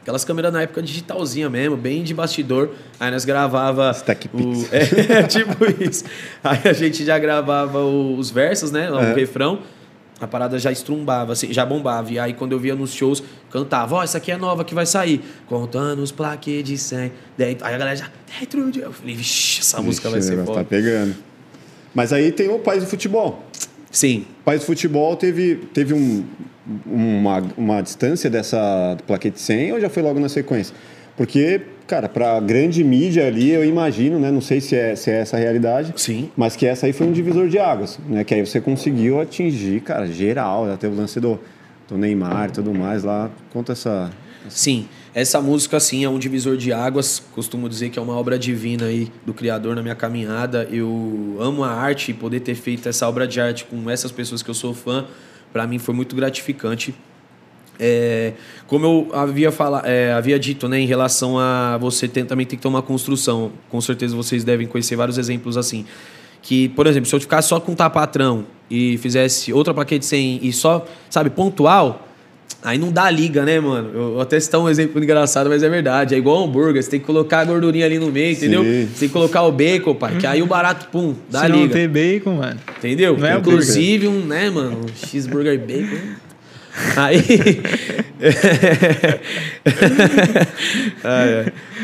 Aquelas 0.00 0.24
câmeras 0.24 0.54
na 0.54 0.62
época 0.62 0.80
digitalzinha 0.80 1.50
mesmo, 1.50 1.76
bem 1.76 2.02
de 2.02 2.14
bastidor. 2.14 2.70
Aí 2.98 3.10
nós 3.10 3.26
gravava. 3.26 3.90
Stack 3.90 4.30
o... 4.32 4.66
É, 4.72 5.24
tipo 5.24 5.52
isso. 5.82 6.04
Aí 6.42 6.60
a 6.64 6.72
gente 6.72 7.04
já 7.04 7.18
gravava 7.18 7.84
os 7.84 8.30
versos, 8.30 8.70
né? 8.70 8.90
O 8.90 8.98
é. 8.98 9.12
refrão 9.12 9.58
a 10.20 10.26
parada 10.26 10.58
já 10.58 10.72
estrumbava, 10.72 11.32
assim, 11.32 11.52
já 11.52 11.64
bombava. 11.66 12.10
E 12.10 12.18
aí, 12.18 12.32
quando 12.32 12.52
eu 12.52 12.58
via 12.58 12.74
nos 12.74 12.92
shows, 12.92 13.22
cantava, 13.50 13.96
ó, 13.96 13.98
oh, 14.00 14.02
essa 14.02 14.18
aqui 14.18 14.32
é 14.32 14.36
nova 14.36 14.64
que 14.64 14.74
vai 14.74 14.86
sair. 14.86 15.20
Contando 15.46 16.00
os 16.00 16.10
plaquês 16.10 16.64
de 16.64 16.78
100. 16.78 17.12
Aí 17.38 17.56
a 17.60 17.70
galera 17.70 17.96
já, 17.96 18.10
dentro 18.38 18.70
de... 18.70 18.80
Eu 18.80 18.92
falei, 18.92 19.14
vixi, 19.14 19.60
essa 19.60 19.76
Vixe, 19.76 19.86
música 19.86 20.10
vai 20.10 20.22
ser 20.22 20.44
foda. 20.44 20.60
Tá 20.60 20.64
pegando. 20.64 21.14
Mas 21.94 22.12
aí 22.12 22.32
tem 22.32 22.48
o 22.48 22.58
País 22.58 22.82
do 22.82 22.88
Futebol. 22.88 23.44
Sim. 23.90 24.26
O 24.40 24.44
País 24.44 24.60
do 24.60 24.66
Futebol 24.66 25.16
teve, 25.16 25.56
teve 25.72 25.92
um, 25.92 26.24
uma, 26.86 27.42
uma 27.56 27.82
distância 27.82 28.30
dessa 28.30 28.96
plaquete 29.06 29.40
100 29.40 29.72
ou 29.72 29.80
já 29.80 29.90
foi 29.90 30.02
logo 30.02 30.18
na 30.18 30.28
sequência? 30.28 30.74
Porque 31.16 31.62
Cara, 31.86 32.08
para 32.08 32.40
grande 32.40 32.82
mídia 32.82 33.26
ali, 33.26 33.50
eu 33.50 33.64
imagino, 33.64 34.18
né? 34.18 34.30
Não 34.30 34.40
sei 34.40 34.60
se 34.60 34.74
é, 34.74 34.96
se 34.96 35.10
é 35.10 35.20
essa 35.20 35.36
a 35.36 35.40
realidade. 35.40 35.94
Sim. 35.96 36.30
Mas 36.36 36.56
que 36.56 36.66
essa 36.66 36.86
aí 36.86 36.92
foi 36.92 37.06
um 37.06 37.12
divisor 37.12 37.48
de 37.48 37.58
águas, 37.58 37.98
né? 38.08 38.24
Que 38.24 38.34
aí 38.34 38.44
você 38.44 38.60
conseguiu 38.60 39.20
atingir, 39.20 39.80
cara, 39.82 40.06
geral. 40.06 40.70
Até 40.70 40.88
o 40.88 40.94
lance 40.94 41.20
do, 41.20 41.38
do 41.88 41.96
Neymar 41.96 42.48
e 42.48 42.52
tudo 42.52 42.74
mais 42.74 43.04
lá. 43.04 43.30
Conta 43.52 43.72
essa, 43.72 44.10
Sim, 44.48 44.88
essa 45.14 45.40
música 45.40 45.80
sim 45.80 46.04
é 46.04 46.08
um 46.08 46.18
divisor 46.18 46.56
de 46.56 46.72
águas. 46.72 47.22
Costumo 47.32 47.68
dizer 47.68 47.90
que 47.90 47.98
é 47.98 48.02
uma 48.02 48.14
obra 48.14 48.38
divina 48.38 48.86
aí 48.86 49.10
do 49.24 49.34
Criador 49.34 49.74
na 49.74 49.82
minha 49.82 49.94
caminhada. 49.94 50.68
Eu 50.70 51.36
amo 51.40 51.64
a 51.64 51.70
arte 51.70 52.10
e 52.10 52.14
poder 52.14 52.40
ter 52.40 52.54
feito 52.54 52.88
essa 52.88 53.08
obra 53.08 53.26
de 53.26 53.40
arte 53.40 53.64
com 53.64 53.90
essas 53.90 54.12
pessoas 54.12 54.42
que 54.42 54.50
eu 54.50 54.54
sou 54.54 54.72
fã, 54.72 55.06
para 55.52 55.66
mim 55.66 55.78
foi 55.78 55.94
muito 55.94 56.14
gratificante. 56.14 56.94
É, 57.78 58.32
como 58.66 58.86
eu 58.86 59.08
havia, 59.12 59.52
fala, 59.52 59.82
é, 59.84 60.12
havia 60.12 60.38
dito, 60.38 60.68
né, 60.68 60.80
em 60.80 60.86
relação 60.86 61.38
a 61.38 61.78
você 61.78 62.08
tem, 62.08 62.24
também 62.24 62.46
tem 62.46 62.56
que 62.56 62.62
ter 62.62 62.68
uma 62.68 62.82
construção. 62.82 63.52
Com 63.68 63.80
certeza 63.80 64.16
vocês 64.16 64.44
devem 64.44 64.66
conhecer 64.66 64.96
vários 64.96 65.18
exemplos 65.18 65.56
assim. 65.56 65.84
Que, 66.42 66.68
por 66.70 66.86
exemplo, 66.86 67.08
se 67.08 67.14
eu 67.14 67.20
ficar 67.20 67.42
só 67.42 67.58
com 67.58 67.74
tapatrão 67.74 68.46
e 68.70 68.98
fizesse 68.98 69.52
outra 69.52 69.74
plaquete 69.74 70.04
sem 70.04 70.38
e 70.42 70.52
só, 70.52 70.86
sabe, 71.10 71.30
pontual, 71.30 72.06
aí 72.62 72.78
não 72.78 72.92
dá 72.92 73.10
liga, 73.10 73.44
né, 73.44 73.58
mano? 73.60 73.90
Eu 73.92 74.12
vou 74.12 74.20
até 74.20 74.38
citar 74.38 74.60
um 74.60 74.68
exemplo 74.68 75.02
engraçado, 75.02 75.48
mas 75.48 75.62
é 75.62 75.68
verdade. 75.68 76.14
É 76.14 76.18
igual 76.18 76.44
hambúrguer, 76.44 76.82
você 76.82 76.90
tem 76.90 77.00
que 77.00 77.06
colocar 77.06 77.40
a 77.40 77.44
gordurinha 77.44 77.84
ali 77.84 77.98
no 77.98 78.10
meio, 78.10 78.32
entendeu? 78.32 78.62
Sim. 78.62 78.88
Você 78.92 79.00
tem 79.00 79.08
que 79.08 79.12
colocar 79.12 79.42
o 79.42 79.52
bacon, 79.52 79.94
pai, 79.94 80.16
que 80.18 80.26
aí 80.26 80.42
o 80.42 80.46
barato, 80.46 80.88
pum, 80.88 81.14
dá 81.30 81.40
se 81.40 81.46
liga. 81.46 81.58
não 81.58 81.68
tem 81.68 81.88
bacon, 81.88 82.34
mano. 82.36 82.60
Entendeu? 82.78 83.16
Não 83.16 83.26
é 83.26 83.36
Inclusive, 83.36 84.08
um, 84.08 84.24
né, 84.24 84.50
mano, 84.50 84.80
um 84.84 85.06
cheeseburger 85.06 85.58
bacon. 85.58 86.25
Aí. 86.96 87.22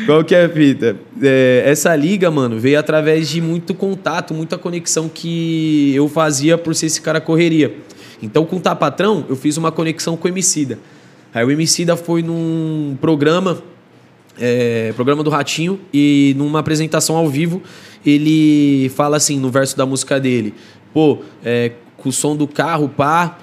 Qual 0.05 0.23
que 0.23 0.35
é 0.35 0.45
a 0.45 0.49
fita? 0.49 0.95
É, 1.21 1.63
essa 1.65 1.95
liga, 1.95 2.29
mano, 2.29 2.59
veio 2.59 2.79
através 2.79 3.29
de 3.29 3.41
muito 3.41 3.73
contato, 3.73 4.33
muita 4.33 4.57
conexão 4.57 5.09
que 5.09 5.93
eu 5.95 6.07
fazia 6.07 6.57
por 6.57 6.75
ser 6.75 6.87
esse 6.87 7.01
cara 7.01 7.19
correria. 7.19 7.75
Então, 8.21 8.45
com 8.45 8.57
o 8.57 8.59
Tapatrão, 8.59 9.25
eu 9.27 9.35
fiz 9.35 9.57
uma 9.57 9.71
conexão 9.71 10.15
com 10.15 10.27
o 10.27 10.31
Emicida. 10.31 10.79
Aí 11.33 11.43
o 11.43 11.51
Emicida 11.51 11.97
foi 11.97 12.21
num 12.21 12.95
programa, 13.01 13.61
é, 14.39 14.93
programa 14.95 15.23
do 15.23 15.29
Ratinho, 15.29 15.79
e 15.93 16.33
numa 16.37 16.59
apresentação 16.59 17.15
ao 17.15 17.27
vivo, 17.27 17.61
ele 18.05 18.89
fala 18.95 19.17
assim, 19.17 19.39
no 19.39 19.49
verso 19.49 19.75
da 19.75 19.85
música 19.85 20.19
dele, 20.19 20.53
pô, 20.93 21.19
é, 21.43 21.71
com 21.97 22.09
o 22.09 22.11
som 22.11 22.35
do 22.35 22.47
carro, 22.47 22.89
pá, 22.89 23.39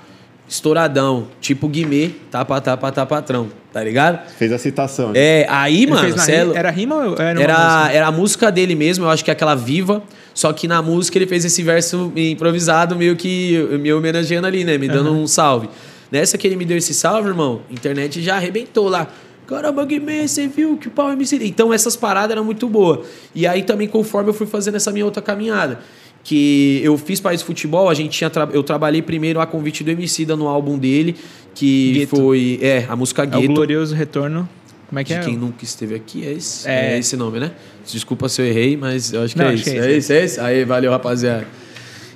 estouradão, 0.51 1.29
tipo 1.41 1.69
Guimê, 1.69 2.11
tapa, 2.29 2.61
tapa, 2.61 2.91
tapa, 2.91 3.07
patrão, 3.07 3.49
tá 3.73 3.85
ligado? 3.85 4.29
Fez 4.33 4.51
a 4.51 4.59
citação. 4.59 5.13
É, 5.15 5.47
aí, 5.49 5.85
Ele 5.85 5.93
mano. 5.93 6.09
É... 6.29 6.59
Era 6.59 6.71
rima 6.71 6.97
ou 6.97 7.15
era 7.17 7.41
era, 7.41 7.93
era 7.93 8.07
a 8.09 8.11
música 8.11 8.51
dele 8.51 8.75
mesmo, 8.75 9.05
eu 9.05 9.11
acho 9.11 9.25
que 9.25 9.31
é 9.31 9.33
aquela 9.33 9.55
viva. 9.55 10.03
Só 10.35 10.53
que 10.53 10.67
na 10.67 10.83
música 10.83 11.19
ele 11.19 11.27
fez 11.27 11.45
esse 11.45 11.63
verso 11.63 12.13
improvisado, 12.17 12.97
meio 12.97 13.15
que 13.15 13.59
me 13.81 13.93
homenageando 13.93 14.47
ali, 14.47 14.65
né? 14.65 14.77
Me 14.77 14.89
dando 14.89 15.11
uhum. 15.11 15.23
um 15.23 15.27
salve. 15.27 15.69
Nessa 16.11 16.37
que 16.37 16.49
ele 16.49 16.57
me 16.57 16.65
deu 16.65 16.77
esse 16.77 16.95
salve, 16.95 17.29
irmão, 17.29 17.61
a 17.71 17.73
internet 17.73 18.21
já 18.21 18.35
arrebentou 18.35 18.89
lá. 18.89 19.07
Caramba, 19.47 19.85
Guimê, 19.85 20.27
você 20.27 20.49
viu 20.49 20.77
que 20.77 20.89
o 20.89 20.91
pau 20.91 21.11
é 21.11 21.13
MC. 21.13 21.39
Então 21.43 21.73
essas 21.73 21.95
paradas 21.95 22.33
eram 22.33 22.45
muito 22.45 22.69
boas. 22.69 23.07
E 23.35 23.47
aí 23.47 23.63
também, 23.63 23.87
conforme 23.87 24.31
eu 24.31 24.35
fui 24.35 24.47
fazendo 24.47 24.77
essa 24.77 24.91
minha 24.91 25.05
outra 25.05 25.23
caminhada, 25.23 25.81
que 26.23 26.81
eu 26.83 26.97
fiz 26.99 27.21
País 27.21 27.43
Futebol, 27.43 27.89
a 27.89 27.95
gente 27.95 28.11
tinha 28.11 28.31
tra 28.31 28.49
eu 28.53 28.63
trabalhei 28.63 29.03
primeiro 29.03 29.41
a 29.41 29.47
convite 29.47 29.83
do 29.83 29.91
Emicida 29.91 30.37
no 30.37 30.49
álbum 30.49 30.79
dele, 30.79 31.17
que 31.55 31.93
Gueto. 31.93 32.17
foi 32.17 32.59
é, 32.63 32.87
a 32.89 32.97
música 32.97 33.25
Gueto. 33.25 33.45
É 33.45 33.51
o 33.51 33.55
glorioso 33.55 33.95
retorno. 33.95 34.49
Como 34.89 34.99
é 34.99 35.05
que 35.05 35.15
de 35.15 35.21
é? 35.21 35.23
quem 35.23 35.37
nunca 35.37 35.63
esteve 35.65 35.95
aqui, 35.95 36.27
é 36.27 36.33
esse, 36.33 36.69
é... 36.69 36.95
é 36.95 36.99
esse 36.99 37.17
nome, 37.17 37.39
né? 37.39 37.53
Desculpa 37.87 38.29
se 38.29 38.43
eu 38.43 38.47
errei, 38.47 38.77
mas 38.77 39.13
eu 39.13 39.23
acho 39.23 39.35
que 39.35 39.41
Não, 39.41 39.51
é, 39.51 39.55
esse. 39.55 39.71
é, 39.71 39.93
esse. 39.93 40.13
É 40.13 40.25
esse, 40.25 40.41
Aí, 40.41 40.65
valeu, 40.65 40.91
rapaziada. 40.91 41.47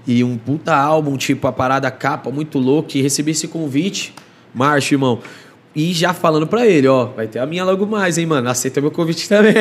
E 0.06 0.24
um 0.24 0.36
puta 0.36 0.74
álbum, 0.74 1.16
tipo, 1.16 1.46
a 1.46 1.52
parada 1.52 1.88
capa, 1.90 2.30
muito 2.30 2.58
louco. 2.58 2.90
E 2.96 3.00
recebi 3.00 3.30
esse 3.30 3.46
convite. 3.46 4.12
Marcha, 4.52 4.94
irmão. 4.94 5.20
E 5.74 5.92
já 5.92 6.12
falando 6.12 6.46
pra 6.46 6.66
ele, 6.66 6.86
ó, 6.86 7.06
vai 7.06 7.26
ter 7.26 7.38
a 7.38 7.46
minha 7.46 7.64
logo 7.64 7.86
mais, 7.86 8.18
hein, 8.18 8.26
mano. 8.26 8.48
Aceita 8.48 8.80
meu 8.80 8.90
convite 8.90 9.28
também. 9.28 9.54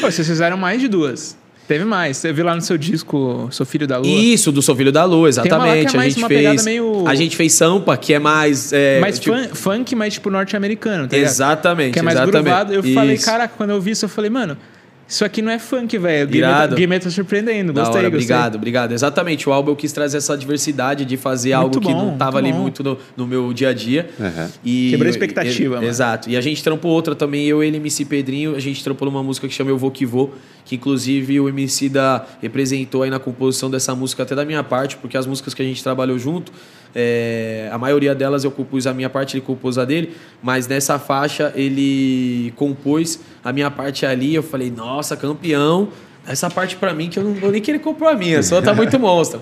Pô, 0.00 0.10
vocês 0.10 0.26
fizeram 0.26 0.56
mais 0.56 0.80
de 0.80 0.88
duas. 0.88 1.36
Teve 1.68 1.84
mais. 1.84 2.16
Você 2.16 2.32
viu 2.32 2.46
lá 2.46 2.54
no 2.54 2.62
seu 2.62 2.78
disco 2.78 3.46
Sou 3.50 3.66
Filho 3.66 3.86
da 3.86 3.98
Lua? 3.98 4.08
Isso, 4.08 4.50
do 4.50 4.62
Sou 4.62 4.74
Filho 4.74 4.90
da 4.90 5.04
Lua, 5.04 5.28
exatamente. 5.28 5.94
É 5.94 6.00
a 6.00 6.08
gente 6.08 6.26
fez. 6.26 6.64
Meio... 6.64 7.06
A 7.06 7.14
gente 7.14 7.36
fez 7.36 7.52
Sampa, 7.52 7.94
que 7.98 8.14
é 8.14 8.18
mais. 8.18 8.72
É, 8.72 8.98
mais 9.00 9.18
tipo... 9.18 9.36
funk, 9.54 9.94
mais 9.94 10.14
tipo 10.14 10.30
norte-americano, 10.30 11.06
tá 11.06 11.16
Exatamente. 11.18 11.92
Que 11.92 11.98
é 11.98 12.02
mais 12.02 12.16
exatamente. 12.16 12.42
gruvado. 12.42 12.72
Eu 12.72 12.80
isso. 12.80 12.94
falei, 12.94 13.18
caraca, 13.18 13.52
quando 13.54 13.70
eu 13.70 13.80
vi 13.82 13.90
isso, 13.90 14.06
eu 14.06 14.08
falei, 14.08 14.30
mano. 14.30 14.56
Isso 15.08 15.24
aqui 15.24 15.40
não 15.40 15.50
é 15.50 15.58
funk, 15.58 15.96
velho. 15.96 16.28
O 16.28 16.74
Game 16.74 17.00
tá 17.00 17.08
surpreendendo. 17.08 17.72
Gostei, 17.72 18.00
hora, 18.00 18.10
gostei. 18.10 18.26
Obrigado, 18.26 18.54
obrigado. 18.56 18.92
Exatamente. 18.92 19.48
O 19.48 19.52
álbum 19.52 19.70
eu 19.70 19.76
quis 19.76 19.90
trazer 19.90 20.18
essa 20.18 20.36
diversidade 20.36 21.06
de 21.06 21.16
fazer 21.16 21.56
muito 21.56 21.78
algo 21.78 21.80
bom, 21.80 21.88
que 21.88 21.94
não 21.94 22.18
tava 22.18 22.36
ali 22.36 22.52
bom. 22.52 22.58
muito 22.58 22.84
no, 22.84 22.98
no, 23.16 23.26
meu 23.26 23.50
dia 23.54 23.70
a 23.70 23.72
dia. 23.72 24.10
Uhum. 24.20 24.48
E, 24.62 24.90
Quebrou 24.90 25.06
a 25.06 25.10
expectativa, 25.10 25.76
mano. 25.76 25.88
Exato. 25.88 26.28
E 26.28 26.36
a 26.36 26.40
gente 26.42 26.62
trampou 26.62 26.92
outra 26.92 27.14
também, 27.14 27.46
eu 27.46 27.64
e 27.64 27.66
ele, 27.66 27.78
MC 27.78 28.04
Pedrinho, 28.04 28.54
a 28.54 28.60
gente 28.60 28.84
trampou 28.84 29.10
numa 29.10 29.22
música 29.22 29.48
que 29.48 29.54
chama 29.54 29.70
Eu 29.70 29.78
Vou 29.78 29.90
Que 29.90 30.04
Vou, 30.04 30.34
que 30.66 30.74
inclusive 30.74 31.40
o 31.40 31.48
MC 31.48 31.88
da 31.88 32.26
representou 32.42 33.02
aí 33.02 33.08
na 33.08 33.18
composição 33.18 33.70
dessa 33.70 33.94
música 33.94 34.24
até 34.24 34.34
da 34.34 34.44
minha 34.44 34.62
parte, 34.62 34.98
porque 34.98 35.16
as 35.16 35.26
músicas 35.26 35.54
que 35.54 35.62
a 35.62 35.64
gente 35.64 35.82
trabalhou 35.82 36.18
junto, 36.18 36.52
é, 36.94 37.68
a 37.72 37.78
maioria 37.78 38.14
delas 38.14 38.44
eu 38.44 38.50
compus 38.50 38.86
a 38.86 38.94
minha 38.94 39.10
parte, 39.10 39.36
ele 39.36 39.44
compôs 39.44 39.78
a 39.78 39.84
dele, 39.84 40.14
mas 40.42 40.66
nessa 40.66 40.98
faixa 40.98 41.52
ele 41.54 42.52
compôs 42.56 43.20
a 43.44 43.52
minha 43.52 43.70
parte 43.70 44.06
ali. 44.06 44.34
Eu 44.34 44.42
falei, 44.42 44.70
nossa, 44.70 45.16
campeão. 45.16 45.88
Essa 46.26 46.50
parte 46.50 46.76
para 46.76 46.92
mim 46.92 47.08
que 47.08 47.18
eu 47.18 47.24
não 47.24 47.34
vou 47.34 47.50
nem 47.50 47.60
querer 47.60 47.78
comprar 47.78 48.10
a 48.10 48.14
minha, 48.14 48.42
só 48.42 48.60
tá 48.60 48.74
muito 48.74 48.98
monstro. 49.00 49.40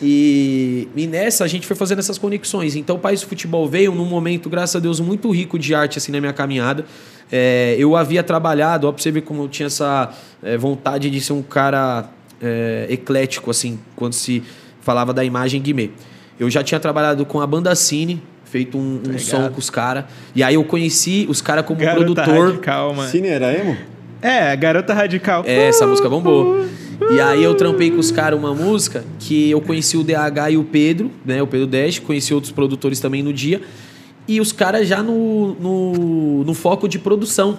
E, 0.00 0.88
e 0.94 1.06
nessa 1.06 1.44
a 1.44 1.46
gente 1.46 1.66
foi 1.66 1.76
fazendo 1.76 1.98
essas 1.98 2.18
conexões. 2.18 2.76
Então 2.76 2.96
o 2.96 2.98
País 2.98 3.20
do 3.20 3.26
Futebol 3.26 3.66
veio 3.68 3.92
num 3.92 4.04
momento, 4.04 4.48
graças 4.48 4.76
a 4.76 4.78
Deus, 4.78 5.00
muito 5.00 5.30
rico 5.30 5.58
de 5.58 5.74
arte 5.74 5.98
assim 5.98 6.12
na 6.12 6.20
minha 6.20 6.32
caminhada. 6.32 6.84
É, 7.30 7.74
eu 7.78 7.96
havia 7.96 8.22
trabalhado, 8.22 8.86
ó, 8.86 8.92
pra 8.92 9.02
você 9.02 9.10
ver 9.10 9.22
como 9.22 9.42
eu 9.42 9.48
tinha 9.48 9.66
essa 9.66 10.12
é, 10.42 10.56
vontade 10.56 11.10
de 11.10 11.20
ser 11.20 11.32
um 11.32 11.42
cara 11.42 12.08
é, 12.40 12.86
eclético, 12.88 13.50
assim, 13.50 13.78
quando 13.96 14.12
se 14.12 14.42
falava 14.80 15.12
da 15.12 15.24
imagem 15.24 15.60
Guimê. 15.60 15.90
Eu 16.38 16.50
já 16.50 16.62
tinha 16.62 16.78
trabalhado 16.78 17.24
com 17.24 17.40
a 17.40 17.46
banda 17.46 17.74
Cine, 17.74 18.22
feito 18.44 18.76
um, 18.78 19.00
um 19.08 19.18
som 19.18 19.48
com 19.50 19.58
os 19.58 19.70
caras. 19.70 20.04
E 20.34 20.42
aí 20.42 20.54
eu 20.54 20.64
conheci 20.64 21.26
os 21.28 21.40
caras 21.40 21.64
como 21.64 21.80
Garota 21.80 22.04
produtor. 22.04 22.48
Radical, 22.48 22.94
mano. 22.94 23.10
Cine 23.10 23.28
era 23.28 23.52
emo? 23.52 23.76
É, 24.20 24.56
Garota 24.56 24.94
Radical. 24.94 25.44
É, 25.46 25.68
essa 25.68 25.86
música 25.86 26.08
bombou. 26.08 26.66
E 27.10 27.20
aí 27.20 27.42
eu 27.42 27.54
trampei 27.54 27.90
com 27.90 27.98
os 27.98 28.10
caras 28.10 28.38
uma 28.38 28.54
música 28.54 29.04
que 29.18 29.50
eu 29.50 29.60
conheci 29.60 29.96
o 29.96 30.02
DH 30.02 30.50
e 30.50 30.56
o 30.56 30.64
Pedro, 30.64 31.10
né? 31.24 31.42
O 31.42 31.46
Pedro 31.46 31.66
Dash, 31.66 31.98
conheci 31.98 32.32
outros 32.32 32.52
produtores 32.52 33.00
também 33.00 33.22
no 33.22 33.32
dia. 33.32 33.60
E 34.26 34.40
os 34.40 34.50
caras 34.50 34.88
já 34.88 35.02
no, 35.02 35.54
no, 35.54 36.44
no, 36.44 36.54
foco 36.54 36.88
de 36.88 36.98
produção. 36.98 37.58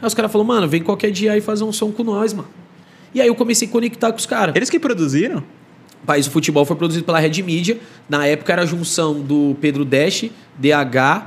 Aí 0.00 0.06
os 0.06 0.14
caras 0.14 0.32
falaram, 0.32 0.48
mano, 0.48 0.68
vem 0.68 0.82
qualquer 0.82 1.10
dia 1.10 1.32
aí 1.32 1.40
fazer 1.40 1.64
um 1.64 1.72
som 1.72 1.92
com 1.92 2.02
nós, 2.02 2.32
mano. 2.32 2.48
E 3.14 3.20
aí 3.20 3.28
eu 3.28 3.34
comecei 3.34 3.68
a 3.68 3.70
conectar 3.70 4.10
com 4.10 4.18
os 4.18 4.26
caras. 4.26 4.56
Eles 4.56 4.68
que 4.68 4.80
produziram? 4.80 5.42
País 6.04 6.26
do 6.26 6.32
Futebol 6.32 6.64
foi 6.64 6.76
produzido 6.76 7.04
pela 7.04 7.18
Red 7.18 7.42
Media. 7.42 7.78
Na 8.08 8.26
época 8.26 8.52
era 8.52 8.62
a 8.62 8.66
junção 8.66 9.20
do 9.20 9.56
Pedro 9.60 9.84
Dash, 9.84 10.26
DH, 10.58 11.26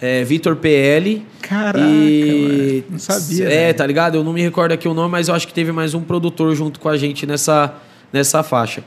é, 0.00 0.24
Vitor 0.24 0.56
PL. 0.56 1.24
Caraca, 1.42 1.78
e... 1.80 2.84
não 2.88 2.98
sabia. 2.98 3.44
É, 3.44 3.66
né? 3.68 3.72
tá 3.72 3.86
ligado? 3.86 4.16
Eu 4.16 4.24
não 4.24 4.32
me 4.32 4.42
recordo 4.42 4.72
aqui 4.72 4.86
o 4.86 4.94
nome, 4.94 5.10
mas 5.10 5.28
eu 5.28 5.34
acho 5.34 5.46
que 5.46 5.52
teve 5.52 5.72
mais 5.72 5.94
um 5.94 6.02
produtor 6.02 6.54
junto 6.54 6.78
com 6.78 6.88
a 6.88 6.96
gente 6.96 7.26
nessa, 7.26 7.74
nessa 8.12 8.42
faixa. 8.42 8.84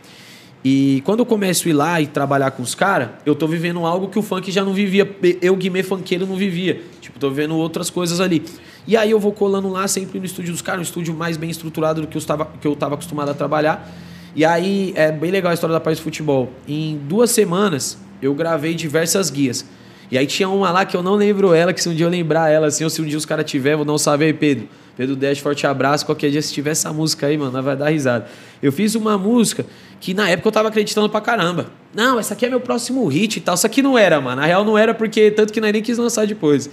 E 0.64 1.02
quando 1.06 1.20
eu 1.20 1.26
começo 1.26 1.68
a 1.68 1.72
ir 1.72 1.74
lá 1.74 2.02
e 2.02 2.08
trabalhar 2.08 2.52
com 2.52 2.62
os 2.62 2.76
caras, 2.76 3.10
eu 3.26 3.34
tô 3.34 3.48
vivendo 3.48 3.84
algo 3.86 4.10
que 4.10 4.20
o 4.20 4.22
funk 4.22 4.52
já 4.52 4.64
não 4.64 4.74
vivia. 4.74 5.10
Eu, 5.42 5.56
Guimê 5.56 5.82
Funkeiro, 5.82 6.28
não 6.28 6.36
vivia. 6.36 6.82
Tipo, 7.02 7.18
tô 7.18 7.32
vendo 7.32 7.56
outras 7.56 7.90
coisas 7.90 8.20
ali. 8.20 8.44
E 8.88 8.96
aí 8.96 9.10
eu 9.10 9.20
vou 9.20 9.32
colando 9.32 9.70
lá 9.70 9.88
sempre 9.88 10.20
no 10.20 10.26
estúdio 10.26 10.52
dos 10.52 10.62
caras, 10.62 10.82
um 10.82 10.84
estúdio 10.84 11.16
mais 11.16 11.36
bem 11.36 11.50
estruturado 11.50 12.02
do 12.02 12.08
que 12.08 12.16
eu 12.16 12.20
estava, 12.20 12.46
que 12.46 12.68
eu 12.68 12.74
estava 12.74 12.94
acostumado 12.94 13.30
a 13.30 13.34
trabalhar. 13.34 13.92
E 14.36 14.46
aí 14.46 14.94
é 14.96 15.12
bem 15.12 15.32
legal 15.32 15.52
a 15.52 15.54
história 15.54 15.74
da 15.74 15.80
País 15.80 16.00
Futebol. 16.00 16.52
Em 16.68 16.98
duas 16.98 17.32
semanas 17.32 17.98
eu 18.22 18.34
gravei 18.34 18.74
diversas 18.74 19.30
guias. 19.30 19.66
E 20.10 20.18
aí 20.18 20.28
tinha 20.28 20.50
uma 20.50 20.72
lá 20.72 20.86
que 20.86 20.96
eu 20.96 21.02
não 21.02 21.16
lembro 21.16 21.54
ela, 21.54 21.72
que 21.72 21.82
se 21.82 21.88
um 21.88 21.96
dia 21.96 22.06
eu 22.06 22.10
lembrar 22.10 22.50
ela, 22.50 22.68
assim, 22.68 22.84
ou 22.84 22.90
se 22.90 23.02
um 23.02 23.06
dia 23.06 23.18
os 23.18 23.26
caras 23.26 23.50
tiver, 23.50 23.78
vou 23.78 23.90
um 23.90 23.98
salve 23.98 24.26
aí, 24.26 24.34
Pedro. 24.34 24.68
Pedro 24.98 25.16
Dash, 25.16 25.40
forte 25.40 25.66
abraço. 25.66 26.06
Qualquer 26.06 26.30
dia, 26.30 26.42
se 26.42 26.54
tiver 26.54 26.72
essa 26.72 26.92
música 26.92 27.28
aí, 27.28 27.38
mano, 27.38 27.64
vai 27.64 27.78
dar 27.78 27.90
risada. 27.90 28.28
Eu 28.62 28.74
fiz 28.74 28.94
uma 28.94 29.18
música 29.18 29.66
que 30.02 30.14
na 30.14 30.30
época 30.30 30.50
eu 30.50 30.52
tava 30.52 30.68
acreditando 30.68 31.10
pra 31.10 31.22
caramba. 31.22 31.68
Não, 31.94 32.20
essa 32.20 32.34
aqui 32.34 32.46
é 32.46 32.50
meu 32.50 32.60
próximo 32.60 33.08
hit 33.08 33.38
e 33.38 33.42
tal. 33.42 33.56
Isso 33.56 33.66
aqui 33.66 33.82
não 33.82 33.98
era, 33.98 34.20
mano. 34.20 34.42
Na 34.42 34.48
real 34.48 34.66
não 34.66 34.78
era 34.78 34.94
porque 34.94 35.32
tanto 35.32 35.54
que 35.54 35.62
nós 35.62 35.72
nem 35.72 35.82
quis 35.82 35.98
lançar 35.98 36.28
depois. 36.28 36.70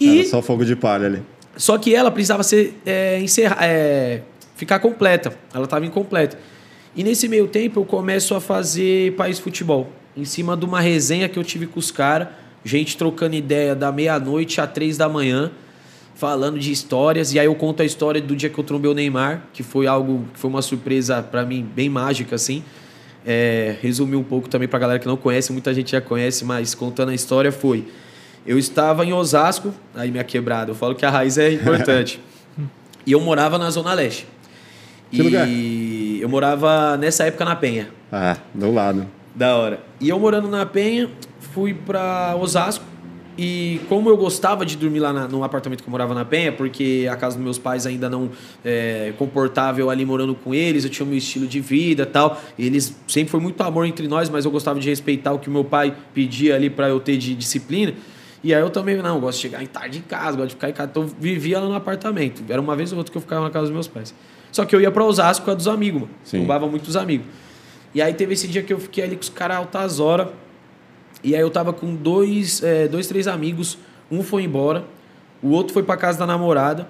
E... 0.00 0.20
Era 0.20 0.28
só 0.28 0.42
fogo 0.42 0.64
de 0.64 0.74
palha 0.74 1.06
ali. 1.06 1.22
Só 1.56 1.76
que 1.76 1.94
ela 1.94 2.10
precisava 2.10 2.42
ser 2.42 2.80
é, 2.86 3.22
é, 3.60 4.22
ficar 4.56 4.78
completa. 4.78 5.36
Ela 5.52 5.66
tava 5.66 5.84
incompleta. 5.84 6.38
E 6.94 7.04
nesse 7.04 7.28
meio 7.28 7.46
tempo 7.46 7.80
eu 7.80 7.84
começo 7.84 8.34
a 8.34 8.40
fazer 8.40 9.14
País 9.14 9.38
Futebol. 9.38 9.90
Em 10.16 10.24
cima 10.24 10.56
de 10.56 10.64
uma 10.64 10.80
resenha 10.80 11.28
que 11.28 11.38
eu 11.38 11.44
tive 11.44 11.66
com 11.66 11.78
os 11.78 11.90
caras, 11.90 12.28
gente 12.64 12.96
trocando 12.96 13.36
ideia 13.36 13.74
da 13.74 13.92
meia-noite 13.92 14.60
a 14.60 14.66
três 14.66 14.96
da 14.96 15.08
manhã, 15.08 15.50
falando 16.14 16.58
de 16.58 16.72
histórias. 16.72 17.32
E 17.32 17.38
aí 17.38 17.46
eu 17.46 17.54
conto 17.54 17.82
a 17.82 17.84
história 17.84 18.20
do 18.20 18.34
dia 18.34 18.50
que 18.50 18.58
eu 18.58 18.64
trombei 18.64 18.90
o 18.90 18.94
Neymar, 18.94 19.44
que 19.52 19.62
foi 19.62 19.86
algo, 19.86 20.24
que 20.34 20.40
foi 20.40 20.50
uma 20.50 20.62
surpresa 20.62 21.22
para 21.22 21.44
mim 21.44 21.64
bem 21.74 21.88
mágica, 21.88 22.34
assim. 22.34 22.62
É, 23.24 23.76
resumir 23.80 24.16
um 24.16 24.24
pouco 24.24 24.48
também 24.48 24.66
pra 24.66 24.78
galera 24.78 24.98
que 24.98 25.06
não 25.06 25.16
conhece, 25.16 25.52
muita 25.52 25.72
gente 25.72 25.92
já 25.92 26.00
conhece, 26.00 26.44
mas 26.44 26.74
contando 26.74 27.10
a 27.10 27.14
história 27.14 27.52
foi. 27.52 27.86
Eu 28.46 28.58
estava 28.58 29.04
em 29.04 29.12
Osasco, 29.12 29.72
aí 29.94 30.10
minha 30.10 30.24
quebrada, 30.24 30.70
eu 30.70 30.74
falo 30.74 30.94
que 30.94 31.04
a 31.04 31.10
raiz 31.10 31.36
é 31.38 31.52
importante. 31.52 32.20
e 33.06 33.12
eu 33.12 33.20
morava 33.20 33.58
na 33.58 33.70
Zona 33.70 33.92
Leste. 33.92 34.26
Que 35.10 35.18
e 35.18 35.22
lugar? 35.22 35.46
Eu 36.20 36.28
morava 36.28 36.96
nessa 36.96 37.24
época 37.24 37.44
na 37.44 37.56
Penha. 37.56 37.88
Ah, 38.12 38.36
do 38.54 38.72
lado. 38.72 39.06
Da 39.34 39.56
hora. 39.56 39.80
E 40.00 40.08
eu 40.08 40.18
morando 40.18 40.48
na 40.48 40.64
Penha, 40.66 41.08
fui 41.52 41.74
para 41.74 42.36
Osasco. 42.36 42.84
E 43.40 43.80
como 43.88 44.08
eu 44.08 44.16
gostava 44.16 44.66
de 44.66 44.76
dormir 44.76 44.98
lá 44.98 45.12
na, 45.12 45.28
no 45.28 45.44
apartamento 45.44 45.80
que 45.80 45.88
eu 45.88 45.92
morava 45.92 46.12
na 46.12 46.24
Penha, 46.24 46.50
porque 46.50 47.08
a 47.08 47.14
casa 47.14 47.36
dos 47.36 47.44
meus 47.44 47.56
pais 47.56 47.86
ainda 47.86 48.10
não 48.10 48.30
é 48.64 49.12
confortável 49.16 49.90
ali 49.90 50.04
morando 50.04 50.34
com 50.34 50.52
eles, 50.52 50.82
eu 50.82 50.90
tinha 50.90 51.06
o 51.06 51.08
meu 51.08 51.18
estilo 51.18 51.46
de 51.46 51.60
vida 51.60 52.04
tal. 52.04 52.40
Eles 52.58 52.96
sempre 53.06 53.30
foi 53.30 53.38
muito 53.38 53.62
amor 53.62 53.86
entre 53.86 54.08
nós, 54.08 54.28
mas 54.28 54.44
eu 54.44 54.50
gostava 54.50 54.80
de 54.80 54.88
respeitar 54.88 55.32
o 55.32 55.38
que 55.38 55.48
meu 55.48 55.62
pai 55.62 55.94
pedia 56.12 56.56
ali 56.56 56.68
para 56.68 56.88
eu 56.88 56.98
ter 56.98 57.16
de 57.16 57.32
disciplina. 57.36 57.94
E 58.42 58.52
aí 58.52 58.60
eu 58.60 58.70
também, 58.70 58.96
não, 58.96 59.14
eu 59.14 59.20
gosto 59.20 59.36
de 59.36 59.42
chegar 59.42 59.62
em 59.62 59.66
tarde 59.66 59.98
em 59.98 60.02
casa, 60.02 60.36
gosto 60.36 60.48
de 60.48 60.54
ficar 60.54 60.70
em 60.70 60.72
casa. 60.72 60.90
Então 60.90 61.08
vivia 61.20 61.60
lá 61.60 61.68
no 61.68 61.74
apartamento. 61.74 62.42
Era 62.48 62.60
uma 62.60 62.74
vez 62.74 62.90
ou 62.90 62.98
outra 62.98 63.12
que 63.12 63.18
eu 63.18 63.22
ficava 63.22 63.44
na 63.44 63.50
casa 63.50 63.66
dos 63.66 63.72
meus 63.72 63.86
pais. 63.86 64.12
Só 64.52 64.64
que 64.64 64.74
eu 64.74 64.80
ia 64.80 64.90
para 64.90 65.04
Osasco 65.04 65.44
com 65.44 65.50
a 65.50 65.54
dos 65.54 65.68
amigos, 65.68 66.02
mano. 66.02 66.14
Sim. 66.24 66.38
Roubava 66.38 66.66
muitos 66.66 66.96
amigos. 66.96 67.26
E 67.94 68.02
aí 68.02 68.12
teve 68.14 68.34
esse 68.34 68.46
dia 68.46 68.62
que 68.62 68.72
eu 68.72 68.78
fiquei 68.78 69.04
ali 69.04 69.16
com 69.16 69.22
os 69.22 69.28
caras 69.28 69.56
altas 69.56 70.00
horas. 70.00 70.28
E 71.22 71.34
aí 71.34 71.40
eu 71.40 71.50
tava 71.50 71.72
com 71.72 71.94
dois, 71.94 72.62
é, 72.62 72.86
dois, 72.86 73.06
três 73.06 73.26
amigos. 73.26 73.78
Um 74.10 74.22
foi 74.22 74.44
embora, 74.44 74.84
o 75.42 75.48
outro 75.48 75.72
foi 75.72 75.82
para 75.82 75.96
casa 75.96 76.18
da 76.18 76.26
namorada. 76.26 76.88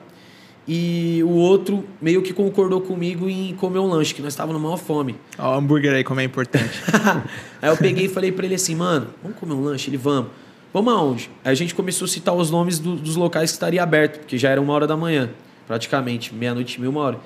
E 0.71 1.23
o 1.25 1.31
outro 1.31 1.83
meio 1.99 2.21
que 2.21 2.35
concordou 2.35 2.83
comigo 2.83 3.27
em 3.27 3.55
comer 3.55 3.79
um 3.79 3.87
lanche, 3.87 4.15
que 4.15 4.21
nós 4.21 4.35
estávamos 4.35 4.61
na 4.61 4.69
maior 4.69 4.77
fome. 4.77 5.17
Ó, 5.39 5.55
o 5.55 5.59
hambúrguer 5.59 5.95
aí, 5.95 6.05
como 6.05 6.21
é 6.21 6.25
importante. 6.25 6.83
aí 7.63 7.71
eu 7.71 7.77
peguei 7.79 8.05
e 8.05 8.09
falei 8.09 8.31
para 8.31 8.45
ele 8.45 8.55
assim, 8.55 8.75
mano, 8.75 9.07
vamos 9.23 9.39
comer 9.39 9.55
um 9.55 9.65
lanche? 9.65 9.89
Ele, 9.89 9.97
vamos. 9.97 10.31
Vamos 10.75 10.93
aonde? 10.93 11.31
Aí 11.43 11.53
a 11.53 11.55
gente 11.55 11.75
começou 11.75 12.05
a 12.05 12.09
citar 12.09 12.35
os 12.35 12.51
nomes 12.51 12.79
do, 12.79 12.97
dos 12.97 13.17
locais 13.17 13.51
que 13.51 13.55
estaria 13.55 13.83
aberto, 13.83 14.19
porque 14.19 14.37
já 14.37 14.51
era 14.51 14.61
uma 14.61 14.75
hora 14.75 14.87
da 14.87 14.95
manhã, 14.95 15.31
praticamente, 15.67 16.35
meia-noite 16.35 16.77
e 16.77 16.81
meia, 16.81 16.91
uma 16.91 17.01
hora. 17.01 17.19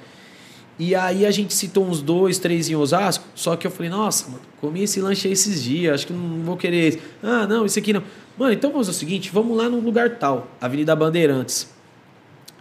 E 0.78 0.94
aí 0.94 1.26
a 1.26 1.30
gente 1.30 1.52
citou 1.52 1.86
uns 1.86 2.00
dois, 2.00 2.38
três 2.38 2.68
em 2.68 2.74
Osasco, 2.74 3.24
só 3.34 3.56
que 3.56 3.66
eu 3.66 3.70
falei, 3.70 3.90
nossa, 3.90 4.30
mano, 4.30 4.42
comi 4.60 4.82
esse 4.82 5.00
lanche 5.00 5.28
aí 5.28 5.32
esses 5.32 5.62
dias, 5.62 5.94
acho 5.94 6.06
que 6.06 6.12
não 6.12 6.42
vou 6.42 6.56
querer 6.56 6.88
esse. 6.88 7.02
Ah, 7.22 7.46
não, 7.46 7.66
esse 7.66 7.78
aqui 7.78 7.92
não. 7.92 8.02
Mano, 8.38 8.52
então 8.52 8.70
vamos 8.70 8.86
fazer 8.86 8.96
o 8.96 9.00
seguinte, 9.00 9.30
vamos 9.32 9.56
lá 9.56 9.68
no 9.68 9.78
lugar 9.80 10.18
tal, 10.18 10.48
Avenida 10.60 10.96
Bandeirantes. 10.96 11.68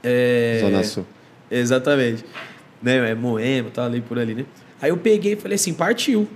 É... 0.04 0.60
Zona 0.62 0.84
Sul. 0.84 1.06
Exatamente. 1.50 2.26
Né, 2.82 3.12
é 3.12 3.16
Moema, 3.16 3.70
tá 3.70 3.86
ali 3.86 4.02
por 4.02 4.20
ali, 4.20 4.34
né? 4.34 4.46
Aí 4.82 4.90
eu 4.90 4.98
peguei 4.98 5.34
e 5.34 5.36
falei 5.36 5.56
assim, 5.56 5.74
partiu. 5.74 6.28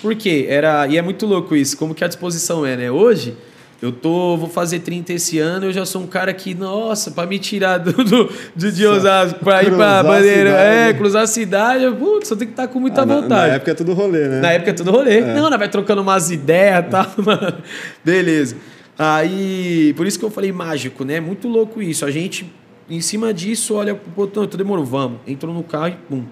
Por 0.00 0.14
quê? 0.14 0.46
Era, 0.48 0.86
e 0.86 0.96
é 0.96 1.02
muito 1.02 1.26
louco 1.26 1.56
isso, 1.56 1.76
como 1.76 1.94
que 1.94 2.04
a 2.04 2.08
disposição 2.08 2.64
é, 2.64 2.76
né? 2.76 2.90
Hoje, 2.90 3.36
eu 3.82 3.92
tô, 3.92 4.36
vou 4.36 4.48
fazer 4.48 4.80
30 4.80 5.12
esse 5.12 5.38
ano, 5.38 5.66
eu 5.66 5.72
já 5.72 5.84
sou 5.84 6.02
um 6.02 6.06
cara 6.06 6.32
que, 6.32 6.54
nossa, 6.54 7.10
para 7.10 7.26
me 7.26 7.38
tirar 7.38 7.78
do, 7.78 7.92
do, 7.92 8.32
do 8.54 8.72
de 8.72 8.86
Osasco, 8.86 9.40
para 9.40 9.62
ir 9.62 9.74
para 9.74 10.02
bandeira, 10.02 10.50
é, 10.50 10.92
cruzar 10.94 11.22
a 11.22 11.26
cidade, 11.26 11.84
putz, 11.96 12.30
eu 12.30 12.36
tenho 12.36 12.48
que 12.48 12.52
estar 12.52 12.66
tá 12.66 12.72
com 12.72 12.80
muita 12.80 13.02
ah, 13.02 13.04
vontade. 13.04 13.28
Na, 13.28 13.36
na, 13.36 13.46
época 13.46 13.70
é 13.70 13.74
tudo 13.74 13.92
rolê, 13.92 14.28
né? 14.28 14.40
Na 14.40 14.52
época 14.52 14.70
é 14.70 14.74
tudo 14.74 14.90
rolê. 14.90 15.18
É. 15.18 15.34
Não, 15.34 15.50
vai 15.58 15.68
trocando 15.68 16.02
umas 16.02 16.30
ideias 16.30 16.86
e 16.86 16.88
tal, 16.88 17.06
mano. 17.24 17.62
Beleza. 18.04 18.56
Aí, 18.98 19.92
por 19.96 20.06
isso 20.06 20.18
que 20.18 20.24
eu 20.24 20.30
falei 20.30 20.52
mágico, 20.52 21.04
né? 21.04 21.20
Muito 21.20 21.48
louco 21.48 21.82
isso. 21.82 22.04
A 22.04 22.10
gente, 22.10 22.50
em 22.88 23.00
cima 23.00 23.34
disso, 23.34 23.74
olha 23.74 23.94
pro 23.94 24.10
botão, 24.10 24.44
então 24.44 24.56
demorou, 24.56 24.84
vamos. 24.84 25.18
Entrou 25.26 25.52
no 25.52 25.62
carro 25.62 25.88
e 25.88 25.96
pum. 26.08 26.24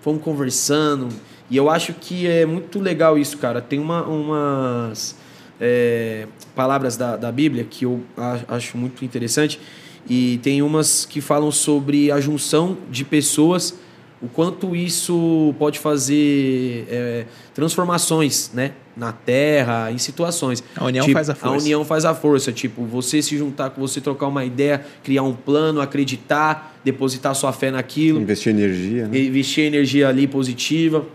Fomos 0.00 0.22
conversando. 0.22 1.08
E 1.50 1.56
eu 1.56 1.70
acho 1.70 1.94
que 1.94 2.26
é 2.26 2.44
muito 2.44 2.80
legal 2.80 3.16
isso, 3.16 3.38
cara. 3.38 3.60
Tem 3.60 3.78
uma, 3.78 4.02
umas 4.02 5.16
é, 5.60 6.26
palavras 6.54 6.96
da, 6.96 7.16
da 7.16 7.32
Bíblia 7.32 7.64
que 7.64 7.84
eu 7.84 8.02
acho 8.48 8.76
muito 8.76 9.04
interessante. 9.04 9.60
E 10.08 10.38
tem 10.42 10.62
umas 10.62 11.04
que 11.04 11.20
falam 11.20 11.50
sobre 11.50 12.10
a 12.10 12.20
junção 12.20 12.78
de 12.90 13.04
pessoas, 13.04 13.74
o 14.22 14.28
quanto 14.28 14.74
isso 14.74 15.54
pode 15.58 15.78
fazer 15.78 16.86
é, 16.90 17.26
transformações 17.54 18.50
né, 18.54 18.72
na 18.96 19.12
terra, 19.12 19.92
em 19.92 19.98
situações. 19.98 20.64
A 20.74 20.84
união 20.86 21.04
tipo, 21.04 21.14
faz 21.14 21.30
a 21.30 21.34
força. 21.34 21.54
A 21.54 21.58
união 21.58 21.84
faz 21.84 22.04
a 22.04 22.14
força. 22.14 22.50
Tipo, 22.50 22.84
você 22.84 23.22
se 23.22 23.36
juntar 23.36 23.70
com 23.70 23.80
você, 23.80 24.00
trocar 24.00 24.26
uma 24.26 24.44
ideia, 24.44 24.84
criar 25.04 25.22
um 25.22 25.34
plano, 25.34 25.80
acreditar, 25.80 26.80
depositar 26.82 27.34
sua 27.34 27.52
fé 27.52 27.70
naquilo. 27.70 28.20
Investir 28.20 28.52
energia. 28.52 29.06
Né? 29.06 29.18
Investir 29.20 29.64
energia 29.64 30.08
ali 30.08 30.26
positiva. 30.26 31.06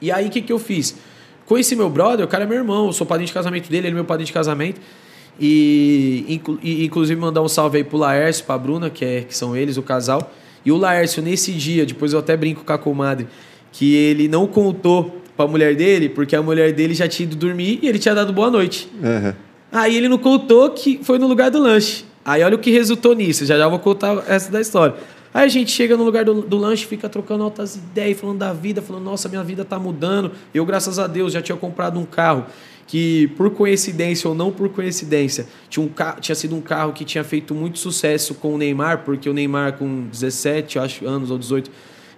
E 0.00 0.10
aí, 0.10 0.26
o 0.26 0.30
que, 0.30 0.42
que 0.42 0.52
eu 0.52 0.58
fiz? 0.58 0.96
Conheci 1.46 1.76
meu 1.76 1.90
brother, 1.90 2.24
o 2.24 2.28
cara 2.28 2.44
é 2.44 2.46
meu 2.46 2.56
irmão, 2.56 2.86
eu 2.86 2.92
sou 2.92 3.06
padrinho 3.06 3.26
de 3.26 3.32
casamento 3.32 3.70
dele, 3.70 3.88
ele 3.88 3.92
é 3.92 3.94
meu 3.94 4.04
padrinho 4.04 4.26
de 4.26 4.32
casamento. 4.32 4.80
E, 5.38 6.24
inclu, 6.28 6.58
e 6.62 6.84
inclusive 6.84 7.20
mandar 7.20 7.42
um 7.42 7.48
salve 7.48 7.78
aí 7.78 7.84
pro 7.84 7.98
Laércio, 7.98 8.44
pra 8.44 8.56
Bruna, 8.56 8.88
que, 8.88 9.04
é, 9.04 9.20
que 9.22 9.36
são 9.36 9.56
eles, 9.56 9.76
o 9.76 9.82
casal. 9.82 10.32
E 10.64 10.72
o 10.72 10.76
Laércio, 10.76 11.22
nesse 11.22 11.52
dia, 11.52 11.84
depois 11.84 12.12
eu 12.12 12.18
até 12.18 12.36
brinco 12.36 12.64
com 12.64 12.72
a 12.72 12.78
comadre, 12.78 13.26
que 13.72 13.94
ele 13.94 14.28
não 14.28 14.46
contou 14.46 15.20
pra 15.36 15.46
mulher 15.46 15.74
dele, 15.74 16.08
porque 16.08 16.34
a 16.36 16.42
mulher 16.42 16.72
dele 16.72 16.94
já 16.94 17.08
tinha 17.08 17.26
ido 17.26 17.36
dormir 17.36 17.80
e 17.82 17.88
ele 17.88 17.98
tinha 17.98 18.14
dado 18.14 18.32
boa 18.32 18.50
noite. 18.50 18.88
Uhum. 19.02 19.32
Aí 19.72 19.96
ele 19.96 20.08
não 20.08 20.18
contou 20.18 20.70
que 20.70 21.00
foi 21.02 21.18
no 21.18 21.26
lugar 21.26 21.50
do 21.50 21.60
lanche. 21.60 22.04
Aí 22.24 22.42
olha 22.42 22.54
o 22.54 22.58
que 22.58 22.70
resultou 22.70 23.14
nisso, 23.14 23.44
já 23.44 23.58
já 23.58 23.68
vou 23.68 23.78
contar 23.78 24.24
essa 24.28 24.50
da 24.50 24.60
história. 24.60 24.94
Aí 25.34 25.46
a 25.46 25.48
gente 25.48 25.72
chega 25.72 25.96
no 25.96 26.04
lugar 26.04 26.24
do, 26.24 26.42
do 26.42 26.56
lanche, 26.56 26.86
fica 26.86 27.08
trocando 27.08 27.42
altas 27.42 27.74
ideias, 27.74 28.20
falando 28.20 28.38
da 28.38 28.52
vida, 28.52 28.80
falando, 28.80 29.02
nossa, 29.02 29.28
minha 29.28 29.42
vida 29.42 29.64
tá 29.64 29.80
mudando. 29.80 30.30
Eu, 30.54 30.64
graças 30.64 30.96
a 30.96 31.08
Deus, 31.08 31.32
já 31.32 31.42
tinha 31.42 31.58
comprado 31.58 31.98
um 31.98 32.04
carro 32.04 32.46
que, 32.86 33.26
por 33.36 33.50
coincidência 33.50 34.28
ou 34.28 34.34
não 34.34 34.52
por 34.52 34.68
coincidência, 34.68 35.48
tinha, 35.68 35.84
um 35.84 35.90
tinha 36.20 36.36
sido 36.36 36.54
um 36.54 36.60
carro 36.60 36.92
que 36.92 37.04
tinha 37.04 37.24
feito 37.24 37.52
muito 37.52 37.80
sucesso 37.80 38.36
com 38.36 38.54
o 38.54 38.58
Neymar, 38.58 38.98
porque 39.04 39.28
o 39.28 39.32
Neymar, 39.32 39.72
com 39.72 40.02
17 40.02 40.78
acho, 40.78 41.04
anos 41.04 41.32
ou 41.32 41.38
18, 41.38 41.68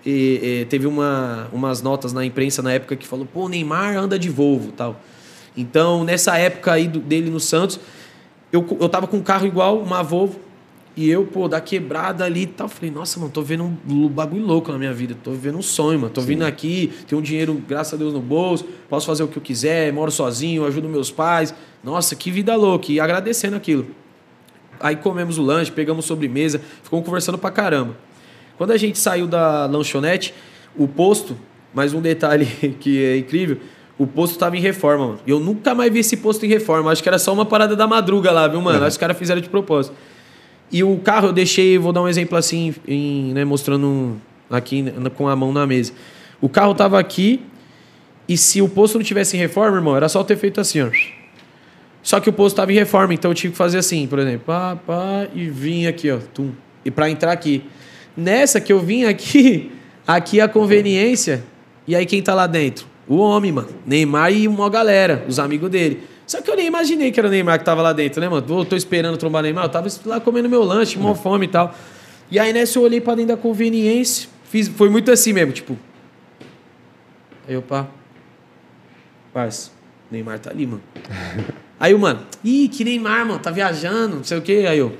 e, 0.04 0.10
e, 0.60 0.64
teve 0.66 0.86
uma, 0.86 1.48
umas 1.54 1.80
notas 1.80 2.12
na 2.12 2.22
imprensa 2.22 2.60
na 2.62 2.72
época 2.72 2.96
que 2.96 3.06
falou, 3.06 3.24
pô, 3.24 3.46
o 3.46 3.48
Neymar 3.48 3.96
anda 3.96 4.18
de 4.18 4.28
Volvo 4.28 4.72
tal. 4.72 5.00
Então, 5.56 6.04
nessa 6.04 6.36
época 6.36 6.72
aí 6.72 6.86
do, 6.86 7.00
dele 7.00 7.30
no 7.30 7.40
Santos, 7.40 7.80
eu, 8.52 8.66
eu 8.78 8.88
tava 8.90 9.06
com 9.06 9.16
um 9.16 9.22
carro 9.22 9.46
igual, 9.46 9.78
uma 9.78 10.02
Volvo, 10.02 10.38
e 10.96 11.10
eu, 11.10 11.26
pô, 11.26 11.46
da 11.46 11.60
quebrada 11.60 12.24
ali 12.24 12.42
e 12.42 12.46
tal. 12.46 12.68
Falei, 12.68 12.90
nossa, 12.90 13.20
mano, 13.20 13.30
tô 13.30 13.42
vendo 13.42 13.64
um 13.64 14.08
bagulho 14.08 14.46
louco 14.46 14.72
na 14.72 14.78
minha 14.78 14.94
vida. 14.94 15.14
Tô 15.22 15.32
vivendo 15.32 15.58
um 15.58 15.62
sonho, 15.62 15.98
mano. 15.98 16.12
Tô 16.12 16.22
Sim. 16.22 16.28
vindo 16.28 16.44
aqui, 16.44 16.90
tenho 17.06 17.20
um 17.20 17.22
dinheiro, 17.22 17.62
graças 17.68 17.92
a 17.92 17.96
Deus, 17.98 18.14
no 18.14 18.20
bolso. 18.20 18.64
Posso 18.88 19.06
fazer 19.06 19.22
o 19.22 19.28
que 19.28 19.36
eu 19.36 19.42
quiser, 19.42 19.92
moro 19.92 20.10
sozinho, 20.10 20.64
ajudo 20.64 20.88
meus 20.88 21.10
pais. 21.10 21.54
Nossa, 21.84 22.16
que 22.16 22.30
vida 22.30 22.56
louca. 22.56 22.90
E 22.90 22.98
agradecendo 22.98 23.56
aquilo. 23.56 23.86
Aí 24.80 24.96
comemos 24.96 25.36
o 25.36 25.42
lanche, 25.42 25.70
pegamos 25.70 26.06
sobremesa, 26.06 26.60
ficamos 26.82 27.04
conversando 27.04 27.36
pra 27.36 27.50
caramba. 27.50 27.94
Quando 28.56 28.70
a 28.70 28.76
gente 28.78 28.98
saiu 28.98 29.26
da 29.26 29.66
lanchonete, 29.66 30.32
o 30.74 30.88
posto, 30.88 31.36
mais 31.74 31.92
um 31.92 32.00
detalhe 32.00 32.46
que 32.80 33.04
é 33.04 33.18
incrível, 33.18 33.58
o 33.98 34.06
posto 34.06 34.32
estava 34.32 34.56
em 34.56 34.60
reforma, 34.60 35.08
mano. 35.08 35.20
Eu 35.26 35.40
nunca 35.40 35.74
mais 35.74 35.92
vi 35.92 35.98
esse 35.98 36.16
posto 36.16 36.46
em 36.46 36.48
reforma. 36.48 36.90
Acho 36.90 37.02
que 37.02 37.08
era 37.08 37.18
só 37.18 37.34
uma 37.34 37.44
parada 37.44 37.76
da 37.76 37.86
madruga 37.86 38.30
lá, 38.30 38.48
viu, 38.48 38.62
mano? 38.62 38.78
Acho 38.78 38.84
que 38.84 38.90
os 38.92 38.96
caras 38.96 39.18
fizeram 39.18 39.42
de 39.42 39.48
propósito. 39.50 39.94
E 40.70 40.82
o 40.82 40.98
carro 40.98 41.28
eu 41.28 41.32
deixei, 41.32 41.78
vou 41.78 41.92
dar 41.92 42.02
um 42.02 42.08
exemplo 42.08 42.36
assim, 42.36 42.74
em, 42.86 43.32
né, 43.32 43.44
mostrando 43.44 44.20
aqui 44.50 44.84
com 45.14 45.28
a 45.28 45.36
mão 45.36 45.52
na 45.52 45.66
mesa. 45.66 45.92
O 46.40 46.48
carro 46.48 46.74
tava 46.74 46.98
aqui 46.98 47.40
e 48.28 48.36
se 48.36 48.60
o 48.60 48.68
posto 48.68 48.98
não 48.98 49.04
tivesse 49.04 49.36
em 49.36 49.40
reforma, 49.40 49.76
irmão, 49.76 49.96
era 49.96 50.08
só 50.08 50.24
ter 50.24 50.36
feito 50.36 50.60
assim, 50.60 50.82
ó. 50.82 50.90
Só 52.02 52.20
que 52.20 52.28
o 52.28 52.32
posto 52.32 52.56
tava 52.56 52.72
em 52.72 52.74
reforma, 52.76 53.14
então 53.14 53.30
eu 53.30 53.34
tive 53.34 53.52
que 53.52 53.58
fazer 53.58 53.78
assim, 53.78 54.06
por 54.06 54.18
exemplo, 54.18 54.42
pá, 54.46 54.76
pá, 54.76 55.26
e 55.34 55.48
vim 55.48 55.86
aqui, 55.86 56.10
ó, 56.10 56.18
tum, 56.32 56.52
e 56.84 56.90
para 56.90 57.10
entrar 57.10 57.32
aqui. 57.32 57.64
Nessa 58.16 58.60
que 58.60 58.72
eu 58.72 58.80
vim 58.80 59.04
aqui, 59.04 59.72
aqui 60.06 60.40
a 60.40 60.48
conveniência, 60.48 61.44
e 61.86 61.94
aí 61.94 62.06
quem 62.06 62.22
tá 62.22 62.34
lá 62.34 62.46
dentro? 62.46 62.86
O 63.08 63.18
homem, 63.18 63.52
mano. 63.52 63.68
Neymar 63.86 64.32
e 64.32 64.48
uma 64.48 64.68
galera, 64.68 65.24
os 65.28 65.38
amigos 65.38 65.70
dele. 65.70 66.02
Só 66.26 66.42
que 66.42 66.50
eu 66.50 66.56
nem 66.56 66.66
imaginei 66.66 67.12
que 67.12 67.20
era 67.20 67.28
o 67.28 67.30
Neymar 67.30 67.58
que 67.58 67.64
tava 67.64 67.80
lá 67.82 67.92
dentro, 67.92 68.20
né, 68.20 68.28
mano? 68.28 68.44
Eu 68.48 68.64
tô 68.64 68.74
esperando 68.74 69.16
trombar 69.16 69.40
o 69.40 69.42
Neymar, 69.44 69.64
eu 69.66 69.68
tava 69.68 69.88
lá 70.04 70.20
comendo 70.20 70.48
meu 70.48 70.64
lanche, 70.64 70.98
mó 70.98 71.14
fome 71.14 71.46
e 71.46 71.48
tal. 71.48 71.74
E 72.30 72.38
aí 72.38 72.52
nessa 72.52 72.78
eu 72.78 72.82
olhei 72.82 73.00
pra 73.00 73.14
dentro 73.14 73.36
da 73.36 73.40
conveniência, 73.40 74.28
fiz, 74.50 74.66
foi 74.66 74.90
muito 74.90 75.10
assim 75.12 75.32
mesmo, 75.32 75.52
tipo. 75.52 75.78
Aí 77.46 77.54
eu, 77.54 77.62
pá. 77.62 77.86
Parça, 79.32 79.70
Neymar 80.10 80.40
tá 80.40 80.50
ali, 80.50 80.66
mano. 80.66 80.82
Aí 81.78 81.92
o 81.92 81.98
mano, 81.98 82.20
ih, 82.42 82.68
que 82.68 82.82
Neymar, 82.82 83.26
mano, 83.26 83.38
tá 83.38 83.50
viajando, 83.50 84.16
não 84.16 84.24
sei 84.24 84.38
o 84.38 84.42
quê. 84.42 84.64
Aí 84.66 84.78
eu, 84.78 84.96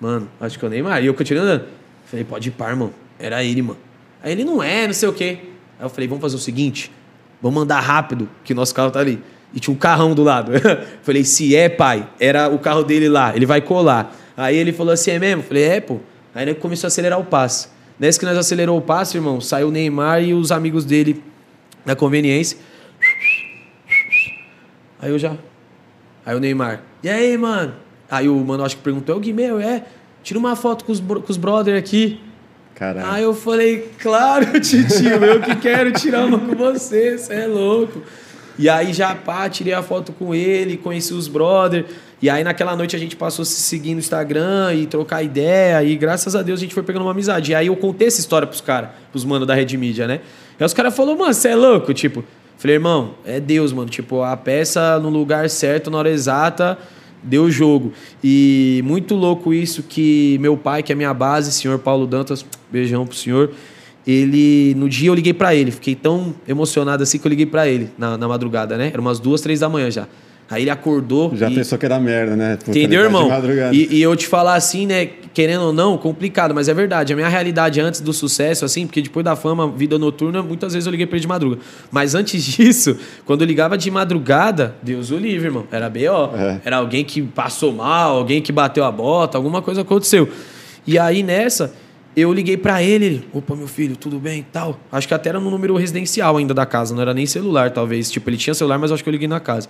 mano, 0.00 0.30
acho 0.40 0.56
que 0.56 0.64
é 0.64 0.68
o 0.68 0.70
Neymar. 0.70 1.02
E 1.02 1.06
eu 1.06 1.14
continuei 1.14 1.42
andando. 1.42 1.64
Falei, 2.04 2.24
pode 2.24 2.48
ir 2.48 2.52
par, 2.52 2.74
mano. 2.76 2.94
Era 3.18 3.42
ele, 3.42 3.60
mano. 3.62 3.80
Aí 4.22 4.30
ele 4.30 4.44
não 4.44 4.62
é, 4.62 4.86
não 4.86 4.94
sei 4.94 5.08
o 5.08 5.12
quê. 5.12 5.38
Aí 5.76 5.84
eu 5.84 5.88
falei, 5.90 6.06
vamos 6.06 6.22
fazer 6.22 6.36
o 6.36 6.38
seguinte, 6.38 6.90
vamos 7.42 7.62
andar 7.62 7.80
rápido, 7.80 8.28
que 8.44 8.54
nosso 8.54 8.72
carro 8.72 8.92
tá 8.92 9.00
ali. 9.00 9.20
E 9.54 9.60
tinha 9.60 9.74
um 9.74 9.78
carrão 9.78 10.14
do 10.14 10.22
lado. 10.22 10.52
falei, 11.02 11.24
se 11.24 11.56
é, 11.56 11.68
pai, 11.68 12.08
era 12.20 12.48
o 12.48 12.58
carro 12.58 12.82
dele 12.82 13.08
lá, 13.08 13.34
ele 13.34 13.46
vai 13.46 13.60
colar. 13.60 14.14
Aí 14.36 14.56
ele 14.56 14.72
falou 14.72 14.92
assim, 14.92 15.10
é 15.10 15.18
mesmo? 15.18 15.42
Falei, 15.42 15.64
é, 15.64 15.80
pô. 15.80 15.98
Aí 16.34 16.44
ele 16.44 16.54
começou 16.54 16.86
a 16.86 16.88
acelerar 16.88 17.18
o 17.18 17.24
passe. 17.24 17.68
Nessa 17.98 18.18
que 18.18 18.24
nós 18.24 18.36
acelerou 18.36 18.78
o 18.78 18.82
passe, 18.82 19.16
irmão, 19.16 19.40
saiu 19.40 19.68
o 19.68 19.70
Neymar 19.70 20.22
e 20.22 20.32
os 20.32 20.52
amigos 20.52 20.84
dele 20.84 21.22
na 21.84 21.96
conveniência. 21.96 22.56
Aí 25.00 25.10
eu 25.10 25.18
já. 25.18 25.36
Aí 26.24 26.36
o 26.36 26.38
Neymar. 26.38 26.82
E 27.02 27.08
aí, 27.08 27.36
mano? 27.36 27.74
Aí 28.10 28.28
o 28.28 28.36
mano 28.36 28.64
acho 28.64 28.76
que 28.76 28.82
perguntou, 28.82 29.16
o 29.16 29.20
Guimê, 29.20 29.46
é? 29.62 29.84
Tira 30.22 30.38
uma 30.38 30.54
foto 30.54 30.84
com 30.84 30.92
os, 30.92 31.00
com 31.00 31.24
os 31.28 31.36
brother 31.36 31.76
aqui. 31.76 32.20
Caralho. 32.74 33.10
Aí 33.10 33.22
eu 33.24 33.34
falei, 33.34 33.90
claro, 33.98 34.46
titio, 34.60 35.24
eu 35.24 35.40
que 35.40 35.56
quero 35.56 35.90
tirar 35.92 36.24
uma 36.24 36.38
com 36.38 36.54
você, 36.54 37.18
você 37.18 37.34
é 37.34 37.46
louco. 37.46 38.02
E 38.58 38.68
aí 38.68 38.92
já, 38.92 39.14
pá, 39.14 39.48
tirei 39.48 39.72
a 39.72 39.82
foto 39.82 40.12
com 40.12 40.34
ele, 40.34 40.76
conheci 40.76 41.14
os 41.14 41.28
brothers. 41.28 41.86
E 42.20 42.28
aí 42.28 42.42
naquela 42.42 42.74
noite 42.74 42.96
a 42.96 42.98
gente 42.98 43.14
passou 43.14 43.44
a 43.44 43.46
se 43.46 43.60
seguir 43.60 43.94
no 43.94 44.00
Instagram 44.00 44.74
e 44.74 44.86
trocar 44.86 45.22
ideia. 45.22 45.82
E 45.84 45.96
graças 45.96 46.34
a 46.34 46.42
Deus 46.42 46.58
a 46.58 46.62
gente 46.62 46.74
foi 46.74 46.82
pegando 46.82 47.02
uma 47.02 47.12
amizade. 47.12 47.52
E 47.52 47.54
aí 47.54 47.68
eu 47.68 47.76
contei 47.76 48.08
essa 48.08 48.18
história 48.18 48.46
pros 48.46 48.60
caras, 48.60 48.90
pros 49.12 49.24
manos 49.24 49.46
da 49.46 49.54
Rede 49.54 49.76
Mídia, 49.76 50.08
né? 50.08 50.20
E 50.58 50.62
aí 50.62 50.66
os 50.66 50.74
caras 50.74 50.94
falaram, 50.96 51.18
mano, 51.18 51.32
você 51.32 51.48
é 51.48 51.54
louco? 51.54 51.94
Tipo, 51.94 52.24
falei, 52.56 52.76
irmão, 52.76 53.14
é 53.24 53.38
Deus, 53.38 53.72
mano. 53.72 53.88
Tipo, 53.88 54.22
a 54.22 54.36
peça 54.36 54.98
no 54.98 55.08
lugar 55.08 55.48
certo, 55.48 55.88
na 55.88 55.98
hora 55.98 56.10
exata, 56.10 56.76
deu 57.22 57.48
jogo. 57.48 57.92
E 58.24 58.82
muito 58.84 59.14
louco 59.14 59.54
isso 59.54 59.84
que 59.84 60.36
meu 60.40 60.56
pai, 60.56 60.82
que 60.82 60.90
é 60.90 60.96
minha 60.96 61.14
base, 61.14 61.52
senhor 61.52 61.78
Paulo 61.78 62.08
Dantas, 62.08 62.44
beijão 62.72 63.06
pro 63.06 63.16
senhor 63.16 63.52
ele 64.08 64.74
no 64.74 64.88
dia 64.88 65.10
eu 65.10 65.14
liguei 65.14 65.34
para 65.34 65.54
ele, 65.54 65.70
fiquei 65.70 65.94
tão 65.94 66.34
emocionado 66.48 67.02
assim 67.02 67.18
que 67.18 67.26
eu 67.26 67.28
liguei 67.28 67.44
para 67.44 67.68
ele 67.68 67.90
na, 67.98 68.16
na 68.16 68.26
madrugada, 68.26 68.78
né? 68.78 68.88
Era 68.90 69.00
umas 69.02 69.20
duas, 69.20 69.42
três 69.42 69.60
da 69.60 69.68
manhã 69.68 69.90
já. 69.90 70.08
Aí 70.50 70.62
ele 70.62 70.70
acordou. 70.70 71.36
Já 71.36 71.50
e... 71.50 71.54
pensou 71.54 71.76
que 71.76 71.84
era 71.84 72.00
merda, 72.00 72.34
né? 72.34 72.56
Puta, 72.56 72.70
Entendeu, 72.70 73.02
irmão? 73.02 73.28
E, 73.70 73.98
e, 73.98 74.02
eu 74.02 74.16
te 74.16 74.26
falar 74.26 74.54
assim, 74.54 74.86
né? 74.86 75.04
Querendo 75.34 75.64
ou 75.64 75.72
não, 75.74 75.98
complicado, 75.98 76.54
mas 76.54 76.70
é 76.70 76.74
verdade. 76.74 77.12
A 77.12 77.16
minha 77.16 77.28
realidade 77.28 77.78
antes 77.82 78.00
do 78.00 78.14
sucesso, 78.14 78.64
assim, 78.64 78.86
porque 78.86 79.02
depois 79.02 79.22
da 79.22 79.36
fama, 79.36 79.70
vida 79.70 79.98
noturna, 79.98 80.42
muitas 80.42 80.72
vezes 80.72 80.86
eu 80.86 80.90
liguei 80.90 81.06
pra 81.06 81.16
ele 81.16 81.20
de 81.20 81.28
madruga. 81.28 81.58
Mas 81.92 82.14
antes 82.14 82.42
disso, 82.42 82.96
quando 83.26 83.42
eu 83.42 83.46
ligava 83.46 83.76
de 83.76 83.90
madrugada, 83.90 84.74
Deus 84.82 85.10
o 85.10 85.18
livre, 85.18 85.48
irmão. 85.48 85.66
Era 85.70 85.90
B.O. 85.90 86.34
É. 86.34 86.60
Era 86.64 86.78
alguém 86.78 87.04
que 87.04 87.20
passou 87.20 87.74
mal, 87.74 88.16
alguém 88.16 88.40
que 88.40 88.50
bateu 88.50 88.84
a 88.84 88.90
bota, 88.90 89.36
alguma 89.36 89.60
coisa 89.60 89.82
aconteceu. 89.82 90.26
E 90.86 90.98
aí 90.98 91.22
nessa 91.22 91.74
eu 92.20 92.32
liguei 92.32 92.56
para 92.56 92.82
ele, 92.82 93.04
ele, 93.04 93.28
opa, 93.32 93.54
meu 93.54 93.68
filho, 93.68 93.96
tudo 93.96 94.18
bem 94.18 94.40
e 94.40 94.42
tal. 94.44 94.78
Acho 94.90 95.06
que 95.06 95.14
até 95.14 95.28
era 95.28 95.40
no 95.40 95.50
número 95.50 95.76
residencial 95.76 96.36
ainda 96.36 96.54
da 96.54 96.64
casa, 96.64 96.94
não 96.94 97.02
era 97.02 97.12
nem 97.12 97.26
celular, 97.26 97.70
talvez. 97.70 98.10
Tipo, 98.10 98.30
ele 98.30 98.36
tinha 98.36 98.54
celular, 98.54 98.78
mas 98.78 98.90
acho 98.90 99.02
que 99.02 99.08
eu 99.08 99.12
liguei 99.12 99.28
na 99.28 99.40
casa. 99.40 99.68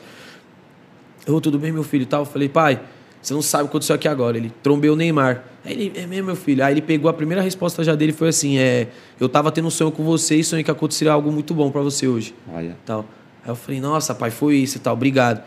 Eu, 1.26 1.40
tudo 1.40 1.58
bem, 1.58 1.72
meu 1.72 1.82
filho 1.82 2.02
e 2.02 2.06
tal. 2.06 2.22
Eu 2.22 2.26
falei, 2.26 2.48
pai, 2.48 2.80
você 3.20 3.34
não 3.34 3.42
sabe 3.42 3.64
o 3.64 3.66
que 3.66 3.70
aconteceu 3.72 3.94
aqui 3.94 4.08
agora. 4.08 4.36
Ele 4.36 4.52
trombei 4.62 4.88
o 4.88 4.96
Neymar. 4.96 5.44
Aí 5.64 5.72
ele, 5.72 5.92
é 5.96 6.06
mesmo, 6.06 6.26
meu 6.26 6.36
filho. 6.36 6.64
Aí 6.64 6.72
ele 6.72 6.82
pegou 6.82 7.10
a 7.10 7.12
primeira 7.12 7.42
resposta 7.42 7.82
já 7.84 7.94
dele 7.94 8.12
foi 8.12 8.28
assim: 8.28 8.58
é, 8.58 8.88
eu 9.20 9.28
tava 9.28 9.50
tendo 9.50 9.66
um 9.66 9.70
sonho 9.70 9.90
com 9.90 10.04
você 10.04 10.36
e 10.36 10.44
sonhei 10.44 10.64
que 10.64 10.70
aconteceria 10.70 11.12
algo 11.12 11.30
muito 11.30 11.52
bom 11.54 11.70
para 11.70 11.82
você 11.82 12.06
hoje. 12.06 12.34
Yeah. 12.48 12.76
Tal. 12.86 13.04
Aí 13.44 13.50
eu 13.50 13.56
falei, 13.56 13.80
nossa, 13.80 14.14
pai, 14.14 14.30
foi 14.30 14.56
isso 14.56 14.76
e 14.76 14.80
tal, 14.80 14.94
obrigado. 14.94 15.42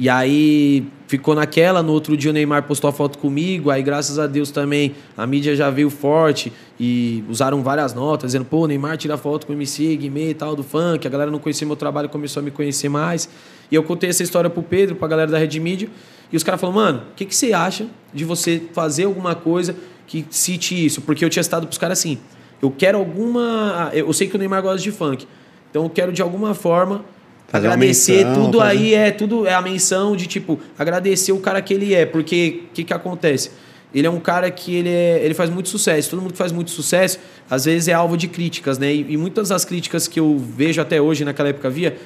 E 0.00 0.08
aí 0.08 0.86
ficou 1.06 1.34
naquela, 1.34 1.82
no 1.82 1.92
outro 1.92 2.16
dia 2.16 2.30
o 2.30 2.32
Neymar 2.32 2.62
postou 2.62 2.88
a 2.88 2.92
foto 2.92 3.18
comigo, 3.18 3.68
aí 3.68 3.82
graças 3.82 4.18
a 4.18 4.26
Deus 4.26 4.50
também 4.50 4.94
a 5.14 5.26
mídia 5.26 5.54
já 5.54 5.68
veio 5.68 5.90
forte 5.90 6.50
e 6.80 7.22
usaram 7.28 7.62
várias 7.62 7.92
notas, 7.92 8.28
dizendo, 8.28 8.46
pô, 8.46 8.66
Neymar 8.66 8.96
tira 8.96 9.18
foto 9.18 9.46
com 9.46 9.52
o 9.52 9.56
MC, 9.56 9.94
Guimê 9.96 10.30
e 10.30 10.34
tal, 10.34 10.56
do 10.56 10.62
funk, 10.62 11.06
a 11.06 11.10
galera 11.10 11.30
não 11.30 11.38
conhecia 11.38 11.66
meu 11.66 11.76
trabalho, 11.76 12.08
começou 12.08 12.40
a 12.40 12.42
me 12.42 12.50
conhecer 12.50 12.88
mais. 12.88 13.28
E 13.70 13.74
eu 13.74 13.82
contei 13.82 14.08
essa 14.08 14.22
história 14.22 14.48
pro 14.48 14.62
Pedro, 14.62 14.96
pra 14.96 15.06
galera 15.06 15.30
da 15.30 15.36
Rede 15.36 15.60
Mídia, 15.60 15.90
e 16.32 16.36
os 16.36 16.42
caras 16.42 16.58
falaram, 16.58 16.80
mano, 16.80 17.02
o 17.12 17.14
que, 17.14 17.26
que 17.26 17.36
você 17.36 17.52
acha 17.52 17.86
de 18.14 18.24
você 18.24 18.62
fazer 18.72 19.04
alguma 19.04 19.34
coisa 19.34 19.76
que 20.06 20.24
cite 20.30 20.82
isso? 20.82 21.02
Porque 21.02 21.22
eu 21.22 21.28
tinha 21.28 21.42
estado 21.42 21.66
pros 21.66 21.76
caras 21.76 21.98
assim, 21.98 22.18
eu 22.62 22.70
quero 22.70 22.96
alguma... 22.96 23.90
Eu 23.92 24.10
sei 24.14 24.28
que 24.28 24.34
o 24.34 24.38
Neymar 24.38 24.62
gosta 24.62 24.78
de 24.78 24.90
funk, 24.90 25.26
então 25.68 25.82
eu 25.82 25.90
quero 25.90 26.10
de 26.10 26.22
alguma 26.22 26.54
forma 26.54 27.04
Fazer 27.50 27.66
agradecer 27.66 28.24
menção, 28.24 28.44
tudo 28.44 28.58
fazer... 28.58 28.70
aí 28.70 28.94
é 28.94 29.10
tudo 29.10 29.46
é 29.46 29.52
a 29.52 29.60
menção 29.60 30.14
de 30.14 30.26
tipo 30.28 30.60
agradecer 30.78 31.32
o 31.32 31.40
cara 31.40 31.60
que 31.60 31.74
ele 31.74 31.92
é 31.92 32.06
porque 32.06 32.62
o 32.70 32.72
que, 32.72 32.84
que 32.84 32.94
acontece? 32.94 33.50
Ele 33.92 34.06
é 34.06 34.10
um 34.10 34.20
cara 34.20 34.48
que 34.52 34.72
ele, 34.72 34.88
é, 34.88 35.20
ele 35.24 35.34
faz 35.34 35.50
muito 35.50 35.68
sucesso 35.68 36.10
todo 36.10 36.22
mundo 36.22 36.30
que 36.30 36.38
faz 36.38 36.52
muito 36.52 36.70
sucesso 36.70 37.18
às 37.50 37.64
vezes 37.64 37.88
é 37.88 37.92
alvo 37.92 38.16
de 38.16 38.28
críticas 38.28 38.78
né? 38.78 38.94
E, 38.94 39.04
e 39.08 39.16
muitas 39.16 39.48
das 39.48 39.64
críticas 39.64 40.06
que 40.06 40.20
eu 40.20 40.38
vejo 40.38 40.80
até 40.80 41.00
hoje 41.00 41.24
naquela 41.24 41.48
época 41.48 41.68
via 41.68 41.96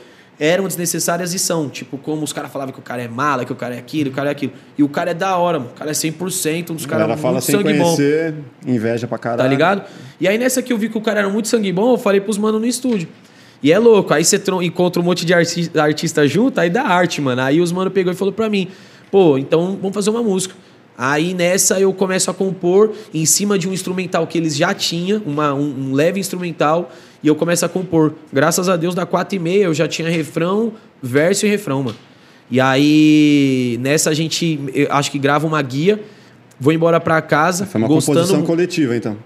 eram 0.40 0.66
desnecessárias 0.66 1.34
e 1.34 1.38
são 1.38 1.68
tipo 1.68 1.98
como 1.98 2.24
os 2.24 2.32
caras 2.32 2.50
falavam 2.50 2.72
que 2.72 2.80
o 2.80 2.82
cara 2.82 3.02
é 3.02 3.08
mala 3.08 3.44
que 3.44 3.52
o 3.52 3.56
cara 3.56 3.74
é 3.74 3.78
aquilo 3.78 4.10
o 4.10 4.14
cara 4.14 4.30
é 4.30 4.32
aquilo. 4.32 4.52
E 4.78 4.82
o 4.82 4.88
cara 4.88 5.10
é 5.10 5.14
da 5.14 5.36
hora 5.36 5.58
mano. 5.58 5.72
o 5.72 5.78
cara 5.78 5.90
é 5.90 5.94
100% 5.94 6.70
um 6.70 6.74
dos 6.74 6.86
caras 6.86 7.06
muito 7.06 7.20
fala 7.20 7.42
sem 7.42 7.56
sangue 7.56 7.78
conhecer, 7.78 8.32
bom 8.32 8.72
inveja 8.72 9.06
pra 9.06 9.18
caralho. 9.18 9.42
tá 9.42 9.46
ligado? 9.46 9.82
E 10.18 10.26
aí 10.26 10.38
nessa 10.38 10.62
que 10.62 10.72
eu 10.72 10.78
vi 10.78 10.88
que 10.88 10.96
o 10.96 11.02
cara 11.02 11.20
era 11.20 11.28
muito 11.28 11.48
sangue 11.48 11.70
bom 11.70 11.92
eu 11.92 11.98
falei 11.98 12.22
pros 12.22 12.38
mano 12.38 12.58
no 12.58 12.66
estúdio 12.66 13.08
e 13.64 13.72
é 13.72 13.78
louco. 13.78 14.12
Aí 14.12 14.22
você 14.22 14.38
encontra 14.60 15.00
um 15.00 15.04
monte 15.06 15.24
de 15.24 15.32
artista, 15.32 15.82
artista 15.82 16.28
junto, 16.28 16.60
aí 16.60 16.68
dá 16.68 16.82
arte, 16.82 17.22
mano. 17.22 17.40
Aí 17.40 17.62
os 17.62 17.72
mano 17.72 17.90
pegou 17.90 18.12
e 18.12 18.14
falou 18.14 18.30
pra 18.30 18.50
mim: 18.50 18.68
pô, 19.10 19.38
então 19.38 19.78
vamos 19.80 19.94
fazer 19.94 20.10
uma 20.10 20.22
música. 20.22 20.54
Aí 20.98 21.32
nessa 21.32 21.80
eu 21.80 21.90
começo 21.94 22.30
a 22.30 22.34
compor 22.34 22.92
em 23.12 23.24
cima 23.24 23.58
de 23.58 23.66
um 23.66 23.72
instrumental 23.72 24.26
que 24.26 24.36
eles 24.36 24.54
já 24.54 24.74
tinham, 24.74 25.22
uma, 25.24 25.54
um, 25.54 25.88
um 25.88 25.92
leve 25.94 26.20
instrumental, 26.20 26.92
e 27.22 27.26
eu 27.26 27.34
começo 27.34 27.64
a 27.64 27.68
compor. 27.68 28.12
Graças 28.30 28.68
a 28.68 28.76
Deus, 28.76 28.94
da 28.94 29.06
4 29.06 29.34
e 29.34 29.38
meia 29.38 29.64
eu 29.64 29.72
já 29.72 29.88
tinha 29.88 30.10
refrão, 30.10 30.74
verso 31.02 31.46
e 31.46 31.48
refrão, 31.48 31.82
mano. 31.82 31.96
E 32.50 32.60
aí 32.60 33.78
nessa 33.80 34.10
a 34.10 34.14
gente, 34.14 34.60
acho 34.90 35.10
que 35.10 35.18
grava 35.18 35.46
uma 35.46 35.62
guia, 35.62 35.98
vou 36.60 36.70
embora 36.70 37.00
pra 37.00 37.22
casa. 37.22 37.64
Foi 37.64 37.80
uma 37.80 37.88
gostando... 37.88 38.18
composição 38.18 38.44
coletiva, 38.44 38.94
então. 38.94 39.16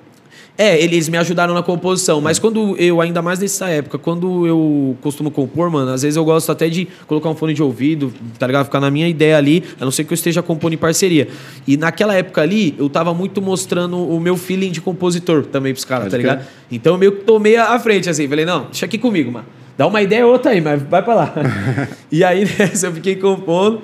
É, 0.58 0.76
eles 0.82 1.08
me 1.08 1.16
ajudaram 1.16 1.54
na 1.54 1.62
composição, 1.62 2.20
mas 2.20 2.40
quando 2.40 2.76
eu, 2.78 3.00
ainda 3.00 3.22
mais 3.22 3.38
nessa 3.38 3.68
época, 3.68 3.96
quando 3.96 4.44
eu 4.44 4.96
costumo 5.00 5.30
compor, 5.30 5.70
mano, 5.70 5.92
às 5.92 6.02
vezes 6.02 6.16
eu 6.16 6.24
gosto 6.24 6.50
até 6.50 6.68
de 6.68 6.88
colocar 7.06 7.28
um 7.28 7.34
fone 7.36 7.54
de 7.54 7.62
ouvido, 7.62 8.12
tá 8.40 8.44
ligado? 8.44 8.64
Ficar 8.64 8.80
na 8.80 8.90
minha 8.90 9.06
ideia 9.06 9.36
ali, 9.36 9.62
a 9.80 9.84
não 9.84 9.92
ser 9.92 10.02
que 10.02 10.12
eu 10.12 10.16
esteja 10.16 10.42
compondo 10.42 10.72
em 10.72 10.76
parceria. 10.76 11.28
E 11.64 11.76
naquela 11.76 12.12
época 12.12 12.42
ali, 12.42 12.74
eu 12.76 12.90
tava 12.90 13.14
muito 13.14 13.40
mostrando 13.40 13.96
o 13.96 14.18
meu 14.18 14.36
feeling 14.36 14.72
de 14.72 14.80
compositor 14.80 15.46
também 15.46 15.72
pros 15.72 15.84
caras, 15.84 16.10
tá 16.10 16.16
ligado? 16.16 16.44
Então 16.72 16.94
eu 16.94 16.98
meio 16.98 17.12
que 17.12 17.22
tomei 17.22 17.56
a 17.56 17.78
frente, 17.78 18.10
assim, 18.10 18.26
falei, 18.26 18.44
não, 18.44 18.64
deixa 18.64 18.84
aqui 18.84 18.98
comigo, 18.98 19.30
mano. 19.30 19.46
Dá 19.76 19.86
uma 19.86 20.02
ideia 20.02 20.26
outra 20.26 20.50
aí, 20.50 20.60
mas 20.60 20.82
vai 20.82 21.00
pra 21.00 21.14
lá. 21.14 21.34
e 22.10 22.24
aí, 22.24 22.44
nessa, 22.58 22.88
eu 22.88 22.92
fiquei 22.94 23.14
compondo. 23.14 23.80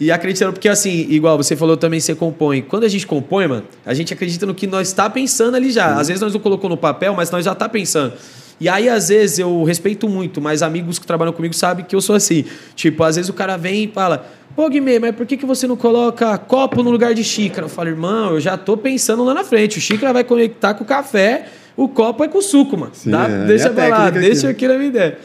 E 0.00 0.12
acreditando, 0.12 0.52
porque 0.52 0.68
assim, 0.68 1.06
igual 1.10 1.36
você 1.36 1.56
falou 1.56 1.76
também, 1.76 1.98
você 1.98 2.14
compõe. 2.14 2.62
Quando 2.62 2.84
a 2.84 2.88
gente 2.88 3.06
compõe, 3.06 3.48
mano, 3.48 3.64
a 3.84 3.92
gente 3.92 4.12
acredita 4.12 4.46
no 4.46 4.54
que 4.54 4.66
nós 4.66 4.88
está 4.88 5.10
pensando 5.10 5.56
ali 5.56 5.70
já. 5.70 5.94
Às 5.94 6.06
vezes 6.08 6.20
nós 6.20 6.32
não 6.32 6.40
colocou 6.40 6.70
no 6.70 6.76
papel, 6.76 7.14
mas 7.14 7.30
nós 7.30 7.44
já 7.44 7.52
está 7.52 7.68
pensando. 7.68 8.12
E 8.60 8.68
aí, 8.68 8.88
às 8.88 9.08
vezes, 9.08 9.38
eu 9.38 9.62
respeito 9.62 10.08
muito, 10.08 10.40
mas 10.40 10.62
amigos 10.62 10.98
que 10.98 11.06
trabalham 11.06 11.32
comigo 11.32 11.54
sabem 11.54 11.84
que 11.84 11.94
eu 11.94 12.00
sou 12.00 12.16
assim. 12.16 12.44
Tipo, 12.74 13.04
às 13.04 13.16
vezes 13.16 13.28
o 13.28 13.32
cara 13.32 13.56
vem 13.56 13.84
e 13.84 13.88
fala, 13.88 14.26
pô, 14.54 14.68
Guimê, 14.68 14.98
mas 14.98 15.14
por 15.14 15.26
que, 15.26 15.36
que 15.36 15.46
você 15.46 15.66
não 15.66 15.76
coloca 15.76 16.36
copo 16.38 16.82
no 16.82 16.90
lugar 16.90 17.14
de 17.14 17.22
xícara? 17.22 17.66
Eu 17.66 17.70
falo, 17.70 17.88
irmão, 17.88 18.34
eu 18.34 18.40
já 18.40 18.56
tô 18.56 18.76
pensando 18.76 19.24
lá 19.24 19.32
na 19.32 19.44
frente. 19.44 19.78
O 19.78 19.80
xícara 19.80 20.12
vai 20.12 20.24
conectar 20.24 20.74
com 20.74 20.82
o 20.82 20.86
café, 20.86 21.46
o 21.76 21.88
copo 21.88 22.24
é 22.24 22.28
com 22.28 22.38
o 22.38 22.42
suco, 22.42 22.76
mano. 22.76 22.92
Sim, 22.94 23.10
Dá, 23.10 23.28
é, 23.28 23.46
deixa 23.46 23.70
pra 23.70 23.88
lá, 23.88 24.10
deixa 24.10 24.48
aqui 24.48 24.66
na 24.66 24.74
minha 24.74 24.88
ideia. 24.88 25.18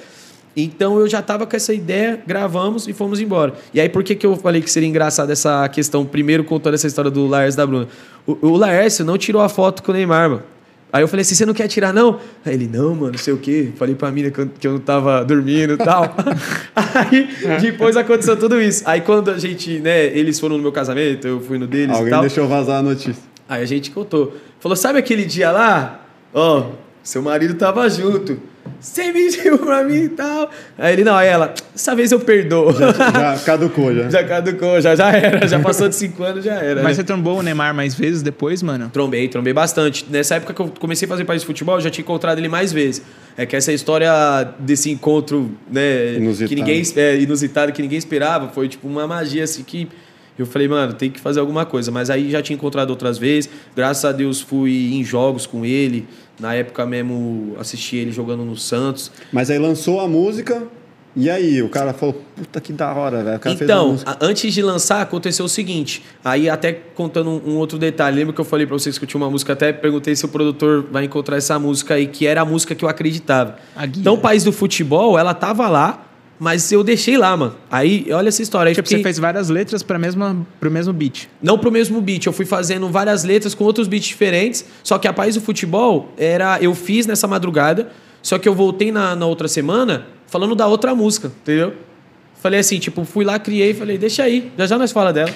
Então 0.56 1.00
eu 1.00 1.08
já 1.08 1.20
estava 1.20 1.46
com 1.48 1.56
essa 1.56 1.74
ideia, 1.74 2.22
gravamos 2.26 2.88
e 2.88 2.94
fomos 2.94 3.20
embora. 3.20 3.54
E 3.74 3.82
aí 3.82 3.90
por 3.90 4.04
que, 4.04 4.16
que 4.16 4.26
eu 4.26 4.36
falei 4.36 4.62
que 4.62 4.70
seria 4.70 4.88
engraçado 4.88 5.32
essa 5.32 5.68
questão, 5.70 6.06
primeiro 6.06 6.44
contando 6.44 6.76
essa 6.76 6.88
história 6.88 7.10
do 7.10 7.28
Laércio 7.28 7.58
da 7.58 7.66
Bruna? 7.66 7.88
O, 8.26 8.50
o 8.50 8.58
Laércio 8.58 9.04
não 9.04 9.18
tirou 9.18 9.42
a 9.42 9.50
foto 9.50 9.82
com 9.82 9.92
o 9.92 9.96
Neymar, 9.96 10.30
mano. 10.30 10.44
Aí 10.94 11.02
eu 11.02 11.08
falei 11.08 11.24
assim, 11.24 11.34
você 11.34 11.44
não 11.44 11.56
quer 11.56 11.68
tirar 11.68 11.92
não? 11.92 12.20
Aí 12.46 12.54
ele, 12.54 12.70
não, 12.72 12.94
mano, 12.94 13.14
não 13.14 13.18
sei 13.18 13.34
o 13.34 13.38
quê. 13.38 13.72
Falei 13.76 13.96
pra 13.96 14.12
mina 14.12 14.30
que 14.30 14.40
eu, 14.40 14.48
que 14.60 14.68
eu 14.68 14.74
não 14.74 14.80
tava 14.80 15.26
dormindo 15.26 15.74
e 15.74 15.78
tal. 15.78 16.16
aí 16.76 17.28
depois 17.60 17.98
aconteceu 17.98 18.38
tudo 18.38 18.62
isso. 18.62 18.84
Aí 18.86 19.02
quando 19.02 19.32
a 19.32 19.40
gente, 19.40 19.80
né, 19.80 20.06
eles 20.16 20.40
foram 20.40 20.56
no 20.56 20.62
meu 20.62 20.72
casamento, 20.72 21.28
eu 21.28 21.42
fui 21.42 21.58
no 21.58 21.66
deles 21.66 21.96
Alguém 21.96 22.10
e 22.10 22.12
tal. 22.12 22.22
deixou 22.22 22.48
vazar 22.48 22.78
a 22.78 22.84
notícia. 22.84 23.24
Aí 23.50 23.64
a 23.64 23.66
gente 23.66 23.90
contou. 23.90 24.38
Falou, 24.60 24.76
sabe 24.76 25.00
aquele 25.00 25.26
dia 25.26 25.50
lá? 25.50 26.06
Ó, 26.32 26.60
oh, 26.60 26.72
seu 27.02 27.24
marido 27.24 27.56
tava 27.56 27.90
junto. 27.90 28.40
Você 28.80 29.14
mentiu 29.14 29.58
pra 29.60 29.84
mim 29.84 30.04
e 30.04 30.10
tal. 30.10 30.50
Aí 30.78 30.94
ele, 30.94 31.04
não, 31.06 31.16
aí 31.16 31.30
ela, 31.30 31.54
dessa 31.74 31.96
vez 31.96 32.12
eu 32.12 32.20
perdoo. 32.20 32.74
Já, 32.74 32.92
já 32.92 33.38
caducou, 33.46 33.94
já. 33.96 34.10
Já 34.10 34.24
caducou, 34.26 34.82
já, 34.82 34.96
já 34.96 35.12
era. 35.12 35.48
Já 35.48 35.60
passou 35.60 35.88
de 35.88 35.96
cinco 35.96 36.22
anos, 36.24 36.44
já 36.44 36.56
era. 36.56 36.84
Mas 36.84 36.98
né? 36.98 37.02
você 37.02 37.04
trombou 37.06 37.40
o 37.40 37.42
Neymar 37.42 37.74
mais 37.74 37.96
vezes 37.96 38.22
depois, 38.22 38.62
mano? 38.62 38.90
Trombei, 38.92 39.28
trombei 39.30 39.54
bastante. 39.54 40.06
Nessa 40.10 40.36
época 40.36 40.54
que 40.54 40.62
eu 40.62 40.74
comecei 40.80 41.06
a 41.06 41.10
fazer 41.10 41.24
país 41.24 41.42
de 41.42 41.48
futebol, 41.48 41.76
eu 41.76 41.82
já 41.82 41.90
tinha 41.90 42.04
encontrado 42.04 42.38
ele 42.40 42.50
mais 42.50 42.74
vezes. 42.74 43.02
É 43.38 43.46
que 43.46 43.56
essa 43.56 43.72
história 43.72 44.12
desse 44.60 44.92
encontro, 44.92 45.52
né, 45.72 46.16
inusitado. 46.16 46.50
que 46.50 46.56
ninguém 46.56 46.84
é, 46.98 47.18
inusitado, 47.18 47.72
que 47.72 47.82
ninguém 47.82 47.98
esperava, 47.98 48.50
foi 48.50 48.68
tipo 48.68 48.88
uma 48.88 49.08
magia 49.08 49.46
assim 49.46 49.64
que 49.64 49.88
eu 50.38 50.46
falei, 50.46 50.68
mano, 50.68 50.94
tem 50.94 51.12
que 51.12 51.20
fazer 51.20 51.40
alguma 51.40 51.66
coisa. 51.66 51.92
Mas 51.92 52.10
aí 52.10 52.32
já 52.32 52.42
tinha 52.42 52.56
encontrado 52.56 52.90
outras 52.90 53.18
vezes. 53.18 53.50
Graças 53.76 54.04
a 54.06 54.12
Deus 54.12 54.42
fui 54.42 54.94
em 54.94 55.04
jogos 55.04 55.46
com 55.46 55.66
ele. 55.66 56.08
Na 56.40 56.56
época 56.56 56.86
mesmo 56.86 57.56
assisti 57.60 57.98
ele 57.98 58.12
jogando 58.12 58.44
no 58.44 58.58
Santos. 58.58 59.12
Mas 59.32 59.50
aí 59.50 59.60
lançou 59.60 60.00
a 60.00 60.08
música. 60.08 60.64
E 61.16 61.30
aí, 61.30 61.62
o 61.62 61.70
cara 61.70 61.94
falou, 61.94 62.20
puta 62.36 62.60
que 62.60 62.74
da 62.74 62.92
hora, 62.92 63.24
velho. 63.24 63.40
Então, 63.46 64.00
antes 64.20 64.52
de 64.52 64.64
lançar, 64.64 65.00
aconteceu 65.00 65.46
o 65.46 65.50
seguinte. 65.50 66.04
Aí, 66.26 66.50
até 66.50 66.74
contando 66.74 67.30
um, 67.30 67.52
um, 67.52 67.58
outro 67.58 67.78
detalhe. 67.78 68.18
Lembra 68.18 68.34
que 68.34 68.42
eu 68.42 68.46
falei 68.46 68.66
pra 68.66 68.74
vocês 68.74 68.98
que 68.98 69.04
eu 69.04 69.08
tinha 69.08 69.22
uma 69.22 69.30
música? 69.30 69.54
Até 69.54 69.72
perguntei 69.72 70.16
se 70.16 70.26
o 70.26 70.28
produtor 70.28 70.88
vai 70.92 71.06
encontrar 71.06 71.38
essa 71.38 71.60
música 71.60 71.94
aí, 71.94 72.08
que 72.08 72.26
era 72.26 72.42
a 72.42 72.46
música 72.46 72.74
que 72.74 72.84
eu 72.84 72.90
acreditava. 72.90 73.58
Então, 73.96 74.16
o 74.16 74.18
País 74.18 74.44
do 74.44 74.52
Futebol, 74.52 75.20
ela 75.20 75.36
tava 75.36 75.70
lá 75.70 76.03
mas 76.40 76.72
eu 76.72 76.84
deixei 76.84 77.18
lá, 77.18 77.36
mano. 77.38 77.56
Aí, 77.72 78.08
olha 78.12 78.30
essa 78.30 78.42
história. 78.42 78.70
Aí 78.70 78.76
tipo, 78.76 78.88
fiquei... 78.88 79.00
você 79.00 79.04
fez 79.04 79.20
várias 79.20 79.50
letras 79.50 79.84
para 79.84 79.98
mesma, 80.00 80.46
pro 80.60 80.70
mesmo 80.70 80.92
beat. 80.92 81.30
Não 81.42 81.58
pro 81.58 81.72
mesmo 81.72 82.02
beat. 82.02 82.26
Eu 82.26 82.34
fui 82.34 82.46
fazendo 82.46 82.90
várias 82.90 83.24
letras 83.24 83.54
com 83.54 83.64
outros 83.64 83.88
beats 83.88 84.08
diferentes. 84.08 84.66
Só 84.84 84.98
que 84.98 85.08
a 85.08 85.14
País 85.14 85.36
do 85.36 85.42
Futebol 85.42 86.12
era. 86.18 86.58
Eu 86.62 86.74
fiz 86.76 87.06
nessa 87.06 87.28
madrugada. 87.28 87.92
Só 88.22 88.40
que 88.40 88.48
eu 88.48 88.54
voltei 88.54 88.92
na, 88.92 89.16
na 89.16 89.26
outra 89.26 89.48
semana 89.48 90.08
falando 90.28 90.56
da 90.56 90.66
outra 90.66 90.96
música, 90.96 91.28
entendeu? 91.42 91.74
Falei 92.42 92.60
assim, 92.60 92.80
tipo, 92.80 93.06
fui 93.06 93.24
lá, 93.24 93.38
criei, 93.38 93.74
falei, 93.74 93.98
deixa 93.98 94.24
aí, 94.24 94.52
já 94.58 94.66
já 94.66 94.78
nós 94.78 94.92
fala 94.92 95.14
dela. 95.14 95.34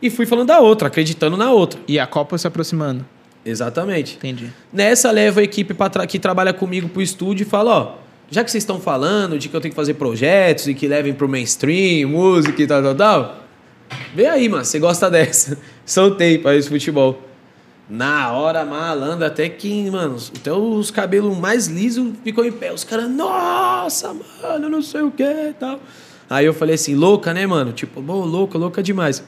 E 0.00 0.08
fui 0.08 0.24
falando 0.24 0.48
da 0.48 0.60
outra, 0.60 0.88
acreditando 0.88 1.36
na 1.36 1.50
outra. 1.50 1.80
E 1.88 1.98
a 1.98 2.06
Copa 2.06 2.38
se 2.38 2.46
aproximando. 2.46 3.04
Exatamente. 3.44 4.16
Entendi. 4.16 4.52
Nessa, 4.72 5.10
leva 5.10 5.40
a 5.40 5.42
equipe 5.42 5.74
tra 5.90 6.06
que 6.06 6.18
trabalha 6.18 6.52
comigo 6.52 6.88
pro 6.88 7.02
estúdio 7.02 7.44
e 7.44 7.46
fala, 7.46 7.70
ó 7.72 8.05
já 8.30 8.42
que 8.42 8.50
vocês 8.50 8.62
estão 8.62 8.80
falando 8.80 9.38
de 9.38 9.48
que 9.48 9.56
eu 9.56 9.60
tenho 9.60 9.72
que 9.72 9.76
fazer 9.76 9.94
projetos 9.94 10.66
e 10.66 10.74
que 10.74 10.88
levem 10.88 11.14
pro 11.14 11.28
mainstream, 11.28 12.08
música 12.08 12.60
e 12.60 12.66
tal, 12.66 12.82
tal, 12.82 12.94
tal, 12.94 13.38
vem 14.14 14.26
aí, 14.26 14.48
mano, 14.48 14.64
você 14.64 14.78
gosta 14.78 15.08
dessa. 15.10 15.58
Soltei 15.84 16.38
para 16.38 16.56
esse 16.56 16.68
futebol. 16.68 17.22
Na 17.88 18.32
hora, 18.32 18.64
malandro, 18.64 19.24
até 19.24 19.48
que, 19.48 19.88
mano, 19.90 20.16
até 20.36 20.52
os 20.52 20.90
cabelos 20.90 21.38
mais 21.38 21.68
lisos 21.68 22.14
ficou 22.24 22.44
em 22.44 22.50
pé. 22.50 22.72
Os 22.72 22.82
caras, 22.82 23.08
nossa, 23.08 24.12
mano, 24.42 24.68
não 24.68 24.82
sei 24.82 25.02
o 25.02 25.10
que 25.12 25.22
e 25.22 25.52
tal. 25.52 25.78
Aí 26.28 26.44
eu 26.44 26.52
falei 26.52 26.74
assim, 26.74 26.96
louca, 26.96 27.32
né, 27.32 27.46
mano? 27.46 27.72
Tipo, 27.72 28.00
bom, 28.00 28.24
louca, 28.24 28.58
louca 28.58 28.82
demais. 28.82 29.22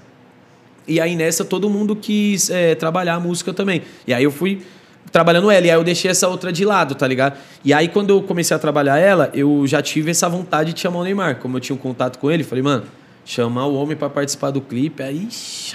E 0.89 1.01
aí 1.01 1.15
nessa 1.15 1.45
todo 1.45 1.71
mundo 1.71 1.95
quis 1.95 2.51
é, 2.51 2.75
trabalhar 2.75 3.15
a 3.15 3.21
música 3.21 3.53
também. 3.53 3.83
E 4.07 4.13
aí 4.13 4.25
eu 4.25 4.33
fui 4.33 4.63
trabalhando 5.11 5.51
ela. 5.51 5.67
E 5.67 5.71
aí 5.71 5.77
eu 5.77 5.85
deixei 5.85 6.11
essa 6.11 6.29
outra 6.29 6.53
de 6.53 6.65
lado, 6.65 6.95
tá 6.95 7.07
ligado? 7.07 7.39
E 7.65 7.73
aí 7.73 7.89
quando 7.89 8.11
eu 8.11 8.23
comecei 8.23 8.57
a 8.57 8.59
trabalhar 8.59 8.99
ela, 8.99 9.31
eu 9.35 9.67
já 9.67 9.83
tive 9.83 10.11
essa 10.11 10.29
vontade 10.29 10.73
de 10.73 10.81
chamar 10.81 11.01
o 11.01 11.05
Neymar. 11.05 11.37
Como 11.37 11.57
eu 11.57 11.61
tinha 11.61 11.75
um 11.75 11.79
contato 11.79 12.19
com 12.19 12.31
ele, 12.31 12.45
falei, 12.45 12.63
mano, 12.63 12.85
chamar 13.25 13.67
o 13.67 13.75
homem 13.75 13.97
para 13.97 14.09
participar 14.09 14.51
do 14.51 14.61
clipe, 14.61 15.03
aí, 15.03 15.29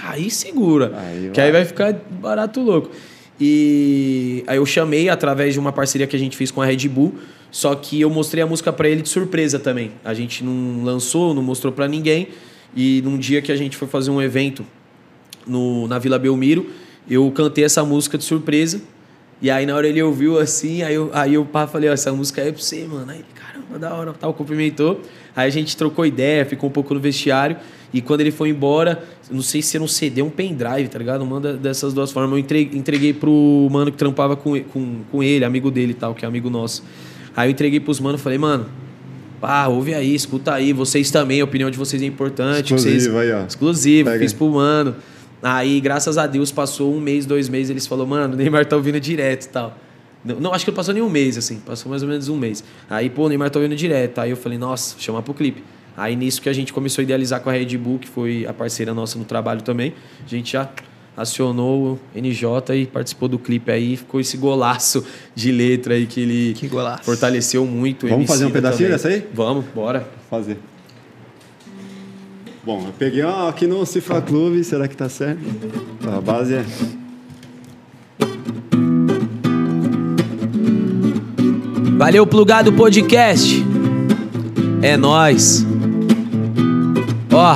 aí 0.03 0.30
segura. 0.31 0.91
Aí 0.97 1.30
que 1.31 1.39
aí 1.39 1.51
vai 1.51 1.64
ficar 1.65 1.93
barato 2.10 2.60
louco. 2.60 2.89
E 3.39 4.43
aí 4.47 4.57
eu 4.57 4.65
chamei 4.65 5.10
através 5.10 5.53
de 5.53 5.60
uma 5.60 5.72
parceria 5.72 6.07
que 6.07 6.15
a 6.15 6.19
gente 6.19 6.38
fez 6.38 6.49
com 6.49 6.61
a 6.61 6.65
Red 6.65 6.88
Bull, 6.88 7.15
só 7.51 7.76
que 7.76 8.01
eu 8.01 8.10
mostrei 8.10 8.43
a 8.43 8.47
música 8.47 8.73
para 8.73 8.89
ele 8.89 9.01
de 9.01 9.10
surpresa 9.10 9.60
também. 9.60 9.91
A 10.03 10.14
gente 10.14 10.43
não 10.43 10.84
lançou, 10.84 11.34
não 11.34 11.43
mostrou 11.43 11.72
para 11.72 11.88
ninguém. 11.88 12.30
E 12.76 13.01
num 13.03 13.18
dia 13.18 13.41
que 13.41 13.51
a 13.51 13.55
gente 13.55 13.77
foi 13.77 13.88
fazer 13.88 14.10
um 14.10 14.19
evento 14.19 14.65
no, 15.45 15.88
na 15.88 15.99
Vila 15.99 16.18
Belmiro, 16.18 16.68
eu 17.07 17.30
cantei 17.31 17.64
essa 17.64 17.84
música 17.84 18.18
de 18.18 18.23
surpresa 18.23 18.81
E 19.41 19.51
aí 19.51 19.65
na 19.65 19.76
hora 19.76 19.88
ele 19.88 20.01
ouviu 20.01 20.39
assim, 20.39 20.84
aí 20.84 20.95
eu, 20.95 21.10
aí 21.14 21.34
eu 21.34 21.43
pá, 21.43 21.68
falei, 21.68 21.89
ó, 21.89 21.93
essa 21.93 22.11
música 22.14 22.41
é 22.41 22.51
pra 22.51 22.61
você, 22.61 22.85
mano. 22.85 23.11
Aí 23.11 23.18
ele, 23.18 23.26
caramba, 23.35 23.80
da 23.80 23.93
hora, 23.93 24.14
tal, 24.14 24.34
cumprimentou. 24.34 25.01
Aí 25.35 25.47
a 25.47 25.49
gente 25.49 25.76
trocou 25.76 26.05
ideia, 26.05 26.45
ficou 26.45 26.69
um 26.69 26.73
pouco 26.73 26.93
no 26.93 26.99
vestiário. 26.99 27.57
E 27.93 28.01
quando 28.01 28.22
ele 28.22 28.31
foi 28.31 28.49
embora, 28.49 29.03
não 29.30 29.41
sei 29.41 29.61
se 29.61 29.77
era 29.77 29.84
um 29.84 29.88
CD, 29.88 30.22
um 30.22 30.30
pendrive, 30.30 30.88
tá 30.88 30.97
ligado? 30.97 31.23
Manda 31.26 31.53
dessas 31.53 31.93
duas 31.93 32.11
formas. 32.11 32.31
Eu 32.31 32.39
entreguei, 32.39 32.77
entreguei 32.77 33.14
pro 33.14 33.68
mano 33.72 33.91
que 33.91 33.97
trampava 33.97 34.35
com, 34.35 34.60
com, 34.64 35.01
com 35.11 35.22
ele, 35.22 35.45
amigo 35.45 35.69
dele 35.69 35.91
e 35.91 35.95
tal, 35.95 36.15
que 36.15 36.26
é 36.26 36.27
amigo 36.27 36.49
nosso. 36.49 36.84
Aí 37.35 37.49
eu 37.49 37.51
entreguei 37.51 37.80
pros 37.80 37.99
manos 37.99 38.22
falei, 38.22 38.38
mano, 38.38 38.65
pá, 39.39 39.68
ouve 39.68 39.93
aí, 39.93 40.15
escuta 40.15 40.53
aí, 40.53 40.73
vocês 40.73 41.11
também, 41.11 41.41
a 41.41 41.43
opinião 41.43 41.69
de 41.69 41.77
vocês 41.77 42.01
é 42.01 42.05
importante. 42.05 42.73
Exclusivo 42.73 43.14
vocês... 43.14 43.15
aí, 43.15 43.31
ó. 43.31 43.45
Exclusivo, 43.45 44.10
Pega. 44.10 44.23
fiz 44.23 44.34
pro 44.34 44.49
mano. 44.49 44.95
Aí, 45.44 45.82
graças 45.82 46.18
a 46.18 46.26
Deus, 46.26 46.52
passou 46.52 46.95
um 46.95 47.02
mês, 47.02 47.26
dois 47.26 47.49
meses, 47.49 47.70
eles 47.70 47.86
falaram, 47.86 48.10
mano, 48.10 48.34
o 48.34 48.38
Neymar 48.38 48.65
tá 48.65 48.78
ouvindo 48.78 48.99
direto 48.99 49.44
e 49.44 49.49
tal. 49.49 49.78
Não, 50.24 50.40
não, 50.40 50.53
acho 50.53 50.64
que 50.64 50.72
não 50.72 50.76
passou 50.76 50.94
nem 50.94 51.03
um 51.03 51.10
mês, 51.10 51.38
assim, 51.38 51.57
passou 51.60 51.90
mais 51.90 52.02
ou 52.02 52.07
menos 52.07 52.30
um 52.30 52.38
mês. 52.38 52.64
Aí, 52.90 53.10
pô, 53.10 53.26
o 53.26 53.30
Neymar 53.30 53.49
tá 53.49 53.60
ouvindo 53.60 53.76
direto. 53.76 54.20
Aí 54.20 54.30
eu 54.30 54.38
falei, 54.38 54.57
nossa, 54.57 54.95
chamar 54.98 55.22
pro 55.22 55.34
clipe. 55.34 55.61
Aí 55.98 56.15
nisso 56.15 56.41
que 56.41 56.49
a 56.49 56.53
gente 56.53 56.72
começou 56.72 57.02
a 57.02 57.03
idealizar 57.03 57.41
com 57.41 57.49
a 57.49 57.53
Red 57.53 57.78
Bull, 57.78 57.99
que 57.99 58.07
foi 58.07 58.45
a 58.48 58.53
parceira 58.53 58.94
nossa 58.94 59.20
no 59.20 59.26
trabalho 59.26 59.61
também, 59.61 59.94
a 60.26 60.30
gente 60.30 60.53
já 60.53 60.70
acionou 61.15 61.99
o 62.15 62.20
NJ 62.20 62.76
e 62.76 62.86
participou 62.88 63.30
do 63.30 63.38
clipe 63.38 63.72
aí, 63.72 63.95
ficou 63.98 64.20
esse 64.20 64.36
golaço 64.36 65.06
de 65.36 65.52
letra 65.52 65.94
aí 65.94 66.07
que 66.07 66.22
ele 66.22 66.53
que 66.56 66.70
fortaleceu 67.03 67.65
muito. 67.65 68.07
Vamos 68.07 68.28
fazer 68.28 68.45
um 68.45 68.52
pedacinho 68.52 68.90
dessa 68.90 69.10
aí? 69.10 69.28
Vamos, 69.34 69.65
bora. 69.76 70.07
Fazer. 70.30 70.57
Bom, 72.65 72.81
eu 72.88 72.94
peguei 72.98 73.22
aqui 73.22 73.68
no 73.68 73.85
Cifra 73.85 74.22
Clube, 74.22 74.64
será 74.64 74.88
que 74.88 74.95
tá 74.95 75.10
certo? 75.10 75.41
A 76.07 76.22
base 76.22 76.53
é. 76.53 76.65
Valeu, 81.98 82.26
plugado 82.26 82.72
podcast. 82.72 83.61
É 84.81 84.95
nós. 84.95 85.65
Ó, 87.34 87.56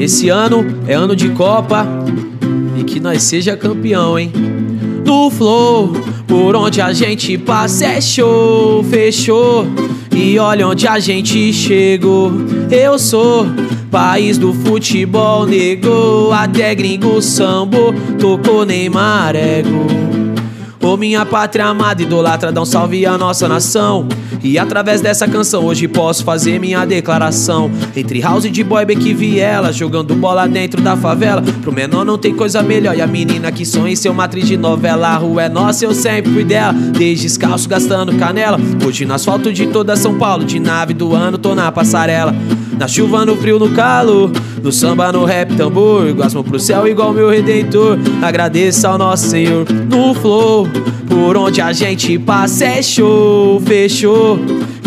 esse 0.00 0.30
ano 0.30 0.64
é 0.88 0.94
ano 0.94 1.14
de 1.14 1.28
Copa 1.30 1.86
e 2.78 2.84
que 2.84 2.98
nós 2.98 3.22
seja 3.22 3.54
campeão, 3.54 4.18
hein? 4.18 4.32
No 5.04 5.30
flow, 5.30 5.92
por 6.26 6.56
onde 6.56 6.80
a 6.80 6.92
gente 6.92 7.36
passa 7.36 7.84
é 7.84 8.00
show, 8.00 8.82
fechou. 8.84 9.66
E 10.14 10.38
olha 10.38 10.66
onde 10.66 10.86
a 10.86 10.98
gente 10.98 11.52
chegou. 11.52 12.32
Eu 12.70 12.98
sou 12.98 13.46
país 13.90 14.38
do 14.38 14.52
futebol, 14.52 15.46
negou. 15.46 16.32
Até 16.32 16.74
gringo 16.74 17.20
sambo, 17.20 17.92
tocou 18.18 18.64
Neymar, 18.64 19.36
ego. 19.36 20.13
Ô 20.84 20.98
minha 20.98 21.24
pátria 21.24 21.64
amada, 21.64 22.02
idolatra, 22.02 22.52
dá 22.52 22.60
um 22.60 22.64
salve 22.66 23.06
à 23.06 23.16
nossa 23.16 23.48
nação. 23.48 24.06
E 24.42 24.58
através 24.58 25.00
dessa 25.00 25.26
canção 25.26 25.64
hoje 25.64 25.88
posso 25.88 26.22
fazer 26.22 26.60
minha 26.60 26.84
declaração. 26.84 27.70
Entre 27.96 28.20
house 28.20 28.44
de 28.50 28.62
boy, 28.62 28.84
Beck 28.84 29.14
Viela, 29.14 29.72
jogando 29.72 30.14
bola 30.14 30.46
dentro 30.46 30.82
da 30.82 30.94
favela. 30.94 31.40
Pro 31.62 31.72
menor 31.72 32.04
não 32.04 32.18
tem 32.18 32.36
coisa 32.36 32.62
melhor. 32.62 32.94
E 32.94 33.00
a 33.00 33.06
menina 33.06 33.50
que 33.50 33.64
sonha 33.64 33.94
em 33.94 33.96
ser 33.96 34.10
uma 34.10 34.24
atriz 34.24 34.46
de 34.46 34.58
novela. 34.58 35.08
A 35.08 35.16
rua 35.16 35.44
é 35.44 35.48
nossa, 35.48 35.86
eu 35.86 35.94
sempre 35.94 36.30
fui 36.30 36.44
dela. 36.44 36.74
Desde 36.74 37.24
descalço, 37.24 37.66
gastando 37.66 38.14
canela. 38.18 38.60
Hoje 38.86 39.06
no 39.06 39.14
asfalto 39.14 39.50
de 39.50 39.66
toda 39.68 39.96
São 39.96 40.18
Paulo. 40.18 40.44
De 40.44 40.60
nave 40.60 40.92
do 40.92 41.14
ano, 41.14 41.38
tô 41.38 41.54
na 41.54 41.72
passarela. 41.72 42.34
Na 42.78 42.86
chuva, 42.86 43.24
no 43.24 43.34
frio, 43.36 43.58
no 43.58 43.70
calor. 43.70 44.30
No 44.64 44.72
samba, 44.72 45.12
no 45.12 45.26
rap, 45.26 45.54
tambor. 45.56 46.10
Gosmo 46.14 46.42
pro 46.42 46.58
céu 46.58 46.88
igual 46.88 47.12
meu 47.12 47.28
redentor. 47.28 47.98
Agradeço 48.22 48.86
ao 48.86 48.96
nosso 48.96 49.26
Senhor. 49.26 49.66
No 49.90 50.14
flow. 50.14 50.66
Por 51.06 51.36
onde 51.36 51.60
a 51.60 51.70
gente 51.70 52.18
passa 52.18 52.64
é 52.64 52.82
show, 52.82 53.60
fechou. 53.60 54.38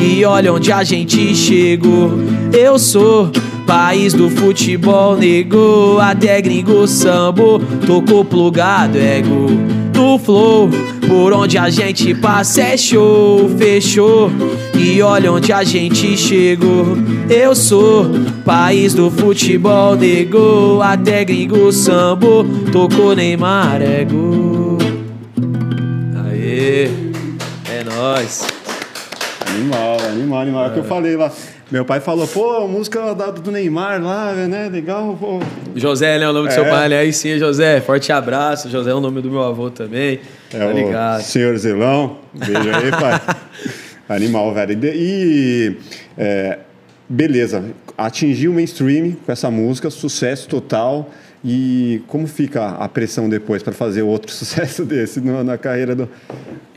E 0.01 0.25
olha 0.25 0.51
onde 0.51 0.71
a 0.71 0.83
gente 0.83 1.35
chegou. 1.35 2.09
Eu 2.51 2.79
sou 2.79 3.29
país 3.67 4.15
do 4.15 4.31
futebol, 4.31 5.15
nego. 5.15 5.99
Até 5.99 6.41
gringo 6.41 6.87
sambo, 6.87 7.59
tocou 7.85 8.25
plugado, 8.25 8.97
ego. 8.97 9.45
No 9.93 10.17
flow, 10.17 10.71
por 11.07 11.33
onde 11.33 11.57
a 11.57 11.69
gente 11.69 12.13
passa 12.13 12.61
é 12.61 12.77
show, 12.77 13.49
fechou. 13.57 14.29
E 14.75 15.01
olha 15.01 15.31
onde 15.31 15.51
a 15.51 15.63
gente 15.63 16.17
chegou. 16.17 16.97
Eu 17.29 17.55
sou 17.55 18.05
país 18.45 18.93
do 18.93 19.09
futebol, 19.09 19.95
nego. 19.95 20.81
Até 20.81 21.23
gringo 21.25 21.71
sambo, 21.71 22.43
tocou 22.71 23.15
Neymar, 23.15 23.81
ego. 23.81 24.77
É 27.77 27.83
nóis. 27.83 28.47
Animal, 29.45 29.97
animal, 30.09 30.41
animal. 30.41 30.65
É 30.65 30.67
o 30.69 30.73
que 30.73 30.79
eu 30.79 30.83
falei 30.83 31.15
lá. 31.15 31.31
Meu 31.69 31.83
pai 31.83 31.99
falou, 31.99 32.25
pô, 32.25 32.63
a 32.63 32.67
música 32.67 33.13
do 33.13 33.51
Neymar 33.51 34.01
lá, 34.01 34.31
né? 34.33 34.69
Legal, 34.69 35.17
pô. 35.19 35.39
José, 35.75 36.17
né? 36.17 36.29
O 36.29 36.31
nome 36.31 36.47
do 36.47 36.51
é. 36.51 36.55
seu 36.55 36.65
pai, 36.65 36.87
né? 36.87 36.99
Aí 36.99 37.11
sim, 37.11 37.37
José. 37.37 37.81
Forte 37.81 38.09
abraço. 38.11 38.69
José 38.69 38.91
é 38.91 38.93
o 38.93 39.01
nome 39.01 39.21
do 39.21 39.29
meu 39.29 39.43
avô 39.43 39.69
também. 39.69 40.21
É 40.53 40.59
tá 40.59 40.71
ligado. 40.71 41.21
senhor 41.23 41.57
Zelão. 41.57 42.19
Beijo 42.33 42.69
aí, 42.69 42.91
pai. 42.91 43.21
Animal, 44.07 44.53
velho. 44.53 44.79
E, 44.85 45.77
é, 46.17 46.59
beleza, 47.09 47.61
atingiu 47.97 48.51
o 48.51 48.53
mainstream 48.53 49.17
com 49.25 49.31
essa 49.31 49.51
música, 49.51 49.89
sucesso 49.89 50.47
total. 50.47 51.09
E 51.49 52.01
como 52.07 52.27
fica 52.27 52.71
a 52.71 52.89
pressão 52.89 53.29
depois 53.29 53.63
para 53.63 53.71
fazer 53.71 54.01
outro 54.01 54.29
sucesso 54.35 54.83
desse 54.83 55.21
no, 55.21 55.45
na 55.45 55.57
carreira 55.57 55.95
do. 55.95 56.09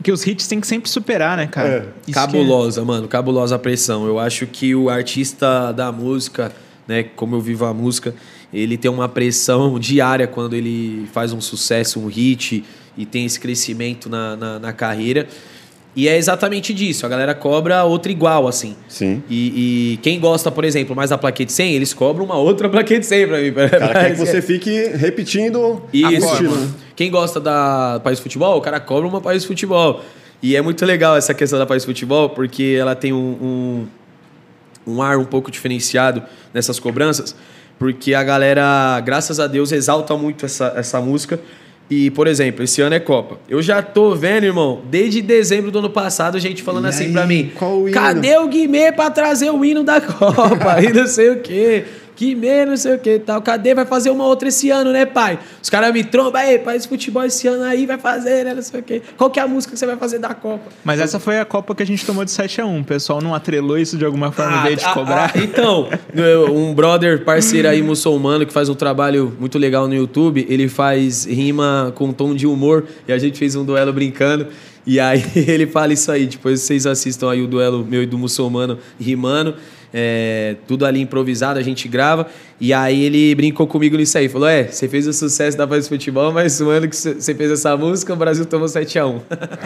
Que 0.01 0.13
os 0.13 0.25
hits 0.25 0.47
tem 0.47 0.61
que 0.61 0.67
sempre 0.67 0.89
superar, 0.89 1.35
né, 1.35 1.45
cara? 1.45 1.93
É. 2.07 2.11
Cabulosa, 2.13 2.79
é... 2.79 2.83
mano, 2.85 3.05
cabulosa 3.05 3.57
a 3.57 3.59
pressão. 3.59 4.07
Eu 4.07 4.17
acho 4.17 4.47
que 4.47 4.73
o 4.73 4.89
artista 4.89 5.73
da 5.73 5.91
música, 5.91 6.53
né, 6.87 7.03
como 7.03 7.35
eu 7.35 7.41
vivo 7.41 7.65
a 7.65 7.73
música, 7.73 8.15
ele 8.53 8.77
tem 8.77 8.89
uma 8.89 9.09
pressão 9.09 9.75
diária 9.77 10.25
quando 10.25 10.55
ele 10.55 11.05
faz 11.11 11.33
um 11.33 11.41
sucesso, 11.41 11.99
um 11.99 12.07
hit 12.07 12.63
e 12.95 13.05
tem 13.05 13.25
esse 13.25 13.41
crescimento 13.41 14.09
na, 14.09 14.37
na, 14.37 14.57
na 14.57 14.71
carreira. 14.71 15.27
E 15.95 16.07
é 16.07 16.17
exatamente 16.17 16.73
disso. 16.73 17.05
A 17.05 17.09
galera 17.09 17.35
cobra 17.35 17.83
outra 17.83 18.11
igual, 18.11 18.47
assim. 18.47 18.75
Sim. 18.87 19.21
E, 19.29 19.93
e, 19.93 19.97
quem 19.97 20.19
gosta, 20.19 20.49
por 20.49 20.63
exemplo, 20.63 20.95
mais 20.95 21.09
da 21.09 21.17
plaquete 21.17 21.51
100, 21.51 21.73
eles 21.73 21.93
cobram 21.93 22.23
uma 22.23 22.37
outra 22.37 22.69
plaquete 22.69 23.05
100 23.05 23.27
pra 23.27 23.41
mim. 23.41 23.51
Cara, 23.51 23.93
quer 23.93 24.11
que 24.11 24.17
você 24.17 24.41
fique 24.41 24.71
repetindo 24.95 25.81
Isso. 25.93 26.73
Quem 26.95 27.11
gosta 27.11 27.39
da 27.39 27.99
País 28.03 28.19
Futebol, 28.19 28.57
o 28.57 28.61
cara 28.61 28.79
cobra 28.79 29.07
uma 29.07 29.19
País 29.19 29.43
Futebol. 29.43 30.01
E 30.41 30.55
é 30.55 30.61
muito 30.61 30.85
legal 30.85 31.17
essa 31.17 31.33
questão 31.33 31.59
da 31.59 31.65
País 31.65 31.83
Futebol, 31.83 32.29
porque 32.29 32.77
ela 32.79 32.95
tem 32.95 33.11
um, 33.11 33.87
um, 34.87 34.93
um 34.93 35.01
ar 35.01 35.17
um 35.17 35.25
pouco 35.25 35.51
diferenciado 35.51 36.23
nessas 36.53 36.79
cobranças. 36.79 37.35
Porque 37.77 38.13
a 38.13 38.23
galera, 38.23 38.99
graças 39.01 39.39
a 39.39 39.47
Deus, 39.47 39.71
exalta 39.71 40.15
muito 40.15 40.45
essa, 40.45 40.73
essa 40.75 41.01
música 41.01 41.39
e, 41.91 42.09
por 42.09 42.25
exemplo, 42.25 42.63
esse 42.63 42.81
ano 42.81 42.95
é 42.95 42.99
Copa. 43.01 43.37
Eu 43.49 43.61
já 43.61 43.81
tô 43.81 44.15
vendo, 44.15 44.45
irmão, 44.45 44.81
desde 44.89 45.21
dezembro 45.21 45.69
do 45.71 45.79
ano 45.79 45.89
passado, 45.89 46.39
gente 46.39 46.63
falando 46.63 46.85
e 46.85 46.87
assim 46.87 47.11
pra 47.11 47.27
mim: 47.27 47.51
cadê 47.91 48.37
o 48.37 48.47
Guimê 48.47 48.93
pra 48.93 49.11
trazer 49.11 49.49
o 49.51 49.65
hino 49.65 49.83
da 49.83 49.99
Copa? 50.01 50.81
e 50.81 50.93
não 50.93 51.05
sei 51.05 51.31
o 51.31 51.41
quê 51.41 51.83
que 52.21 52.35
menos, 52.35 52.69
não 52.69 52.77
sei 52.77 52.95
o 52.95 52.99
que 52.99 53.17
tal. 53.17 53.41
Cadê? 53.41 53.73
Vai 53.73 53.85
fazer 53.85 54.11
uma 54.11 54.27
outra 54.27 54.47
esse 54.47 54.69
ano, 54.69 54.91
né, 54.91 55.07
pai? 55.07 55.39
Os 55.59 55.71
caras 55.71 55.91
me 55.91 56.03
trombam, 56.03 56.39
aí, 56.39 56.59
pai, 56.59 56.77
esse 56.77 56.87
futebol 56.87 57.23
esse 57.23 57.47
ano 57.47 57.63
aí 57.63 57.87
vai 57.87 57.97
fazer, 57.97 58.45
né, 58.45 58.53
não 58.53 58.61
sei 58.61 58.79
o 58.79 58.83
que. 58.83 59.01
Qual 59.17 59.31
que 59.31 59.39
é 59.39 59.43
a 59.43 59.47
música 59.47 59.73
que 59.73 59.79
você 59.79 59.87
vai 59.87 59.97
fazer 59.97 60.19
da 60.19 60.35
Copa? 60.35 60.69
Mas 60.83 60.99
essa 60.99 61.19
foi 61.19 61.39
a 61.39 61.45
Copa 61.45 61.73
que 61.73 61.81
a 61.81 61.85
gente 61.85 62.05
tomou 62.05 62.23
de 62.23 62.29
7 62.29 62.61
a 62.61 62.65
1 62.67 62.81
O 62.81 62.83
pessoal 62.83 63.21
não 63.21 63.33
atrelou 63.33 63.75
isso 63.75 63.97
de 63.97 64.05
alguma 64.05 64.31
forma 64.31 64.61
ah, 64.61 64.69
de 64.69 64.85
ah, 64.85 64.93
cobrar? 64.93 65.31
Ah, 65.33 65.39
então, 65.39 65.89
um 66.53 66.75
brother 66.75 67.23
parceiro 67.23 67.67
aí 67.67 67.81
muçulmano 67.81 68.45
que 68.45 68.53
faz 68.53 68.69
um 68.69 68.75
trabalho 68.75 69.35
muito 69.39 69.57
legal 69.57 69.87
no 69.87 69.95
YouTube, 69.95 70.45
ele 70.47 70.69
faz 70.69 71.25
rima 71.25 71.91
com 71.95 72.13
tom 72.13 72.35
de 72.35 72.45
humor 72.45 72.85
e 73.07 73.11
a 73.11 73.17
gente 73.17 73.39
fez 73.39 73.55
um 73.55 73.65
duelo 73.65 73.91
brincando. 73.91 74.45
E 74.85 74.99
aí 74.99 75.23
ele 75.35 75.65
fala 75.65 75.91
isso 75.93 76.11
aí, 76.11 76.27
depois 76.27 76.61
vocês 76.61 76.85
assistam 76.85 77.31
aí 77.31 77.41
o 77.41 77.47
duelo 77.47 77.83
meu 77.83 78.03
e 78.03 78.05
do 78.05 78.17
muçulmano 78.17 78.77
rimando 78.99 79.55
é, 79.93 80.55
tudo 80.67 80.85
ali 80.85 81.01
improvisado, 81.01 81.59
a 81.59 81.63
gente 81.63 81.87
grava. 81.87 82.27
E 82.59 82.73
aí 82.73 83.03
ele 83.03 83.33
brincou 83.35 83.67
comigo 83.67 83.97
nisso 83.97 84.17
aí. 84.17 84.29
Falou: 84.29 84.47
É, 84.47 84.65
você 84.65 84.87
fez 84.87 85.07
o 85.07 85.13
sucesso 85.13 85.57
da 85.57 85.65
Voz 85.65 85.87
Futebol, 85.87 86.31
mas 86.31 86.61
o 86.61 86.69
ano 86.69 86.87
que 86.87 86.95
você 86.95 87.35
fez 87.35 87.51
essa 87.51 87.75
música, 87.75 88.13
o 88.13 88.15
Brasil 88.15 88.45
tomou 88.45 88.67
7x1. 88.67 89.21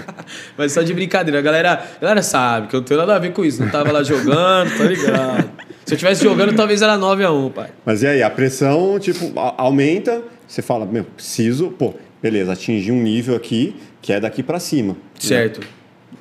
mas 0.57 0.71
só 0.71 0.81
de 0.81 0.93
brincadeira. 0.93 1.39
A 1.39 1.41
galera, 1.41 1.73
a 1.73 2.01
galera 2.01 2.21
sabe 2.21 2.67
que 2.67 2.75
eu 2.75 2.79
não 2.79 2.85
tenho 2.85 2.99
nada 2.99 3.15
a 3.15 3.19
ver 3.19 3.33
com 3.33 3.43
isso. 3.43 3.61
Não 3.61 3.69
tava 3.69 3.91
lá 3.91 4.03
jogando, 4.03 4.75
tá 4.77 4.83
ligado? 4.85 5.49
Se 5.85 5.93
eu 5.93 5.97
tivesse 5.97 6.23
jogando, 6.23 6.55
talvez 6.55 6.81
era 6.81 6.97
9x1, 6.97 7.51
pai. 7.51 7.69
Mas 7.85 8.01
e 8.01 8.07
aí, 8.07 8.23
a 8.23 8.29
pressão, 8.29 8.97
tipo, 8.97 9.31
aumenta, 9.35 10.23
você 10.47 10.61
fala, 10.61 10.85
meu, 10.85 11.03
preciso, 11.03 11.69
pô, 11.69 11.93
beleza, 12.21 12.53
atingir 12.53 12.91
um 12.91 13.01
nível 13.01 13.35
aqui 13.35 13.75
que 14.01 14.11
é 14.11 14.19
daqui 14.19 14.41
para 14.41 14.59
cima. 14.59 14.97
Certo. 15.19 15.59
Né? 15.59 15.67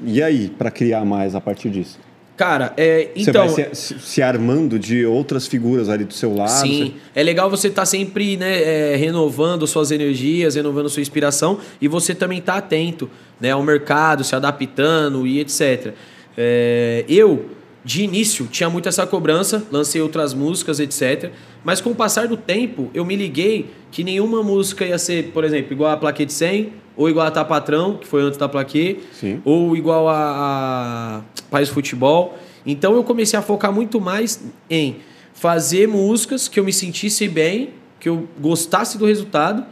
E 0.05 0.23
aí, 0.23 0.49
para 0.49 0.71
criar 0.71 1.05
mais 1.05 1.35
a 1.35 1.41
partir 1.41 1.71
disso? 1.71 1.99
Cara, 2.37 2.73
é, 2.77 3.11
então... 3.15 3.49
Você 3.49 3.63
vai 3.63 3.75
se, 3.75 3.99
se, 4.01 4.23
armando 4.23 4.77
de 4.77 5.07
outras 5.07 5.47
figuras 5.47 5.89
ali 5.89 6.05
do 6.05 6.15
seu 6.15 6.35
lado. 6.35 6.51
Sim, 6.51 6.87
você... 6.87 7.21
é 7.21 7.23
legal 7.23 7.49
você 7.49 7.69
estar 7.69 7.83
tá 7.83 7.87
sempre 7.87 8.37
né, 8.37 8.93
é, 8.93 8.97
renovando 8.97 9.67
suas 9.69 9.93
energias, 9.93 10.57
renovando 10.57 10.89
sua 10.89 11.01
inspiração 11.01 11.59
e 11.81 11.87
você 11.87 12.13
também 12.13 12.39
estar 12.39 12.55
tá 12.55 12.59
atento 12.59 13.09
né, 13.41 13.53
ao 13.53 13.63
mercado, 13.63 14.25
se 14.25 14.35
adaptando 14.35 15.27
e 15.27 15.39
etc. 15.39 15.95
É, 16.37 17.05
eu, 17.09 17.51
de 17.85 18.03
início, 18.03 18.49
tinha 18.51 18.69
muito 18.69 18.89
essa 18.89 19.07
cobrança, 19.07 19.63
lancei 19.71 20.01
outras 20.01 20.35
músicas, 20.35 20.81
etc. 20.81 21.31
Mas 21.63 21.81
com 21.81 21.91
o 21.91 21.95
passar 21.95 22.27
do 22.27 22.37
tempo, 22.37 22.91
eu 22.93 23.05
me 23.05 23.15
liguei 23.15 23.71
que 23.93 24.03
nenhuma 24.03 24.43
música 24.43 24.85
ia 24.85 24.99
ser, 24.99 25.31
por 25.33 25.45
exemplo, 25.45 25.73
igual 25.73 25.93
a 25.93 25.97
Plaquete 25.97 26.33
100, 26.33 26.73
ou 26.97 27.09
igual 27.09 27.27
a 27.27 27.31
Tá 27.31 27.45
Patrão, 27.45 27.97
que 27.97 28.07
foi 28.07 28.23
antes 28.23 28.39
da 28.39 28.49
Plaquê, 28.49 28.99
ou 29.45 29.77
igual 29.77 30.09
a, 30.09 30.15
a 30.15 31.23
País 31.51 31.69
Futebol. 31.69 32.39
Então 32.65 32.95
eu 32.95 33.05
comecei 33.05 33.39
a 33.39 33.43
focar 33.43 33.73
muito 33.73 34.01
mais 34.01 34.43
em 34.71 34.97
fazer 35.35 35.89
músicas 35.89 36.49
que 36.49 36.59
eu 36.59 36.65
me 36.65 36.73
sentisse 36.73 37.29
bem, 37.29 37.71
que 37.99 38.09
eu 38.09 38.29
gostasse 38.41 38.97
do 38.97 39.07
resultado 39.07 39.65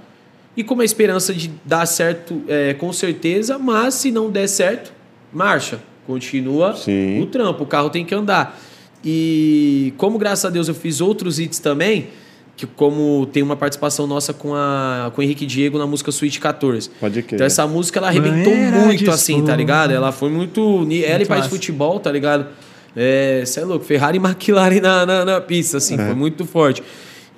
e 0.57 0.62
com 0.62 0.74
uma 0.74 0.85
esperança 0.85 1.32
de 1.32 1.51
dar 1.65 1.86
certo 1.86 2.43
é, 2.47 2.74
com 2.74 2.93
certeza, 2.93 3.59
mas 3.59 3.94
se 3.94 4.11
não 4.11 4.31
der 4.31 4.49
certo, 4.49 4.93
marcha, 5.32 5.81
continua 6.07 6.77
Sim. 6.77 7.20
o 7.23 7.27
trampo, 7.27 7.65
o 7.65 7.66
carro 7.66 7.89
tem 7.89 8.05
que 8.05 8.15
andar. 8.15 8.61
E 9.05 9.94
como 9.97 10.19
graças 10.19 10.44
a 10.44 10.51
Deus 10.51 10.69
eu 10.69 10.74
fiz 10.74 11.01
outros 11.01 11.39
hits 11.39 11.59
também, 11.59 12.09
que 12.56 12.66
como 12.66 13.26
tem 13.26 13.42
uma 13.42 13.56
participação 13.56 14.06
nossa 14.06 14.32
com, 14.32 14.54
a, 14.54 15.10
com 15.14 15.20
o 15.20 15.24
Henrique 15.24 15.46
Diego 15.46 15.78
na 15.78 15.86
música 15.86 16.12
Suite 16.12 16.38
14. 16.38 16.90
Pode 17.00 17.22
crer. 17.22 17.36
Então 17.36 17.46
essa 17.46 17.66
música 17.66 17.98
ela 17.98 18.08
arrebentou 18.08 18.54
muito 18.54 19.10
assim, 19.10 19.42
tá 19.44 19.56
ligado? 19.56 19.92
Ela 19.92 20.12
foi 20.12 20.30
muito. 20.30 20.60
muito 20.60 21.04
ela 21.04 21.22
e 21.22 21.26
Paz 21.26 21.46
Futebol, 21.46 21.98
tá 21.98 22.12
ligado? 22.12 22.46
É, 22.94 23.42
você 23.44 23.60
é 23.60 23.64
louco, 23.64 23.84
Ferrari 23.84 24.18
e 24.18 24.20
McLaren 24.20 24.80
na, 24.80 25.06
na, 25.06 25.24
na 25.24 25.40
pista, 25.40 25.78
assim, 25.78 25.94
é. 25.94 26.06
foi 26.06 26.14
muito 26.14 26.44
forte. 26.44 26.82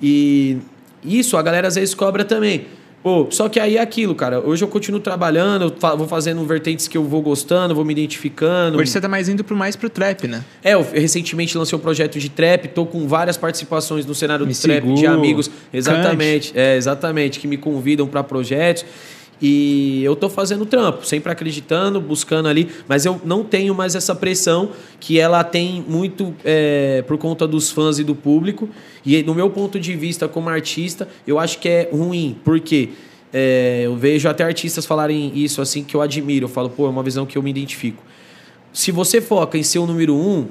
E 0.01 0.57
isso 1.03 1.37
a 1.37 1.41
galera 1.41 1.67
às 1.67 1.75
vezes 1.75 1.95
cobra 1.95 2.25
também. 2.25 2.67
Pô, 3.05 3.27
só 3.29 3.47
que 3.47 3.59
aí 3.59 3.77
é 3.77 3.81
aquilo, 3.81 4.15
cara. 4.15 4.39
Hoje 4.39 4.63
eu 4.63 4.67
continuo 4.67 4.99
trabalhando, 4.99 5.71
eu 5.79 5.95
vou 5.95 6.07
fazendo 6.07 6.43
vertentes 6.43 6.87
que 6.87 6.97
eu 6.97 7.03
vou 7.03 7.21
gostando, 7.21 7.75
vou 7.75 7.85
me 7.85 7.93
identificando. 7.93 8.79
Hoje 8.79 8.89
você 8.89 8.99
tá 8.99 9.07
mais 9.07 9.29
indo 9.29 9.43
pro, 9.43 9.55
mais 9.55 9.75
pro 9.75 9.91
trap, 9.91 10.27
né? 10.27 10.43
É, 10.63 10.73
eu 10.73 10.81
recentemente 10.81 11.55
lancei 11.55 11.77
um 11.77 11.79
projeto 11.79 12.17
de 12.17 12.29
trap, 12.29 12.67
tô 12.69 12.83
com 12.83 13.07
várias 13.07 13.37
participações 13.37 14.07
no 14.07 14.15
cenário 14.15 14.43
me 14.43 14.51
do 14.51 14.59
trap, 14.59 14.91
de 14.95 15.05
amigos. 15.05 15.51
Exatamente, 15.71 16.47
Cante. 16.47 16.59
é, 16.59 16.77
exatamente, 16.77 17.39
que 17.39 17.47
me 17.47 17.57
convidam 17.57 18.07
para 18.07 18.23
projetos. 18.23 18.83
E 19.41 20.01
eu 20.03 20.15
tô 20.15 20.29
fazendo 20.29 20.65
trampo, 20.65 21.05
sempre 21.05 21.31
acreditando, 21.31 21.99
buscando 21.99 22.47
ali, 22.47 22.69
mas 22.87 23.05
eu 23.05 23.19
não 23.25 23.43
tenho 23.43 23.75
mais 23.75 23.93
essa 23.93 24.15
pressão 24.15 24.71
que 24.99 25.19
ela 25.19 25.43
tem 25.43 25.83
muito 25.87 26.33
é, 26.43 27.03
por 27.05 27.17
conta 27.17 27.45
dos 27.45 27.69
fãs 27.69 27.99
e 27.99 28.03
do 28.03 28.15
público. 28.15 28.69
E 29.05 29.21
no 29.23 29.35
meu 29.35 29.49
ponto 29.49 29.79
de 29.79 29.93
vista 29.95 30.27
como 30.27 30.49
artista, 30.49 31.07
eu 31.27 31.37
acho 31.37 31.59
que 31.59 31.67
é 31.67 31.89
ruim, 31.91 32.37
porque 32.43 32.89
é, 33.33 33.81
eu 33.83 33.95
vejo 33.97 34.29
até 34.29 34.45
artistas 34.45 34.85
falarem 34.85 35.31
isso 35.35 35.61
assim 35.61 35.83
que 35.83 35.95
eu 35.95 36.01
admiro. 36.01 36.45
Eu 36.45 36.49
falo, 36.49 36.69
pô, 36.69 36.85
é 36.85 36.89
uma 36.89 37.03
visão 37.03 37.25
que 37.25 37.37
eu 37.37 37.43
me 37.43 37.49
identifico. 37.49 38.01
Se 38.71 38.91
você 38.91 39.19
foca 39.19 39.57
em 39.57 39.63
ser 39.63 39.79
o 39.79 39.85
número 39.85 40.15
um, 40.15 40.47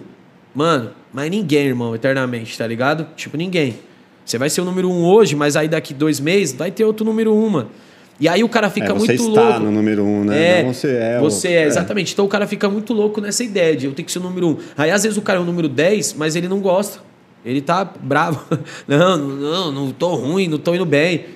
mano, 0.54 0.90
mas 1.12 1.30
ninguém, 1.30 1.66
irmão, 1.66 1.94
eternamente, 1.94 2.56
tá 2.56 2.66
ligado? 2.66 3.06
Tipo, 3.16 3.36
ninguém. 3.36 3.78
Você 4.24 4.38
vai 4.38 4.50
ser 4.50 4.60
o 4.60 4.64
número 4.64 4.90
um 4.90 5.04
hoje, 5.04 5.34
mas 5.34 5.56
aí 5.56 5.68
daqui 5.68 5.92
dois 5.92 6.20
meses 6.20 6.54
vai 6.54 6.70
ter 6.70 6.84
outro 6.84 7.04
número 7.04 7.34
um, 7.34 7.48
mano. 7.48 7.70
E 8.18 8.28
aí 8.28 8.44
o 8.44 8.48
cara 8.48 8.70
fica 8.70 8.86
é, 8.86 8.92
você 8.92 9.12
muito 9.12 9.28
está 9.28 9.48
louco. 9.48 9.60
no 9.60 9.70
número 9.72 10.04
um, 10.04 10.24
né? 10.24 10.60
É, 10.60 10.62
Não 10.62 10.72
você 10.72 10.88
é. 10.88 11.20
Você 11.20 11.48
o... 11.48 11.50
é, 11.50 11.64
exatamente. 11.64 12.12
Então 12.12 12.24
o 12.24 12.28
cara 12.28 12.46
fica 12.46 12.68
muito 12.68 12.92
louco 12.92 13.20
nessa 13.20 13.42
ideia 13.42 13.76
de 13.76 13.86
eu 13.86 13.92
ter 13.92 14.02
que 14.04 14.12
ser 14.12 14.20
o 14.20 14.22
número 14.22 14.48
um. 14.48 14.56
Aí 14.76 14.90
às 14.90 15.02
vezes 15.02 15.18
o 15.18 15.22
cara 15.22 15.38
é 15.38 15.42
o 15.42 15.44
número 15.44 15.68
10, 15.68 16.14
mas 16.14 16.36
ele 16.36 16.48
não 16.48 16.60
gosta. 16.60 17.00
Ele 17.44 17.60
tá 17.60 17.84
bravo. 17.84 18.42
Não, 18.88 19.18
não, 19.18 19.72
não 19.72 19.90
tô 19.92 20.14
ruim, 20.14 20.48
não 20.48 20.56
tô 20.56 20.74
indo 20.74 20.86
bem. 20.86 21.26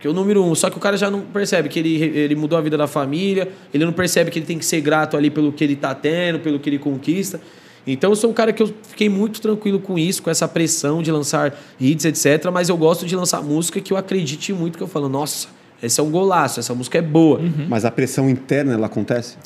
Que 0.00 0.06
é 0.08 0.10
o 0.10 0.12
número 0.12 0.42
um. 0.42 0.52
Só 0.54 0.68
que 0.68 0.76
o 0.76 0.80
cara 0.80 0.96
já 0.96 1.08
não 1.08 1.20
percebe 1.20 1.68
que 1.68 1.78
ele, 1.78 2.02
ele 2.02 2.34
mudou 2.34 2.58
a 2.58 2.60
vida 2.60 2.76
da 2.76 2.88
família, 2.88 3.48
ele 3.72 3.84
não 3.84 3.92
percebe 3.92 4.32
que 4.32 4.38
ele 4.38 4.46
tem 4.46 4.58
que 4.58 4.64
ser 4.64 4.80
grato 4.80 5.16
ali 5.16 5.30
pelo 5.30 5.52
que 5.52 5.62
ele 5.62 5.76
tá 5.76 5.94
tendo, 5.94 6.40
pelo 6.40 6.58
que 6.58 6.68
ele 6.68 6.78
conquista. 6.78 7.40
Então 7.86 8.10
eu 8.10 8.16
sou 8.16 8.30
um 8.30 8.32
cara 8.32 8.52
que 8.52 8.62
eu 8.62 8.74
fiquei 8.82 9.08
muito 9.08 9.40
tranquilo 9.40 9.78
com 9.78 9.96
isso, 9.96 10.22
com 10.22 10.30
essa 10.30 10.48
pressão 10.48 11.00
de 11.00 11.12
lançar 11.12 11.56
hits, 11.80 12.04
etc. 12.04 12.50
Mas 12.52 12.68
eu 12.68 12.76
gosto 12.76 13.06
de 13.06 13.14
lançar 13.14 13.40
música 13.42 13.80
que 13.80 13.92
eu 13.92 13.96
acredite 13.96 14.52
muito, 14.52 14.76
que 14.76 14.82
eu 14.82 14.88
falo, 14.88 15.08
nossa 15.08 15.48
esse 15.84 16.00
é 16.00 16.02
um 16.02 16.10
golaço, 16.10 16.60
essa 16.60 16.74
música 16.74 16.98
é 16.98 17.02
boa. 17.02 17.38
Uhum. 17.38 17.66
Mas 17.68 17.84
a 17.84 17.90
pressão 17.90 18.28
interna, 18.28 18.74
ela 18.74 18.86
acontece? 18.86 19.36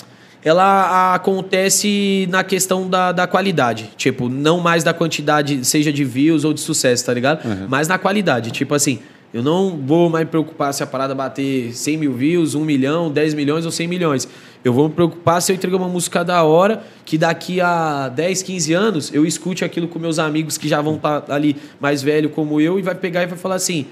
Ela 0.45 1.15
acontece 1.15 2.29
na 2.31 2.45
questão 2.45 2.89
da, 2.89 3.11
da 3.13 3.27
qualidade. 3.27 3.91
Tipo, 3.97 4.29
não 4.29 4.61
mais 4.61 4.85
da 4.85 4.95
quantidade, 4.95 5.65
seja 5.65 5.93
de 5.93 6.05
views 6.05 6.45
ou 6.45 6.55
de 6.55 6.61
sucesso, 6.61 7.05
tá 7.05 7.13
ligado? 7.13 7.45
Uhum. 7.45 7.67
Mas 7.69 7.89
na 7.89 7.99
qualidade. 7.99 8.51
Tipo 8.53 8.75
assim, 8.75 9.01
eu 9.33 9.43
não 9.43 9.77
vou 9.77 10.09
mais 10.09 10.25
me 10.25 10.31
preocupar 10.31 10.73
se 10.73 10.83
a 10.83 10.87
parada 10.87 11.15
bater 11.15 11.75
100 11.75 11.97
mil 11.99 12.15
views, 12.15 12.55
1 12.55 12.65
milhão, 12.65 13.11
10 13.11 13.35
milhões 13.35 13.67
ou 13.67 13.71
100 13.71 13.87
milhões. 13.87 14.29
Eu 14.65 14.73
vou 14.73 14.89
me 14.89 14.95
preocupar 14.95 15.43
se 15.43 15.53
eu 15.53 15.57
entregar 15.57 15.77
uma 15.77 15.89
música 15.89 16.25
da 16.25 16.43
hora, 16.43 16.83
que 17.05 17.19
daqui 17.19 17.61
a 17.61 18.09
10, 18.09 18.43
15 18.43 18.73
anos 18.73 19.15
eu 19.15 19.27
escute 19.27 19.65
aquilo 19.65 19.87
com 19.87 19.99
meus 19.99 20.19
amigos 20.19 20.57
que 20.57 20.67
já 20.67 20.81
vão 20.81 20.97
estar 20.97 21.21
tá 21.21 21.35
ali 21.35 21.57
mais 21.79 22.03
velho 22.03 22.31
como 22.31 22.61
eu 22.61 22.79
e 22.79 22.83
vai 22.83 22.95
pegar 22.95 23.23
e 23.23 23.27
vai 23.27 23.37
falar 23.37 23.57
assim: 23.57 23.87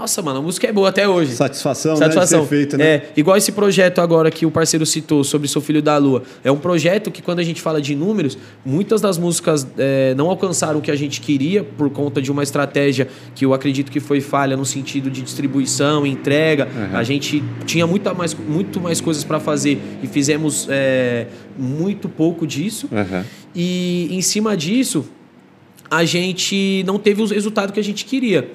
nossa, 0.00 0.22
mano, 0.22 0.38
a 0.38 0.42
música 0.42 0.66
é 0.66 0.72
boa 0.72 0.88
até 0.88 1.06
hoje. 1.06 1.36
Satisfação, 1.36 1.94
Satisfação. 1.94 2.38
Né, 2.38 2.44
de 2.44 2.48
ser 2.48 2.56
feito, 2.56 2.78
né? 2.78 2.84
É, 2.84 3.12
igual 3.18 3.36
esse 3.36 3.52
projeto 3.52 4.00
agora 4.00 4.30
que 4.30 4.46
o 4.46 4.50
parceiro 4.50 4.86
citou 4.86 5.22
sobre 5.22 5.46
Seu 5.46 5.60
Filho 5.60 5.82
da 5.82 5.98
Lua. 5.98 6.22
É 6.42 6.50
um 6.50 6.56
projeto 6.56 7.10
que, 7.10 7.20
quando 7.20 7.38
a 7.38 7.42
gente 7.42 7.60
fala 7.60 7.82
de 7.82 7.94
números, 7.94 8.38
muitas 8.64 9.02
das 9.02 9.18
músicas 9.18 9.66
é, 9.76 10.14
não 10.14 10.30
alcançaram 10.30 10.78
o 10.78 10.82
que 10.82 10.90
a 10.90 10.96
gente 10.96 11.20
queria 11.20 11.62
por 11.62 11.90
conta 11.90 12.22
de 12.22 12.32
uma 12.32 12.42
estratégia 12.42 13.08
que 13.34 13.44
eu 13.44 13.52
acredito 13.52 13.92
que 13.92 14.00
foi 14.00 14.22
falha 14.22 14.56
no 14.56 14.64
sentido 14.64 15.10
de 15.10 15.20
distribuição, 15.20 16.06
entrega. 16.06 16.66
Uhum. 16.74 16.96
A 16.96 17.02
gente 17.02 17.44
tinha 17.66 17.86
muita 17.86 18.14
mais, 18.14 18.32
muito 18.32 18.80
mais 18.80 19.02
coisas 19.02 19.22
para 19.22 19.38
fazer 19.38 19.78
e 20.02 20.06
fizemos 20.06 20.66
é, 20.70 21.26
muito 21.58 22.08
pouco 22.08 22.46
disso. 22.46 22.88
Uhum. 22.90 23.22
E 23.54 24.08
em 24.10 24.22
cima 24.22 24.56
disso, 24.56 25.04
a 25.90 26.06
gente 26.06 26.82
não 26.86 26.98
teve 26.98 27.20
o 27.20 27.26
resultado 27.26 27.70
que 27.70 27.80
a 27.80 27.84
gente 27.84 28.06
queria. 28.06 28.50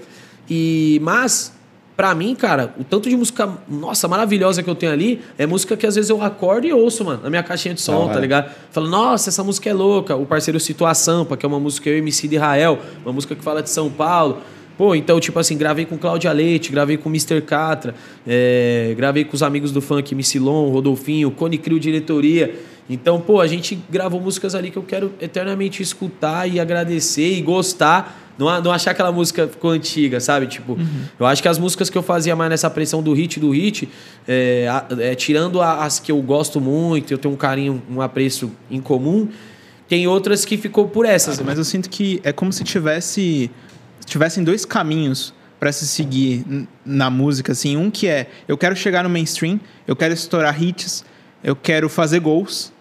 E 0.49 0.99
mas 1.01 1.53
para 1.95 2.13
mim, 2.13 2.35
cara, 2.35 2.73
o 2.77 2.83
tanto 2.83 3.09
de 3.09 3.15
música, 3.15 3.49
nossa, 3.69 4.07
maravilhosa 4.07 4.61
que 4.61 4.69
eu 4.69 4.75
tenho 4.75 4.91
ali, 4.91 5.21
é 5.37 5.45
música 5.45 5.77
que 5.77 5.87
às 5.87 5.95
vezes 5.95 6.09
eu 6.09 6.21
acordo 6.21 6.67
e 6.67 6.73
ouço, 6.73 7.05
mano, 7.05 7.21
na 7.23 7.29
minha 7.29 7.43
caixinha 7.43 7.73
de 7.73 7.81
som, 7.81 8.09
ah, 8.09 8.13
tá 8.13 8.19
ligado? 8.19 8.53
Falo, 8.71 8.87
nossa, 8.87 9.29
essa 9.29 9.43
música 9.43 9.69
é 9.69 9.73
louca. 9.73 10.15
O 10.15 10.25
parceiro 10.25 10.59
citou 10.59 10.85
a 10.85 10.93
Sampa, 10.93 11.37
que 11.37 11.45
é 11.45 11.47
uma 11.47 11.59
música 11.59 11.89
eu 11.89 11.97
MC 11.97 12.27
de 12.27 12.35
Israel, 12.35 12.79
uma 13.05 13.13
música 13.13 13.33
que 13.33 13.41
fala 13.41 13.63
de 13.63 13.69
São 13.69 13.89
Paulo. 13.89 14.39
Pô, 14.77 14.93
então, 14.93 15.21
tipo 15.21 15.39
assim, 15.39 15.57
gravei 15.57 15.85
com 15.85 15.97
Cláudia 15.97 16.33
Leite, 16.33 16.69
gravei 16.69 16.97
com 16.97 17.07
Mr. 17.07 17.41
Catra, 17.41 17.95
é, 18.27 18.93
gravei 18.97 19.23
com 19.23 19.33
os 19.33 19.41
amigos 19.41 19.71
do 19.71 19.81
funk, 19.81 20.13
Missilon, 20.13 20.69
Rodolfinho, 20.69 21.31
Cone 21.31 21.57
Crio 21.57 21.79
Diretoria. 21.79 22.53
Então, 22.89 23.19
pô, 23.19 23.41
a 23.41 23.47
gente 23.47 23.77
gravou 23.89 24.21
músicas 24.21 24.53
ali 24.53 24.69
que 24.69 24.77
eu 24.77 24.83
quero 24.83 25.13
eternamente 25.19 25.81
escutar 25.81 26.47
e 26.47 26.59
agradecer 26.59 27.37
e 27.37 27.41
gostar 27.41 28.25
não, 28.37 28.61
não 28.61 28.71
achar 28.71 28.91
aquela 28.91 29.11
música 29.11 29.47
ficou 29.47 29.71
antiga, 29.71 30.19
sabe? 30.19 30.47
Tipo, 30.47 30.73
uhum. 30.73 31.05
eu 31.19 31.25
acho 31.25 31.41
que 31.41 31.47
as 31.47 31.57
músicas 31.57 31.89
que 31.89 31.97
eu 31.97 32.03
fazia 32.03 32.35
mais 32.35 32.49
nessa 32.49 32.69
pressão 32.69 33.01
do 33.01 33.13
hit 33.13 33.39
do 33.39 33.51
hit, 33.51 33.89
é, 34.27 34.67
é, 34.99 35.15
tirando 35.15 35.61
as 35.61 35.99
que 35.99 36.11
eu 36.11 36.21
gosto 36.21 36.59
muito, 36.59 37.13
eu 37.13 37.17
tenho 37.17 37.33
um 37.33 37.37
carinho, 37.37 37.81
um 37.89 38.01
apreço 38.01 38.51
em 38.69 38.81
comum, 38.81 39.29
tem 39.87 40.07
outras 40.07 40.43
que 40.43 40.57
ficou 40.57 40.87
por 40.87 41.05
essas. 41.05 41.39
mas 41.39 41.57
eu 41.57 41.63
sinto 41.63 41.89
que 41.89 42.19
é 42.23 42.31
como 42.31 42.51
se 42.51 42.63
tivesse 42.63 43.49
tivessem 44.05 44.43
dois 44.43 44.65
caminhos 44.65 45.33
para 45.59 45.71
se 45.71 45.87
seguir 45.87 46.45
na 46.85 47.09
música, 47.09 47.53
assim, 47.53 47.75
um 47.77 47.89
que 47.89 48.07
é 48.07 48.27
eu 48.47 48.57
quero 48.57 48.75
chegar 48.75 49.03
no 49.03 49.09
mainstream, 49.09 49.59
eu 49.87 49.95
quero 49.95 50.13
estourar 50.13 50.61
hits, 50.61 51.05
eu 51.43 51.55
quero 51.55 51.87
fazer 51.89 52.19
gols, 52.19 52.71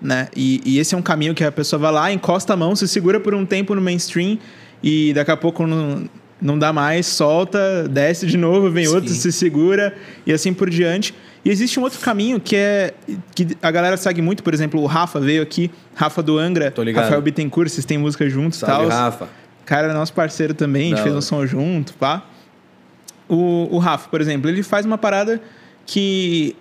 né? 0.00 0.28
E, 0.34 0.60
e 0.64 0.78
esse 0.78 0.94
é 0.94 0.98
um 0.98 1.02
caminho 1.02 1.34
que 1.34 1.44
a 1.44 1.52
pessoa 1.52 1.78
vai 1.80 1.92
lá, 1.92 2.12
encosta 2.12 2.54
a 2.54 2.56
mão, 2.56 2.74
se 2.74 2.88
segura 2.88 3.20
por 3.20 3.34
um 3.34 3.44
tempo 3.44 3.74
no 3.74 3.80
mainstream 3.80 4.38
e 4.82 5.12
daqui 5.12 5.30
a 5.30 5.36
pouco 5.36 5.66
não, 5.66 6.08
não 6.40 6.58
dá 6.58 6.72
mais, 6.72 7.06
solta, 7.06 7.88
desce 7.88 8.26
de 8.26 8.36
novo, 8.36 8.70
vem 8.70 8.86
Sim. 8.86 8.94
outro, 8.94 9.10
se 9.10 9.30
segura 9.32 9.94
e 10.26 10.32
assim 10.32 10.54
por 10.54 10.70
diante. 10.70 11.14
E 11.44 11.50
existe 11.50 11.80
um 11.80 11.82
outro 11.82 11.98
caminho 12.00 12.38
que 12.38 12.56
é 12.56 12.92
que 13.34 13.56
a 13.62 13.70
galera 13.70 13.96
segue 13.96 14.20
muito, 14.20 14.42
por 14.42 14.52
exemplo, 14.52 14.80
o 14.80 14.86
Rafa 14.86 15.20
veio 15.20 15.42
aqui, 15.42 15.70
Rafa 15.94 16.22
do 16.22 16.38
Angra, 16.38 16.72
Rafael 16.94 17.22
Bittencourt, 17.22 17.70
vocês 17.70 17.84
têm 17.84 17.98
música 17.98 18.28
juntos 18.28 18.60
e 18.60 18.66
tal. 18.66 18.88
Rafa. 18.88 19.28
Cara, 19.64 19.88
é 19.88 19.92
nosso 19.92 20.12
parceiro 20.12 20.52
também, 20.52 20.92
a 20.92 20.96
gente 20.96 20.98
Não. 20.98 21.04
fez 21.04 21.14
um 21.16 21.20
som 21.20 21.46
junto, 21.46 21.94
pá. 21.94 22.24
O, 23.28 23.68
o 23.70 23.78
Rafa, 23.78 24.08
por 24.08 24.20
exemplo, 24.20 24.50
ele 24.50 24.62
faz 24.62 24.84
uma 24.84 24.98
parada 24.98 25.40
que 25.86 26.56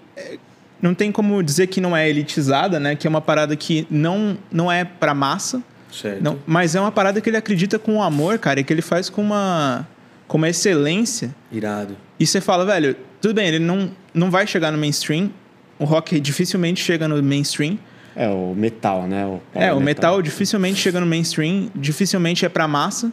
não 0.81 0.93
tem 0.93 1.11
como 1.11 1.41
dizer 1.43 1.67
que 1.67 1.81
não 1.81 1.95
é 1.95 2.09
elitizada, 2.09 2.79
né? 2.79 2.95
Que 2.95 3.07
é 3.07 3.09
uma 3.09 3.21
parada 3.21 3.55
que 3.55 3.85
não, 3.89 4.37
não 4.51 4.71
é 4.71 4.83
pra 4.83 5.13
massa, 5.13 5.61
Certo. 5.91 6.23
Não, 6.23 6.39
mas 6.45 6.75
é 6.75 6.79
uma 6.79 6.91
parada 6.91 7.19
que 7.19 7.29
ele 7.29 7.37
acredita 7.37 7.79
com 7.79 8.01
amor, 8.01 8.37
cara, 8.37 8.59
e 8.59 8.63
que 8.63 8.71
ele 8.71 8.81
faz 8.81 9.09
com 9.09 9.21
uma, 9.21 9.87
com 10.27 10.37
uma 10.37 10.49
excelência. 10.49 11.33
Irado. 11.51 11.97
E 12.19 12.25
você 12.25 12.39
fala, 12.39 12.65
velho, 12.65 12.95
tudo 13.21 13.33
bem, 13.33 13.47
ele 13.47 13.59
não, 13.59 13.91
não 14.13 14.29
vai 14.29 14.45
chegar 14.45 14.71
no 14.71 14.77
mainstream. 14.77 15.31
O 15.77 15.85
rock 15.85 16.19
dificilmente 16.19 16.81
chega 16.81 17.07
no 17.07 17.21
mainstream. 17.23 17.79
É, 18.15 18.27
o 18.27 18.53
metal, 18.55 19.07
né? 19.07 19.25
O 19.25 19.41
é, 19.53 19.71
o 19.71 19.79
metal. 19.79 19.81
metal 19.81 20.21
dificilmente 20.21 20.79
chega 20.79 20.99
no 20.99 21.05
mainstream, 21.05 21.69
dificilmente 21.75 22.45
é 22.45 22.49
pra 22.49 22.67
massa, 22.67 23.11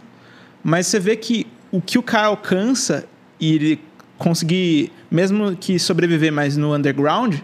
mas 0.65 0.87
você 0.87 0.99
vê 0.99 1.17
que 1.17 1.47
o 1.71 1.81
que 1.81 1.99
o 1.99 2.03
cara 2.03 2.27
alcança 2.27 3.05
e 3.39 3.55
ele 3.55 3.81
conseguir, 4.19 4.91
mesmo 5.11 5.55
que 5.55 5.79
sobreviver 5.79 6.33
mais 6.33 6.57
no 6.57 6.75
underground, 6.75 7.37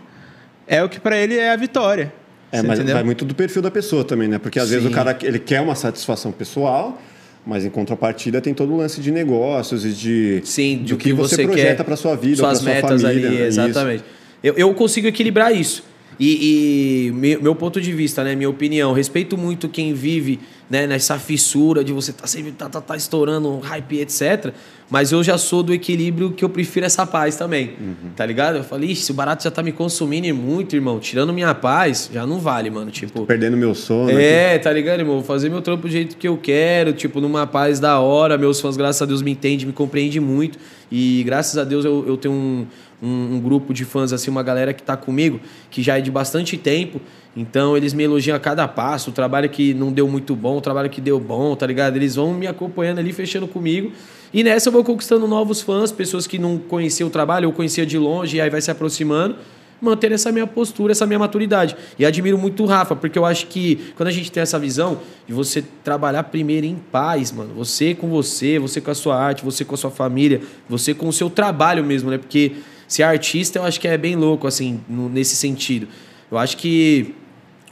é 0.67 0.83
o 0.83 0.89
que 0.89 1.01
para 1.01 1.17
ele 1.17 1.37
é 1.37 1.51
a 1.51 1.57
vitória. 1.57 2.13
É, 2.51 2.63
mas 2.63 2.79
entendeu? 2.79 2.95
vai 2.97 3.05
muito 3.05 3.25
do 3.25 3.35
perfil 3.35 3.63
da 3.63 3.71
pessoa 3.71 4.05
também, 4.05 4.29
né? 4.29 4.39
Porque 4.39 4.59
às 4.59 4.67
Sim. 4.67 4.75
vezes 4.75 4.89
o 4.89 4.93
cara 4.93 5.17
ele 5.23 5.39
quer 5.39 5.61
uma 5.61 5.75
satisfação 5.75 6.31
pessoal, 6.31 7.01
mas 7.47 7.65
em 7.65 7.71
contrapartida 7.71 8.41
tem 8.41 8.53
todo 8.53 8.75
o 8.75 8.77
lance 8.77 9.01
de 9.01 9.11
negócios 9.11 9.87
e 9.87 9.91
de 9.91 10.43
Sim, 10.45 10.79
do 10.79 10.97
que, 10.97 11.05
que 11.05 11.13
você, 11.15 11.37
você 11.37 11.45
projeta 11.45 11.83
para 11.83 11.97
sua 11.97 12.15
vida, 12.15 12.43
para 12.43 12.55
sua 12.55 12.75
família. 12.77 13.29
Ali, 13.29 13.43
exatamente. 13.43 14.05
Eu, 14.43 14.55
eu 14.55 14.75
consigo 14.75 15.07
equilibrar 15.07 15.55
isso. 15.55 15.83
E, 16.19 17.09
e, 17.09 17.13
meu 17.13 17.55
ponto 17.55 17.81
de 17.81 17.93
vista, 17.93 18.23
né, 18.23 18.35
minha 18.35 18.51
opinião, 18.51 18.93
respeito 18.93 19.37
muito 19.37 19.69
quem 19.69 19.95
vive 19.95 20.41
né, 20.73 20.87
nessa 20.87 21.19
fissura 21.19 21.85
de 21.85 21.93
você 21.93 22.13
tá 22.13 22.27
sempre 22.27 22.53
tá, 22.53 22.67
tá, 22.69 22.81
tá 22.81 22.97
estourando 22.97 23.59
hype, 23.59 24.01
etc. 24.01 24.55
Mas 24.89 25.13
eu 25.13 25.23
já 25.23 25.37
sou 25.37 25.63
do 25.63 25.73
equilíbrio 25.73 26.33
que 26.33 26.45
eu 26.45 26.49
prefiro 26.49 26.87
essa 26.87 27.07
paz 27.07 27.37
também. 27.37 27.75
Uhum. 27.79 28.11
Tá 28.17 28.25
ligado? 28.25 28.57
Eu 28.57 28.65
falei, 28.65 28.95
se 28.95 29.11
o 29.11 29.15
barato 29.15 29.45
já 29.45 29.51
tá 29.51 29.63
me 29.63 29.73
consumindo 29.73 30.35
muito, 30.35 30.75
irmão, 30.75 30.99
tirando 30.99 31.33
minha 31.33 31.55
paz, 31.55 32.11
já 32.13 32.27
não 32.27 32.39
vale, 32.39 32.71
mano. 32.71 32.91
Tipo. 32.91 33.21
Tô 33.21 33.27
perdendo 33.27 33.57
meu 33.57 33.75
sono. 33.75 34.11
É, 34.11 34.59
tá 34.59 34.73
ligado, 34.73 35.01
irmão? 35.01 35.17
Vou 35.17 35.25
fazer 35.25 35.49
meu 35.49 35.61
trampo 35.61 35.89
do 35.89 35.91
jeito 35.91 36.17
que 36.17 36.29
eu 36.29 36.37
quero, 36.37 36.93
tipo, 36.93 37.21
numa 37.21 37.47
paz 37.47 37.81
da 37.81 37.99
hora. 38.01 38.39
Meus 38.39 38.61
fãs, 38.61 38.77
graças 38.77 39.01
a 39.03 39.07
Deus, 39.07 39.23
me 39.23 39.31
entendem, 39.31 39.67
me 39.67 39.73
compreendem 39.73 40.21
muito. 40.21 40.59
E 40.91 41.23
graças 41.25 41.57
a 41.57 41.65
Deus 41.65 41.85
eu, 41.85 42.05
eu 42.07 42.17
tenho 42.19 42.35
um 42.35 42.67
um, 43.03 43.35
um, 43.35 43.41
grupo 43.41 43.75
de 43.75 43.85
fãs, 43.85 44.13
assim, 44.13 44.31
uma 44.31 44.43
galera 44.43 44.73
que 44.73 44.81
está 44.81 44.97
comigo, 44.97 45.41
que 45.71 45.83
já 45.83 45.99
é 45.99 46.01
de 46.01 46.11
bastante 46.11 46.57
tempo. 46.57 47.01
Então 47.37 47.77
eles 47.77 47.93
me 47.93 48.05
elogiam 48.05 48.37
a 48.37 48.41
cada 48.41 48.69
passo, 48.69 49.11
o 49.11 49.13
trabalho 49.13 49.49
que 49.49 49.75
não 49.75 49.93
deu 49.93 50.07
muito 50.07 50.37
bom, 50.37 50.59
o 50.59 50.61
trabalho 50.61 50.89
que 50.89 51.01
deu 51.01 51.19
bom, 51.19 51.57
tá 51.57 51.67
ligado? 51.67 51.97
Eles 51.97 52.15
vão 52.15 52.33
me 52.33 52.47
acompanhando 52.47 52.99
ali, 52.99 53.13
fechando 53.13 53.49
comigo. 53.49 53.91
E 54.33 54.45
nessa 54.45 54.69
eu 54.69 54.73
vou 54.73 54.85
conquistando 54.85 55.27
novos 55.27 55.61
fãs, 55.61 55.91
pessoas 55.91 56.27
que 56.27 56.39
não 56.39 56.59
conheciam 56.59 57.09
o 57.09 57.11
trabalho, 57.11 57.49
ou 57.49 57.55
conhecia 57.55 57.85
de 57.85 57.99
longe, 57.99 58.37
e 58.37 58.41
aí 58.41 58.49
vai 58.49 58.61
se 58.61 58.71
aproximando 58.71 59.37
manter 59.83 60.13
essa 60.13 60.31
minha 60.31 60.47
postura, 60.47 60.93
essa 60.93 61.05
minha 61.05 61.19
maturidade. 61.19 61.77
E 61.99 62.07
admiro 62.07 62.39
muito 62.39 62.63
o 62.63 62.67
Rafa, 62.67 62.95
porque 62.95 63.19
eu 63.19 63.27
acho 63.27 63.49
que 63.49 63.93
quando 63.97 64.09
a 64.09 64.13
gente 64.13 64.31
tem 64.31 64.41
essa 64.41 64.57
visão 64.57 65.01
de 65.27 65.35
você 65.35 65.63
trabalhar 65.83 66.23
primeiro 66.23 66.65
em 66.65 66.77
paz, 66.77 67.33
mano, 67.33 67.53
você 67.53 67.93
com 67.93 68.09
você, 68.09 68.61
você 68.61 68.81
com 68.81 68.93
a 68.93 68.95
sua 68.95 69.21
arte, 69.21 69.45
você 69.45 69.65
com 69.65 69.75
a 69.75 69.79
sua 69.79 69.91
família, 69.91 70.41
você 70.69 70.95
com 70.95 71.09
o 71.09 71.13
seu 71.13 71.29
trabalho 71.29 71.83
mesmo, 71.83 72.11
né? 72.11 72.17
Porque 72.17 72.53
ser 72.93 73.05
artista 73.05 73.59
eu 73.59 73.65
acho 73.65 73.81
que 73.81 73.89
é 73.89 73.97
bem 73.97 74.17
louco, 74.17 74.47
assim, 74.47 74.81
no, 74.87 75.09
nesse 75.09 75.35
sentido. 75.35 75.89
Eu 76.31 76.37
acho 76.37 76.59
que 76.59 77.15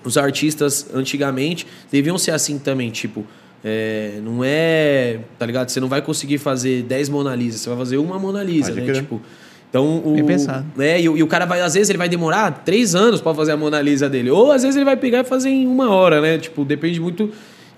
os 0.02 0.16
artistas 0.16 0.86
antigamente 0.94 1.66
deviam 1.92 2.16
ser 2.16 2.30
assim 2.30 2.58
também, 2.58 2.90
tipo. 2.90 3.26
É, 3.62 4.18
não 4.22 4.40
é. 4.42 5.20
Tá 5.38 5.44
ligado? 5.44 5.68
Você 5.68 5.78
não 5.78 5.88
vai 5.88 6.00
conseguir 6.00 6.38
fazer 6.38 6.84
10 6.84 7.10
Mona 7.10 7.34
Lisa, 7.34 7.58
você 7.58 7.68
vai 7.68 7.78
fazer 7.78 7.98
uma 7.98 8.18
Mona 8.18 8.42
Lisa, 8.42 8.72
Pode 8.72 8.86
né? 8.86 8.94
Tipo. 8.94 9.20
Então, 9.68 10.02
o, 10.04 10.14
Bem 10.14 10.24
pensado. 10.24 10.64
É, 10.78 10.98
e, 10.98 11.04
e, 11.04 11.22
o 11.22 11.26
cara 11.26 11.44
vai, 11.44 11.60
às 11.60 11.74
vezes, 11.74 11.90
ele 11.90 11.98
vai 11.98 12.08
demorar 12.08 12.50
três 12.64 12.94
anos 12.94 13.20
para 13.20 13.34
fazer 13.34 13.52
a 13.52 13.56
Mona 13.58 13.80
Lisa 13.82 14.08
dele. 14.08 14.30
Ou 14.30 14.50
às 14.50 14.62
vezes 14.62 14.74
ele 14.74 14.86
vai 14.86 14.96
pegar 14.96 15.20
e 15.20 15.24
fazer 15.24 15.50
em 15.50 15.66
uma 15.66 15.90
hora, 15.90 16.20
né? 16.20 16.38
Tipo, 16.38 16.64
depende 16.64 16.98
muito 16.98 17.30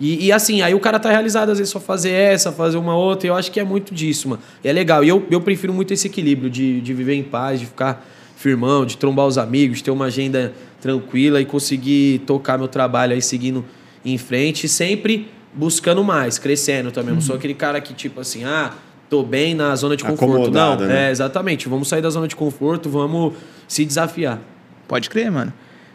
e, 0.05 0.27
e, 0.27 0.33
assim, 0.33 0.62
aí 0.62 0.74
o 0.74 0.81
cara 0.81 0.99
tá 0.99 1.09
realizado, 1.11 1.51
às 1.51 1.59
vezes, 1.59 1.73
só 1.73 1.79
fazer 1.79 2.11
essa, 2.11 2.51
fazer 2.51 2.77
uma 2.77 2.97
outra. 2.97 3.29
E 3.29 3.31
eu 3.31 3.37
acho 3.37 3.53
que 3.53 3.61
é 3.61 3.65
muito 3.65 3.95
disso, 3.95 4.29
mano. 4.29 4.43
E 4.65 4.69
é 4.69 4.73
legal. 4.73 5.05
E 5.05 5.09
eu, 5.09 5.24
eu 5.31 5.41
prefiro 5.41 5.73
muito 5.73 5.95
esse 5.95 6.09
equilíbrio 6.09 6.51
de, 6.51 6.81
de 6.81 6.93
viver 6.93 7.15
em 7.15 7.23
paz, 7.23 7.61
de 7.61 7.66
ficar 7.66 8.05
firmão, 8.37 8.85
de 8.85 8.97
trombar 8.97 9.29
os 9.29 9.39
amigos, 9.39 9.79
de 9.79 9.85
ter 9.85 9.93
uma 9.93 10.07
agenda 10.07 10.53
tranquila 10.81 11.41
e 11.41 11.45
conseguir 11.45 12.19
tocar 12.27 12.59
meu 12.59 12.66
trabalho 12.66 13.12
aí 13.12 13.23
seguindo 13.23 13.65
em 14.05 14.19
frente, 14.19 14.66
sempre 14.66 15.29
buscando 15.55 16.03
mais, 16.03 16.37
crescendo 16.37 16.91
também. 16.91 17.15
Não 17.15 17.20
sou 17.20 17.35
uhum. 17.35 17.39
aquele 17.39 17.55
cara 17.55 17.81
que, 17.81 17.95
tipo 17.95 18.20
assim, 18.20 18.43
ah, 18.43 18.73
tô 19.09 19.23
bem 19.23 19.55
na 19.55 19.77
zona 19.77 19.97
de 19.97 20.03
conforto. 20.03 20.24
Acomodado, 20.24 20.83
Não, 20.83 20.89
né? 20.89 21.09
é, 21.09 21.11
exatamente. 21.12 21.69
Vamos 21.69 21.87
sair 21.87 22.03
da 22.03 22.11
zona 22.11 22.27
de 22.27 22.35
conforto, 22.35 22.91
vamos 22.91 23.35
se 23.69 23.85
desafiar. 23.85 24.41
Pode 24.89 25.09
crer, 25.09 25.31
mano. 25.31 25.53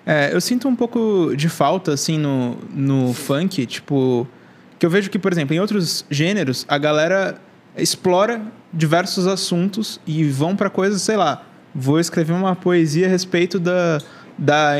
É, 0.09 0.33
eu 0.33 0.39
sinto 0.39 0.69
um 0.69 0.75
pouco 0.75 1.33
de 1.35 1.49
falta, 1.49 1.91
assim, 1.91 2.17
no, 2.17 2.55
no 2.73 3.13
funk, 3.13 3.65
tipo... 3.65 4.25
Que 4.79 4.85
eu 4.85 4.89
vejo 4.89 5.09
que, 5.09 5.19
por 5.19 5.33
exemplo, 5.33 5.53
em 5.53 5.59
outros 5.59 6.05
gêneros, 6.09 6.65
a 6.69 6.77
galera 6.77 7.41
explora 7.75 8.41
diversos 8.71 9.27
assuntos 9.27 9.99
e 10.07 10.23
vão 10.23 10.55
para 10.55 10.69
coisas, 10.69 11.01
sei 11.01 11.17
lá, 11.17 11.43
vou 11.75 11.99
escrever 11.99 12.31
uma 12.31 12.55
poesia 12.55 13.07
a 13.07 13.09
respeito 13.09 13.59
da, 13.59 13.99
da, 14.37 14.75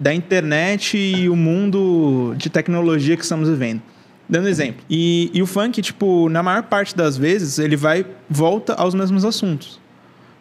da 0.00 0.12
internet 0.12 0.98
e 0.98 1.28
o 1.28 1.36
mundo 1.36 2.34
de 2.36 2.50
tecnologia 2.50 3.16
que 3.16 3.22
estamos 3.22 3.48
vivendo. 3.48 3.82
Dando 4.28 4.48
exemplo. 4.48 4.82
E, 4.90 5.30
e 5.32 5.40
o 5.42 5.46
funk, 5.46 5.80
tipo, 5.80 6.28
na 6.28 6.42
maior 6.42 6.64
parte 6.64 6.96
das 6.96 7.16
vezes, 7.16 7.60
ele 7.60 7.76
vai 7.76 8.04
volta 8.28 8.74
aos 8.74 8.94
mesmos 8.94 9.24
assuntos. 9.24 9.80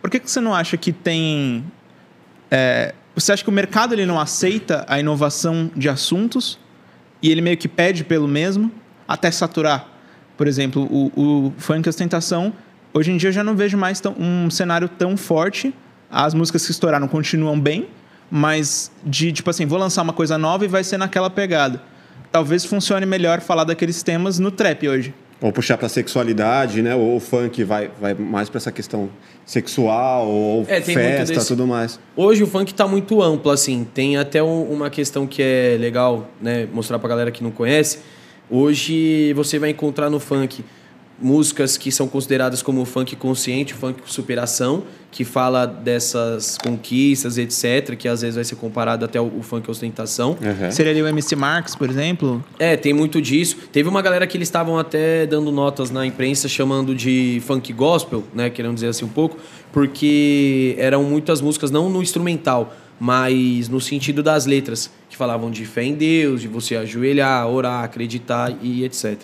Por 0.01 0.09
que, 0.09 0.19
que 0.19 0.31
você 0.31 0.41
não 0.41 0.55
acha 0.55 0.77
que 0.77 0.91
tem 0.91 1.63
é, 2.49 2.95
você 3.15 3.33
acha 3.33 3.43
que 3.43 3.49
o 3.49 3.53
mercado 3.53 3.93
ele 3.93 4.05
não 4.05 4.19
aceita 4.19 4.85
a 4.87 4.99
inovação 4.99 5.69
de 5.75 5.89
assuntos 5.89 6.57
e 7.21 7.29
ele 7.29 7.41
meio 7.41 7.57
que 7.57 7.67
pede 7.67 8.03
pelo 8.03 8.27
mesmo 8.27 8.71
até 9.07 9.29
saturar? 9.29 9.87
Por 10.37 10.47
exemplo, 10.47 10.87
o, 10.89 11.11
o 11.15 11.53
funk 11.57 11.87
ostentação, 11.87 12.53
hoje 12.93 13.11
em 13.11 13.17
dia 13.17 13.29
eu 13.29 13.33
já 13.33 13.43
não 13.43 13.55
vejo 13.55 13.77
mais 13.77 13.99
tão, 13.99 14.15
um 14.17 14.49
cenário 14.49 14.87
tão 14.87 15.17
forte. 15.17 15.73
As 16.09 16.33
músicas 16.33 16.65
que 16.65 16.71
estouraram 16.71 17.07
continuam 17.07 17.59
bem, 17.59 17.87
mas 18.29 18.91
de 19.05 19.31
tipo 19.31 19.49
assim, 19.49 19.65
vou 19.65 19.77
lançar 19.77 20.01
uma 20.01 20.13
coisa 20.13 20.37
nova 20.37 20.65
e 20.65 20.67
vai 20.67 20.83
ser 20.83 20.97
naquela 20.97 21.29
pegada. 21.29 21.81
Talvez 22.31 22.63
funcione 22.63 23.05
melhor 23.05 23.41
falar 23.41 23.65
daqueles 23.65 24.01
temas 24.03 24.39
no 24.39 24.51
trap 24.51 24.87
hoje. 24.87 25.13
Ou 25.41 25.51
puxar 25.51 25.77
para 25.77 25.89
sexualidade, 25.89 26.81
né? 26.81 26.95
Ou 26.95 27.17
o 27.17 27.19
funk 27.19 27.63
vai, 27.63 27.91
vai 27.99 28.13
mais 28.13 28.47
para 28.47 28.57
essa 28.57 28.71
questão 28.71 29.09
sexual, 29.45 30.27
ou 30.27 30.65
é, 30.67 30.81
festa, 30.81 31.33
desse... 31.33 31.47
tudo 31.47 31.67
mais. 31.67 31.99
Hoje 32.15 32.43
o 32.43 32.47
funk 32.47 32.71
está 32.71 32.87
muito 32.87 33.21
amplo, 33.21 33.51
assim. 33.51 33.85
Tem 33.93 34.17
até 34.17 34.41
um, 34.41 34.63
uma 34.63 34.89
questão 34.89 35.27
que 35.27 35.41
é 35.41 35.77
legal, 35.79 36.27
né? 36.41 36.67
Mostrar 36.71 36.99
para 36.99 37.09
galera 37.09 37.31
que 37.31 37.43
não 37.43 37.51
conhece. 37.51 37.99
Hoje 38.49 39.33
você 39.33 39.57
vai 39.57 39.69
encontrar 39.69 40.09
no 40.09 40.19
funk 40.19 40.63
músicas 41.21 41.77
que 41.77 41.91
são 41.91 42.07
consideradas 42.07 42.61
como 42.61 42.83
funk 42.85 43.15
consciente, 43.15 43.73
funk 43.73 44.01
superação, 44.05 44.83
que 45.11 45.25
fala 45.25 45.65
dessas 45.65 46.57
conquistas, 46.57 47.37
etc., 47.37 47.95
que 47.97 48.07
às 48.07 48.21
vezes 48.21 48.35
vai 48.35 48.43
ser 48.45 48.55
comparado 48.55 49.03
até 49.03 49.19
o, 49.19 49.41
funk 49.41 49.69
ostentação. 49.69 50.37
Uhum. 50.41 50.71
Seria 50.71 50.91
ali 50.91 51.01
o 51.01 51.07
MC 51.07 51.35
Marx, 51.35 51.75
por 51.75 51.89
exemplo? 51.89 52.43
É, 52.57 52.77
tem 52.77 52.93
muito 52.93 53.21
disso. 53.21 53.57
Teve 53.71 53.89
uma 53.89 54.01
galera 54.01 54.25
que 54.25 54.37
eles 54.37 54.47
estavam 54.47 54.79
até 54.79 55.25
dando 55.27 55.51
notas 55.51 55.91
na 55.91 56.05
imprensa 56.05 56.47
chamando 56.47 56.95
de 56.95 57.41
funk 57.45 57.73
gospel, 57.73 58.23
né, 58.33 58.49
querendo 58.49 58.75
dizer 58.75 58.87
assim 58.87 59.03
um 59.03 59.09
pouco, 59.09 59.37
porque 59.73 60.75
eram 60.77 61.03
muitas 61.03 61.41
músicas 61.41 61.69
não 61.69 61.89
no 61.89 62.01
instrumental, 62.01 62.73
mas 62.97 63.67
no 63.67 63.81
sentido 63.81 64.23
das 64.23 64.45
letras, 64.45 64.89
que 65.09 65.17
falavam 65.17 65.51
de 65.51 65.65
fé 65.65 65.83
em 65.83 65.93
Deus, 65.93 66.41
de 66.41 66.47
você 66.47 66.75
ajoelhar, 66.75 67.47
orar, 67.47 67.83
acreditar 67.83 68.55
e 68.61 68.85
etc. 68.85 69.19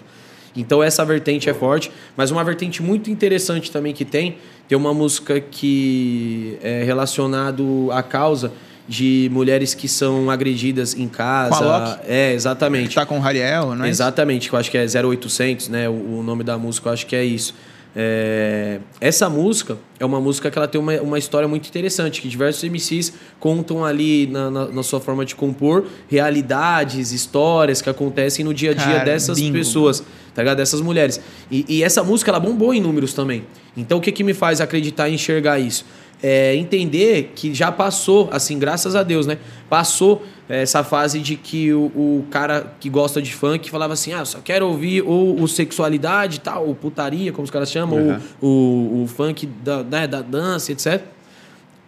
Então 0.58 0.82
essa 0.82 1.06
vertente 1.06 1.50
é 1.50 1.54
forte, 1.54 1.92
mas 2.16 2.32
uma 2.32 2.44
vertente 2.44 2.82
muito 2.82 3.10
interessante 3.10 3.72
também 3.72 3.94
que 3.94 4.04
tem, 4.04 4.38
tem 4.68 4.78
uma 4.78 4.94
música 4.94 5.40
que 5.40 6.58
é 6.62 6.84
relacionado 6.84 7.90
à 7.92 8.04
causa 8.04 8.52
de 8.88 9.30
mulheres 9.34 9.74
que 9.74 9.88
são 9.88 10.30
agredidas 10.30 10.96
em 10.96 11.08
casa. 11.08 11.56
A 11.56 11.60
É, 12.08 12.34
exatamente. 12.34 12.96
Tá 12.96 13.06
com 13.06 13.20
o 13.20 13.24
Hariel, 13.24 13.76
não 13.76 13.86
é? 13.86 13.90
Exatamente, 13.90 14.50
que 14.50 14.56
eu 14.56 14.60
acho 14.60 14.72
que 14.72 14.78
é 14.78 14.86
0800, 14.86 15.68
né? 15.68 15.90
O, 15.90 16.20
o 16.20 16.24
nome 16.24 16.44
da 16.44 16.58
música, 16.58 16.88
eu 16.90 16.94
acho 16.94 17.06
que 17.06 17.16
é 17.16 17.24
isso. 17.24 17.54
É, 17.96 18.80
essa 19.02 19.30
música 19.30 19.78
é 20.00 20.06
uma 20.06 20.20
música 20.22 20.52
que 20.52 20.58
ela 20.58 20.68
tem 20.68 20.80
uma, 20.80 20.94
uma 21.02 21.18
história 21.18 21.48
muito 21.48 21.68
interessante, 21.68 22.22
que 22.22 22.28
diversos 22.28 22.64
MCs 22.64 23.14
contam 23.40 23.84
ali 23.84 24.28
na, 24.28 24.52
na, 24.52 24.66
na 24.68 24.84
sua 24.84 25.00
forma 25.00 25.26
de 25.26 25.36
compor 25.36 25.86
realidades, 26.08 27.12
histórias 27.12 27.82
que 27.82 27.90
acontecem 27.90 28.46
no 28.46 28.54
dia 28.54 28.72
a 28.72 28.74
dia 28.74 28.86
Cara, 28.86 29.06
dessas 29.06 29.40
bingo. 29.40 29.54
pessoas, 29.54 30.04
tá 30.36 30.42
ligado? 30.44 30.58
Dessas 30.58 30.82
mulheres. 30.82 31.20
E, 31.50 31.66
e, 31.68 31.84
essa 31.84 32.04
música 32.04 32.30
ela 32.30 32.40
bombou 32.40 32.74
em 32.74 32.82
números 32.82 33.14
também. 33.14 33.44
Então 33.76 33.98
o 33.98 34.02
que, 34.02 34.12
que 34.12 34.24
me 34.24 34.34
faz 34.34 34.62
acreditar 34.62 35.10
e 35.10 35.16
enxergar 35.16 35.60
isso? 35.60 35.86
É 36.22 36.56
entender 36.56 37.34
que 37.36 37.54
já 37.54 37.72
passou, 37.72 38.28
assim, 38.32 38.58
graças 38.58 38.96
a 38.96 39.04
Deus, 39.04 39.28
né? 39.28 39.38
Passou 39.70 40.24
essa 40.50 40.84
fase 40.84 41.20
de 41.20 41.36
que 41.36 41.74
o, 41.74 41.86
o, 41.96 42.26
cara 42.32 42.74
que 42.80 42.90
gosta 42.90 43.22
de 43.22 43.34
funk 43.34 43.70
falava 43.70 43.94
assim, 43.94 44.14
ah, 44.14 44.24
só 44.24 44.40
quero 44.40 44.68
ouvir 44.68 45.02
ou 45.02 45.42
o 45.42 45.48
sexualidade 45.48 46.40
tal, 46.40 46.68
ou 46.68 46.74
putaria, 46.74 47.32
como 47.32 47.44
os 47.44 47.52
caras 47.52 47.70
chamam, 47.70 48.00
uhum. 48.00 48.20
ou 48.42 48.52
o, 48.52 49.04
o 49.04 49.08
funk 49.08 49.46
da, 49.46 49.84
né, 49.84 50.08
da 50.08 50.22
dança, 50.22 50.72
etc. 50.72 51.04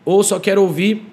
Ou 0.04 0.24
só 0.24 0.40
quero 0.40 0.62
ouvir 0.62 1.06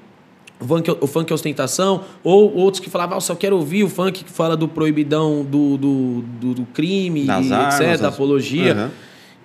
o 0.58 0.66
funk, 0.66 0.90
o 1.00 1.06
funk 1.06 1.32
ostentação, 1.32 2.02
ou 2.24 2.52
outros 2.54 2.80
que 2.80 2.90
falavam, 2.90 3.18
ah, 3.18 3.20
só 3.20 3.34
quero 3.34 3.56
ouvir 3.56 3.84
o 3.84 3.88
funk 3.88 4.24
que 4.24 4.30
fala 4.30 4.56
do 4.56 4.66
proibidão 4.66 5.44
do, 5.44 5.76
do, 5.76 6.24
do, 6.40 6.54
do 6.54 6.66
crime, 6.66 7.22
etc., 7.22 7.52
armas, 7.52 8.00
da 8.00 8.08
apologia. 8.08 8.74
Uhum. 8.74 8.90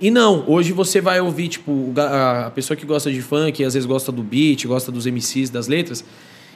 E 0.02 0.10
não, 0.10 0.44
hoje 0.48 0.74
você 0.74 1.00
vai 1.00 1.22
ouvir, 1.22 1.48
tipo, 1.48 1.94
a 1.96 2.52
pessoa 2.56 2.76
que 2.76 2.88
gosta 2.88 3.12
de 3.12 3.22
funk, 3.22 3.64
às 3.64 3.76
vezes 3.76 3.86
gosta 3.86 4.12
do 4.12 4.24
beat, 4.24 4.66
gosta 4.66 4.92
dos 4.92 5.06
MCs, 5.06 5.52
das 5.52 5.68
letras, 5.68 6.04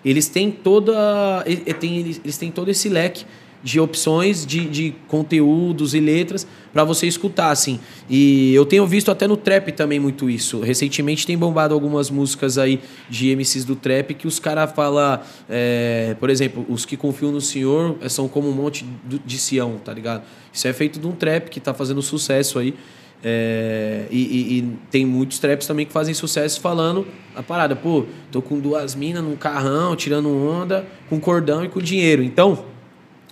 eles 0.03 0.27
têm 0.27 0.49
toda. 0.49 1.43
Eles 1.45 2.37
têm 2.37 2.49
todo 2.49 2.69
esse 2.69 2.89
leque 2.89 3.23
de 3.65 3.79
opções 3.79 4.45
de, 4.45 4.69
de 4.69 4.93
conteúdos 5.07 5.95
e 5.95 5.99
letras 5.99 6.45
para 6.71 6.83
você 6.83 7.07
escutar, 7.07 7.49
assim. 7.49 7.79
E 8.07 8.53
eu 8.53 8.63
tenho 8.63 8.85
visto 8.85 9.09
até 9.09 9.27
no 9.27 9.35
trap 9.35 9.71
também 9.71 9.99
muito 9.99 10.29
isso. 10.29 10.59
Recentemente 10.59 11.25
tem 11.25 11.35
bombado 11.35 11.73
algumas 11.73 12.11
músicas 12.11 12.59
aí 12.59 12.79
de 13.09 13.35
MCs 13.35 13.65
do 13.65 13.75
trap 13.75 14.13
que 14.13 14.27
os 14.27 14.37
caras 14.37 14.71
falam, 14.71 15.19
é, 15.49 16.15
por 16.19 16.29
exemplo, 16.29 16.63
os 16.69 16.85
que 16.85 16.95
confiam 16.95 17.31
no 17.31 17.41
Senhor 17.41 17.97
é, 18.01 18.07
são 18.07 18.27
como 18.27 18.49
um 18.49 18.53
monte 18.53 18.85
de 19.03 19.37
Sião, 19.39 19.79
tá 19.83 19.91
ligado? 19.91 20.23
Isso 20.53 20.67
é 20.67 20.73
feito 20.73 20.99
de 20.99 21.07
um 21.07 21.11
trap 21.13 21.49
que 21.49 21.59
tá 21.59 21.73
fazendo 21.73 22.03
sucesso 22.03 22.59
aí. 22.59 22.75
É, 23.23 24.05
e, 24.11 24.17
e, 24.17 24.59
e, 24.59 24.77
tem 24.91 25.05
muitos 25.05 25.39
traps 25.39 25.65
também 25.65 25.85
que 25.85 25.91
fazem 25.91 26.13
sucesso 26.13 26.61
falando 26.61 27.07
a 27.35 27.41
parada, 27.43 27.75
pô, 27.75 28.05
tô 28.31 28.41
com 28.41 28.59
duas 28.59 28.95
minas 28.95 29.23
num 29.23 29.35
carrão, 29.35 29.95
tirando 29.95 30.29
onda, 30.29 30.85
com 31.09 31.19
cordão 31.19 31.65
e 31.65 31.69
com 31.69 31.81
dinheiro. 31.81 32.23
Então, 32.23 32.65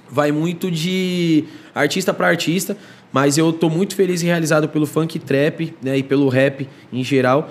vai 0.10 0.32
muito 0.32 0.70
de 0.70 1.46
artista 1.74 2.14
para 2.14 2.28
artista, 2.28 2.78
mas 3.12 3.38
eu 3.38 3.54
tô 3.54 3.70
muito 3.70 3.96
feliz 3.96 4.22
e 4.22 4.26
realizado 4.26 4.68
pelo 4.68 4.86
funk 4.86 5.18
trap, 5.20 5.74
né, 5.82 5.98
e 5.98 6.04
pelo 6.04 6.28
rap 6.28 6.68
em 6.92 7.04
geral, 7.04 7.50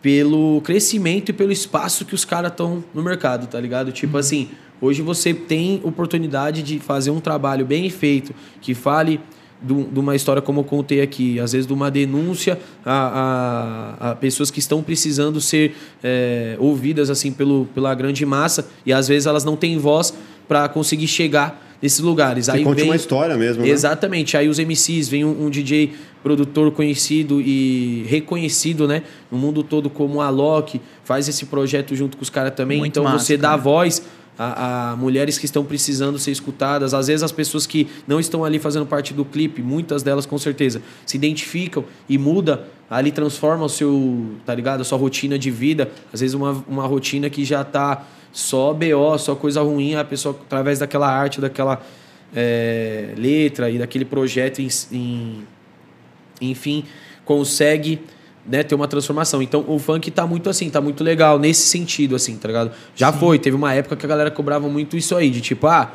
pelo 0.00 0.60
crescimento 0.62 1.30
e 1.30 1.32
pelo 1.32 1.52
espaço 1.52 2.04
que 2.04 2.14
os 2.14 2.24
caras 2.24 2.50
estão 2.50 2.84
no 2.94 3.02
mercado, 3.02 3.46
tá 3.46 3.60
ligado? 3.60 3.90
Tipo 3.90 4.18
assim, 4.18 4.50
hoje 4.80 5.02
você 5.02 5.32
tem 5.32 5.80
oportunidade 5.82 6.62
de 6.62 6.78
fazer 6.78 7.10
um 7.10 7.20
trabalho 7.20 7.64
bem 7.64 7.88
feito, 7.90 8.34
que 8.60 8.74
fale 8.74 9.20
de 9.64 9.98
uma 9.98 10.14
história 10.14 10.42
como 10.42 10.60
eu 10.60 10.64
contei 10.64 11.00
aqui, 11.00 11.40
às 11.40 11.52
vezes 11.52 11.66
de 11.66 11.72
uma 11.72 11.90
denúncia 11.90 12.58
a, 12.84 13.96
a, 14.00 14.10
a 14.10 14.14
pessoas 14.14 14.50
que 14.50 14.58
estão 14.58 14.82
precisando 14.82 15.40
ser 15.40 15.74
é, 16.02 16.56
ouvidas 16.58 17.08
assim 17.08 17.32
pelo, 17.32 17.66
pela 17.74 17.94
grande 17.94 18.26
massa 18.26 18.68
e 18.84 18.92
às 18.92 19.08
vezes 19.08 19.26
elas 19.26 19.44
não 19.44 19.56
têm 19.56 19.78
voz 19.78 20.12
para 20.46 20.68
conseguir 20.68 21.06
chegar 21.06 21.64
nesses 21.80 22.00
lugares. 22.00 22.46
Você 22.46 22.52
aí 22.52 22.64
conte 22.64 22.80
vem... 22.80 22.86
uma 22.86 22.96
história 22.96 23.36
mesmo. 23.36 23.62
Né? 23.62 23.68
Exatamente. 23.68 24.36
Aí 24.36 24.48
os 24.48 24.58
MCs, 24.58 25.08
vem 25.08 25.24
um, 25.24 25.46
um, 25.46 25.50
DJ 25.50 25.92
produtor 26.22 26.70
conhecido 26.70 27.40
e 27.40 28.06
reconhecido, 28.08 28.88
né, 28.88 29.02
no 29.30 29.36
mundo 29.36 29.62
todo 29.62 29.90
como 29.90 30.22
a 30.22 30.26
Alok, 30.26 30.80
faz 31.04 31.28
esse 31.28 31.44
projeto 31.44 31.94
junto 31.94 32.16
com 32.16 32.22
os 32.22 32.30
caras 32.30 32.54
também. 32.54 32.78
Muito 32.78 32.92
então 32.92 33.04
massa, 33.04 33.18
você 33.18 33.36
cara. 33.36 33.56
dá 33.56 33.62
voz 33.62 34.02
a, 34.38 34.92
a, 34.92 34.96
mulheres 34.96 35.38
que 35.38 35.44
estão 35.44 35.64
precisando 35.64 36.18
ser 36.18 36.30
escutadas. 36.30 36.94
Às 36.94 37.06
vezes 37.06 37.22
as 37.22 37.32
pessoas 37.32 37.66
que 37.66 37.88
não 38.06 38.18
estão 38.18 38.44
ali 38.44 38.58
fazendo 38.58 38.86
parte 38.86 39.14
do 39.14 39.24
clipe, 39.24 39.62
muitas 39.62 40.02
delas 40.02 40.26
com 40.26 40.38
certeza, 40.38 40.82
se 41.06 41.16
identificam 41.16 41.84
e 42.08 42.18
muda, 42.18 42.66
ali 42.90 43.12
transforma 43.12 43.64
o 43.64 43.68
seu, 43.68 44.32
tá 44.44 44.54
ligado? 44.54 44.80
A 44.80 44.84
sua 44.84 44.98
rotina 44.98 45.38
de 45.38 45.50
vida. 45.50 45.90
Às 46.12 46.20
vezes 46.20 46.34
uma, 46.34 46.64
uma 46.68 46.86
rotina 46.86 47.30
que 47.30 47.44
já 47.44 47.62
está 47.62 48.04
só 48.32 48.74
BO, 48.74 49.18
só 49.18 49.34
coisa 49.34 49.62
ruim, 49.62 49.94
a 49.94 50.04
pessoa, 50.04 50.36
através 50.46 50.80
daquela 50.80 51.08
arte, 51.08 51.40
daquela 51.40 51.80
é, 52.34 53.14
letra 53.16 53.70
e 53.70 53.78
daquele 53.78 54.04
projeto, 54.04 54.60
em, 54.60 54.68
em, 54.90 55.46
enfim, 56.40 56.84
consegue 57.24 58.00
né, 58.46 58.62
ter 58.62 58.74
uma 58.74 58.88
transformação. 58.88 59.42
Então 59.42 59.64
o 59.66 59.78
funk 59.78 60.10
tá 60.10 60.26
muito 60.26 60.48
assim, 60.50 60.68
tá 60.70 60.80
muito 60.80 61.02
legal 61.02 61.38
nesse 61.38 61.62
sentido, 61.62 62.14
assim, 62.14 62.36
tá 62.36 62.48
ligado? 62.48 62.72
Já 62.94 63.12
Sim. 63.12 63.18
foi, 63.18 63.38
teve 63.38 63.56
uma 63.56 63.72
época 63.72 63.96
que 63.96 64.06
a 64.06 64.08
galera 64.08 64.30
cobrava 64.30 64.68
muito 64.68 64.96
isso 64.96 65.16
aí, 65.16 65.30
de 65.30 65.40
tipo, 65.40 65.66
ah, 65.66 65.92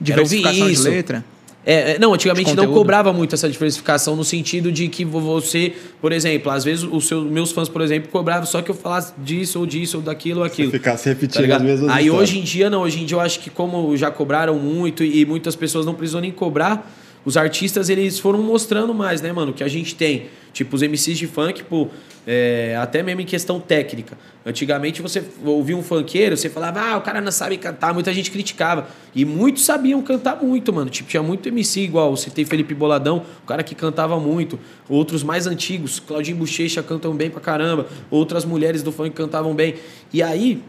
diversificação 0.00 0.70
de 0.70 0.80
letra. 0.80 1.24
É, 1.64 1.92
é, 1.92 1.98
não, 1.98 2.12
antigamente 2.12 2.54
não 2.56 2.72
cobrava 2.72 3.12
muito 3.12 3.34
essa 3.36 3.48
diversificação 3.48 4.16
no 4.16 4.24
sentido 4.24 4.72
de 4.72 4.88
que 4.88 5.04
você, 5.04 5.72
por 6.00 6.10
exemplo, 6.10 6.50
às 6.50 6.64
vezes 6.64 6.84
os 6.90 7.06
seus 7.06 7.24
meus 7.30 7.52
fãs, 7.52 7.68
por 7.68 7.80
exemplo, 7.80 8.10
cobravam 8.10 8.44
só 8.46 8.60
que 8.60 8.70
eu 8.70 8.74
falasse 8.74 9.12
disso 9.18 9.60
ou 9.60 9.66
disso 9.66 9.98
ou 9.98 10.02
daquilo 10.02 10.40
ou 10.40 10.44
aquilo. 10.44 10.70
Você 10.70 10.78
ficasse 10.78 11.08
repetindo 11.08 11.48
tá 11.48 11.56
as 11.56 11.62
mesmas 11.62 11.88
Aí 11.90 12.06
histórias. 12.06 12.30
hoje 12.30 12.40
em 12.40 12.42
dia 12.42 12.68
não, 12.68 12.82
hoje 12.82 13.00
em 13.00 13.06
dia 13.06 13.16
eu 13.16 13.20
acho 13.20 13.38
que 13.38 13.48
como 13.48 13.96
já 13.96 14.10
cobraram 14.10 14.56
muito 14.56 15.04
e 15.04 15.24
muitas 15.24 15.54
pessoas 15.54 15.86
não 15.86 15.94
precisam 15.94 16.20
nem 16.20 16.32
cobrar, 16.32 16.90
os 17.24 17.36
artistas 17.36 17.88
eles 17.88 18.18
foram 18.18 18.42
mostrando 18.42 18.92
mais, 18.92 19.20
né, 19.20 19.32
mano, 19.32 19.52
que 19.52 19.62
a 19.62 19.68
gente 19.68 19.94
tem. 19.94 20.28
Tipo, 20.52 20.76
os 20.76 20.82
MCs 20.82 21.16
de 21.16 21.26
funk, 21.26 21.64
pô, 21.64 21.88
é, 22.26 22.76
até 22.78 23.02
mesmo 23.02 23.22
em 23.22 23.24
questão 23.24 23.58
técnica. 23.58 24.18
Antigamente 24.44 25.00
você 25.00 25.24
ouvia 25.44 25.76
um 25.76 25.82
funkeiro, 25.82 26.36
você 26.36 26.50
falava, 26.50 26.80
ah, 26.80 26.96
o 26.98 27.00
cara 27.00 27.20
não 27.20 27.32
sabe 27.32 27.56
cantar, 27.56 27.94
muita 27.94 28.12
gente 28.12 28.30
criticava. 28.30 28.86
E 29.14 29.24
muitos 29.24 29.64
sabiam 29.64 30.02
cantar 30.02 30.36
muito, 30.42 30.72
mano. 30.72 30.90
Tipo, 30.90 31.08
tinha 31.08 31.22
muito 31.22 31.48
MC 31.48 31.80
igual, 31.80 32.14
você 32.14 32.28
tem 32.28 32.44
Felipe 32.44 32.74
Boladão, 32.74 33.22
o 33.42 33.46
cara 33.46 33.62
que 33.62 33.74
cantava 33.74 34.20
muito. 34.20 34.58
Outros 34.88 35.22
mais 35.22 35.46
antigos, 35.46 36.00
Claudinho 36.00 36.36
Bochecha 36.36 36.82
cantam 36.82 37.14
bem 37.14 37.30
pra 37.30 37.40
caramba. 37.40 37.86
Outras 38.10 38.44
mulheres 38.44 38.82
do 38.82 38.92
funk 38.92 39.10
cantavam 39.10 39.54
bem. 39.54 39.76
E 40.12 40.22
aí, 40.22 40.62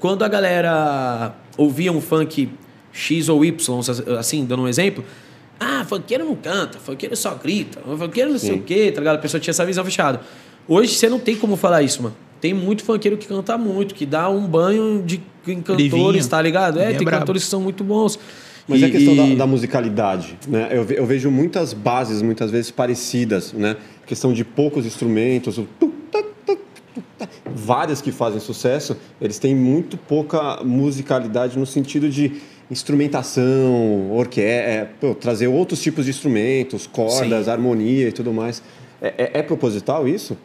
quando 0.00 0.22
a 0.22 0.28
galera 0.28 1.34
ouvia 1.56 1.92
um 1.92 2.00
funk 2.00 2.50
X 2.92 3.28
ou 3.30 3.42
Y, 3.42 3.80
assim, 4.18 4.44
dando 4.44 4.64
um 4.64 4.68
exemplo, 4.68 5.02
ah, 5.62 5.84
funkeiro 5.84 6.24
não 6.24 6.34
canta, 6.34 6.78
funkeiro 6.78 7.16
só 7.16 7.34
grita, 7.34 7.80
funkeiro 7.80 8.30
não 8.30 8.38
Sim. 8.38 8.46
sei 8.46 8.56
o 8.56 8.62
quê, 8.62 8.92
tá 8.92 9.00
ligado? 9.00 9.16
A 9.16 9.18
pessoa 9.18 9.40
tinha 9.40 9.52
essa 9.52 9.64
visão 9.64 9.84
fechada. 9.84 10.20
Hoje 10.66 10.94
você 10.94 11.08
não 11.08 11.18
tem 11.18 11.36
como 11.36 11.56
falar 11.56 11.82
isso, 11.82 12.02
mano. 12.02 12.16
Tem 12.40 12.52
muito 12.52 12.84
funkeiro 12.84 13.16
que 13.16 13.26
canta 13.26 13.56
muito, 13.56 13.94
que 13.94 14.04
dá 14.04 14.28
um 14.28 14.46
banho 14.46 15.02
de 15.04 15.22
cantores, 15.44 15.92
Livinho. 15.92 16.28
tá 16.28 16.42
ligado? 16.42 16.80
É, 16.80 16.92
tem 16.92 17.04
bravo. 17.04 17.20
cantores 17.20 17.44
que 17.44 17.50
são 17.50 17.60
muito 17.60 17.84
bons. 17.84 18.18
Mas 18.66 18.80
e, 18.80 18.84
é 18.84 18.86
a 18.86 18.90
questão 18.90 19.14
e... 19.14 19.16
da, 19.16 19.34
da, 19.36 19.46
musicalidade, 19.46 20.38
né? 20.46 20.68
Eu, 20.70 20.84
eu, 20.84 21.06
vejo 21.06 21.30
muitas 21.30 21.72
bases, 21.72 22.22
muitas 22.22 22.50
vezes 22.50 22.70
parecidas, 22.70 23.52
né? 23.52 23.76
A 24.02 24.06
questão 24.06 24.32
de 24.32 24.44
poucos 24.44 24.86
instrumentos, 24.86 25.58
o 25.58 25.66
várias 27.54 28.00
que 28.00 28.10
fazem 28.10 28.40
sucesso, 28.40 28.96
eles 29.20 29.38
têm 29.38 29.54
muito 29.54 29.96
pouca 29.96 30.62
musicalidade 30.64 31.58
no 31.58 31.66
sentido 31.66 32.08
de 32.08 32.40
instrumentação, 32.72 34.10
orquestra, 34.10 34.70
é, 34.70 34.88
pô, 35.00 35.14
trazer 35.14 35.46
outros 35.46 35.80
tipos 35.80 36.06
de 36.06 36.10
instrumentos, 36.10 36.86
cordas, 36.86 37.44
Sim. 37.44 37.50
harmonia 37.50 38.08
e 38.08 38.12
tudo 38.12 38.32
mais. 38.32 38.62
É, 39.00 39.14
é, 39.18 39.30
é, 39.34 39.42
proposital 39.42 40.08
isso? 40.08 40.36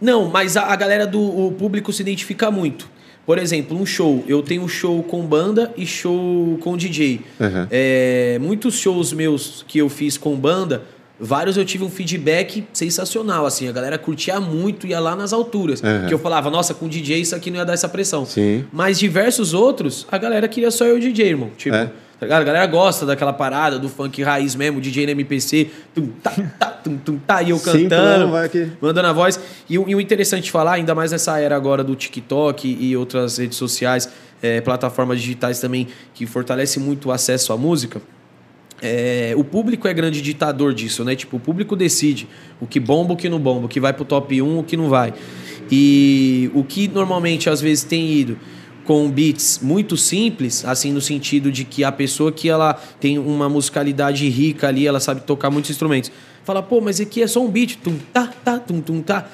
Não, 0.00 0.28
mas 0.28 0.56
a, 0.56 0.64
a 0.64 0.76
galera 0.76 1.06
do 1.06 1.52
público 1.58 1.92
se 1.92 2.02
identifica 2.02 2.50
muito. 2.50 2.90
Por 3.24 3.38
exemplo, 3.38 3.78
um 3.78 3.84
show. 3.84 4.24
Eu 4.26 4.42
tenho 4.42 4.66
show 4.66 5.02
com 5.02 5.22
banda 5.22 5.72
e 5.76 5.86
show 5.86 6.58
com 6.62 6.76
DJ. 6.76 7.20
Uhum. 7.38 7.66
É, 7.70 8.38
muitos 8.40 8.78
shows 8.78 9.12
meus 9.12 9.64
que 9.68 9.78
eu 9.78 9.88
fiz 9.88 10.16
com 10.16 10.34
banda 10.34 10.82
Vários 11.20 11.56
eu 11.56 11.64
tive 11.64 11.82
um 11.82 11.90
feedback 11.90 12.64
sensacional, 12.72 13.44
assim, 13.44 13.68
a 13.68 13.72
galera 13.72 13.98
curtia 13.98 14.40
muito, 14.40 14.86
ia 14.86 15.00
lá 15.00 15.16
nas 15.16 15.32
alturas. 15.32 15.82
Uhum. 15.82 16.06
Que 16.06 16.14
eu 16.14 16.18
falava, 16.18 16.48
nossa, 16.48 16.74
com 16.74 16.88
DJ 16.88 17.20
isso 17.20 17.34
aqui 17.34 17.50
não 17.50 17.58
ia 17.58 17.64
dar 17.64 17.72
essa 17.72 17.88
pressão. 17.88 18.24
Sim. 18.24 18.64
Mas 18.72 18.98
diversos 18.98 19.52
outros, 19.52 20.06
a 20.10 20.16
galera 20.16 20.46
queria 20.46 20.70
só 20.70 20.84
eu 20.84 21.00
DJ, 21.00 21.30
irmão. 21.30 21.50
Tipo, 21.56 21.74
é. 21.74 21.90
Tá 22.20 22.26
a 22.36 22.42
galera 22.42 22.66
gosta 22.66 23.06
daquela 23.06 23.32
parada 23.32 23.78
do 23.78 23.88
funk 23.88 24.22
raiz 24.24 24.56
mesmo, 24.56 24.80
DJ 24.80 25.06
no 25.06 25.12
MPC, 25.12 25.70
tum, 25.94 26.08
tá, 26.20 26.32
tá, 26.58 26.66
tum, 26.66 26.96
tum, 26.96 27.16
tá, 27.16 27.42
e 27.42 27.50
eu 27.50 27.60
cantando, 27.60 28.32
Sim, 28.50 28.72
mandando 28.80 29.06
a 29.06 29.12
voz. 29.12 29.38
E, 29.70 29.74
e, 29.74 29.78
o 29.78 30.00
interessante 30.00 30.44
de 30.44 30.50
falar, 30.50 30.72
ainda 30.72 30.96
mais 30.96 31.12
nessa 31.12 31.38
era 31.38 31.54
agora 31.54 31.84
do 31.84 31.94
TikTok 31.94 32.76
e 32.80 32.96
outras 32.96 33.38
redes 33.38 33.56
sociais, 33.56 34.08
é, 34.42 34.60
plataformas 34.60 35.20
digitais 35.20 35.60
também, 35.60 35.86
que 36.12 36.26
fortalece 36.26 36.80
muito 36.80 37.08
o 37.08 37.12
acesso 37.12 37.52
à 37.52 37.56
música 37.56 38.00
é, 38.80 39.34
o 39.36 39.42
público 39.42 39.88
é 39.88 39.94
grande 39.94 40.22
ditador 40.22 40.72
disso, 40.72 41.04
né? 41.04 41.16
Tipo, 41.16 41.36
o 41.36 41.40
público 41.40 41.74
decide 41.74 42.28
o 42.60 42.66
que 42.66 42.78
bomba, 42.78 43.14
o 43.14 43.16
que 43.16 43.28
não 43.28 43.38
bomba, 43.38 43.66
o 43.66 43.68
que 43.68 43.80
vai 43.80 43.92
pro 43.92 44.04
top 44.04 44.40
1, 44.40 44.58
o 44.58 44.62
que 44.62 44.76
não 44.76 44.88
vai. 44.88 45.12
E 45.70 46.50
o 46.54 46.62
que 46.64 46.88
normalmente 46.88 47.50
às 47.50 47.60
vezes 47.60 47.84
tem 47.84 48.10
ido 48.10 48.38
com 48.84 49.10
beats 49.10 49.60
muito 49.62 49.98
simples, 49.98 50.64
assim 50.64 50.92
no 50.92 51.00
sentido 51.00 51.52
de 51.52 51.62
que 51.64 51.84
a 51.84 51.92
pessoa 51.92 52.32
que 52.32 52.48
ela 52.48 52.72
tem 52.98 53.18
uma 53.18 53.46
musicalidade 53.46 54.26
rica 54.30 54.68
ali, 54.68 54.86
ela 54.86 54.98
sabe 54.98 55.20
tocar 55.22 55.50
muitos 55.50 55.70
instrumentos. 55.70 56.10
Fala, 56.42 56.62
pô, 56.62 56.80
mas 56.80 56.98
aqui 56.98 57.22
é 57.22 57.26
só 57.26 57.44
um 57.44 57.50
beat, 57.50 57.76
tum 57.76 57.98
tá, 58.12 58.32
tá, 58.42 58.58
tum 58.58 58.80
tum 58.80 59.02
tá. 59.02 59.28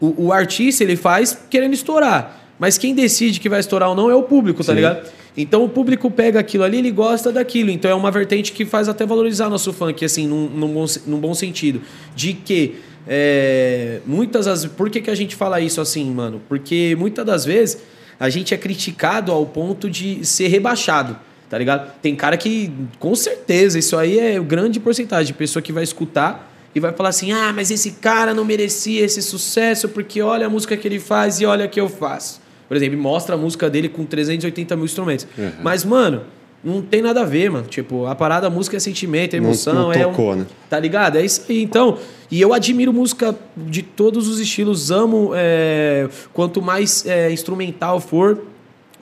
O, 0.00 0.26
o 0.26 0.32
artista 0.32 0.84
ele 0.84 0.94
faz 0.94 1.36
querendo 1.50 1.74
estourar, 1.74 2.54
mas 2.60 2.78
quem 2.78 2.94
decide 2.94 3.40
que 3.40 3.48
vai 3.48 3.58
estourar 3.58 3.88
ou 3.88 3.96
não 3.96 4.08
é 4.08 4.14
o 4.14 4.22
público, 4.22 4.62
tá 4.62 4.70
Sim. 4.70 4.76
ligado? 4.76 5.10
Então 5.36 5.64
o 5.64 5.68
público 5.68 6.10
pega 6.10 6.40
aquilo 6.40 6.64
ali, 6.64 6.78
ele 6.78 6.90
gosta 6.90 7.32
daquilo. 7.32 7.70
Então 7.70 7.90
é 7.90 7.94
uma 7.94 8.10
vertente 8.10 8.52
que 8.52 8.64
faz 8.64 8.88
até 8.88 9.06
valorizar 9.06 9.48
nosso 9.48 9.72
funk, 9.72 10.04
assim, 10.04 10.26
num, 10.26 10.48
num, 10.48 10.68
bom, 10.68 10.84
num 11.06 11.18
bom 11.18 11.34
sentido. 11.34 11.80
De 12.14 12.34
que 12.34 12.76
é, 13.06 14.00
muitas 14.06 14.46
das. 14.46 14.66
Por 14.66 14.90
que, 14.90 15.00
que 15.00 15.10
a 15.10 15.14
gente 15.14 15.34
fala 15.34 15.60
isso 15.60 15.80
assim, 15.80 16.10
mano? 16.10 16.40
Porque 16.48 16.94
muitas 16.98 17.24
das 17.24 17.44
vezes 17.44 17.78
a 18.20 18.28
gente 18.28 18.54
é 18.54 18.56
criticado 18.56 19.32
ao 19.32 19.44
ponto 19.46 19.90
de 19.90 20.24
ser 20.24 20.48
rebaixado. 20.48 21.16
Tá 21.48 21.58
ligado? 21.58 21.92
Tem 22.00 22.16
cara 22.16 22.36
que, 22.36 22.72
com 22.98 23.14
certeza, 23.14 23.78
isso 23.78 23.96
aí 23.96 24.18
é 24.18 24.40
grande 24.40 24.80
porcentagem 24.80 25.26
de 25.26 25.34
pessoa 25.34 25.62
que 25.62 25.72
vai 25.72 25.82
escutar 25.82 26.50
e 26.74 26.80
vai 26.80 26.92
falar 26.92 27.08
assim: 27.08 27.32
ah, 27.32 27.52
mas 27.54 27.70
esse 27.70 27.92
cara 27.92 28.32
não 28.32 28.44
merecia 28.44 29.04
esse 29.04 29.22
sucesso 29.22 29.88
porque 29.88 30.22
olha 30.22 30.46
a 30.46 30.50
música 30.50 30.76
que 30.76 30.86
ele 30.86 30.98
faz 30.98 31.40
e 31.40 31.46
olha 31.46 31.66
o 31.66 31.68
que 31.68 31.80
eu 31.80 31.88
faço. 31.88 32.41
Por 32.72 32.76
exemplo, 32.78 32.98
mostra 32.98 33.34
a 33.34 33.38
música 33.38 33.68
dele 33.68 33.86
com 33.86 34.02
380 34.06 34.76
mil 34.76 34.86
instrumentos. 34.86 35.26
Uhum. 35.36 35.50
Mas, 35.62 35.84
mano, 35.84 36.22
não 36.64 36.80
tem 36.80 37.02
nada 37.02 37.20
a 37.20 37.24
ver, 37.26 37.50
mano. 37.50 37.66
Tipo, 37.66 38.06
a 38.06 38.14
parada, 38.14 38.46
a 38.46 38.50
música 38.50 38.78
é 38.78 38.80
sentimento, 38.80 39.34
é 39.34 39.36
emoção. 39.36 39.74
Não, 39.74 39.92
não 39.92 39.92
tocou, 39.92 40.30
é 40.30 40.36
um, 40.36 40.38
né? 40.38 40.46
Tá 40.70 40.80
ligado? 40.80 41.18
É 41.18 41.22
isso 41.22 41.44
aí. 41.50 41.62
Então, 41.62 41.98
e 42.30 42.40
eu 42.40 42.54
admiro 42.54 42.90
música 42.90 43.36
de 43.58 43.82
todos 43.82 44.26
os 44.26 44.40
estilos, 44.40 44.90
amo. 44.90 45.32
É, 45.34 46.08
quanto 46.32 46.62
mais 46.62 47.04
é, 47.04 47.30
instrumental 47.30 48.00
for, 48.00 48.40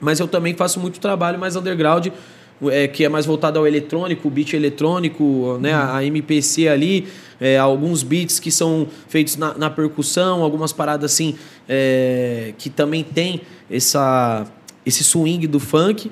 Mas 0.01 0.19
eu 0.19 0.27
também 0.27 0.53
faço 0.53 0.77
muito 0.77 0.99
trabalho 0.99 1.39
mais 1.39 1.55
underground, 1.55 2.07
é, 2.69 2.89
que 2.89 3.05
é 3.05 3.07
mais 3.07 3.25
voltado 3.25 3.57
ao 3.57 3.65
eletrônico, 3.65 4.29
beat 4.29 4.51
eletrônico, 4.51 5.57
né, 5.61 5.73
a 5.73 6.03
MPC 6.03 6.67
ali, 6.67 7.07
é, 7.41 7.57
alguns 7.57 8.03
beats 8.03 8.39
que 8.39 8.51
são 8.51 8.87
feitos 9.07 9.35
na, 9.35 9.57
na 9.57 9.69
percussão, 9.69 10.43
algumas 10.43 10.71
paradas 10.71 11.11
assim 11.11 11.35
é, 11.67 12.53
que 12.59 12.69
também 12.69 13.03
tem 13.03 13.41
essa, 13.69 14.45
esse 14.85 15.03
swing 15.03 15.47
do 15.47 15.59
funk. 15.59 16.11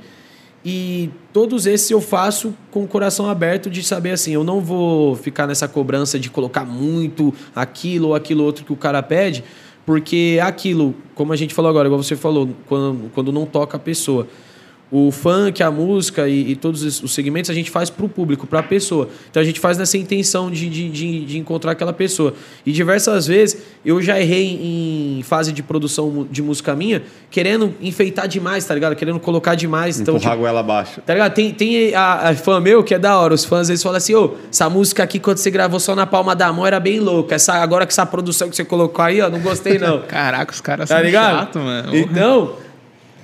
E 0.66 1.10
todos 1.32 1.66
esses 1.66 1.90
eu 1.90 2.02
faço 2.02 2.54
com 2.72 2.84
o 2.84 2.88
coração 2.88 3.30
aberto 3.30 3.70
de 3.70 3.82
saber 3.84 4.12
assim, 4.12 4.34
eu 4.34 4.44
não 4.44 4.60
vou 4.60 5.16
ficar 5.16 5.48
nessa 5.48 5.68
cobrança 5.68 6.20
de 6.20 6.30
colocar 6.30 6.66
muito 6.66 7.34
aquilo 7.56 8.10
ou 8.10 8.16
aquilo 8.16 8.44
outro 8.44 8.66
que 8.66 8.74
o 8.74 8.76
cara 8.76 9.02
pede, 9.02 9.44
porque 9.86 10.38
aquilo, 10.44 10.94
como 11.16 11.32
a 11.32 11.36
gente 11.36 11.54
falou 11.54 11.70
agora, 11.70 11.88
igual 11.88 12.02
você 12.02 12.16
falou, 12.16 12.50
quando, 12.66 13.10
quando 13.14 13.32
não 13.32 13.46
toca 13.46 13.78
a 13.78 13.80
pessoa 13.80 14.28
o 14.92 15.12
funk, 15.12 15.62
a 15.62 15.70
música 15.70 16.28
e, 16.28 16.52
e, 16.52 16.56
todos 16.56 17.02
os 17.04 17.14
segmentos 17.14 17.52
a 17.52 17.54
gente 17.54 17.70
faz 17.70 17.92
para 17.92 18.06
o 18.06 18.10
público, 18.10 18.48
para 18.48 18.60
a 18.60 18.64
pessoa. 18.64 19.08
Então 19.30 19.40
a 19.40 19.46
gente 19.46 19.60
faz 19.60 19.78
nessa 19.78 19.98
intenção 19.98 20.50
de, 20.50 20.68
de, 20.68 20.90
de, 20.90 21.26
de, 21.26 21.38
encontrar 21.38 21.74
aquela 21.74 21.94
pessoa. 21.94 22.34
E 22.66 22.72
diversas 22.72 23.28
vezes 23.28 23.62
eu 23.86 24.02
já 24.02 24.20
errei 24.20 24.60
em 25.20 25.22
fase 25.24 25.52
de 25.52 25.62
produção 25.62 26.28
de 26.32 26.42
música 26.42 26.76
minha, 26.76 27.04
querendo 27.30 27.76
enfeitar 27.80 28.28
demais, 28.28 28.66
tá 28.66 28.74
ligado? 28.74 28.96
Querendo 28.96 29.20
colocar 29.20 29.54
demais. 29.54 30.00
Então, 30.00 30.16
Empurrar 30.16 30.36
tipo, 30.36 30.48
ela 30.48 30.62
abaixo. 30.62 31.02
Tá 31.06 31.14
ligado? 31.14 31.34
Tem, 31.34 31.54
tem 31.54 31.94
a, 31.94 32.30
a, 32.30 32.36
fã 32.36 32.60
meu 32.60 32.84
que 32.84 32.96
é 32.96 33.00
da 33.00 33.20
hora. 33.20 33.36
Os 33.36 33.46
fãs 33.46 33.62
às 33.62 33.68
vezes 33.68 33.84
falam 33.84 33.98
assim: 33.98 34.16
ô, 34.16 34.26
oh, 34.26 34.38
essa 34.50 34.68
música 34.72 35.04
aqui 35.04 35.20
quando 35.20 35.38
você 35.38 35.52
gravou 35.52 35.80
só 35.80 35.96
na 35.96 36.08
palma 36.08 36.36
da 36.36 36.52
mão 36.52 36.66
era 36.66 36.80
bem 36.80 37.00
louca. 37.00 37.36
Essa, 37.36 37.54
agora 37.54 37.86
que 37.86 37.94
essa 37.94 38.08
produção 38.08 38.50
que 38.50 38.56
você 38.56 38.66
colocou 38.66 39.06
aí, 39.06 39.22
ó, 39.22 39.30
não 39.30 39.40
gostei 39.40 39.78
não. 39.78 40.02
Caraca, 40.10 40.52
os 40.52 40.62
caras 40.62 40.90
tá 40.90 40.96
são 40.96 41.06
ligado? 41.06 41.40
chato, 41.40 41.60
mano. 41.60 41.96
Então. 41.96 42.69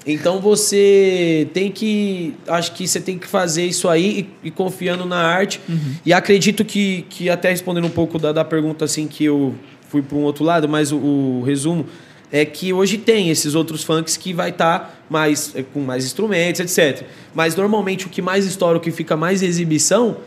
Então 0.05 0.39
você 0.39 1.47
tem 1.53 1.71
que. 1.71 2.35
Acho 2.47 2.73
que 2.73 2.87
você 2.87 2.99
tem 2.99 3.17
que 3.17 3.27
fazer 3.27 3.65
isso 3.65 3.89
aí 3.89 4.29
e, 4.43 4.47
e 4.47 4.51
confiando 4.51 5.05
na 5.05 5.17
arte. 5.17 5.59
Uhum. 5.67 5.95
E 6.05 6.13
acredito 6.13 6.63
que, 6.63 7.05
que, 7.09 7.29
até 7.29 7.49
respondendo 7.49 7.85
um 7.85 7.89
pouco 7.91 8.19
da, 8.19 8.31
da 8.31 8.45
pergunta 8.45 8.85
assim 8.85 9.07
que 9.07 9.25
eu 9.25 9.55
fui 9.89 10.03
para 10.03 10.17
um 10.17 10.21
outro 10.21 10.43
lado, 10.43 10.69
mas 10.69 10.91
o, 10.91 10.97
o, 10.97 11.43
resumo 11.43 11.87
é 12.31 12.45
que 12.45 12.71
hoje 12.71 12.97
tem 12.97 13.29
esses 13.29 13.55
outros 13.55 13.83
funks 13.83 14.15
que 14.17 14.33
vai 14.33 14.49
estar 14.49 14.79
tá 14.79 14.93
mais 15.09 15.55
é, 15.55 15.63
com 15.63 15.79
mais 15.79 16.05
instrumentos, 16.05 16.61
etc. 16.61 17.07
Mas 17.33 17.55
normalmente 17.55 18.05
o 18.05 18.09
que 18.09 18.21
mais 18.21 18.45
estoura, 18.45 18.77
o 18.77 18.81
que 18.81 18.91
fica 18.91 19.17
mais 19.17 19.41
exibição, 19.41 20.17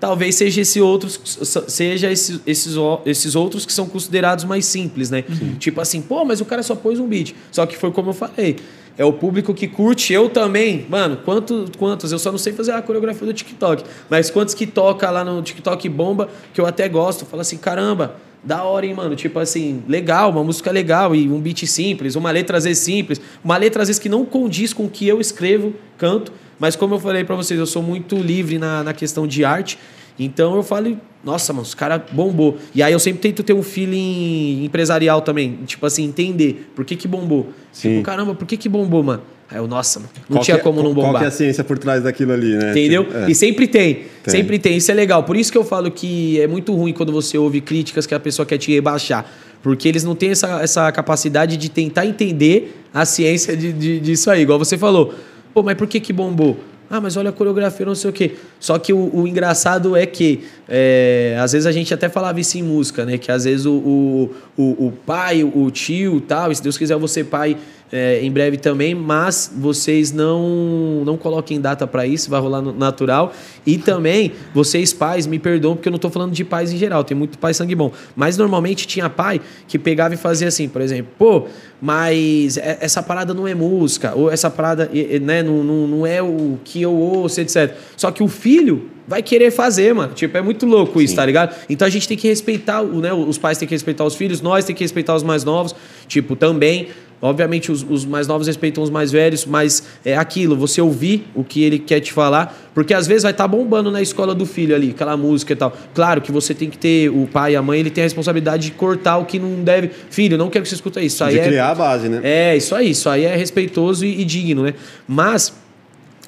talvez 0.00 0.34
seja 0.34 0.62
esse 0.62 0.80
outros 0.80 1.20
seja 1.68 2.10
esses, 2.10 2.40
esses, 2.44 2.74
esses 3.06 3.36
outros 3.36 3.64
que 3.64 3.72
são 3.72 3.86
considerados 3.86 4.44
mais 4.44 4.64
simples, 4.64 5.08
né? 5.08 5.22
Uhum. 5.28 5.54
Tipo 5.54 5.80
assim, 5.80 6.02
pô, 6.02 6.24
mas 6.24 6.40
o 6.40 6.44
cara 6.44 6.64
só 6.64 6.74
pôs 6.74 6.98
um 6.98 7.06
beat. 7.06 7.32
Só 7.52 7.64
que 7.64 7.76
foi 7.76 7.92
como 7.92 8.10
eu 8.10 8.14
falei 8.14 8.56
é 9.00 9.04
o 9.04 9.14
público 9.14 9.54
que 9.54 9.66
curte. 9.66 10.12
Eu 10.12 10.28
também, 10.28 10.84
mano, 10.86 11.16
quantos, 11.24 11.70
quantos? 11.78 12.12
Eu 12.12 12.18
só 12.18 12.30
não 12.30 12.36
sei 12.36 12.52
fazer 12.52 12.72
a 12.72 12.82
coreografia 12.82 13.26
do 13.26 13.32
TikTok, 13.32 13.82
mas 14.10 14.30
quantos 14.30 14.52
que 14.52 14.66
toca 14.66 15.08
lá 15.10 15.24
no 15.24 15.40
TikTok 15.40 15.88
bomba 15.88 16.28
que 16.52 16.60
eu 16.60 16.66
até 16.66 16.86
gosto. 16.86 17.24
Fala 17.24 17.40
assim, 17.40 17.56
caramba, 17.56 18.16
da 18.44 18.62
hora, 18.62 18.84
hein, 18.84 18.92
mano? 18.92 19.16
Tipo 19.16 19.38
assim, 19.38 19.82
legal, 19.88 20.30
uma 20.30 20.44
música 20.44 20.70
legal 20.70 21.14
e 21.14 21.30
um 21.30 21.40
beat 21.40 21.64
simples, 21.64 22.14
uma 22.14 22.30
letra 22.30 22.58
às 22.58 22.64
vezes 22.64 22.82
simples, 22.82 23.18
uma 23.42 23.56
letra 23.56 23.80
às 23.80 23.88
vezes 23.88 23.98
que 23.98 24.08
não 24.10 24.26
condiz 24.26 24.74
com 24.74 24.84
o 24.84 24.90
que 24.90 25.08
eu 25.08 25.18
escrevo, 25.18 25.72
canto, 25.96 26.30
mas 26.58 26.76
como 26.76 26.94
eu 26.94 27.00
falei 27.00 27.24
para 27.24 27.34
vocês, 27.34 27.58
eu 27.58 27.64
sou 27.64 27.82
muito 27.82 28.16
livre 28.16 28.58
na, 28.58 28.84
na 28.84 28.92
questão 28.92 29.26
de 29.26 29.46
arte. 29.46 29.78
Então 30.18 30.56
eu 30.56 30.62
falo, 30.62 30.96
nossa, 31.22 31.52
mano, 31.52 31.62
os 31.62 31.74
caras 31.74 32.02
bombou. 32.12 32.58
E 32.74 32.82
aí 32.82 32.92
eu 32.92 32.98
sempre 32.98 33.20
tento 33.20 33.42
ter 33.42 33.52
um 33.52 33.62
feeling 33.62 34.64
empresarial 34.64 35.20
também. 35.20 35.58
Tipo 35.66 35.86
assim, 35.86 36.04
entender 36.04 36.70
por 36.74 36.84
que 36.84 36.96
que 36.96 37.06
bombou. 37.06 37.48
Sim. 37.72 37.90
Tipo, 37.90 38.02
caramba, 38.04 38.34
por 38.34 38.46
que 38.46 38.56
que 38.56 38.68
bombou, 38.68 39.02
mano? 39.02 39.22
Aí 39.50 39.58
eu, 39.58 39.66
nossa, 39.66 39.98
mano, 39.98 40.10
não 40.28 40.36
qual 40.36 40.44
tinha 40.44 40.56
é, 40.56 40.60
como 40.60 40.80
não 40.82 40.94
bombar. 40.94 41.10
Qual 41.10 41.18
que 41.18 41.24
é 41.24 41.28
a 41.28 41.30
ciência 41.30 41.64
por 41.64 41.76
trás 41.76 42.04
daquilo 42.04 42.32
ali, 42.32 42.56
né? 42.56 42.70
Entendeu? 42.70 43.04
Tipo, 43.04 43.16
é. 43.18 43.30
E 43.30 43.34
sempre 43.34 43.66
tem, 43.66 43.94
tem, 43.94 44.04
sempre 44.26 44.58
tem. 44.58 44.76
Isso 44.76 44.90
é 44.92 44.94
legal. 44.94 45.24
Por 45.24 45.36
isso 45.36 45.50
que 45.50 45.58
eu 45.58 45.64
falo 45.64 45.90
que 45.90 46.40
é 46.40 46.46
muito 46.46 46.72
ruim 46.74 46.92
quando 46.92 47.12
você 47.12 47.36
ouve 47.36 47.60
críticas 47.60 48.06
que 48.06 48.14
a 48.14 48.20
pessoa 48.20 48.46
quer 48.46 48.58
te 48.58 48.72
rebaixar. 48.72 49.26
Porque 49.60 49.88
eles 49.88 50.04
não 50.04 50.14
têm 50.14 50.30
essa, 50.30 50.62
essa 50.62 50.90
capacidade 50.92 51.56
de 51.56 51.68
tentar 51.68 52.06
entender 52.06 52.80
a 52.94 53.04
ciência 53.04 53.56
de, 53.56 53.72
de, 53.72 54.00
disso 54.00 54.30
aí. 54.30 54.42
Igual 54.42 54.58
você 54.58 54.78
falou. 54.78 55.14
Pô, 55.52 55.64
mas 55.64 55.76
por 55.76 55.88
que 55.88 55.98
que 55.98 56.12
bombou? 56.12 56.56
Ah, 56.92 57.00
mas 57.00 57.16
olha 57.16 57.30
a 57.30 57.32
coreografia, 57.32 57.86
não 57.86 57.94
sei 57.94 58.10
o 58.10 58.12
quê. 58.12 58.34
Só 58.58 58.76
que 58.76 58.92
o, 58.92 59.10
o 59.14 59.28
engraçado 59.28 59.94
é 59.94 60.04
que, 60.04 60.42
é, 60.68 61.38
às 61.40 61.52
vezes 61.52 61.64
a 61.64 61.70
gente 61.70 61.94
até 61.94 62.08
falava 62.08 62.40
isso 62.40 62.58
em 62.58 62.64
música, 62.64 63.06
né? 63.06 63.16
Que 63.16 63.30
às 63.30 63.44
vezes 63.44 63.64
o, 63.64 63.74
o, 63.74 64.34
o, 64.56 64.86
o 64.88 64.92
pai, 65.06 65.44
o 65.44 65.70
tio 65.70 66.20
tal, 66.20 66.50
e 66.50 66.56
se 66.56 66.60
Deus 66.60 66.76
quiser 66.76 66.98
ser 67.06 67.24
pai 67.26 67.56
é, 67.92 68.20
em 68.22 68.30
breve 68.30 68.56
também, 68.56 68.94
mas 68.94 69.52
vocês 69.54 70.12
não 70.12 71.02
não 71.04 71.16
coloquem 71.16 71.60
data 71.60 71.86
para 71.86 72.06
isso, 72.06 72.30
vai 72.30 72.40
rolar 72.40 72.62
natural. 72.62 73.32
E 73.66 73.78
também, 73.78 74.32
vocês 74.54 74.92
pais, 74.92 75.26
me 75.26 75.38
perdoam, 75.38 75.74
porque 75.74 75.88
eu 75.88 75.90
não 75.90 75.96
estou 75.96 76.10
falando 76.10 76.32
de 76.32 76.44
pais 76.44 76.72
em 76.72 76.76
geral, 76.76 77.02
tem 77.02 77.16
muito 77.16 77.38
pai 77.38 77.52
sangue 77.52 77.74
bom. 77.74 77.92
Mas 78.14 78.36
normalmente 78.36 78.86
tinha 78.86 79.10
pai 79.10 79.40
que 79.66 79.78
pegava 79.78 80.14
e 80.14 80.16
fazia 80.16 80.48
assim, 80.48 80.68
por 80.68 80.80
exemplo, 80.82 81.12
pô, 81.18 81.46
mas 81.80 82.58
essa 82.58 83.02
parada 83.02 83.34
não 83.34 83.46
é 83.48 83.54
música, 83.54 84.14
ou 84.14 84.30
essa 84.30 84.50
parada 84.50 84.88
né, 85.22 85.42
não, 85.42 85.64
não, 85.64 85.86
não 85.86 86.06
é 86.06 86.22
o 86.22 86.58
que 86.64 86.80
eu 86.80 86.92
ouço, 86.92 87.40
etc. 87.40 87.74
Só 87.96 88.10
que 88.10 88.22
o 88.22 88.28
filho 88.28 88.88
vai 89.10 89.24
querer 89.24 89.50
fazer, 89.50 89.92
mano. 89.92 90.14
Tipo, 90.14 90.38
é 90.38 90.40
muito 90.40 90.64
louco 90.64 91.02
isso, 91.02 91.10
Sim. 91.10 91.16
tá 91.16 91.26
ligado? 91.26 91.56
Então 91.68 91.84
a 91.84 91.90
gente 91.90 92.06
tem 92.06 92.16
que 92.16 92.28
respeitar, 92.28 92.80
né? 92.84 93.12
Os 93.12 93.36
pais 93.36 93.58
têm 93.58 93.66
que 93.66 93.74
respeitar 93.74 94.04
os 94.04 94.14
filhos, 94.14 94.40
nós 94.40 94.64
temos 94.64 94.78
que 94.78 94.84
respeitar 94.84 95.16
os 95.16 95.24
mais 95.24 95.42
novos. 95.42 95.74
Tipo, 96.06 96.36
também 96.36 96.88
Obviamente, 97.22 97.70
os, 97.70 97.84
os, 97.86 98.06
mais 98.06 98.26
novos 98.26 98.46
respeitam 98.46 98.82
os 98.82 98.88
mais 98.88 99.12
velhos, 99.12 99.44
mas 99.44 99.82
é 100.02 100.16
aquilo, 100.16 100.56
você 100.56 100.80
ouvir 100.80 101.26
o 101.34 101.44
que 101.44 101.62
ele 101.62 101.78
quer 101.78 102.00
te 102.00 102.14
falar, 102.14 102.58
porque 102.72 102.94
às 102.94 103.06
vezes 103.06 103.24
vai 103.24 103.32
estar 103.32 103.44
tá 103.44 103.48
bombando 103.48 103.90
na 103.90 104.00
escola 104.00 104.34
do 104.34 104.46
filho 104.46 104.74
ali, 104.74 104.92
aquela 104.92 105.18
música 105.18 105.52
e 105.52 105.56
tal. 105.56 105.70
Claro 105.92 106.22
que 106.22 106.32
você 106.32 106.54
tem 106.54 106.70
que 106.70 106.78
ter, 106.78 107.10
o 107.10 107.28
pai 107.30 107.52
e 107.52 107.56
a 107.56 107.60
mãe, 107.60 107.78
ele 107.78 107.90
tem 107.90 108.00
a 108.00 108.06
responsabilidade 108.06 108.62
de 108.68 108.70
cortar 108.70 109.18
o 109.18 109.26
que 109.26 109.38
não 109.38 109.62
deve. 109.62 109.90
Filho, 110.08 110.38
não 110.38 110.48
quero 110.48 110.62
que 110.62 110.70
você 110.70 110.76
escuta 110.76 110.98
isso. 111.02 111.16
isso 111.16 111.30
de 111.30 111.38
aí 111.40 111.44
é 111.44 111.46
criar 111.46 111.68
a 111.72 111.74
base, 111.74 112.08
né? 112.08 112.20
É, 112.24 112.56
isso 112.56 112.74
aí, 112.74 112.88
isso 112.88 113.06
aí 113.06 113.26
é 113.26 113.36
respeitoso 113.36 114.06
e, 114.06 114.22
e 114.22 114.24
digno, 114.24 114.62
né? 114.62 114.72
Mas 115.06 115.52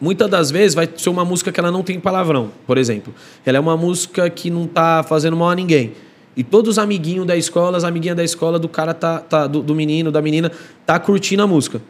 muitas 0.03 0.29
das 0.29 0.51
vezes 0.51 0.75
vai 0.75 0.89
ser 0.97 1.09
uma 1.09 1.25
música 1.25 1.53
que 1.53 1.61
ela 1.61 1.71
não 1.71 1.85
tem 1.85 2.01
palavrão, 2.01 2.51
por 2.67 2.77
exemplo. 2.77 3.15
Ela 3.47 3.59
é 3.59 3.61
uma 3.61 3.77
música 3.77 4.29
que 4.29 4.51
não 4.51 4.65
está 4.65 5.05
fazendo 5.05 5.37
mal 5.37 5.51
a 5.51 5.55
ninguém. 5.55 5.93
E 6.37 6.43
todos 6.43 6.73
os 6.73 6.79
amiguinhos 6.79 7.25
da 7.25 7.37
escola, 7.37 7.79
as 7.79 7.85
amiguinhas 7.85 8.17
da 8.17 8.25
escola 8.25 8.59
do 8.59 8.69
cara 8.69 8.93
tá, 8.93 9.21
tá 9.21 9.47
do, 9.47 9.63
do, 9.63 9.77
menino, 9.77 10.11
da 10.11 10.21
menina, 10.21 10.51
tá 10.85 10.99
curtindo 10.99 11.45
a 11.45 11.47
música. 11.47 11.81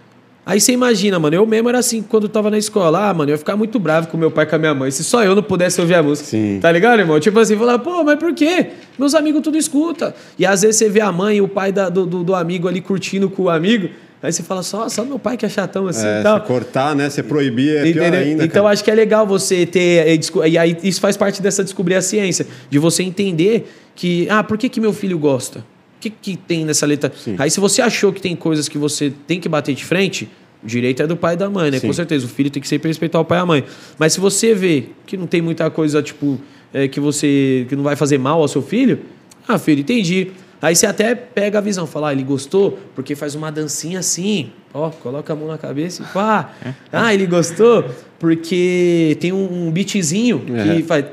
Aí 0.45 0.61
você 0.61 0.73
imagina, 0.73 1.19
mano, 1.19 1.37
eu 1.37 1.47
mesmo 1.47 1.71
era 1.71 1.79
assim 1.79 2.03
quando 2.03 2.25
eu 2.25 2.29
tava 2.29 2.51
na 2.51 2.59
escola. 2.59 3.09
Ah, 3.09 3.15
mano, 3.15 3.31
eu 3.31 3.35
ia 3.35 3.39
ficar 3.39 3.57
muito 3.57 3.79
bravo 3.79 4.09
com 4.09 4.19
meu 4.19 4.31
pai 4.31 4.45
e 4.45 4.49
com 4.49 4.57
a 4.57 4.59
minha 4.59 4.75
mãe. 4.75 4.91
Se 4.91 5.03
só 5.03 5.25
eu 5.25 5.35
não 5.35 5.43
pudesse 5.43 5.81
ouvir 5.81 5.95
a 5.95 6.03
música. 6.03 6.29
Sim. 6.29 6.59
Tá 6.61 6.71
ligado, 6.71 6.99
irmão? 6.99 7.19
Tipo 7.19 7.39
assim, 7.39 7.57
falar, 7.57 7.79
pô, 7.79 8.05
mas 8.05 8.19
por 8.19 8.35
quê? 8.35 8.73
Meus 8.99 9.15
amigos 9.15 9.41
tudo 9.41 9.57
escuta. 9.57 10.15
E 10.39 10.45
às 10.45 10.61
vezes 10.61 10.77
você 10.77 10.89
vê 10.91 11.01
a 11.01 11.11
mãe 11.11 11.37
e 11.37 11.41
o 11.41 11.49
pai 11.49 11.73
da, 11.73 11.89
do, 11.89 12.05
do, 12.05 12.23
do 12.23 12.35
amigo 12.35 12.69
ali 12.69 12.83
curtindo 12.83 13.31
com 13.31 13.45
o 13.45 13.49
amigo. 13.49 13.89
Aí 14.23 14.33
você 14.33 14.43
fala 14.43 14.63
só, 14.63 14.89
só 14.89 15.05
meu 15.05 15.19
pai 15.19 15.37
que 15.37 15.45
é 15.45 15.49
chatão 15.49 15.89
assim 15.89 16.07
é, 16.07 16.23
tal. 16.23 16.41
cortar, 16.43 16.95
né? 16.95 17.11
Você 17.11 17.25
proibir 17.25 17.77
é 17.77 17.93
pior 17.93 18.15
ainda. 18.15 18.45
Então 18.45 18.63
cara. 18.63 18.73
acho 18.73 18.85
que 18.85 18.91
é 18.91 18.95
legal 18.95 19.27
você 19.27 19.67
ter. 19.67 20.07
Eh, 20.07 20.49
e 20.49 20.57
aí 20.57 20.77
isso 20.85 21.01
faz 21.01 21.17
parte 21.17 21.43
dessa 21.43 21.65
descobrir 21.65 21.97
a 21.97 22.03
ciência. 22.03 22.47
De 22.71 22.79
você 22.79 23.03
entender 23.03 23.69
que. 23.97 24.29
Ah, 24.31 24.45
por 24.45 24.57
que, 24.57 24.69
que 24.69 24.81
meu 24.81 24.93
filho 24.93 25.19
gosta? 25.19 25.59
O 25.59 26.01
que, 26.01 26.09
que 26.09 26.37
tem 26.37 26.65
nessa 26.65 26.87
letra? 26.87 27.13
Sim. 27.17 27.35
Aí 27.37 27.51
se 27.51 27.59
você 27.59 27.83
achou 27.83 28.13
que 28.13 28.21
tem 28.21 28.37
coisas 28.37 28.69
que 28.69 28.79
você 28.79 29.13
tem 29.27 29.41
que 29.41 29.49
bater 29.49 29.75
de 29.75 29.85
frente. 29.85 30.29
O 30.63 30.67
direito 30.67 31.03
é 31.03 31.09
do 31.09 31.17
pai 31.17 31.35
e 31.35 31.37
da 31.37 31.51
mãe, 31.51 31.73
né? 31.73 31.81
Sim. 31.81 31.89
Com 31.89 31.93
certeza. 31.93 32.25
O 32.25 32.29
filho 32.29 32.49
tem 32.49 32.63
que 32.63 32.69
sempre 32.69 32.87
respeitar 32.87 33.19
o 33.19 33.25
pai 33.25 33.39
e 33.39 33.41
a 33.41 33.47
mãe. 33.47 33.65
Mas 33.99 34.13
se 34.13 34.21
você 34.21 34.55
vê 34.55 34.85
que 35.05 35.17
não 35.17 35.27
tem 35.27 35.43
muita 35.43 35.69
coisa, 35.71 36.01
tipo, 36.01 36.41
é, 36.73 36.87
que 36.87 37.01
você. 37.01 37.67
que 37.69 37.75
não 37.75 37.83
vai 37.83 37.97
fazer 37.97 38.19
mal 38.19 38.41
ao 38.41 38.47
seu 38.47 38.63
filho. 38.63 39.01
Ah, 39.49 39.59
filho, 39.59 39.81
entendi. 39.81 40.31
Aí 40.63 40.77
você 40.77 40.87
até 40.87 41.13
pega 41.17 41.59
a 41.59 41.61
visão, 41.61 41.89
fala, 41.89 42.11
ah, 42.11 42.13
ele 42.13 42.23
gostou 42.23 42.79
porque 42.95 43.17
faz 43.17 43.35
uma 43.35 43.51
dancinha 43.51 43.99
assim, 43.99 44.51
ó, 44.73 44.91
coloca 44.91 45.33
a 45.33 45.37
mão 45.37 45.49
na 45.49 45.59
cabeça 45.59 46.05
e 46.05 46.07
pá. 46.07 46.53
É. 46.65 46.73
Ah, 46.93 47.13
ele 47.13 47.27
gostou 47.27 47.85
porque 48.17 49.17
tem 49.21 49.33
um, 49.33 49.67
um 49.67 49.71
beatzinho 49.73 50.41
é. 50.55 50.77
que 50.77 50.83
faz. 50.85 51.05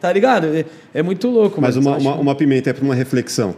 tá 0.00 0.12
ligado? 0.12 0.46
É, 0.46 0.64
é 0.94 1.02
muito 1.02 1.28
louco. 1.28 1.60
Mas 1.60 1.76
uma, 1.76 1.96
uma, 1.96 2.14
uma, 2.14 2.34
pimenta 2.36 2.70
é 2.70 2.72
para 2.72 2.84
uma 2.84 2.94
reflexão. 2.94 3.56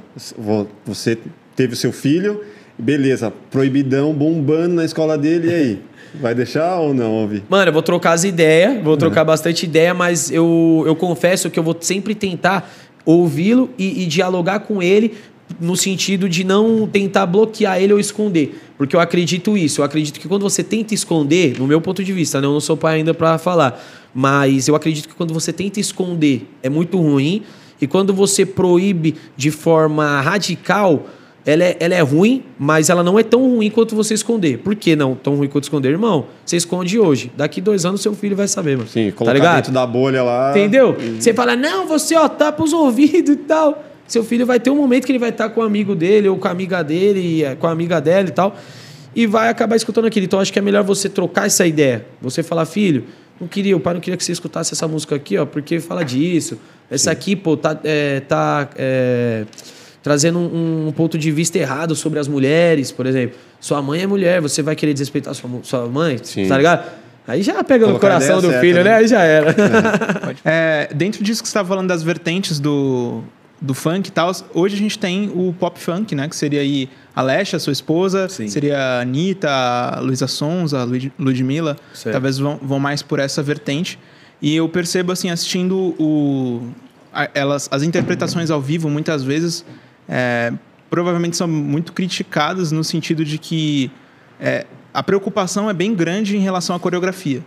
Você 0.87 1.19
teve 1.55 1.75
o 1.75 1.77
seu 1.77 1.93
filho, 1.93 2.41
beleza, 2.79 3.31
proibidão 3.51 4.15
bombando 4.15 4.77
na 4.77 4.85
escola 4.87 5.19
dele, 5.19 5.49
e 5.49 5.55
aí? 5.55 5.83
Vai 6.21 6.35
deixar 6.35 6.79
ou 6.79 6.95
não, 6.95 7.13
ouvir? 7.13 7.43
Mano, 7.49 7.69
eu 7.69 7.73
vou 7.73 7.83
trocar 7.83 8.13
as 8.13 8.23
ideias, 8.23 8.83
vou 8.83 8.97
trocar 8.97 9.23
é. 9.23 9.25
bastante 9.25 9.65
ideia, 9.65 9.93
mas 9.93 10.31
eu, 10.31 10.85
eu 10.87 10.95
confesso 10.95 11.51
que 11.51 11.59
eu 11.59 11.63
vou 11.63 11.77
sempre 11.81 12.15
tentar 12.15 12.73
ouvi-lo 13.05 13.71
e, 13.79 14.03
e 14.03 14.07
dialogar 14.07 14.61
com 14.61 14.83
ele 14.83 15.15
no 15.61 15.77
sentido 15.77 16.29
de 16.29 16.43
não 16.43 16.87
tentar 16.87 17.27
bloquear 17.27 17.81
ele 17.81 17.93
ou 17.93 17.99
esconder. 17.99 18.61
Porque 18.77 18.97
eu 18.97 19.01
acredito 19.01 19.57
isso. 19.57 19.81
Eu 19.81 19.85
acredito 19.85 20.19
que 20.19 20.27
quando 20.27 20.43
você 20.43 20.63
tenta 20.63 20.95
esconder, 20.95 21.59
no 21.59 21.67
meu 21.67 21.81
ponto 21.81 22.03
de 22.03 22.13
vista, 22.13 22.41
né? 22.41 22.47
eu 22.47 22.53
não 22.53 22.61
sou 22.61 22.77
pai 22.77 22.97
ainda 22.97 23.15
para 23.15 23.39
falar, 23.39 23.83
mas 24.15 24.69
eu 24.69 24.75
acredito 24.75 25.09
que 25.09 25.15
quando 25.15 25.33
você 25.33 25.53
tenta 25.53 25.79
esconder 25.79 26.49
é 26.63 26.69
muito 26.69 26.99
ruim. 26.99 27.43
E 27.81 27.87
quando 27.87 28.15
você 28.15 28.47
proíbe 28.47 29.17
de 29.37 29.51
forma 29.51 30.21
radical, 30.21 31.07
ela 31.47 31.63
é, 31.63 31.77
ela 31.79 31.95
é 31.95 32.01
ruim, 32.01 32.43
mas 32.59 32.89
ela 32.89 33.03
não 33.03 33.19
é 33.19 33.23
tão 33.23 33.43
ruim 33.43 33.71
quanto 33.71 33.95
você 33.95 34.15
esconder. 34.15 34.59
Por 34.59 34.75
que 34.75 34.97
não 34.97 35.15
tão 35.15 35.37
ruim 35.37 35.49
quanto 35.49 35.65
esconder? 35.65 35.91
Irmão, 35.91 36.27
você 36.45 36.57
esconde 36.57 36.99
hoje. 36.99 37.31
Daqui 37.37 37.61
dois 37.61 37.85
anos 37.85 38.01
seu 38.01 38.15
filho 38.15 38.35
vai 38.35 38.49
saber, 38.49 38.77
mano. 38.79 38.89
Sim, 38.89 39.11
colocar 39.11 39.33
tá 39.33 39.35
ligado? 39.35 39.57
dentro 39.57 39.73
da 39.73 39.87
bolha 39.87 40.23
lá. 40.23 40.51
Entendeu? 40.51 40.97
E... 40.99 41.23
Você 41.23 41.35
fala, 41.35 41.55
não, 41.55 41.87
você 41.87 42.17
ó, 42.17 42.29
tapa 42.29 42.63
os 42.65 42.73
ouvidos 42.73 43.35
e 43.35 43.37
tal. 43.37 43.85
Seu 44.07 44.25
filho 44.25 44.47
vai 44.47 44.59
ter 44.59 44.71
um 44.71 44.77
momento 44.77 45.05
que 45.05 45.13
ele 45.13 45.19
vai 45.19 45.31
estar 45.31 45.51
com 45.51 45.61
o 45.61 45.65
amigo 45.65 45.95
dele 45.95 46.29
ou 46.29 46.39
com 46.39 46.49
a 46.49 46.51
amiga 46.51 46.83
dele, 46.83 47.43
com 47.59 47.67
a 47.67 47.71
amiga 47.71 48.01
dela 48.01 48.29
e 48.29 48.33
tal. 48.33 48.57
E 49.15 49.27
vai 49.27 49.49
acabar 49.49 49.77
escutando 49.77 50.07
aquilo. 50.07 50.25
Então 50.25 50.41
acho 50.41 50.53
que 50.53 50.59
é 50.59 50.63
melhor 50.63 50.83
você 50.83 51.11
trocar 51.11 51.47
essa 51.47 51.67
ideia. 51.67 52.07
Você 52.23 52.43
falar, 52.43 52.65
filho, 52.65 53.05
não 53.39 53.47
queria, 53.47 53.77
o 53.77 53.81
pai 53.81 53.93
não 53.93 54.01
queria 54.01 54.17
que 54.17 54.25
você 54.25 54.33
escutasse 54.33 54.73
essa 54.73 54.89
música 54.89 55.15
aqui, 55.15 55.37
ó, 55.37 55.45
porque 55.45 55.79
fala 55.79 56.03
disso. 56.03 56.59
Essa 56.91 57.05
Sim. 57.05 57.11
aqui, 57.11 57.37
pô, 57.37 57.57
tá. 57.57 57.79
É, 57.85 58.21
tá 58.21 58.69
é, 58.77 59.45
trazendo 60.05 60.39
um, 60.39 60.89
um, 60.89 60.93
ponto 60.93 61.17
de 61.17 61.33
vista 61.33 61.59
errado 61.59 61.97
sobre 61.97 62.19
as 62.19 62.29
mulheres, 62.29 62.93
por 62.93 63.07
exemplo. 63.07 63.39
Sua 63.59 63.81
mãe 63.81 64.03
é 64.03 64.07
mulher, 64.07 64.39
você 64.39 64.63
vai 64.63 64.77
querer 64.77 64.93
desrespeitar 64.93 65.35
sua, 65.35 65.49
sua 65.63 65.87
mãe, 65.87 66.19
Sim. 66.23 66.47
tá 66.47 66.59
ligado? 66.59 66.93
Aí 67.27 67.43
já 67.43 67.65
pega 67.65 67.87
Colocar 67.87 68.09
no 68.09 68.15
coração 68.15 68.37
do 68.37 68.49
certa, 68.49 68.61
filho, 68.61 68.85
né? 68.85 68.91
né? 68.91 68.97
Aí 68.97 69.09
já 69.09 69.23
era. 69.23 69.51
É. 70.45 70.85
é, 70.91 70.95
dentro 70.95 71.25
disso 71.25 71.43
que 71.43 71.49
você 71.49 71.53
estava 71.53 71.67
falando 71.67 71.89
das 71.89 72.03
vertentes 72.03 72.61
do, 72.61 73.23
do 73.59 73.73
funk 73.73 74.11
e 74.11 74.13
tal, 74.13 74.31
hoje 74.53 74.75
a 74.75 74.79
gente 74.79 74.99
tem 74.99 75.33
o 75.35 75.55
pop 75.59 75.81
funk, 75.81 76.15
né? 76.15 76.29
Que 76.29 76.37
seria 76.37 76.61
aí 76.61 76.87
a 77.17 77.23
Lesha, 77.23 77.59
sua 77.59 77.73
esposa, 77.73 78.29
Sim. 78.29 78.47
seria 78.47 78.79
a 78.79 79.01
Anitta, 79.01 79.49
a 79.49 80.01
Luísa 80.01 80.27
Sonza, 80.27 80.83
a 80.83 80.85
Ludmilla. 81.19 81.79
Certo. 81.95 82.13
Talvez 82.13 82.39
vão, 82.39 82.61
vão 82.61 82.79
mais 82.79 83.01
por 83.01 83.19
essa 83.19 83.43
vertente. 83.43 83.99
E 84.43 84.55
eu 84.55 84.69
percebo, 84.69 85.13
assim, 85.13 85.31
assistindo 85.31 85.95
o, 85.99 86.69
a, 87.11 87.31
elas, 87.33 87.71
as 87.73 87.83
interpretações 87.83 88.51
ao 88.51 88.61
vivo, 88.61 88.91
muitas 88.91 89.23
vezes 89.23 89.65
é, 90.09 90.53
provavelmente 90.91 91.37
são 91.37 91.49
muito 91.49 91.93
criticadas 91.93 92.71
no 92.71 92.85
sentido 92.85 93.25
de 93.25 93.39
que 93.39 93.91
é, 94.41 94.67
a 94.93 95.03
preocupação 95.03 95.69
é 95.69 95.73
bem 95.73 95.95
grande 95.95 96.37
em 96.37 96.41
relação 96.41 96.77
à 96.77 96.81
coreografia, 96.81 97.43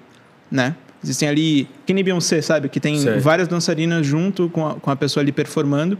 né? 0.51 0.75
Existem 1.03 1.29
ali, 1.29 1.67
que 1.85 1.93
nem 1.93 2.03
Beyoncé, 2.03 2.41
sabe? 2.41 2.67
Que 2.69 2.79
tem 2.79 2.99
certo. 2.99 3.21
várias 3.21 3.47
dançarinas 3.47 4.05
junto 4.05 4.49
com 4.49 4.67
a, 4.67 4.75
com 4.75 4.89
a 4.89 4.95
pessoa 4.95 5.21
ali 5.21 5.31
performando. 5.31 5.97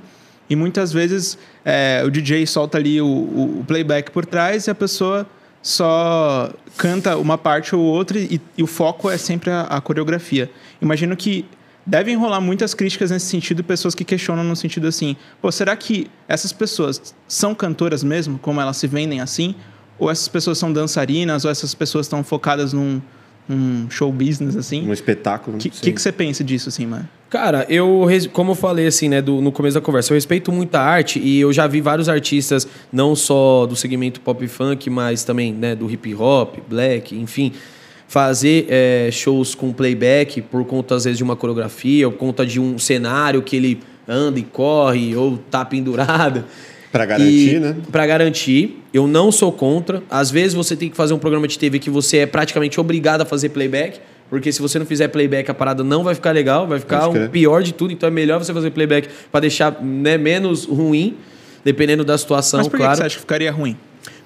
E 0.50 0.56
muitas 0.56 0.92
vezes 0.92 1.38
é, 1.64 2.02
o 2.06 2.10
DJ 2.10 2.46
solta 2.48 2.78
ali 2.78 3.00
o, 3.00 3.06
o, 3.06 3.64
playback 3.68 4.12
por 4.12 4.26
trás 4.26 4.68
e 4.68 4.72
a 4.72 4.76
pessoa 4.76 5.28
só 5.62 6.52
canta 6.78 7.18
uma 7.18 7.38
parte 7.38 7.76
ou 7.76 7.82
outra 7.82 8.18
e, 8.18 8.42
e 8.58 8.64
o 8.64 8.68
foco 8.68 9.10
é 9.10 9.18
sempre 9.18 9.50
a, 9.52 9.62
a 9.64 9.82
coreografia. 9.82 10.50
Imagino 10.82 11.16
que 11.16 11.46
devem 11.88 12.18
rolar 12.18 12.41
muitas 12.41 12.73
críticas 12.73 13.09
nesse 13.09 13.27
sentido, 13.27 13.64
pessoas 13.64 13.95
que 13.95 14.03
questionam 14.03 14.43
no 14.43 14.55
sentido 14.55 14.88
assim: 14.88 15.15
pô, 15.41 15.49
será 15.51 15.76
que 15.76 16.07
essas 16.27 16.51
pessoas 16.51 17.15
são 17.27 17.55
cantoras 17.55 18.03
mesmo, 18.03 18.38
como 18.38 18.59
elas 18.59 18.76
se 18.76 18.85
vendem 18.85 19.22
assim? 19.22 19.55
Ou 19.97 20.11
essas 20.11 20.27
pessoas 20.27 20.57
são 20.57 20.72
dançarinas, 20.72 21.45
ou 21.45 21.49
essas 21.49 21.73
pessoas 21.73 22.05
estão 22.05 22.23
focadas 22.23 22.72
num, 22.72 23.01
num 23.49 23.89
show 23.89 24.11
business, 24.11 24.55
assim? 24.55 24.88
Um 24.88 24.93
espetáculo. 24.93 25.57
O 25.57 25.59
que, 25.59 25.72
que, 25.72 25.91
que, 25.91 25.99
você 25.99 26.11
pensa 26.11 26.43
disso, 26.43 26.69
assim, 26.69 26.85
mano? 26.85 27.07
Cara, 27.31 27.65
eu, 27.68 28.05
como 28.31 28.51
eu 28.51 28.55
falei, 28.55 28.85
assim, 28.85 29.09
né, 29.09 29.23
do, 29.23 29.41
no 29.41 29.51
começo 29.51 29.73
da 29.73 29.81
conversa, 29.81 30.14
eu 30.14 30.15
respeito 30.15 30.51
muito 30.51 30.76
a 30.76 30.81
arte 30.81 31.19
e 31.19 31.39
eu 31.39 31.51
já 31.51 31.65
vi 31.65 31.81
vários 31.81 32.07
artistas, 32.07 32.68
não 32.93 33.15
só 33.15 33.65
do 33.65 33.76
segmento 33.76 34.22
pop 34.22 34.47
funk, 34.47 34.88
mas 34.89 35.23
também, 35.23 35.51
né, 35.51 35.76
do 35.76 35.89
hip 35.89 36.14
hop, 36.14 36.57
black, 36.69 37.15
enfim 37.15 37.53
fazer 38.08 38.66
é, 38.70 39.10
shows 39.12 39.54
com 39.54 39.74
playback 39.74 40.42
por 40.42 40.66
conta, 40.66 40.96
às 40.96 41.04
vezes, 41.04 41.18
de 41.18 41.24
uma 41.24 41.36
coreografia, 41.36 42.08
ou 42.08 42.12
por 42.12 42.20
conta 42.20 42.46
de 42.46 42.60
um 42.60 42.80
cenário 42.80 43.42
que 43.42 43.56
ele 43.56 43.80
anda 44.08 44.40
e 44.40 44.44
corre, 44.44 45.16
ou 45.16 45.38
tá 45.38 45.66
pendurado. 45.66 46.46
Para 46.92 47.06
garantir, 47.06 47.56
e, 47.56 47.60
né? 47.60 47.76
Para 47.92 48.08
garantir. 48.08 48.82
Eu 48.94 49.08
não 49.08 49.32
sou 49.32 49.52
contra. 49.52 50.02
Às 50.10 50.32
vezes 50.32 50.54
você 50.54 50.76
tem 50.76 50.90
que 50.90 50.96
fazer 50.96 51.14
um 51.14 51.20
programa 51.20 51.48
de 51.48 51.60
TV 51.60 51.80
que 51.80 51.90
você 51.90 52.20
é 52.20 52.26
praticamente 52.26 52.80
obrigado 52.80 53.22
a 53.22 53.26
fazer 53.26 53.50
playback. 53.50 54.00
Porque 54.30 54.52
se 54.52 54.62
você 54.62 54.78
não 54.78 54.86
fizer 54.86 55.08
playback, 55.08 55.50
a 55.50 55.54
parada 55.54 55.84
não 55.84 56.04
vai 56.04 56.14
ficar 56.14 56.32
legal, 56.32 56.68
vai 56.68 56.80
ficar 56.80 57.08
o 57.08 57.30
pior 57.30 57.64
de 57.64 57.74
tudo. 57.74 57.94
Então 57.94 58.08
é 58.08 58.12
melhor 58.12 58.44
você 58.44 58.54
fazer 58.54 58.72
playback 58.72 59.08
para 59.32 59.42
deixar 59.42 59.82
né, 59.82 60.18
menos 60.18 60.66
ruim, 60.66 61.16
dependendo 61.64 62.04
da 62.04 62.18
situação, 62.18 62.60
Mas 62.60 62.68
por 62.68 62.78
claro. 62.78 62.92
que 62.92 62.98
você 62.98 63.04
acha 63.04 63.16
que 63.16 63.22
ficaria 63.22 63.52
ruim? 63.52 63.78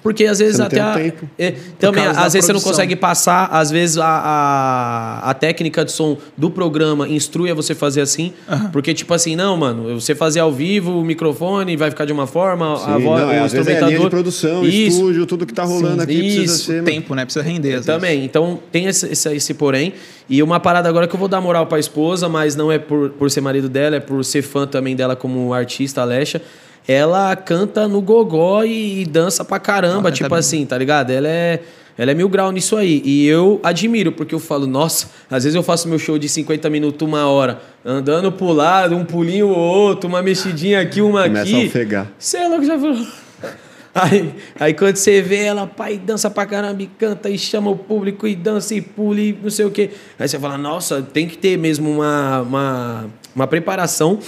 Porque 0.02 0.24
às 0.24 0.40
vezes 0.40 0.58
até. 0.58 0.80
A, 0.80 0.96
é, 1.38 1.54
também, 1.78 2.04
às 2.04 2.32
vezes 2.32 2.46
você 2.46 2.52
não 2.52 2.60
consegue 2.60 2.96
passar, 2.96 3.46
às 3.52 3.70
vezes 3.70 3.98
a, 3.98 4.04
a, 4.04 5.30
a, 5.30 5.34
técnica 5.34 5.84
de 5.84 5.92
som 5.92 6.18
do 6.36 6.50
programa 6.50 7.08
instrui 7.08 7.50
a 7.50 7.54
você 7.54 7.72
fazer 7.72 8.00
assim. 8.00 8.32
Uhum. 8.50 8.70
Porque, 8.70 8.92
tipo 8.94 9.14
assim, 9.14 9.36
não, 9.36 9.56
mano, 9.56 10.00
você 10.00 10.14
fazer 10.14 10.40
ao 10.40 10.52
vivo, 10.52 10.98
o 10.98 11.04
microfone 11.04 11.76
vai 11.76 11.88
ficar 11.88 12.04
de 12.04 12.12
uma 12.12 12.26
forma, 12.26 12.76
Sim, 12.76 12.90
a 12.90 12.98
voz, 12.98 13.22
não, 13.22 13.30
é, 13.30 13.42
o 13.42 13.46
instrumentador. 13.46 13.88
É 13.88 13.90
linha 13.90 14.00
de 14.00 14.10
produção, 14.10 14.64
isso, 14.66 14.96
estúdio, 14.96 15.26
tudo 15.26 15.46
que 15.46 15.54
tá 15.54 15.62
rolando 15.62 15.98
Sim, 15.98 16.02
aqui 16.02 16.26
isso, 16.26 16.38
precisa 16.38 16.64
ser. 16.64 16.84
Tempo, 16.84 17.14
né? 17.14 17.24
Precisa 17.24 17.44
render. 17.44 17.74
Às 17.74 17.86
também. 17.86 18.10
Vezes. 18.10 18.24
Então 18.24 18.58
tem 18.72 18.86
esse, 18.86 19.06
esse, 19.06 19.32
esse 19.36 19.54
porém. 19.54 19.94
E 20.28 20.42
uma 20.42 20.58
parada 20.58 20.88
agora 20.88 21.06
que 21.06 21.14
eu 21.14 21.18
vou 21.18 21.28
dar 21.28 21.40
moral 21.40 21.66
pra 21.66 21.78
esposa, 21.78 22.28
mas 22.28 22.56
não 22.56 22.72
é 22.72 22.78
por, 22.78 23.10
por 23.10 23.30
ser 23.30 23.40
marido 23.40 23.68
dela, 23.68 23.96
é 23.96 24.00
por 24.00 24.24
ser 24.24 24.42
fã 24.42 24.66
também 24.66 24.96
dela 24.96 25.14
como 25.14 25.52
artista, 25.54 26.00
Alexa 26.00 26.40
ela 26.86 27.34
canta 27.36 27.86
no 27.86 28.00
gogó 28.00 28.64
e, 28.64 29.04
dança 29.04 29.44
pra 29.44 29.58
caramba, 29.58 30.10
tipo 30.10 30.30
bem. 30.30 30.38
assim, 30.38 30.66
tá 30.66 30.76
ligado? 30.76 31.10
Ela 31.10 31.28
é, 31.28 31.60
ela 31.96 32.10
é 32.10 32.14
mil 32.14 32.28
grau 32.28 32.50
nisso 32.50 32.76
aí. 32.76 33.02
E 33.04 33.26
eu 33.26 33.60
admiro, 33.62 34.12
porque 34.12 34.34
eu 34.34 34.40
falo, 34.40 34.66
nossa, 34.66 35.08
às 35.30 35.44
vezes 35.44 35.54
eu 35.54 35.62
faço 35.62 35.88
meu 35.88 35.98
show 35.98 36.18
de 36.18 36.28
50 36.28 36.68
minutos, 36.70 37.06
uma 37.06 37.26
hora, 37.26 37.60
andando 37.84 38.32
pro 38.32 38.52
lado, 38.52 38.96
um 38.96 39.04
pulinho 39.04 39.48
ou 39.48 39.56
outro, 39.56 40.08
uma 40.08 40.22
mexidinha 40.22 40.80
aqui, 40.80 41.00
uma 41.00 41.24
Começa 41.24 41.42
aqui. 41.42 41.52
Começa 41.52 41.66
a 41.66 41.80
ofegar. 41.80 42.12
Você 42.18 42.36
é 42.38 42.48
louco, 42.48 42.64
já 42.64 42.78
falou. 42.78 43.06
Aí, 43.94 44.34
aí 44.58 44.72
quando 44.72 44.96
você 44.96 45.20
vê 45.20 45.42
ela, 45.42 45.66
pai, 45.66 45.98
dança 45.98 46.30
pra 46.30 46.46
caramba 46.46 46.82
e 46.82 46.86
canta 46.86 47.28
e 47.28 47.36
chama 47.36 47.70
o 47.70 47.76
público 47.76 48.26
e 48.26 48.34
dança 48.34 48.74
e 48.74 48.80
pula 48.80 49.20
e 49.20 49.38
não 49.42 49.50
sei 49.50 49.66
o 49.66 49.70
quê. 49.70 49.90
Aí 50.18 50.26
você 50.26 50.38
fala, 50.38 50.56
nossa, 50.56 51.02
tem 51.02 51.28
que 51.28 51.36
ter 51.36 51.58
mesmo 51.58 51.90
uma, 51.90 52.40
uma, 52.40 53.10
uma 53.36 53.46
preparação 53.46 54.18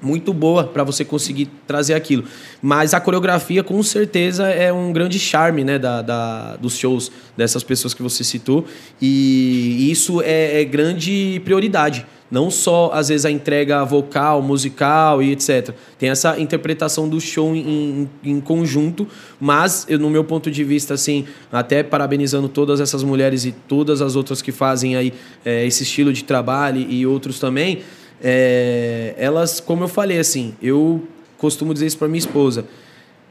muito 0.00 0.32
boa 0.32 0.64
para 0.64 0.84
você 0.84 1.04
conseguir 1.04 1.48
trazer 1.66 1.94
aquilo. 1.94 2.24
Mas 2.60 2.94
a 2.94 3.00
coreografia, 3.00 3.62
com 3.62 3.82
certeza, 3.82 4.48
é 4.48 4.72
um 4.72 4.92
grande 4.92 5.18
charme 5.18 5.64
né, 5.64 5.78
da, 5.78 6.02
da 6.02 6.56
dos 6.56 6.76
shows 6.76 7.10
dessas 7.36 7.62
pessoas 7.62 7.94
que 7.94 8.02
você 8.02 8.22
citou. 8.22 8.64
E 9.00 9.90
isso 9.90 10.20
é, 10.22 10.60
é, 10.60 10.64
grande 10.64 11.40
prioridade. 11.44 12.06
Não 12.28 12.50
só, 12.50 12.90
às 12.92 13.08
vezes, 13.08 13.24
a 13.24 13.30
entrega 13.30 13.84
vocal, 13.84 14.42
musical 14.42 15.22
e 15.22 15.30
etc. 15.30 15.70
Tem 15.96 16.08
essa 16.08 16.38
interpretação 16.40 17.08
do 17.08 17.20
show 17.20 17.54
em, 17.54 18.10
em, 18.24 18.40
conjunto, 18.40 19.06
mas, 19.40 19.86
eu, 19.88 19.96
no 19.96 20.10
meu 20.10 20.24
ponto 20.24 20.50
de 20.50 20.64
vista, 20.64 20.94
assim, 20.94 21.24
até 21.52 21.84
parabenizando 21.84 22.48
todas 22.48 22.80
essas 22.80 23.04
mulheres 23.04 23.44
e 23.44 23.52
todas 23.52 24.02
as 24.02 24.16
outras 24.16 24.42
que 24.42 24.50
fazem 24.50 24.96
aí 24.96 25.14
é, 25.44 25.64
esse 25.64 25.84
estilo 25.84 26.12
de 26.12 26.24
trabalho 26.24 26.84
e 26.90 27.06
outros 27.06 27.38
também, 27.38 27.82
é, 28.22 29.14
elas, 29.16 29.60
como 29.60 29.84
eu 29.84 29.88
falei, 29.88 30.18
assim, 30.18 30.54
eu 30.62 31.06
costumo 31.38 31.72
dizer 31.72 31.86
isso 31.86 31.98
pra 31.98 32.08
minha 32.08 32.18
esposa. 32.18 32.64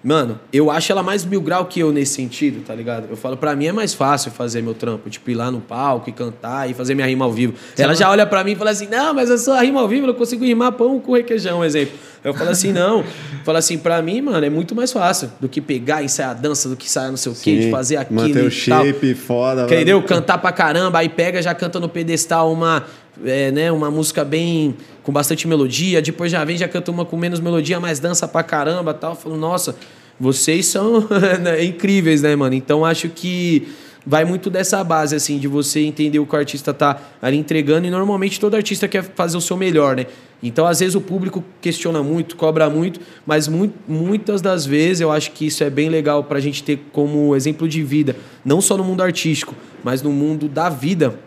Mano, 0.06 0.40
eu 0.54 0.70
acho 0.70 0.92
ela 0.92 1.02
mais 1.02 1.26
mil 1.26 1.42
grau 1.42 1.66
que 1.66 1.80
eu 1.80 1.92
nesse 1.92 2.14
sentido, 2.14 2.64
tá 2.64 2.76
ligado? 2.76 3.08
Eu 3.10 3.18
falo, 3.18 3.36
pra 3.36 3.56
mim 3.56 3.66
é 3.66 3.72
mais 3.72 3.96
fácil 3.96 4.30
fazer 4.30 4.62
meu 4.62 4.76
trampo, 4.76 5.10
tipo, 5.10 5.32
ir 5.32 5.34
lá 5.34 5.50
no 5.50 5.60
palco 5.60 6.08
e 6.08 6.14
cantar 6.14 6.70
e 6.70 6.76
fazer 6.76 6.94
minha 6.94 7.08
rima 7.08 7.26
ao 7.26 7.32
vivo. 7.32 7.56
Sim, 7.74 7.82
ela 7.82 7.96
já 7.96 8.12
olha 8.12 8.24
pra 8.24 8.44
mim 8.44 8.52
e 8.52 8.56
fala 8.56 8.70
assim: 8.70 8.88
não, 8.88 9.16
mas 9.16 9.32
eu 9.32 9.38
sou 9.40 9.56
a 9.56 9.62
rima 9.62 9.82
ao 9.82 9.88
vivo, 9.88 10.06
eu 10.06 10.14
consigo 10.14 10.46
rimar 10.46 10.74
pão 10.74 11.00
com 11.00 11.14
requeijão, 11.14 11.62
um 11.62 11.66
exemplo. 11.66 11.98
Eu 12.24 12.36
falo 12.36 12.52
assim, 12.52 12.72
não. 12.72 13.04
Falo 13.46 13.60
assim, 13.60 13.78
pra 13.78 14.02
mim, 14.02 14.22
mano, 14.22 14.44
é 14.44 14.50
muito 14.50 14.74
mais 14.74 14.92
fácil 14.92 15.32
do 15.40 15.48
que 15.48 15.62
pegar 15.62 16.02
e 16.02 16.06
ensaiar 16.06 16.32
a 16.32 16.34
dança, 16.34 16.68
do 16.68 16.76
que 16.76 16.88
ensaiar 16.88 17.12
não 17.12 17.18
sei 17.18 17.32
o 17.32 17.36
quê, 17.36 17.60
de 17.60 17.70
fazer 17.70 17.98
aquilo. 17.98 18.22
Manter 18.22 18.44
o 18.44 18.50
shape 18.50 19.14
tal. 19.14 19.24
foda. 19.24 19.64
Entendeu? 19.66 19.98
Mano. 19.98 20.08
Cantar 20.08 20.40
pra 20.40 20.52
caramba, 20.52 20.98
aí 20.98 21.10
pega, 21.10 21.40
já 21.44 21.54
canta 21.54 21.80
no 21.80 21.88
pedestal 21.88 22.52
uma 22.52 22.86
é, 23.24 23.52
né, 23.52 23.72
uma 23.72 23.90
música 23.92 24.26
bem 24.26 24.76
com 25.04 25.12
bastante 25.12 25.48
melodia, 25.48 26.02
depois 26.02 26.32
já 26.32 26.44
vem 26.44 26.58
já 26.58 26.68
canta 26.68 26.92
uma 26.92 27.06
com 27.06 27.16
menos 27.16 27.40
melodia, 27.40 27.80
mas 27.80 28.00
dança 28.00 28.28
pra 28.28 28.44
caramba, 28.44 28.94
tal. 28.94 29.16
Falo, 29.16 29.38
nossa, 29.38 29.76
vocês 30.20 30.66
são 30.66 31.08
né, 31.42 31.64
incríveis, 31.64 32.22
né, 32.22 32.36
mano? 32.36 32.56
Então 32.56 32.84
acho 32.84 33.10
que 33.10 33.68
vai 34.06 34.24
muito 34.24 34.50
dessa 34.50 34.84
base, 34.84 35.16
assim, 35.16 35.40
de 35.40 35.48
você 35.48 35.82
entender 35.82 36.20
o 36.20 36.26
que 36.26 36.36
o 36.36 36.38
artista 36.38 36.74
tá 36.74 37.02
ali 37.22 37.38
entregando, 37.38 37.88
e 37.88 37.90
normalmente 37.90 38.40
todo 38.40 38.56
artista 38.56 38.88
quer 38.88 39.04
fazer 39.04 39.36
o 39.38 39.42
seu 39.42 39.58
melhor, 39.58 39.96
né? 39.96 40.06
Então, 40.44 40.68
às 40.68 40.80
vezes, 40.80 40.94
o 40.94 41.02
público 41.02 41.44
questiona 41.60 42.04
muito, 42.04 42.36
cobra 42.36 42.70
muito, 42.70 43.00
mas 43.26 43.48
muito, 43.48 43.74
muitas 43.88 44.42
das 44.42 44.66
vezes 44.66 45.02
eu 45.02 45.12
acho 45.12 45.32
que 45.32 45.48
isso 45.48 45.64
é 45.64 45.70
bem 45.70 45.90
legal 45.90 46.24
para 46.24 46.38
a 46.38 46.42
gente 46.42 46.62
ter 46.64 46.80
como 46.92 47.36
exemplo 47.36 47.68
de 47.68 47.82
vida, 47.82 48.16
não 48.44 48.62
só 48.62 48.78
no 48.78 48.84
mundo 48.84 49.02
artístico, 49.02 49.56
mas 49.84 50.04
no 50.04 50.12
mundo 50.12 50.48
da 50.48 50.70
vida 50.70 51.18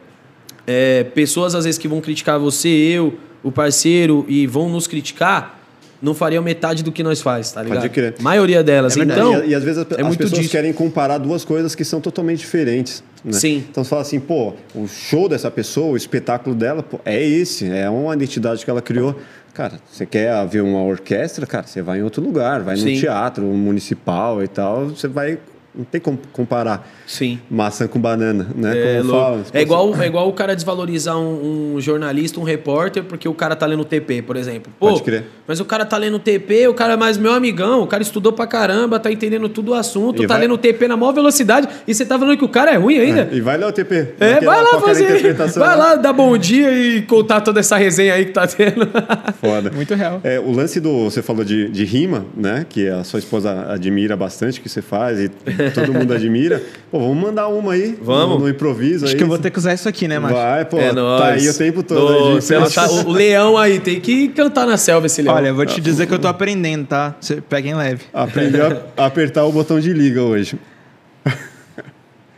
é, 0.68 1.02
pessoas 1.02 1.54
às 1.54 1.64
vezes 1.64 1.78
que 1.78 1.88
vão 1.88 1.98
criticar 1.98 2.38
você, 2.38 2.68
eu, 2.68 3.14
o 3.42 3.50
parceiro, 3.50 4.26
e 4.28 4.46
vão 4.46 4.68
nos 4.68 4.86
criticar, 4.86 5.58
não 6.00 6.14
fariam 6.14 6.42
metade 6.42 6.84
do 6.84 6.92
que 6.92 7.02
nós 7.02 7.22
faz, 7.22 7.50
tá 7.50 7.62
ligado? 7.62 7.80
Pode 7.80 7.92
crer. 7.92 8.14
maioria 8.20 8.62
delas. 8.62 8.96
É 8.96 9.00
então, 9.00 9.42
e, 9.44 9.48
e, 9.48 9.54
às 9.54 9.64
vezes 9.64 9.78
é 9.78 10.02
as 10.02 10.16
pessoas 10.16 10.42
disso. 10.42 10.50
querem 10.50 10.72
comparar 10.72 11.16
duas 11.16 11.44
coisas 11.44 11.74
que 11.74 11.84
são 11.84 12.00
totalmente 12.02 12.40
diferentes. 12.40 13.02
Né? 13.24 13.32
Sim. 13.32 13.64
Então 13.68 13.82
você 13.82 13.90
fala 13.90 14.02
assim, 14.02 14.20
pô, 14.20 14.52
o 14.74 14.86
show 14.86 15.26
dessa 15.26 15.50
pessoa, 15.50 15.92
o 15.92 15.96
espetáculo 15.96 16.54
dela, 16.54 16.82
pô, 16.82 17.00
é 17.04 17.20
esse, 17.20 17.68
é 17.68 17.88
uma 17.88 18.14
identidade 18.14 18.62
que 18.62 18.70
ela 18.70 18.82
criou. 18.82 19.18
Cara, 19.54 19.80
você 19.90 20.06
quer 20.06 20.46
ver 20.46 20.60
uma 20.60 20.82
orquestra, 20.82 21.46
cara, 21.46 21.66
você 21.66 21.82
vai 21.82 21.98
em 21.98 22.02
outro 22.02 22.22
lugar, 22.22 22.60
vai 22.60 22.76
Sim. 22.76 22.94
no 22.94 23.00
teatro 23.00 23.42
municipal 23.44 24.40
e 24.44 24.46
tal, 24.46 24.90
você 24.90 25.08
vai. 25.08 25.38
Não 25.74 25.84
tem 25.84 26.00
como 26.00 26.18
comparar 26.32 26.88
Sim. 27.06 27.38
maçã 27.48 27.86
com 27.86 28.00
banana, 28.00 28.48
né? 28.56 28.96
É, 28.96 28.98
como 28.98 29.10
fala. 29.12 29.42
é, 29.52 29.62
igual, 29.62 30.02
é 30.02 30.06
igual 30.06 30.28
o 30.28 30.32
cara 30.32 30.54
desvalorizar 30.56 31.16
um, 31.16 31.74
um 31.76 31.80
jornalista, 31.80 32.40
um 32.40 32.42
repórter, 32.42 33.04
porque 33.04 33.28
o 33.28 33.34
cara 33.34 33.54
tá 33.54 33.64
lendo 33.66 33.84
TP, 33.84 34.22
por 34.22 34.36
exemplo. 34.36 34.72
Pô, 34.80 34.88
Pode 34.88 35.02
crer. 35.02 35.24
mas 35.46 35.60
o 35.60 35.64
cara 35.64 35.84
tá 35.84 35.96
lendo 35.96 36.18
TP, 36.18 36.66
o 36.66 36.74
cara 36.74 36.94
é 36.94 36.96
mais 36.96 37.16
meu 37.16 37.32
amigão, 37.32 37.82
o 37.82 37.86
cara 37.86 38.02
estudou 38.02 38.32
pra 38.32 38.46
caramba, 38.46 38.98
tá 38.98 39.12
entendendo 39.12 39.48
tudo 39.48 39.70
o 39.72 39.74
assunto, 39.74 40.22
E 40.24 40.26
tá 40.26 40.34
vai- 40.34 40.42
lendo 40.42 40.58
TP 40.58 40.88
na 40.88 40.96
maior 40.96 41.12
velocidade 41.12 41.68
e 41.86 41.94
você 41.94 42.04
tá 42.04 42.18
falando 42.18 42.36
que 42.36 42.44
o 42.44 42.48
cara 42.48 42.72
é 42.72 42.76
ruim 42.76 42.98
ainda. 42.98 43.28
E 43.30 43.40
vai 43.40 43.56
ler 43.56 43.66
o 43.66 43.72
TP. 43.72 44.14
É, 44.18 44.40
vai 44.40 44.62
lá 44.62 44.80
fazer. 44.80 45.34
Vai 45.34 45.68
né? 45.68 45.74
lá 45.76 45.94
dar 45.94 46.12
bom 46.12 46.36
dia 46.36 46.72
e 46.72 47.02
contar 47.02 47.40
toda 47.40 47.60
essa 47.60 47.76
resenha 47.76 48.14
aí 48.14 48.24
que 48.26 48.32
tá 48.32 48.46
tendo. 48.46 48.88
Foda. 49.40 49.70
Muito 49.70 49.94
real. 49.94 50.20
É, 50.24 50.40
o 50.40 50.50
lance 50.50 50.80
do. 50.80 51.04
Você 51.04 51.22
falou 51.22 51.44
de, 51.44 51.68
de 51.68 51.84
rima, 51.84 52.24
né? 52.36 52.66
Que 52.68 52.88
a 52.88 53.04
sua 53.04 53.18
esposa 53.18 53.66
admira 53.70 54.16
bastante 54.16 54.58
o 54.58 54.62
que 54.62 54.68
você 54.68 54.82
faz 54.82 55.18
e 55.20 55.30
todo 55.74 55.92
mundo 55.92 56.12
admira. 56.12 56.62
Pô, 56.90 56.98
vamos 57.00 57.16
mandar 57.16 57.48
uma 57.48 57.72
aí. 57.72 57.98
Vamos. 58.02 58.36
No, 58.38 58.44
no 58.44 58.48
improviso 58.48 59.04
Acho 59.04 59.14
aí. 59.14 59.18
que 59.18 59.24
eu 59.24 59.28
vou 59.28 59.38
ter 59.38 59.50
que 59.50 59.58
usar 59.58 59.74
isso 59.74 59.88
aqui, 59.88 60.06
né, 60.08 60.18
macho? 60.18 60.34
Vai, 60.34 60.64
pô. 60.64 60.78
é 60.78 60.88
tá 60.88 60.92
nóis. 60.94 61.42
aí 61.42 61.48
o 61.48 61.54
tempo 61.56 61.82
todo. 61.82 62.34
Nossa, 62.34 62.54
ela 62.54 62.70
tá- 62.70 62.86
o, 62.90 63.10
leão 63.12 63.56
aí, 63.56 63.78
tem 63.80 64.00
que 64.00 64.28
cantar 64.28 64.66
na 64.66 64.76
selva 64.76 65.06
esse 65.06 65.20
leão. 65.22 65.34
Olha, 65.34 65.48
eu 65.48 65.54
vou 65.54 65.66
te 65.66 65.80
dizer 65.80 66.06
que 66.06 66.14
eu 66.14 66.18
tô 66.18 66.28
aprendendo, 66.28 66.86
tá? 66.86 67.14
Você 67.20 67.40
pega 67.40 67.68
em 67.68 67.74
leve. 67.74 68.04
Aprendeu 68.12 68.82
a 68.96 69.06
apertar 69.06 69.44
o 69.44 69.52
botão 69.52 69.78
de 69.80 69.92
liga 69.92 70.22
hoje. 70.22 70.58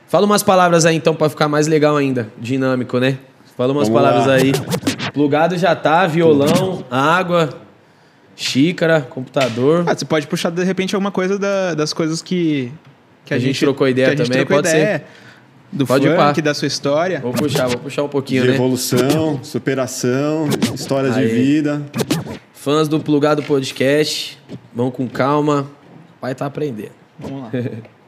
Fala 0.08 0.26
umas 0.26 0.42
palavras 0.42 0.84
aí 0.86 0.96
então 0.96 1.14
pra 1.14 1.28
ficar 1.28 1.46
mais 1.48 1.68
legal 1.68 1.96
ainda, 1.96 2.28
dinâmico, 2.38 2.98
né? 2.98 3.16
Fala 3.56 3.72
umas 3.72 3.88
Vamos 3.88 4.02
palavras 4.02 4.26
lá. 4.26 4.34
aí. 4.34 4.52
Plugado 5.12 5.56
já 5.56 5.74
tá, 5.76 6.04
violão, 6.06 6.84
água, 6.90 7.50
xícara, 8.34 9.00
computador. 9.02 9.84
Ah, 9.86 9.94
você 9.94 10.04
pode 10.04 10.26
puxar 10.26 10.50
de 10.50 10.64
repente 10.64 10.94
alguma 10.96 11.10
coisa 11.12 11.38
da- 11.38 11.74
das 11.74 11.92
coisas 11.92 12.20
que, 12.22 12.72
que 13.30 13.34
A 13.34 13.38
gente 13.38 13.60
trocou 13.60 13.88
ideia 13.88 14.08
que 14.08 14.14
a 14.14 14.16
gente 14.16 14.26
também, 14.26 14.44
trocou 14.44 14.62
pode 14.62 14.76
ideia. 14.76 15.04
Do 15.72 15.86
Pode 15.86 16.08
funk, 16.08 16.42
da 16.42 16.52
sua 16.52 16.66
história. 16.66 17.20
Vou 17.20 17.32
puxar, 17.32 17.68
vou 17.68 17.78
puxar 17.78 18.02
um 18.02 18.08
pouquinho, 18.08 18.42
De 18.42 18.48
né? 18.48 18.54
evolução, 18.56 19.38
superação, 19.40 20.48
histórias 20.74 21.14
de 21.14 21.20
Aí. 21.20 21.28
vida. 21.28 21.80
Fãs 22.52 22.88
do 22.88 22.98
Plugado 22.98 23.40
Podcast, 23.44 24.36
vão 24.74 24.90
com 24.90 25.08
calma. 25.08 25.70
Vai 26.20 26.34
tá 26.34 26.46
aprendendo. 26.46 26.90
Vamos 27.20 27.42
lá. 27.42 27.50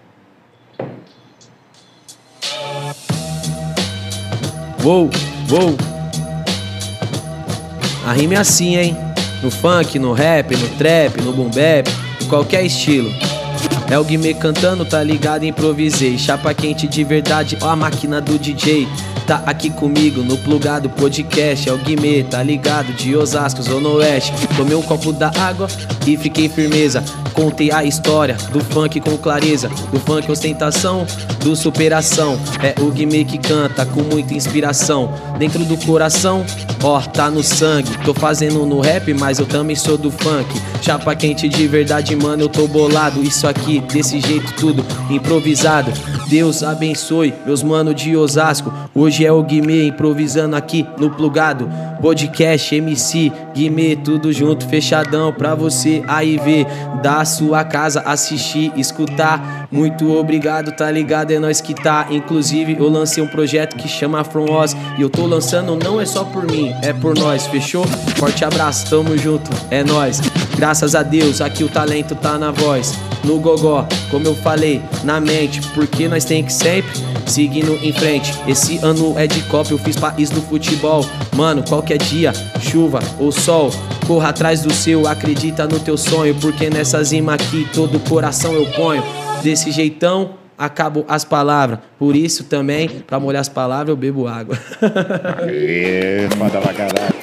Vou, 4.78 5.08
vou. 5.46 5.76
A 8.04 8.12
rima 8.12 8.34
é 8.34 8.38
assim, 8.38 8.76
hein? 8.76 8.96
No 9.40 9.48
funk, 9.48 9.96
no 9.96 10.12
rap, 10.12 10.56
no 10.56 10.68
trap, 10.70 11.20
no 11.22 11.32
boom 11.32 11.50
bap, 11.50 11.88
em 12.20 12.26
qualquer 12.28 12.64
estilo. 12.64 13.08
É 13.92 13.98
o 13.98 14.04
Guimê 14.04 14.32
cantando, 14.32 14.86
tá 14.86 15.02
ligado? 15.02 15.44
Improvisei. 15.44 16.16
Chapa 16.16 16.54
quente 16.54 16.88
de 16.88 17.04
verdade, 17.04 17.58
ó 17.60 17.68
a 17.68 17.76
máquina 17.76 18.22
do 18.22 18.38
DJ. 18.38 18.88
Tá 19.26 19.42
aqui 19.46 19.70
comigo 19.70 20.22
no 20.22 20.36
plugado 20.36 20.90
podcast. 20.90 21.68
É 21.68 21.72
o 21.72 21.78
Guimê, 21.78 22.22
tá 22.24 22.42
ligado? 22.42 22.92
De 22.92 23.14
Osasco, 23.16 23.62
Zona 23.62 23.88
Oeste. 23.88 24.32
Tomei 24.56 24.74
um 24.74 24.82
copo 24.82 25.12
da 25.12 25.30
água 25.38 25.68
e 26.06 26.16
fiquei 26.16 26.48
firmeza. 26.48 27.02
Contei 27.32 27.70
a 27.70 27.84
história 27.84 28.36
do 28.52 28.60
funk 28.60 29.00
com 29.00 29.16
clareza. 29.16 29.68
Do 29.90 30.00
funk 30.00 30.30
ostentação, 30.30 31.06
do 31.40 31.54
superação. 31.54 32.38
É 32.62 32.74
o 32.80 32.90
Guimê 32.90 33.24
que 33.24 33.38
canta 33.38 33.86
com 33.86 34.02
muita 34.02 34.34
inspiração. 34.34 35.12
Dentro 35.38 35.64
do 35.64 35.76
coração, 35.78 36.44
ó, 36.82 37.00
tá 37.00 37.30
no 37.30 37.42
sangue. 37.42 37.96
Tô 38.04 38.12
fazendo 38.12 38.66
no 38.66 38.80
rap, 38.80 39.14
mas 39.14 39.38
eu 39.38 39.46
também 39.46 39.76
sou 39.76 39.96
do 39.96 40.10
funk. 40.10 40.60
Chapa 40.82 41.14
quente 41.14 41.48
de 41.48 41.66
verdade, 41.68 42.14
mano, 42.16 42.42
eu 42.42 42.48
tô 42.48 42.66
bolado. 42.66 43.22
Isso 43.22 43.46
aqui, 43.46 43.80
desse 43.80 44.20
jeito 44.20 44.52
tudo, 44.54 44.84
improvisado. 45.08 45.92
Deus 46.28 46.62
abençoe 46.62 47.34
meus 47.44 47.62
mano 47.62 47.94
de 47.94 48.16
Osasco. 48.16 48.72
Hoje 48.94 49.11
é 49.20 49.32
o 49.32 49.42
Guimê 49.42 49.86
improvisando 49.88 50.56
aqui 50.56 50.86
no 50.98 51.10
plugado. 51.10 51.68
Podcast, 52.00 52.74
MC, 52.74 53.30
Guimê, 53.54 53.94
tudo 53.96 54.32
junto, 54.32 54.66
fechadão 54.66 55.32
pra 55.32 55.54
você 55.54 56.02
aí 56.08 56.38
ver. 56.38 56.66
Da 57.02 57.24
sua 57.24 57.64
casa 57.64 58.00
assistir, 58.00 58.72
escutar. 58.76 59.68
Muito 59.70 60.10
obrigado, 60.16 60.72
tá 60.72 60.90
ligado? 60.90 61.32
É 61.32 61.38
nós 61.38 61.60
que 61.60 61.74
tá. 61.74 62.06
Inclusive, 62.10 62.76
eu 62.78 62.88
lancei 62.88 63.22
um 63.22 63.28
projeto 63.28 63.76
que 63.76 63.88
chama 63.88 64.24
From 64.24 64.50
Oz. 64.50 64.76
E 64.96 65.02
eu 65.02 65.10
tô 65.10 65.26
lançando 65.26 65.76
não 65.76 66.00
é 66.00 66.06
só 66.06 66.24
por 66.24 66.44
mim, 66.50 66.72
é 66.82 66.92
por 66.92 67.16
nós, 67.18 67.46
fechou? 67.46 67.84
Forte 68.16 68.44
abraço, 68.44 68.88
tamo 68.88 69.16
junto, 69.18 69.50
é 69.70 69.84
nós. 69.84 70.20
Graças 70.62 70.94
a 70.94 71.02
Deus, 71.02 71.40
aqui 71.40 71.64
o 71.64 71.68
talento 71.68 72.14
tá 72.14 72.38
na 72.38 72.52
voz. 72.52 72.96
No 73.24 73.40
gogó, 73.40 73.84
como 74.12 74.28
eu 74.28 74.36
falei, 74.36 74.80
na 75.02 75.20
mente, 75.20 75.60
porque 75.74 76.06
nós 76.06 76.24
tem 76.24 76.44
que 76.44 76.52
sempre 76.52 76.92
seguindo 77.26 77.80
em 77.82 77.92
frente. 77.92 78.32
Esse 78.46 78.78
ano 78.78 79.18
é 79.18 79.26
de 79.26 79.42
Copa, 79.48 79.72
eu 79.72 79.78
fiz 79.78 79.96
país 79.96 80.30
do 80.30 80.40
futebol. 80.40 81.04
Mano, 81.34 81.64
qualquer 81.68 81.98
dia, 81.98 82.32
chuva 82.60 83.00
ou 83.18 83.32
sol, 83.32 83.72
corra 84.06 84.28
atrás 84.28 84.62
do 84.62 84.72
seu, 84.72 85.08
acredita 85.08 85.66
no 85.66 85.80
teu 85.80 85.98
sonho, 85.98 86.36
porque 86.36 86.70
nessa 86.70 87.02
zima 87.02 87.34
aqui 87.34 87.66
todo 87.74 87.98
coração 87.98 88.52
eu 88.52 88.64
ponho. 88.66 89.02
Desse 89.42 89.72
jeitão, 89.72 90.34
acabo 90.56 91.04
as 91.08 91.24
palavras. 91.24 91.80
Por 91.98 92.14
isso 92.14 92.44
também, 92.44 92.88
pra 92.88 93.18
molhar 93.18 93.40
as 93.40 93.48
palavras, 93.48 93.88
eu 93.88 93.96
bebo 93.96 94.28
água. 94.28 94.56
É, 95.44 96.28
foda 96.38 96.60
pra 96.60 96.72
caralho. 96.72 97.21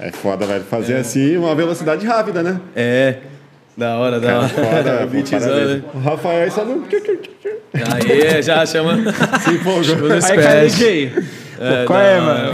É 0.00 0.10
foda, 0.10 0.46
velho. 0.46 0.64
Fazer 0.64 0.96
assim 0.96 1.36
uma 1.36 1.54
velocidade 1.54 2.06
rápida, 2.06 2.42
né? 2.42 2.60
É, 2.74 3.18
da 3.76 3.96
hora, 3.98 4.18
da 4.18 4.38
hora. 4.38 4.48
Foda, 4.48 5.06
Beatzão, 5.12 5.40
né? 5.40 5.82
O 5.94 5.98
Rafael 5.98 6.50
só 6.50 6.64
não. 6.64 6.84
Aí, 7.72 8.42
já 8.42 8.64
chama. 8.66 8.96
Se 9.40 9.50
empolgou. 9.50 10.12
Aí, 10.12 10.36
cara, 10.38 10.66
DJ. 10.66 11.12
É, 11.60 11.84
Qual 11.84 12.00
é, 12.00 12.18
não, 12.18 12.26
mano? 12.26 12.52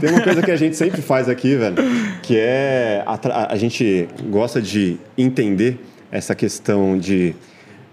Tem 0.00 0.10
uma 0.10 0.20
coisa 0.20 0.42
que 0.42 0.50
a 0.50 0.56
gente 0.56 0.76
sempre 0.76 1.02
faz 1.02 1.28
aqui, 1.28 1.56
velho, 1.56 1.76
que 2.22 2.36
é 2.38 3.02
a, 3.06 3.52
a 3.52 3.56
gente 3.56 4.08
gosta 4.28 4.60
de 4.60 4.98
entender 5.16 5.78
essa 6.12 6.34
questão 6.34 6.98
de 6.98 7.34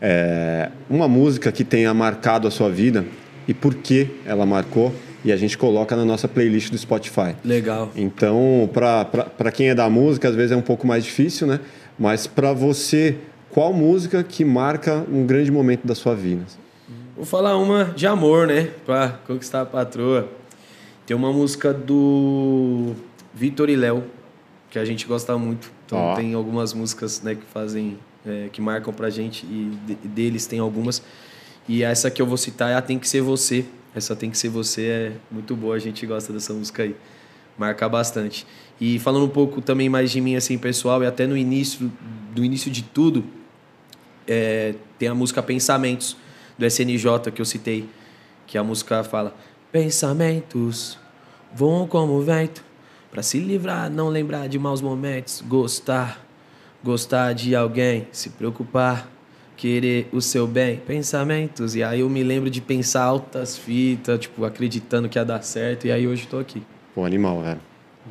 é, 0.01 0.69
uma 0.89 1.07
música 1.07 1.51
que 1.51 1.63
tenha 1.63 1.93
marcado 1.93 2.47
a 2.47 2.51
sua 2.51 2.69
vida 2.69 3.05
e 3.47 3.53
por 3.53 3.73
que 3.75 4.07
ela 4.25 4.45
marcou 4.45 4.93
e 5.23 5.31
a 5.31 5.37
gente 5.37 5.57
coloca 5.57 5.95
na 5.95 6.03
nossa 6.05 6.27
playlist 6.27 6.69
do 6.71 6.77
Spotify. 6.77 7.35
Legal. 7.43 7.91
Então, 7.95 8.69
para 8.73 9.51
quem 9.51 9.69
é 9.69 9.75
da 9.75 9.89
música, 9.89 10.27
às 10.29 10.35
vezes 10.35 10.51
é 10.51 10.55
um 10.55 10.61
pouco 10.61 10.85
mais 10.85 11.03
difícil, 11.03 11.47
né? 11.47 11.59
Mas 11.97 12.27
para 12.27 12.51
você, 12.53 13.17
qual 13.49 13.71
música 13.73 14.23
que 14.23 14.43
marca 14.43 15.05
um 15.11 15.25
grande 15.25 15.51
momento 15.51 15.85
da 15.87 15.95
sua 15.95 16.13
vida? 16.15 16.43
Vou 17.15 17.25
falar 17.25 17.55
uma 17.57 17.85
de 17.95 18.07
amor, 18.07 18.47
né? 18.47 18.71
Pra 18.85 19.09
conquistar 19.27 19.61
a 19.61 19.65
patroa. 19.65 20.27
Tem 21.05 21.15
uma 21.15 21.31
música 21.31 21.71
do 21.73 22.93
Vitor 23.33 23.69
e 23.69 23.75
Léo, 23.75 24.03
que 24.69 24.79
a 24.79 24.85
gente 24.85 25.05
gosta 25.05 25.37
muito. 25.37 25.71
Então 25.85 25.99
Ó. 25.99 26.15
tem 26.15 26.33
algumas 26.33 26.73
músicas 26.73 27.21
né, 27.21 27.35
que 27.35 27.45
fazem, 27.53 27.97
é, 28.25 28.49
que 28.51 28.59
marcam 28.61 28.91
pra 28.93 29.09
gente 29.09 29.45
e 29.45 29.71
de- 29.85 29.95
deles 30.07 30.47
tem 30.47 30.59
algumas. 30.59 31.01
E 31.69 31.83
essa 31.83 32.09
que 32.09 32.21
eu 32.21 32.25
vou 32.25 32.37
citar 32.37 32.71
é 32.71 32.75
a 32.75 32.81
Tem 32.81 32.97
Que 32.97 33.07
Ser 33.07 33.21
Você. 33.21 33.65
Essa 33.95 34.15
Tem 34.15 34.29
Que 34.29 34.37
Ser 34.37 34.49
Você 34.49 34.85
é 34.87 35.11
muito 35.29 35.55
boa, 35.55 35.75
a 35.75 35.79
gente 35.79 36.05
gosta 36.05 36.33
dessa 36.33 36.53
música 36.53 36.83
aí. 36.83 36.95
Marca 37.57 37.87
bastante. 37.87 38.47
E 38.81 38.97
falando 38.99 39.25
um 39.25 39.29
pouco 39.29 39.61
também 39.61 39.87
mais 39.87 40.11
de 40.11 40.19
mim, 40.19 40.35
assim, 40.35 40.57
pessoal, 40.57 41.03
e 41.03 41.05
até 41.05 41.27
no 41.27 41.37
início, 41.37 41.91
do 42.33 42.43
início 42.43 42.71
de 42.71 42.81
tudo, 42.81 43.23
é, 44.27 44.73
tem 44.97 45.07
a 45.07 45.13
música 45.13 45.43
Pensamentos, 45.43 46.17
do 46.57 46.65
SNJ, 46.65 47.31
que 47.33 47.41
eu 47.41 47.45
citei, 47.45 47.87
que 48.47 48.57
a 48.57 48.63
música 48.63 49.03
fala: 49.03 49.35
Pensamentos 49.71 50.97
voam 51.53 51.87
como 51.87 52.19
vento, 52.21 52.63
para 53.11 53.21
se 53.21 53.39
livrar, 53.39 53.89
não 53.91 54.09
lembrar 54.09 54.47
de 54.47 54.57
maus 54.57 54.81
momentos, 54.81 55.43
gostar, 55.47 56.25
gostar 56.83 57.33
de 57.33 57.55
alguém, 57.55 58.07
se 58.11 58.31
preocupar, 58.31 59.07
querer 59.63 60.09
o 60.11 60.19
seu 60.19 60.45
bem, 60.45 60.75
pensamentos. 60.85 61.73
E 61.73 61.81
aí 61.81 62.01
eu 62.01 62.09
me 62.09 62.21
lembro 62.21 62.49
de 62.49 62.59
pensar 62.59 63.01
altas 63.03 63.57
fitas, 63.57 64.19
tipo, 64.19 64.43
acreditando 64.43 65.07
que 65.07 65.17
ia 65.17 65.23
dar 65.23 65.41
certo, 65.41 65.87
e 65.87 65.91
aí 65.91 66.05
hoje 66.05 66.27
tô 66.27 66.37
aqui. 66.37 66.61
Pô, 66.93 67.05
animal, 67.05 67.41
velho. 67.41 67.59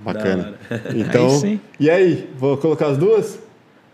Bacana. 0.03 0.55
Então, 0.97 1.27
Aí 1.29 1.39
sim. 1.39 1.61
e 1.79 1.91
aí? 1.91 2.27
Vou 2.39 2.57
colocar 2.57 2.87
as 2.87 2.97
duas? 2.97 3.39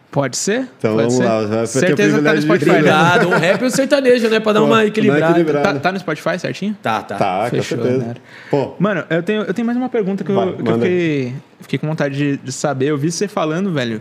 Pode 0.08 0.36
ser? 0.36 0.68
Então 0.78 0.92
Pode 0.94 1.08
vamos 1.08 1.14
ser? 1.14 1.24
lá, 1.24 1.44
vai 1.46 1.66
Certeza 1.66 2.18
que 2.18 2.24
tá 2.24 2.34
no 2.34 2.42
Spotify. 2.42 2.70
né? 2.70 2.76
Obrigado, 2.78 3.26
um 3.26 3.36
rap 3.38 3.60
e 3.60 3.64
um 3.64 3.70
sertanejo, 3.70 4.28
né? 4.28 4.38
Pra 4.40 4.52
dar 4.52 4.60
Pô, 4.60 4.66
uma 4.66 4.76
dá 4.76 4.86
equilibrada. 4.86 5.30
equilibrada. 5.32 5.72
Tá, 5.74 5.80
tá 5.80 5.92
no 5.92 5.98
Spotify 5.98 6.38
certinho? 6.38 6.76
Tá, 6.80 7.02
tá. 7.02 7.16
Tá, 7.16 7.48
Fechou, 7.50 7.76
com 7.78 7.84
certeza. 7.84 8.06
né? 8.06 8.14
Pô, 8.50 8.74
Mano, 8.78 9.04
eu 9.10 9.22
tenho, 9.22 9.42
eu 9.42 9.52
tenho 9.52 9.66
mais 9.66 9.76
uma 9.76 9.88
pergunta 9.88 10.22
que 10.22 10.30
eu, 10.30 10.34
Vai, 10.36 10.52
que 10.52 10.60
eu 10.60 10.64
manda 10.64 10.86
aí. 10.86 10.90
fiquei, 10.92 11.34
fiquei 11.62 11.78
com 11.80 11.88
vontade 11.88 12.16
de, 12.16 12.36
de 12.36 12.52
saber. 12.52 12.86
Eu 12.86 12.96
vi 12.96 13.10
você 13.10 13.26
falando, 13.26 13.72
velho, 13.72 14.00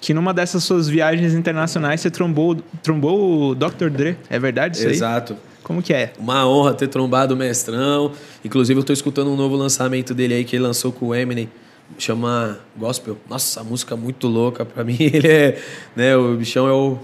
que 0.00 0.14
numa 0.14 0.32
dessas 0.32 0.64
suas 0.64 0.88
viagens 0.88 1.34
internacionais 1.34 2.00
você 2.00 2.10
trombou, 2.10 2.56
trombou 2.82 3.50
o 3.50 3.54
Dr. 3.54 3.90
Dre. 3.90 4.16
É 4.30 4.38
verdade 4.38 4.76
isso 4.76 4.86
aí? 4.86 4.92
Exato. 4.92 5.36
Como 5.62 5.82
que 5.82 5.92
é? 5.92 6.12
Uma 6.18 6.48
honra 6.48 6.72
ter 6.72 6.88
trombado 6.88 7.34
o 7.34 7.36
mestrão. 7.36 8.12
Inclusive, 8.44 8.80
eu 8.80 8.84
tô 8.84 8.92
escutando 8.92 9.30
um 9.30 9.36
novo 9.36 9.54
lançamento 9.56 10.14
dele 10.14 10.34
aí 10.34 10.44
que 10.44 10.56
ele 10.56 10.62
lançou 10.62 10.92
com 10.92 11.08
o 11.08 11.14
Eminem 11.14 11.48
chama 11.96 12.58
Gospel. 12.76 13.16
Nossa, 13.28 13.60
a 13.60 13.64
música 13.64 13.96
muito 13.96 14.26
louca. 14.26 14.64
Pra 14.64 14.82
mim, 14.84 14.96
ele 14.98 15.28
é. 15.28 15.58
Né, 15.96 16.16
o 16.16 16.36
bichão 16.36 16.66
é 16.66 16.72
o. 16.72 16.98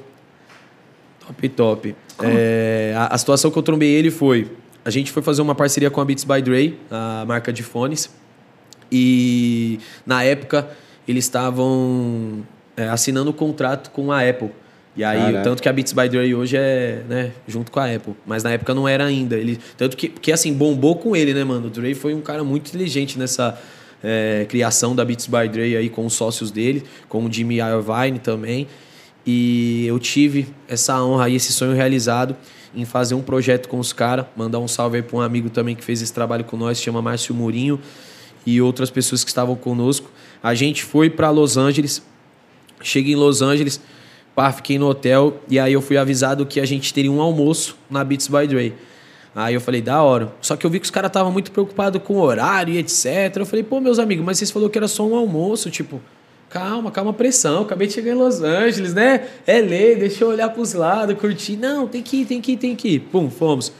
Top, 1.27 1.49
top. 1.51 1.97
É, 2.23 2.93
a, 2.97 3.15
a, 3.15 3.19
situação 3.19 3.51
que 3.51 3.59
eu 3.59 3.62
trombei 3.62 3.91
ele 3.91 4.11
foi. 4.11 4.51
A 4.85 4.91
gente 4.91 5.11
foi 5.11 5.23
fazer 5.23 5.41
uma 5.41 5.55
parceria 5.55 5.91
com 5.91 6.01
a 6.01 6.05
Beats 6.05 6.25
by 6.25 6.43
Dre, 6.43 6.79
a 6.91 7.25
marca 7.27 7.53
de 7.53 7.62
fones. 7.62 8.11
E 8.93 9.81
na 10.05 10.23
época 10.23 10.69
eles 11.09 11.25
estavam 11.25 12.45
é, 12.76 12.88
assinando 12.88 13.30
o 13.30 13.32
um 13.32 13.36
contrato 13.36 13.90
com 13.90 14.10
a 14.10 14.28
Apple. 14.28 14.51
E 14.96 15.02
aí, 15.02 15.18
Caraca. 15.18 15.42
tanto 15.42 15.62
que 15.62 15.68
a 15.68 15.72
Beats 15.72 15.92
by 15.92 16.09
Dre 16.09 16.34
hoje 16.34 16.56
é, 16.56 17.02
né, 17.09 17.32
junto 17.48 17.72
com 17.72 17.80
a 17.80 17.92
Apple. 17.92 18.14
Mas 18.24 18.44
na 18.44 18.52
época 18.52 18.72
não 18.74 18.86
era 18.86 19.05
ainda. 19.05 19.36
Ele, 19.36 19.59
tanto 19.76 19.96
que, 19.96 20.09
que 20.09 20.30
assim, 20.30 20.52
bombou 20.52 20.96
com 20.96 21.16
ele, 21.16 21.34
né, 21.34 21.42
mano? 21.42 21.66
O 21.66 21.70
Dre 21.70 21.94
foi 21.94 22.14
um 22.14 22.20
cara 22.20 22.44
muito 22.44 22.68
inteligente 22.68 23.18
nessa 23.18 23.59
é, 24.02 24.46
criação 24.48 24.94
da 24.94 25.05
Beats 25.05 25.26
by 25.26 25.48
Dre 25.48 25.76
aí 25.76 25.88
com 25.88 26.06
os 26.06 26.14
sócios 26.14 26.51
dele, 26.51 26.84
com 27.09 27.24
o 27.24 27.32
Jimmy 27.32 27.56
Iovine 27.56 28.20
também. 28.20 28.68
E 29.26 29.86
eu 29.86 29.98
tive 29.98 30.46
essa 30.68 31.02
honra 31.02 31.28
e 31.28 31.36
esse 31.36 31.52
sonho 31.52 31.72
realizado 31.72 32.36
em 32.74 32.84
fazer 32.84 33.14
um 33.14 33.22
projeto 33.22 33.68
com 33.68 33.78
os 33.78 33.92
caras. 33.92 34.26
Mandar 34.36 34.59
um 34.59 34.68
salve 34.68 34.98
aí 34.98 35.02
para 35.02 35.16
um 35.16 35.20
amigo 35.20 35.48
também 35.51 35.74
que 35.74 35.82
fez 35.82 36.02
esse 36.02 36.12
trabalho 36.12 36.44
com 36.44 36.56
nós, 36.56 36.78
se 36.78 36.84
chama 36.84 37.01
Márcio 37.01 37.34
Murinho, 37.34 37.80
e 38.46 38.60
outras 38.60 38.90
pessoas 38.90 39.24
que 39.24 39.30
estavam 39.30 39.56
conosco. 39.56 40.10
A 40.42 40.55
gente 40.55 40.84
foi 40.84 41.09
para 41.09 41.30
Los 41.30 41.56
Angeles. 41.56 42.02
Cheguei 42.80 43.14
em 43.14 43.16
Los 43.16 43.42
Angeles 43.42 43.80
Pá, 44.34 44.51
fiquei 44.51 44.78
no 44.78 44.88
hotel 44.88 45.40
e 45.48 45.60
aí 45.60 45.72
eu 45.72 45.80
fui 45.80 45.96
avisado 45.96 46.44
que 46.44 46.59
a 46.59 46.66
gente 46.66 46.92
teria 46.92 47.10
um 47.10 47.20
almoço 47.20 47.76
na 47.88 48.02
Beats 48.02 48.26
by 48.26 48.48
Dre. 48.48 48.74
Aí 49.32 49.55
eu 49.55 49.60
falei, 49.60 49.80
da 49.80 50.02
hora. 50.02 50.32
Só 50.40 50.56
que 50.56 50.66
eu 50.66 50.70
vi 50.70 50.80
que 50.80 50.84
os 50.84 50.90
caras 50.90 51.09
estavam 51.09 51.30
muito 51.30 51.52
preocupados 51.52 52.02
com 52.02 52.14
o 52.14 52.20
horário 52.20 52.74
e 52.74 52.78
etc. 52.78 53.36
Eu 53.36 53.46
falei, 53.46 53.62
pô, 53.62 53.80
meus 53.80 53.98
amigos, 53.98 54.24
mas 54.24 54.38
vocês 54.38 54.51
falaram 54.51 54.70
que 54.70 54.78
era 54.78 54.88
só 54.88 55.06
um 55.06 55.14
almoço, 55.14 55.70
tipo, 55.70 56.01
calma, 56.51 56.90
calma 56.90 57.12
pressão. 57.12 57.62
Acabei 57.62 57.86
de 57.86 57.94
chegar 57.94 58.12
em 58.12 58.16
Los 58.16 58.42
Angeles, 58.42 58.92
né? 58.92 59.28
É 59.46 59.60
lei, 59.60 59.94
deixa 59.94 60.24
eu 60.24 60.28
olhar 60.28 60.48
pros 60.48 60.72
lados, 60.72 61.16
curtir. 61.16 61.56
Não, 61.56 61.86
tem 61.86 62.02
que 62.02 62.18
ir, 62.18 62.26
tem 62.26 62.40
que 62.40 62.52
ir, 62.52 62.56
tem 62.56 62.74
que 62.74 62.88
ir. 62.88 63.01
Pum, 63.01 63.30
fomos. 63.30 63.72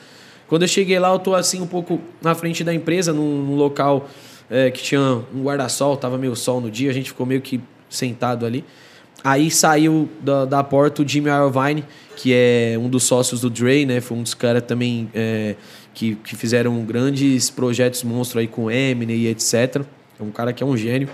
Quando 0.47 0.63
eu 0.63 0.69
cheguei 0.69 0.99
lá, 1.01 1.13
eu 1.13 1.19
tô 1.19 1.35
assim 1.35 1.61
um 1.61 1.67
pouco 1.67 2.01
na 2.23 2.35
frente 2.35 2.63
da 2.63 2.73
empresa, 2.73 3.13
num, 3.13 3.43
num 3.43 3.57
local 3.57 4.09
é, 4.49 4.71
que 4.71 4.83
tinha 4.83 5.01
um 5.35 5.43
guarda-sol, 5.43 5.97
tava 5.97 6.17
meio 6.17 6.37
sol 6.37 6.61
no 6.61 6.71
dia, 6.71 6.91
a 6.91 6.95
gente 6.95 7.11
ficou 7.11 7.27
meio 7.27 7.41
que 7.41 7.61
sentado 7.89 8.47
ali. 8.47 8.65
Aí 9.25 9.51
saiu 9.51 10.07
da, 10.21 10.45
da 10.45 10.63
porta 10.63 11.03
o 11.03 11.09
Jimmy 11.09 11.31
Iovine, 11.31 11.83
que 12.15 12.35
é 12.35 12.77
um 12.79 12.91
dos 12.91 13.05
sócios 13.05 13.41
do 13.41 13.49
Dre, 13.49 13.87
né? 13.87 13.99
Foi 14.03 14.19
um 14.19 14.23
dos 14.23 14.35
caras 14.35 14.63
também 14.63 15.09
é, 15.15 15.55
que, 15.95 16.15
que 16.17 16.37
fizeram 16.37 16.79
grandes 16.85 17.49
projetos 17.49 18.05
monstro 18.05 18.39
aí 18.39 18.47
com 18.47 18.71
Eminem 18.71 19.17
e 19.17 19.29
etc. 19.29 19.81
É 20.21 20.23
um 20.23 20.31
cara 20.31 20.53
que 20.53 20.63
é 20.63 20.67
um 20.67 20.77
gênio. 20.77 21.09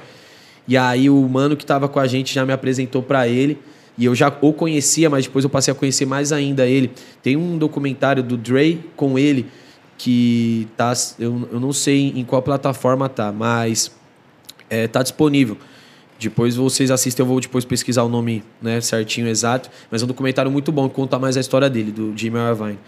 E 0.67 0.77
aí 0.77 1.09
o 1.09 1.29
mano 1.29 1.57
que 1.57 1.65
tava 1.65 1.89
com 1.89 2.01
a 2.01 2.07
gente 2.09 2.35
já 2.35 2.45
me 2.45 2.53
apresentou 2.53 3.01
para 3.01 3.29
ele. 3.29 3.57
E 3.97 4.07
eu 4.07 4.15
já 4.15 4.35
o 4.41 4.53
conhecia, 4.53 5.09
mas 5.09 5.27
depois 5.27 5.45
eu 5.45 5.51
passei 5.51 5.71
a 5.71 5.75
conhecer 5.75 6.05
mais 6.05 6.33
ainda 6.33 6.67
ele. 6.67 6.91
Tem 7.23 7.37
um 7.37 7.57
documentário 7.57 8.25
do 8.25 8.37
Dre 8.37 8.81
com 8.97 9.17
ele 9.17 9.47
que 9.97 10.67
tá. 10.77 10.93
Eu, 11.17 11.49
eu 11.53 11.61
não 11.61 11.73
sei 11.73 12.13
em 12.17 12.25
qual 12.25 12.43
plataforma 12.43 13.09
tá, 13.09 13.31
mas 13.31 13.93
é, 14.69 14.89
tá 14.89 15.01
disponível. 15.03 15.59
Depois 16.21 16.55
vocês 16.55 16.91
assistem, 16.91 17.25
eu 17.25 17.27
vou 17.27 17.41
depois 17.41 17.65
pesquisar 17.65 18.03
o 18.03 18.09
nome 18.09 18.45
né, 18.61 18.81
certinho, 18.83 19.27
exato. 19.27 19.71
Mas 19.91 20.03
é 20.03 20.05
um 20.05 20.09
documentário 20.09 20.51
muito 20.51 20.71
bom 20.71 20.87
que 20.87 20.95
conta 20.95 21.19
mais 21.19 21.37
a 21.37 21.41
história 21.41 21.71
dele, 21.71 21.91
do 21.91 22.13
Jimmy 22.15 22.39
Irvine. 22.39 22.79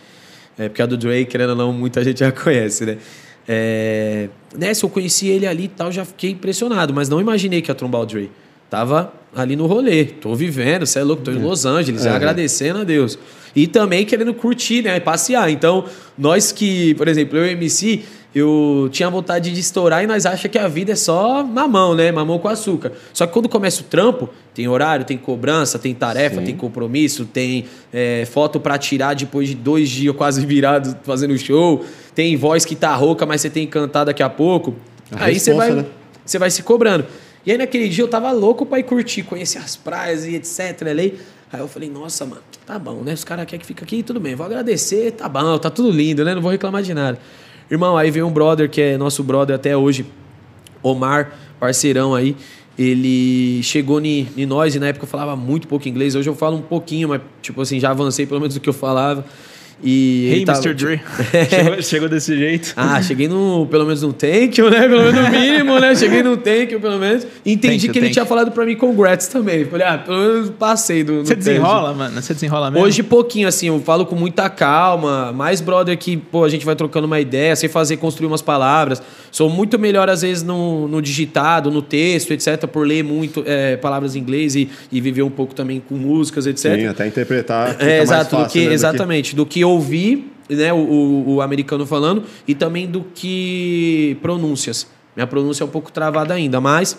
É, 0.59 0.69
porque 0.69 0.83
a 0.83 0.87
do 0.87 0.99
Drake, 0.99 1.25
querendo 1.25 1.51
ou 1.51 1.57
não, 1.57 1.73
muita 1.73 2.05
gente 2.05 2.21
já 2.21 2.31
conhece, 2.33 2.85
né? 2.85 2.99
É, 3.49 4.29
se 4.75 4.85
eu 4.85 4.91
conheci 4.91 5.29
ele 5.29 5.47
ali 5.47 5.65
e 5.65 5.69
tal, 5.69 5.91
já 5.91 6.05
fiquei 6.05 6.31
impressionado, 6.31 6.93
mas 6.93 7.09
não 7.09 7.21
imaginei 7.21 7.63
que 7.63 7.71
ia 7.71 7.75
trombar 7.75 8.03
o 8.03 8.07
Dre. 8.07 8.31
Tava 8.69 9.13
ali 9.35 9.57
no 9.57 9.67
rolê, 9.67 10.05
tô 10.05 10.35
vivendo, 10.35 10.87
você 10.87 10.99
é 10.99 11.03
louco, 11.03 11.23
tô 11.23 11.31
em 11.31 11.39
é. 11.39 11.43
Los 11.43 11.65
Angeles, 11.65 12.05
é. 12.05 12.11
agradecendo 12.11 12.81
a 12.81 12.85
Deus. 12.85 13.19
E 13.57 13.67
também 13.67 14.05
querendo 14.05 14.33
curtir, 14.35 14.83
né, 14.83 15.01
passear. 15.01 15.51
Então, 15.51 15.87
nós 16.17 16.53
que, 16.53 16.95
por 16.95 17.09
exemplo, 17.09 17.39
eu 17.39 17.47
e 17.47 17.49
o 17.49 17.53
MC, 17.53 18.05
eu 18.35 18.89
tinha 18.91 19.11
vontade 19.11 19.53
de 19.53 19.61
estourar 19.61 20.03
e 20.03 20.07
nós 20.07 20.25
achamos 20.25 20.51
que 20.51 20.59
a 20.59 20.67
vida 20.67 20.93
é 20.93 20.97
só 20.97 21.45
mamão, 21.45 21.95
né? 21.95 22.11
Mamão 22.11 22.39
com 22.39 22.49
açúcar. 22.49 22.93
Só 23.13 23.27
que 23.27 23.33
quando 23.33 23.49
começa 23.49 23.83
o 23.83 23.85
trampo, 23.85 24.31
tem 24.55 24.67
horário, 24.67 25.05
tem 25.05 25.19
cobrança, 25.19 25.79
tem 25.79 25.95
tarefa, 25.95 26.37
Sim. 26.37 26.45
tem 26.45 26.57
compromisso, 26.57 27.27
tem 27.27 27.67
é, 27.93 28.25
foto 28.25 28.59
para 28.59 28.79
tirar 28.79 29.15
depois 29.15 29.49
de 29.49 29.55
dois 29.55 29.91
dias 29.91 30.17
quase 30.17 30.45
virados 30.47 30.97
fazendo 31.03 31.37
show, 31.37 31.85
tem 32.15 32.35
voz 32.37 32.65
que 32.65 32.75
tá 32.75 32.95
rouca, 32.95 33.27
mas 33.27 33.43
você 33.43 33.51
tem 33.51 33.67
que 33.67 33.73
cantar 33.73 34.05
daqui 34.05 34.23
a 34.23 34.31
pouco. 34.31 34.75
A 35.11 35.27
aí 35.27 35.39
você 35.39 35.53
vai, 35.53 35.71
né? 35.71 35.85
você 36.25 36.39
vai 36.39 36.51
se 36.51 36.63
cobrando. 36.63 37.05
E 37.45 37.53
aí 37.53 37.59
naquele 37.59 37.89
dia 37.89 38.05
eu 38.05 38.09
tava 38.09 38.31
louco 38.33 38.65
pra 38.65 38.79
ir 38.79 38.85
curtir, 38.85 39.25
conhecer 39.25 39.59
as 39.59 39.77
praias 39.77 40.25
e 40.25 40.37
etc. 40.37 40.87
Aí 41.53 41.61
eu 41.61 41.69
falei, 41.69 41.91
nossa, 41.91 42.25
mano, 42.25 42.41
tá 42.65 42.79
bom, 42.79 43.03
né? 43.03 43.13
Os 43.13 43.25
caras 43.25 43.45
querem 43.45 43.61
que 43.61 43.67
fique 43.67 43.85
aqui, 43.85 44.03
tudo 44.03 44.19
bem, 44.19 44.35
vou 44.35 44.47
agradecer, 44.47 45.11
tá 45.13 45.29
bom, 45.29 45.59
tá 45.59 45.69
tudo 45.69 45.91
lindo, 45.91 46.25
né? 46.25 46.35
Não 46.35 46.41
vou 46.41 46.51
reclamar 46.51 46.83
de 46.83 46.95
nada. 46.95 47.19
Irmão, 47.73 47.97
aí 47.97 48.11
veio 48.11 48.27
um 48.27 48.31
brother 48.31 48.69
que 48.69 48.83
é 48.83 48.99
nosso 48.99 49.25
brother 49.25 49.57
até 49.57 49.75
hoje, 49.75 50.05
Omar, 50.83 51.33
parceirão 51.59 52.15
aí. 52.15 52.37
Ele 52.79 53.63
chegou 53.63 53.99
em 53.99 54.45
nós 54.45 54.75
e 54.75 54.79
na 54.79 54.89
época 54.89 55.07
eu 55.07 55.09
falava 55.09 55.35
muito 55.37 55.67
pouco 55.67 55.89
inglês. 55.89 56.15
Hoje 56.15 56.29
eu 56.29 56.35
falo 56.35 56.59
um 56.59 56.61
pouquinho, 56.61 57.09
mas 57.09 57.23
tipo 57.41 57.63
assim, 57.63 57.81
já 57.81 57.89
avancei 57.89 58.27
pelo 58.27 58.41
menos 58.41 58.53
do 58.53 58.61
que 58.61 58.69
eu 58.69 58.75
falava. 58.75 59.25
E 59.83 60.31
hey, 60.33 60.45
tava, 60.45 60.59
Mr. 60.59 60.75
Dre. 60.75 61.01
chegou, 61.51 61.83
chegou, 61.83 62.09
desse 62.09 62.37
jeito. 62.37 62.73
Ah, 62.77 63.03
cheguei 63.03 63.27
no, 63.27 63.67
pelo 63.67 63.85
menos 63.85 64.03
no 64.03 64.13
thank 64.13 64.61
you, 64.61 64.71
né? 64.71 64.89
Pelo 64.89 65.03
menos 65.03 65.15
no 65.15 65.31
mínimo, 65.31 65.79
né? 65.81 65.95
Cheguei 65.97 66.23
no 66.23 66.37
thank 66.37 66.73
you, 66.73 66.81
pelo 66.81 66.99
menos. 66.99 67.27
Entendi 67.45 67.87
you, 67.87 67.93
que 67.93 67.99
ele 67.99 68.11
tinha 68.11 68.25
falado 68.25 68.53
pra 68.53 68.65
mim 68.65 68.77
congrats 68.77 69.27
também. 69.27 69.65
Falei, 69.65 69.87
ah, 69.87 69.99
pelo 69.99 70.19
menos 70.19 70.51
passei 70.51 71.03
do. 71.03 71.25
Você 71.25 71.35
desenrola, 71.35 71.93
mano? 71.93 72.23
Você 72.23 72.33
desenrola 72.33 72.71
mesmo? 72.71 72.87
Hoje 72.87 73.03
pouquinho, 73.03 73.49
assim, 73.49 73.69
eu 73.69 73.81
falo 73.81 74.07
com 74.07 74.15
muita 74.15 74.49
calma. 74.49 75.33
Mais 75.33 75.61
brother 75.61 75.99
que, 75.99 76.17
pô, 76.17 76.45
a 76.45 76.49
gente 76.49 76.65
vai 76.65 76.77
trocando 76.77 77.07
uma 77.07 77.19
ideia, 77.19 77.57
sei 77.57 77.69
fazer, 77.69 77.97
construir 77.97 78.29
umas 78.29 78.43
palavras. 78.43 79.03
Sou 79.33 79.49
muito 79.49 79.79
melhor, 79.79 80.09
às 80.09 80.23
vezes, 80.23 80.43
no, 80.43 80.87
no 80.87 81.01
digitado, 81.01 81.71
no 81.71 81.83
texto, 81.83 82.33
etc., 82.33 82.67
por 82.67 82.87
ler 82.87 83.03
muito 83.03 83.43
é, 83.47 83.77
palavras 83.77 84.15
em 84.15 84.19
inglês 84.19 84.55
e, 84.55 84.69
e 84.93 85.01
viver 85.01 85.23
um 85.23 85.31
pouco 85.31 85.55
também 85.55 85.81
com 85.81 85.95
músicas, 85.95 86.47
etc. 86.47 86.75
Sim, 86.75 86.87
até 86.87 87.07
interpretar. 87.07 87.77
É, 87.81 88.03
exato, 88.03 88.31
fácil, 88.31 88.47
do 88.47 88.53
que, 88.53 88.69
né, 88.69 88.75
exatamente. 88.75 89.35
Do 89.35 89.47
que 89.47 89.65
ouvir 89.73 90.31
né, 90.49 90.73
o, 90.73 91.25
o, 91.27 91.41
americano 91.41 91.87
falando 91.87 92.25
e 92.47 92.55
também 92.55 92.87
do 92.87 93.05
que 93.15 94.17
pronúncias. 94.21 94.87
Minha 95.17 95.27
pronúncia 95.27 95.65
é 95.65 95.67
um 95.67 95.71
pouco 95.71 95.91
travada 95.91 96.35
ainda, 96.35 96.61
mas 96.61 96.99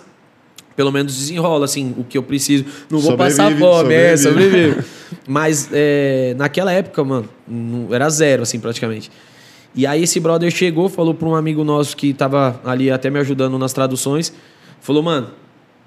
pelo 0.76 0.92
menos 0.92 1.16
desenrola, 1.16 1.66
assim, 1.66 1.94
o 1.98 2.04
que 2.04 2.18
eu 2.18 2.24
preciso. 2.24 2.66
Não 2.90 3.00
vou 3.00 3.12
sobrevive, 3.12 3.38
passar 3.38 3.58
fome, 3.58 3.94
é, 3.94 4.18
sobrevive. 4.18 4.84
mas 5.28 5.70
é, 5.72 6.34
naquela 6.38 6.72
época, 6.72 7.04
mano, 7.04 7.30
era 7.92 8.10
zero, 8.10 8.44
assim, 8.44 8.60
praticamente. 8.60 9.12
E 9.76 9.88
aí 9.88 10.04
esse 10.04 10.20
brother 10.20 10.52
chegou, 10.52 10.90
falou 10.90 11.14
para 11.14 11.28
um 11.28 11.36
amigo 11.36 11.64
nosso 11.64 11.98
que 11.98 12.14
tava 12.14 12.60
ali 12.64 12.92
até 12.92 13.10
me 13.10 13.20
ajudando 13.20 13.58
nas 13.58 13.74
traduções, 13.74 14.34
falou, 14.80 15.02
mano, 15.02 15.30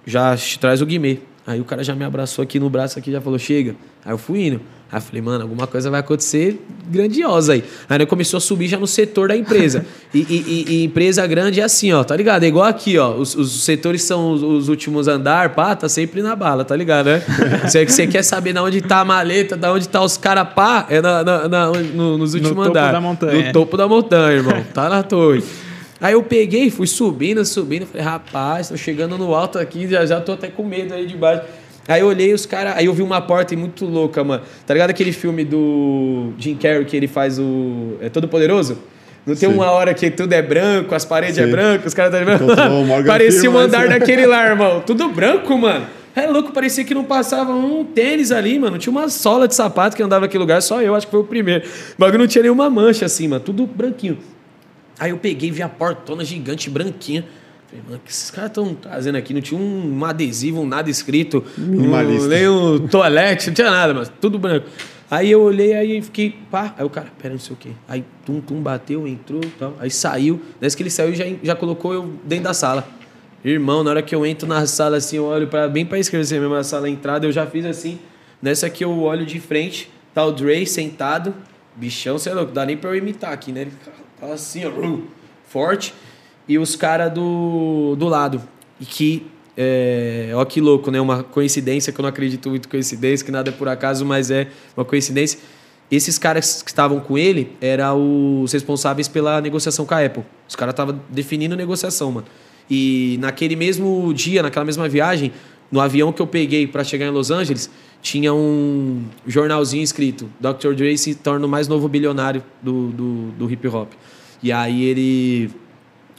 já 0.05 0.37
traz 0.61 0.81
o 0.81 0.87
Guimê. 0.87 1.19
Aí 1.47 1.61
o 1.61 1.65
cara 1.65 1.85
já 1.85 1.95
me 1.95 2.05
abraçou 2.05 2.43
aqui 2.43 2.59
no 2.59 2.69
braço, 2.69 2.99
aqui 2.99 3.13
já 3.13 3.21
falou, 3.21 3.39
chega. 3.39 3.77
Aí 4.05 4.13
eu 4.13 4.19
fui 4.19 4.47
indo. 4.47 4.61
Aí 4.91 4.99
eu 4.99 5.03
falei, 5.03 5.21
mano, 5.21 5.43
alguma 5.43 5.67
coisa 5.67 5.91
vai 5.91 5.99
acontecer 5.99 6.65
grandiosa 6.89 7.55
aí. 7.55 7.65
Aí 7.89 7.97
ele 7.97 8.07
começou 8.07 8.39
a 8.39 8.41
subir 8.41 8.69
já 8.69 8.79
no 8.79 8.87
setor 8.87 9.29
da 9.29 9.37
empresa. 9.37 9.85
e, 10.15 10.21
e, 10.21 10.65
e, 10.69 10.85
empresa 10.85 11.27
grande 11.27 11.61
é 11.61 11.65
assim, 11.65 11.93
ó, 11.93 12.05
tá 12.05 12.17
ligado? 12.17 12.45
É 12.45 12.47
igual 12.47 12.67
aqui, 12.67 12.97
ó. 12.97 13.13
Os, 13.15 13.35
os 13.35 13.65
setores 13.65 14.03
são 14.03 14.31
os, 14.31 14.43
os, 14.45 14.69
últimos 14.69 15.09
andar, 15.09 15.55
pá, 15.57 15.75
tá 15.75 15.89
sempre 15.89 16.23
na 16.23 16.37
bala, 16.37 16.65
tá 16.65 16.77
ligado, 16.77 17.07
né? 17.07 17.23
Você, 17.67 17.85
você 17.85 18.07
quer 18.07 18.23
saber 18.23 18.53
de 18.53 18.61
onde 18.61 18.81
tá 18.81 19.01
a 19.01 19.05
maleta, 19.05 19.57
de 19.57 19.67
onde 19.67 19.89
tá 19.89 20.01
os 20.01 20.17
caras, 20.17 20.49
pá, 20.55 20.87
é 20.89 21.01
na, 21.01 21.25
na, 21.25 21.49
na 21.49 21.67
no, 21.67 22.17
nos 22.17 22.35
últimos 22.35 22.67
andares. 22.69 22.93
No 22.93 22.93
topo 22.93 22.93
da 22.93 23.01
montanha. 23.01 23.47
No 23.47 23.53
topo 23.53 23.77
da 23.77 23.89
montanha, 23.89 24.37
irmão. 24.37 24.65
Tá 24.73 24.89
na 24.89 25.03
torre. 25.03 25.43
Aí 26.01 26.13
eu 26.13 26.23
peguei, 26.23 26.71
fui 26.71 26.87
subindo, 26.87 27.45
subindo. 27.45 27.87
Falei, 27.87 28.07
rapaz, 28.07 28.69
tô 28.69 28.77
chegando 28.77 29.17
no 29.17 29.35
alto 29.35 29.59
aqui, 29.59 29.89
já, 29.89 30.05
já 30.05 30.21
tô 30.21 30.33
até 30.33 30.49
com 30.49 30.63
medo 30.63 30.95
aí 30.95 31.07
de 31.07 31.17
baixo. 31.17 31.43
Aí 31.89 32.01
eu 32.01 32.07
olhei 32.07 32.33
os 32.33 32.47
caras. 32.47 32.75
Aí 32.77 32.87
eu 32.87 32.93
vi 32.93 33.03
uma 33.03 33.21
porta 33.21 33.57
muito 33.57 33.85
louca, 33.85 34.23
mano. 34.25 34.43
Tá 34.67 34.75
ligado 34.75 34.91
aquele 34.91 35.13
filme 35.13 35.45
do 35.45 36.33
Jim 36.39 36.57
Carrey 36.57 36.85
que 36.85 36.97
ele 36.97 37.07
faz 37.07 37.39
o. 37.39 37.97
É 38.01 38.09
Todo 38.09 38.29
Poderoso? 38.29 38.79
Não 39.27 39.35
tem 39.35 39.49
Sim. 39.49 39.55
uma 39.57 39.71
hora 39.73 39.93
que 39.93 40.09
tudo 40.09 40.33
é 40.33 40.41
branco, 40.41 40.95
as 40.95 41.05
paredes 41.05 41.37
é 41.37 41.43
Sim. 41.43 41.49
é 41.49 41.51
branco, 41.51 41.87
os 41.87 41.93
caras 41.93 42.13
tá 42.13 42.25
branco. 42.25 42.45
Parecia 43.05 43.51
um 43.51 43.59
andar 43.59 43.89
daquele 43.89 44.25
lá, 44.25 44.47
irmão. 44.47 44.81
Tudo 44.87 45.09
branco, 45.09 45.59
mano. 45.59 45.85
É 46.15 46.27
louco, 46.29 46.51
parecia 46.51 46.83
que 46.83 46.95
não 46.95 47.05
passava 47.05 47.53
um 47.53 47.85
tênis 47.85 48.33
ali, 48.33 48.59
mano. 48.59 48.79
Tinha 48.79 48.91
uma 48.91 49.07
sola 49.11 49.47
de 49.47 49.55
sapato 49.55 49.95
que 49.95 50.03
andava 50.03 50.23
naquele 50.23 50.41
lugar, 50.41 50.63
só 50.63 50.81
eu, 50.81 50.95
acho 50.95 51.07
que 51.07 51.11
foi 51.11 51.21
o 51.21 51.25
primeiro. 51.25 51.63
O 51.67 52.01
bagulho 52.01 52.21
não 52.21 52.27
tinha 52.27 52.41
nenhuma 52.41 52.71
mancha 52.71 53.05
assim, 53.05 53.29
mano. 53.29 53.43
Tudo 53.45 53.67
branquinho. 53.67 54.17
Aí 54.99 55.11
eu 55.11 55.19
peguei, 55.19 55.51
vi 55.51 55.63
a 55.63 55.69
portona 55.69 56.25
gigante, 56.25 56.71
branquinha. 56.71 57.27
Falei, 57.77 57.83
mano, 57.85 57.97
o 57.97 58.01
que 58.01 58.11
esses 58.11 58.31
caras 58.31 58.51
estão 58.51 58.75
trazendo 58.75 59.17
aqui? 59.17 59.35
Não 59.35 59.41
tinha 59.41 59.61
um, 59.61 60.05
adesivo, 60.05 60.61
um 60.61 60.67
nada 60.67 60.89
escrito. 60.91 61.45
Um, 61.59 62.29
nem 62.29 62.49
um 62.49 62.87
toalete, 62.89 63.49
não 63.49 63.55
tinha 63.55 63.71
nada, 63.71 63.93
mas 63.93 64.11
tudo 64.21 64.39
branco. 64.39 64.67
Aí 65.11 65.31
eu 65.31 65.43
olhei, 65.43 65.75
aí 65.75 66.03
fiquei, 66.03 66.37
pá. 66.51 66.75
Aí 66.77 66.85
o 66.85 66.91
cara, 66.91 67.09
pera, 67.21 67.35
não 67.35 67.41
sei 67.41 67.55
o 67.55 67.57
quê. 67.57 67.71
Aí 67.89 68.05
tum, 68.25 68.41
tum, 68.41 68.61
bateu, 68.61 69.07
entrou 69.07 69.41
tal. 69.59 69.75
Aí 69.79 69.91
saiu. 69.91 70.41
Desde 70.61 70.77
que 70.77 70.83
ele 70.83 70.91
saiu, 70.91 71.15
já, 71.15 71.25
já 71.43 71.55
colocou 71.55 71.93
eu 71.93 72.15
dentro 72.25 72.45
da 72.45 72.55
sala. 72.55 72.89
Irmão, 73.45 73.85
na 73.85 73.91
hora 73.91 74.03
que 74.03 74.15
eu 74.15 74.27
entro 74.27 74.49
na 74.49 74.67
sala 74.67 74.97
assim, 74.97 75.17
eu 75.17 75.25
olho 75.25 75.47
para 75.47 75.69
bem 75.69 75.87
pra 75.87 75.99
esquerda, 75.99 76.25
assim, 76.25 76.39
mesmo 76.39 76.55
na 76.55 76.65
sala 76.65 76.89
entrada, 76.89 77.27
eu 77.27 77.33
já 77.33 77.47
fiz 77.47 77.65
assim. 77.65 77.99
Nessa 78.43 78.67
aqui 78.67 78.85
eu 78.85 79.03
olho 79.03 79.25
de 79.25 79.39
frente, 79.39 79.89
tá 80.13 80.25
o 80.25 80.33
Dre 80.33 80.67
sentado. 80.67 81.33
Bichão, 81.77 82.19
sei 82.19 82.33
lá, 82.33 82.41
louco, 82.41 82.53
dá 82.53 82.67
nem 82.67 82.77
pra 82.77 82.91
eu 82.91 82.97
imitar 82.97 83.33
aqui, 83.33 83.53
né? 83.53 83.63
Ele 83.63 83.73
tá 84.19 84.27
assim, 84.33 84.63
ó, 84.65 84.99
forte. 85.47 85.95
E 86.49 86.59
os 86.59 86.77
caras 86.77 87.13
do, 87.13 87.97
do 87.97 88.07
lado. 88.09 88.41
E 88.81 88.85
que 88.85 89.27
é, 89.57 90.31
ó 90.35 90.45
que 90.45 90.61
louco, 90.61 90.91
né? 90.91 91.01
Uma 91.01 91.23
coincidência 91.23 91.93
que 91.93 91.99
eu 91.99 92.03
não 92.03 92.11
acredito 92.11 92.51
muito 92.51 92.69
coincidência, 92.69 93.25
que 93.25 93.33
nada 93.33 93.51
é 93.51 93.53
por 93.53 93.69
acaso, 93.69 94.05
mas 94.05 94.31
é 94.31 94.49
uma 94.77 94.85
coincidência. 94.85 95.39
Esses 95.91 96.19
caras 96.19 96.63
que 96.63 96.71
estavam 96.71 97.01
com 97.01 97.17
ele 97.17 97.53
eram 97.61 98.43
os 98.43 98.53
responsáveis 98.53 99.09
pela 99.09 99.41
negociação 99.41 99.87
com 99.87 99.95
a 99.95 100.05
Apple. 100.05 100.25
Os 100.49 100.57
caras 100.57 100.73
estavam 100.73 101.01
definindo 101.09 101.57
negociação, 101.57 102.13
mano. 102.13 102.27
E 102.69 103.17
naquele 103.21 103.55
mesmo 103.55 104.13
dia, 104.13 104.43
naquela 104.43 104.65
mesma 104.65 104.89
viagem, 104.89 105.33
no 105.71 105.81
avião 105.81 106.13
que 106.13 106.21
eu 106.21 106.27
peguei 106.27 106.67
para 106.67 106.83
chegar 106.83 107.07
em 107.07 107.11
Los 107.11 107.31
Angeles, 107.31 107.71
tinha 108.03 108.35
um 108.35 109.05
jornalzinho 109.27 109.83
escrito: 109.83 110.29
Dr. 110.41 110.75
Dre 110.75 110.99
se 110.99 111.15
torna 111.15 111.47
o 111.47 111.49
mais 111.49 111.69
novo 111.69 111.89
bilionário 111.89 112.43
do, 112.61 112.89
do, 112.89 113.31
do 113.33 113.51
hip 113.51 113.67
hop. 113.69 113.93
E 114.43 114.53
aí 114.53 114.85
ele. 114.85 115.51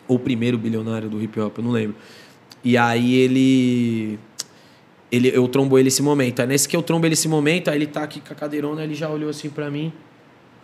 Ou 0.08 0.18
o 0.18 0.20
primeiro 0.20 0.58
bilionário 0.58 1.10
do 1.10 1.22
hip 1.22 1.40
hop, 1.40 1.58
eu 1.58 1.64
não 1.64 1.72
lembro. 1.72 1.96
E 2.64 2.78
aí 2.78 3.16
ele. 3.16 4.20
ele 5.12 5.32
eu 5.34 5.48
trombo 5.48 5.78
ele 5.78 5.88
esse 5.88 6.02
momento. 6.02 6.42
Aí 6.42 6.48
nesse 6.48 6.68
que 6.68 6.76
eu 6.76 6.82
trombo 6.82 7.06
ele 7.06 7.14
esse 7.14 7.28
momento, 7.28 7.70
aí 7.70 7.78
ele 7.78 7.88
tá 7.88 8.04
aqui 8.04 8.20
com 8.20 8.34
a 8.34 8.36
cadeirona, 8.36 8.84
ele 8.84 8.96
já 8.96 9.10
olhou 9.10 9.30
assim 9.30 9.50
para 9.50 9.70
mim. 9.70 9.92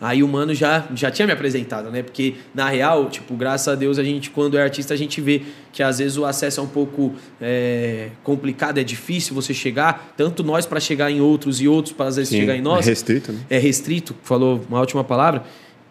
Aí 0.04 0.22
o 0.22 0.28
mano 0.28 0.54
já, 0.54 0.86
já 0.94 1.10
tinha 1.10 1.26
me 1.26 1.32
apresentado, 1.32 1.90
né? 1.90 2.04
Porque, 2.04 2.36
na 2.54 2.68
real, 2.68 3.10
tipo, 3.10 3.36
graças 3.36 3.70
a 3.70 3.74
Deus, 3.76 3.98
a 3.98 4.04
gente, 4.04 4.30
quando 4.30 4.58
é 4.58 4.62
artista, 4.62 4.94
a 4.94 4.98
gente 4.98 5.22
vê 5.22 5.44
que 5.72 5.82
às 5.82 6.00
vezes 6.00 6.18
o 6.18 6.26
acesso 6.26 6.60
é 6.60 6.64
um 6.64 6.68
pouco 6.68 7.14
é, 7.40 8.10
complicado, 8.22 8.80
é 8.80 8.84
difícil 8.84 9.34
você 9.34 9.54
chegar, 9.54 10.14
tanto 10.18 10.44
nós 10.44 10.66
para 10.66 10.82
chegar 10.82 11.10
em 11.10 11.22
outros 11.22 11.62
e 11.62 11.70
outros 11.70 11.96
para 11.96 12.08
às 12.08 12.18
vezes 12.18 12.32
Sim, 12.32 12.40
chegar 12.42 12.58
em 12.58 12.62
nós. 12.62 12.86
É 12.86 12.90
restrito, 12.90 13.32
né? 13.32 13.40
É 13.50 13.58
restrito, 13.58 14.14
falou 14.24 14.62
uma 14.68 14.82
última 14.82 15.06
palavra. 15.06 15.46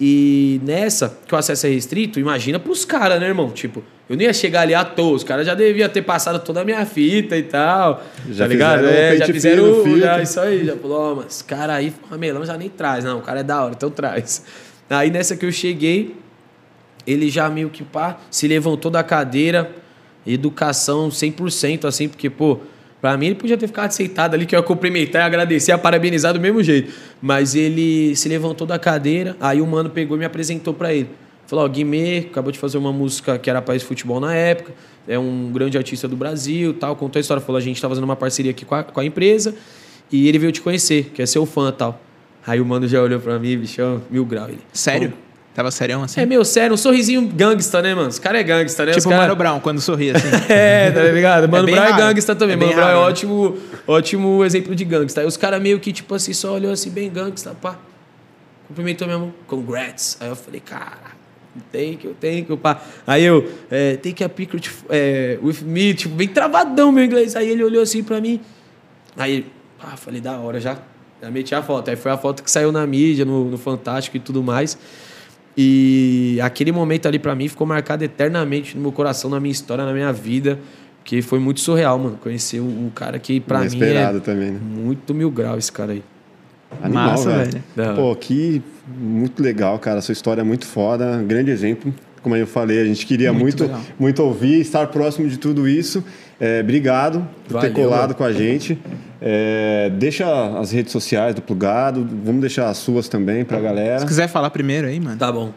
E 0.04 0.60
nessa, 0.64 1.16
que 1.28 1.32
o 1.32 1.38
acesso 1.38 1.64
é 1.64 1.70
restrito, 1.70 2.18
imagina 2.18 2.58
pros 2.58 2.84
caras, 2.84 3.20
né, 3.20 3.28
irmão? 3.28 3.50
Tipo, 3.50 3.84
eu 4.10 4.16
não 4.16 4.22
ia 4.24 4.32
chegar 4.32 4.62
ali 4.62 4.74
à 4.74 4.84
toa, 4.84 5.14
os 5.14 5.22
caras 5.22 5.46
já 5.46 5.54
deviam 5.54 5.88
ter 5.88 6.02
passado 6.02 6.40
toda 6.40 6.62
a 6.62 6.64
minha 6.64 6.84
fita 6.84 7.36
e 7.36 7.44
tal. 7.44 8.02
Já 8.28 8.46
tá 8.46 8.48
ligado? 8.48 8.84
É, 8.84 9.16
já 9.16 9.26
fizeram 9.26 9.62
o, 9.62 10.00
já, 10.00 10.20
isso 10.20 10.40
aí, 10.40 10.64
já 10.66 10.76
falou, 10.76 11.12
oh, 11.12 11.16
mas 11.22 11.40
cara 11.42 11.74
aí, 11.74 11.94
ramelão 12.10 12.44
já 12.44 12.58
nem 12.58 12.68
traz. 12.68 13.04
Não, 13.04 13.20
o 13.20 13.22
cara 13.22 13.38
é 13.38 13.42
da 13.44 13.62
hora, 13.62 13.74
então 13.76 13.90
traz. 13.90 14.44
Aí 14.90 15.08
nessa 15.08 15.36
que 15.36 15.46
eu 15.46 15.52
cheguei, 15.52 16.16
ele 17.06 17.30
já 17.30 17.48
meio 17.48 17.70
que 17.70 17.84
pá, 17.84 18.18
se 18.28 18.48
levantou 18.48 18.90
da 18.90 19.04
cadeira, 19.04 19.70
educação 20.26 21.10
100%, 21.10 21.84
assim, 21.84 22.08
porque, 22.08 22.28
pô, 22.28 22.58
Pra 23.02 23.16
mim, 23.16 23.26
ele 23.26 23.34
podia 23.34 23.58
ter 23.58 23.66
ficado 23.66 23.90
sentado 23.90 24.34
ali, 24.34 24.46
que 24.46 24.54
eu 24.54 24.60
ia 24.60 24.62
cumprimentar, 24.62 25.24
agradecer, 25.24 25.72
a 25.72 25.76
parabenizar 25.76 26.32
do 26.32 26.38
mesmo 26.38 26.62
jeito. 26.62 26.92
Mas 27.20 27.56
ele 27.56 28.14
se 28.14 28.28
levantou 28.28 28.64
da 28.64 28.78
cadeira, 28.78 29.36
aí 29.40 29.60
o 29.60 29.66
mano 29.66 29.90
pegou 29.90 30.16
e 30.16 30.20
me 30.20 30.24
apresentou 30.24 30.72
para 30.72 30.94
ele. 30.94 31.08
Falou: 31.48 31.64
Ó, 31.64 31.68
Guimê 31.68 32.18
acabou 32.30 32.52
de 32.52 32.60
fazer 32.60 32.78
uma 32.78 32.92
música 32.92 33.40
que 33.40 33.50
era 33.50 33.60
País 33.60 33.82
Futebol 33.82 34.20
na 34.20 34.32
época, 34.36 34.72
é 35.08 35.18
um 35.18 35.50
grande 35.52 35.76
artista 35.76 36.06
do 36.06 36.16
Brasil 36.16 36.74
tal. 36.74 36.94
Contou 36.94 37.18
a 37.18 37.20
história, 37.20 37.42
falou: 37.42 37.58
a 37.58 37.60
gente 37.60 37.82
tá 37.82 37.88
fazendo 37.88 38.04
uma 38.04 38.14
parceria 38.14 38.52
aqui 38.52 38.64
com 38.64 38.76
a, 38.76 38.84
com 38.84 39.00
a 39.00 39.04
empresa 39.04 39.52
e 40.10 40.28
ele 40.28 40.38
veio 40.38 40.52
te 40.52 40.60
conhecer, 40.60 41.10
quer 41.12 41.26
ser 41.26 41.40
o 41.40 41.46
fã 41.46 41.72
tal. 41.72 42.00
Aí 42.46 42.60
o 42.60 42.64
mano 42.64 42.86
já 42.86 43.02
olhou 43.02 43.18
pra 43.18 43.36
mim, 43.36 43.58
bichão, 43.58 44.00
mil 44.08 44.24
grau. 44.24 44.48
Ele, 44.48 44.60
Sério? 44.72 45.12
Tava 45.54 45.70
serião 45.70 46.02
assim? 46.02 46.20
É 46.20 46.24
meu 46.24 46.44
sério, 46.46 46.72
um 46.72 46.78
sorrisinho 46.78 47.26
gangsta, 47.28 47.82
né, 47.82 47.94
mano? 47.94 48.08
Os 48.08 48.18
caras 48.18 48.40
é 48.40 48.44
gangsta, 48.44 48.86
né? 48.86 48.92
Tipo 48.92 49.08
o 49.08 49.10
cara... 49.10 49.22
Mano 49.22 49.36
Brown, 49.36 49.60
quando 49.60 49.80
sorria 49.82 50.16
assim. 50.16 50.28
é, 50.48 50.90
tá 50.90 51.02
ligado? 51.02 51.46
Mano 51.46 51.68
é 51.68 51.72
Brown 51.72 51.84
raro. 51.84 52.02
é 52.02 52.06
gangsta 52.06 52.34
também. 52.34 52.54
É 52.54 52.56
Mano 52.56 52.72
Brown 52.72 52.88
é 52.88 52.92
raro, 52.92 52.98
é 52.98 53.00
ótimo, 53.02 53.58
ótimo 53.86 54.44
exemplo 54.44 54.74
de 54.74 54.84
gangsta. 54.84 55.20
Aí 55.20 55.26
os 55.26 55.36
caras 55.36 55.60
meio 55.60 55.78
que, 55.78 55.92
tipo 55.92 56.14
assim, 56.14 56.32
só 56.32 56.54
olhou 56.54 56.72
assim, 56.72 56.88
bem 56.88 57.10
gangsta, 57.10 57.54
pá. 57.60 57.78
Cumprimentou 58.66 59.06
mesmo, 59.06 59.34
congrats. 59.46 60.16
Aí 60.20 60.28
eu 60.28 60.36
falei, 60.36 60.60
cara, 60.60 61.12
thank 61.70 62.06
you, 62.06 62.16
thank 62.18 62.46
you, 62.48 62.56
pá. 62.56 62.80
Aí 63.06 63.22
eu, 63.22 63.46
é, 63.70 63.96
take 63.96 64.24
a 64.24 64.30
picture 64.30 64.62
é, 64.88 65.38
with 65.42 65.60
me, 65.60 65.92
tipo, 65.92 66.14
bem 66.14 66.28
travadão 66.28 66.90
meu 66.90 67.04
inglês. 67.04 67.36
Aí 67.36 67.50
ele 67.50 67.62
olhou 67.62 67.82
assim 67.82 68.02
pra 68.02 68.22
mim. 68.22 68.40
Aí, 69.18 69.44
pá, 69.78 69.98
falei, 69.98 70.22
da 70.22 70.38
hora, 70.38 70.58
já, 70.58 70.78
já 71.20 71.30
meti 71.30 71.54
a 71.54 71.62
foto. 71.62 71.90
Aí 71.90 71.96
foi 71.96 72.10
a 72.10 72.16
foto 72.16 72.42
que 72.42 72.50
saiu 72.50 72.72
na 72.72 72.86
mídia, 72.86 73.26
no, 73.26 73.44
no 73.44 73.58
Fantástico 73.58 74.16
e 74.16 74.20
tudo 74.20 74.42
mais. 74.42 74.78
E 75.56 76.38
aquele 76.42 76.72
momento 76.72 77.06
ali 77.06 77.18
para 77.18 77.34
mim 77.34 77.48
ficou 77.48 77.66
marcado 77.66 78.02
eternamente 78.04 78.76
no 78.76 78.82
meu 78.82 78.92
coração, 78.92 79.30
na 79.30 79.38
minha 79.38 79.52
história, 79.52 79.84
na 79.84 79.92
minha 79.92 80.12
vida. 80.12 80.58
Que 81.04 81.20
foi 81.20 81.40
muito 81.40 81.60
surreal, 81.60 81.98
mano. 81.98 82.16
Conhecer 82.22 82.60
um 82.60 82.88
cara 82.94 83.18
que 83.18 83.40
pra 83.40 83.60
mim 83.60 83.82
é 83.82 84.20
também, 84.20 84.52
né? 84.52 84.60
muito 84.62 85.12
mil 85.12 85.30
graus 85.30 85.58
esse 85.58 85.72
cara 85.72 85.92
aí. 85.92 86.02
Animal, 86.80 87.10
Massa, 87.10 87.30
velho. 87.30 87.62
velho. 87.74 87.96
Pô, 87.96 88.14
que 88.14 88.62
muito 88.96 89.42
legal, 89.42 89.78
cara. 89.78 90.00
Sua 90.00 90.12
história 90.12 90.40
é 90.40 90.44
muito 90.44 90.64
foda. 90.64 91.22
Grande 91.22 91.50
exemplo. 91.50 91.92
Como 92.22 92.36
eu 92.36 92.46
falei, 92.46 92.80
a 92.80 92.84
gente 92.84 93.04
queria 93.04 93.32
muito, 93.32 93.64
muito, 93.64 93.94
muito 93.98 94.22
ouvir, 94.22 94.60
estar 94.60 94.86
próximo 94.86 95.28
de 95.28 95.38
tudo 95.38 95.68
isso. 95.68 96.04
É, 96.44 96.58
obrigado 96.58 97.24
por 97.44 97.52
Valeu, 97.52 97.72
ter 97.72 97.80
colado 97.80 98.00
mano. 98.00 98.14
com 98.16 98.24
a 98.24 98.32
gente. 98.32 98.76
É, 99.20 99.88
deixa 99.90 100.58
as 100.58 100.72
redes 100.72 100.90
sociais 100.90 101.36
do 101.36 101.40
Plugado, 101.40 102.04
vamos 102.24 102.40
deixar 102.40 102.68
as 102.68 102.78
suas 102.78 103.08
também 103.08 103.44
pra 103.44 103.60
galera. 103.60 104.00
Se 104.00 104.06
quiser 104.06 104.26
falar 104.26 104.50
primeiro 104.50 104.88
aí, 104.88 104.98
mano. 104.98 105.16
Tá 105.16 105.30
bom. 105.30 105.52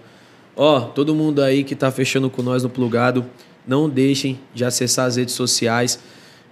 Ó, 0.55 0.81
todo 0.81 1.15
mundo 1.15 1.41
aí 1.41 1.63
que 1.63 1.73
tá 1.73 1.89
fechando 1.89 2.29
com 2.29 2.43
nós 2.43 2.61
no 2.61 2.69
Plugado, 2.69 3.25
não 3.67 3.89
deixem 3.89 4.39
de 4.53 4.63
acessar 4.63 5.07
as 5.07 5.15
redes 5.15 5.33
sociais, 5.33 5.99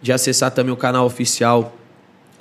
de 0.01 0.11
acessar 0.11 0.49
também 0.49 0.73
o 0.73 0.77
canal 0.77 1.05
oficial 1.05 1.77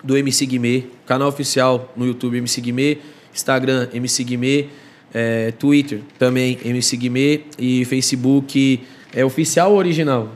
do 0.03 0.17
MC 0.17 0.47
Guimê, 0.47 0.85
canal 1.05 1.29
oficial 1.29 1.93
no 1.95 2.07
YouTube 2.07 2.39
MC 2.39 2.59
Guimê, 2.63 2.97
Instagram 3.35 3.89
MC 3.93 4.25
Guimê, 4.25 4.69
é, 5.13 5.53
Twitter 5.53 6.01
também 6.19 6.59
MC 6.65 6.97
Guimê 6.97 7.43
e 7.59 7.85
Facebook 7.85 8.83
é 9.15 9.23
oficial 9.23 9.73
ou 9.73 9.77
original? 9.77 10.31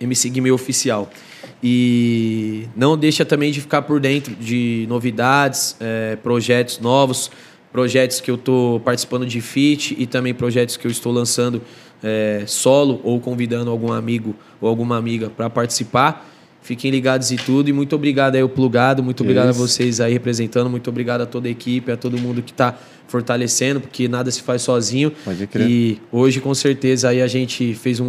MC 0.00 0.30
Guimê 0.30 0.50
Oficial. 0.50 1.10
E 1.62 2.68
não 2.76 2.96
deixa 2.96 3.24
também 3.24 3.50
de 3.50 3.60
ficar 3.60 3.82
por 3.82 4.00
dentro 4.00 4.34
de 4.34 4.86
novidades, 4.88 5.76
é, 5.80 6.16
projetos 6.16 6.78
novos, 6.78 7.30
projetos 7.72 8.20
que 8.20 8.30
eu 8.30 8.36
estou 8.36 8.80
participando 8.80 9.26
de 9.26 9.40
feat 9.40 9.96
e 9.98 10.06
também 10.06 10.32
projetos 10.32 10.76
que 10.76 10.86
eu 10.86 10.90
estou 10.90 11.12
lançando 11.12 11.60
é, 12.02 12.44
solo 12.46 13.00
ou 13.02 13.20
convidando 13.20 13.70
algum 13.70 13.92
amigo 13.92 14.34
ou 14.60 14.68
alguma 14.68 14.96
amiga 14.96 15.30
para 15.30 15.50
participar. 15.50 16.26
Fiquem 16.60 16.90
ligados 16.90 17.30
e 17.30 17.36
tudo. 17.36 17.68
E 17.68 17.72
muito 17.72 17.94
obrigado 17.96 18.34
aí, 18.34 18.42
o 18.42 18.48
Plugado. 18.48 19.02
Muito 19.02 19.22
obrigado 19.22 19.50
Isso. 19.50 19.62
a 19.62 19.66
vocês 19.66 20.00
aí 20.00 20.12
representando. 20.12 20.68
Muito 20.68 20.90
obrigado 20.90 21.22
a 21.22 21.26
toda 21.26 21.48
a 21.48 21.50
equipe, 21.50 21.90
a 21.90 21.96
todo 21.96 22.18
mundo 22.18 22.42
que 22.42 22.50
está 22.50 22.78
fortalecendo, 23.08 23.80
porque 23.80 24.06
nada 24.06 24.30
se 24.30 24.42
faz 24.42 24.62
sozinho. 24.62 25.12
Pode 25.24 25.46
crer. 25.46 25.68
E 25.68 26.00
hoje, 26.12 26.40
com 26.40 26.54
certeza, 26.54 27.08
aí 27.08 27.20
a 27.20 27.26
gente 27.26 27.74
fez 27.74 27.98
um, 27.98 28.06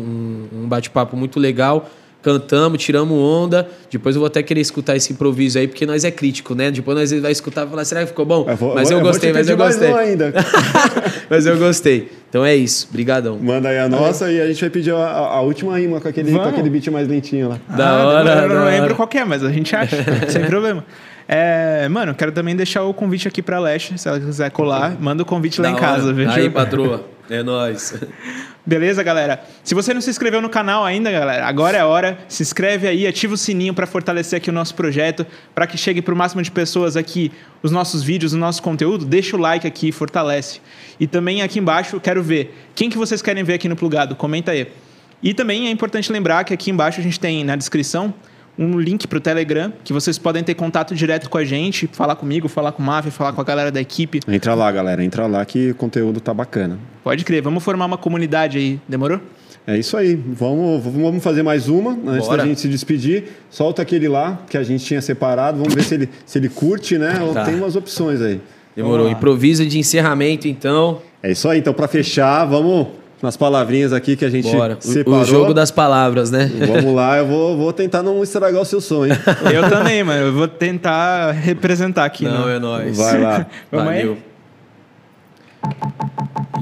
um 0.54 0.68
bate-papo 0.68 1.18
muito 1.18 1.40
legal 1.40 1.90
cantamos, 2.22 2.82
tiramos 2.84 3.18
onda. 3.18 3.68
Depois 3.90 4.16
eu 4.16 4.20
vou 4.20 4.28
até 4.28 4.44
querer 4.44 4.62
escutar 4.62 4.96
esse 4.96 5.14
improviso 5.14 5.58
aí, 5.60 5.68
porque 5.68 5.86
nós 5.86 6.04
é 6.04 6.12
crítico, 6.12 6.54
né? 6.54 6.72
Depois 6.72 6.98
nós 6.98 7.22
vai 7.22 7.32
escutar 7.32 7.66
e 7.66 7.70
falar, 7.70 7.86
será 7.86 8.02
que 8.02 8.08
ficou 8.08 8.26
bom? 8.26 8.46
Eu 8.48 8.56
vou, 8.56 8.76
mas 8.76 8.92
eu, 8.92 8.98
eu 8.98 9.04
gostei, 9.04 9.34
mas 9.34 9.50
eu 9.50 9.58
gostei. 9.58 9.94
ainda. 9.94 10.34
mas 11.30 11.46
eu 11.46 11.58
gostei. 11.58 12.12
Então 12.30 12.46
é 12.46 12.56
isso. 12.56 12.88
Brigadão. 12.92 13.40
Manda 13.40 13.70
aí 13.70 13.80
a 13.80 13.90
nossa 13.90 14.32
e 14.32 14.40
a 14.40 14.48
gente 14.48 14.62
vai 14.62 14.70
pedir 14.70 14.94
a, 14.94 14.98
a 14.98 15.42
última 15.42 15.78
rima 15.78 16.00
com 16.00 16.08
aquele, 16.08 16.32
com 16.32 16.42
aquele 16.42 16.70
beat 16.70 16.88
mais 16.88 17.08
lentinho 17.08 17.50
lá. 17.50 17.60
Da 17.76 17.90
ah, 17.90 18.08
hora. 18.08 18.42
Eu 18.44 18.50
não 18.50 18.66
lembro 18.66 18.96
qual 18.96 19.10
é, 19.14 19.24
mas 19.26 19.44
a 19.44 19.52
gente 19.52 19.76
acha, 19.76 19.98
sem 20.30 20.46
problema. 20.46 20.86
É, 21.28 21.88
mano, 21.90 22.16
quero 22.16 22.32
também 22.32 22.56
deixar 22.56 22.84
o 22.84 22.94
convite 22.94 23.28
aqui 23.28 23.42
pra 23.42 23.60
Leste, 23.60 24.00
se 24.00 24.08
ela 24.08 24.20
quiser 24.20 24.50
colar, 24.50 24.98
manda 25.00 25.22
o 25.22 25.26
convite 25.26 25.62
da 25.62 25.70
lá 25.70 25.76
em 25.76 25.80
casa, 25.80 26.12
viu? 26.12 26.28
Aí, 26.28 26.50
patroa. 26.50 27.06
É 27.30 27.44
nóis. 27.44 27.94
Beleza, 28.66 29.04
galera? 29.04 29.44
Se 29.64 29.76
você 29.76 29.94
não 29.94 30.02
se 30.02 30.10
inscreveu 30.10 30.42
no 30.42 30.50
canal 30.50 30.84
ainda, 30.84 31.12
galera, 31.12 31.46
agora 31.46 31.78
é 31.78 31.82
a 31.82 31.86
hora. 31.86 32.18
Se 32.28 32.42
inscreve 32.42 32.88
aí, 32.88 33.06
ativa 33.06 33.36
o 33.36 33.38
sininho 33.38 33.74
para 33.74 33.86
fortalecer 33.86 34.38
aqui 34.38 34.50
o 34.50 34.54
nosso 34.54 34.74
projeto, 34.74 35.26
para 35.54 35.68
que 35.68 35.78
chegue 35.78 36.02
para 36.02 36.14
o 36.14 36.18
máximo 36.18 36.42
de 36.42 36.50
pessoas 36.50 36.98
aqui 36.98 37.32
os 37.62 37.72
nossos 37.72 38.02
vídeos, 38.02 38.34
o 38.34 38.38
nosso 38.38 38.64
conteúdo. 38.64 39.06
Deixa 39.06 39.38
o 39.38 39.40
like 39.40 39.68
aqui, 39.68 39.92
fortalece. 39.92 40.60
E 41.00 41.06
também 41.06 41.42
aqui 41.42 41.60
embaixo, 41.60 42.00
quero 42.00 42.24
ver 42.24 42.56
quem 42.74 42.90
que 42.90 42.98
vocês 42.98 43.22
querem 43.22 43.44
ver 43.44 43.54
aqui 43.54 43.70
no 43.70 43.76
Plugado. 43.76 44.16
Comenta 44.16 44.52
aí. 44.52 44.68
E 45.22 45.34
também 45.34 45.68
é 45.68 45.72
importante 45.72 46.12
lembrar 46.12 46.44
que 46.44 46.54
aqui 46.54 46.72
embaixo 46.72 47.00
a 47.00 47.04
gente 47.04 47.20
tem 47.20 47.44
na 47.44 47.56
descrição 47.56 48.14
um 48.58 48.78
link 48.78 49.08
para 49.08 49.18
o 49.18 49.22
Telegram, 49.22 49.72
que 49.86 49.94
vocês 49.94 50.18
podem 50.18 50.44
ter 50.44 50.54
contato 50.54 50.94
direto 50.94 51.30
com 51.30 51.38
a 51.38 51.46
gente, 51.46 51.90
falar 51.94 52.18
comigo, 52.18 52.50
falar 52.50 52.74
com 52.74 52.84
o 52.84 52.86
Mafia, 52.86 53.10
falar 53.10 53.32
com 53.32 53.40
a 53.40 53.44
galera 53.44 53.72
da 53.72 53.80
equipe. 53.80 54.20
Entra 54.28 54.54
lá, 54.54 54.70
galera, 54.70 55.02
entra 55.02 55.26
lá 55.28 55.46
que 55.46 55.72
o 55.72 55.76
conteúdo 55.76 56.20
tá 56.20 56.34
bacana. 56.34 56.78
Pode 57.10 57.26
crer, 57.26 57.42
vamos 57.42 57.64
formar 57.64 57.88
uma 57.88 57.98
comunidade 57.98 58.60
aí, 58.60 58.80
demorou? 58.88 59.20
É 59.66 59.76
isso 59.76 59.98
aí, 59.98 60.14
vamos, 60.16 60.84
vamos 60.84 61.24
fazer 61.24 61.42
mais 61.42 61.68
uma 61.68 61.98
antes 62.06 62.28
Bora. 62.28 62.44
da 62.44 62.48
gente 62.48 62.62
se 62.62 62.68
despedir. 62.68 63.24
Solta 63.50 63.82
aquele 63.82 64.08
lá 64.08 64.38
que 64.48 64.56
a 64.56 64.62
gente 64.62 64.86
tinha 64.86 65.02
separado, 65.02 65.58
vamos 65.58 65.74
ver 65.74 65.82
se 65.84 65.96
ele, 65.96 66.10
se 66.24 66.38
ele 66.38 66.50
curte, 66.50 67.00
né? 67.00 67.16
Tá. 67.34 67.46
Tem 67.46 67.56
umas 67.56 67.76
opções 67.76 68.22
aí. 68.22 68.40
Demorou, 68.76 69.10
improviso 69.10 69.66
de 69.66 69.80
encerramento 69.80 70.48
então. 70.48 71.02
É 71.24 71.32
isso 71.32 71.50
aí, 71.50 71.58
então 71.58 71.74
para 71.74 71.88
fechar, 71.88 72.46
vamos 72.46 72.90
nas 73.24 73.36
palavrinhas 73.36 73.92
aqui 73.92 74.16
que 74.16 74.24
a 74.24 74.30
gente 74.30 74.52
Bora. 74.56 74.78
O- 74.80 74.88
separou. 74.88 75.22
O 75.22 75.26
jogo 75.26 75.52
das 75.52 75.72
palavras, 75.72 76.30
né? 76.30 76.48
Vamos 76.68 76.94
lá, 76.94 77.18
eu 77.18 77.26
vou, 77.26 77.58
vou 77.58 77.74
tentar 77.74 78.04
não 78.04 78.22
estragar 78.22 78.62
o 78.62 78.66
seu 78.66 78.80
som, 78.80 79.04
hein? 79.08 79.14
Eu 79.52 79.68
também, 79.68 80.04
mano. 80.04 80.28
Eu 80.28 80.34
vou 80.34 80.48
tentar 80.48 81.32
representar 81.32 82.06
aqui. 82.06 82.26
Não, 82.26 82.42
no- 82.44 82.50
é 82.50 82.60
nóis. 82.60 82.96
Vai 82.96 83.20
lá. 83.20 83.48
Vamos 83.72 83.88
aí? 83.94 84.16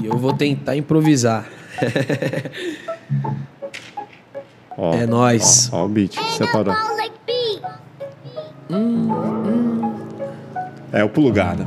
E 0.00 0.06
eu 0.06 0.16
vou 0.16 0.32
tentar 0.32 0.76
improvisar. 0.76 1.46
Ó, 4.76 4.94
É 4.94 5.06
nóis. 5.06 5.68
Ó, 5.72 5.78
ó 5.82 5.84
o 5.86 5.88
beat, 5.88 6.14
separou. 6.36 6.74
É 10.92 11.02
o 11.02 11.08
plugado. 11.08 11.64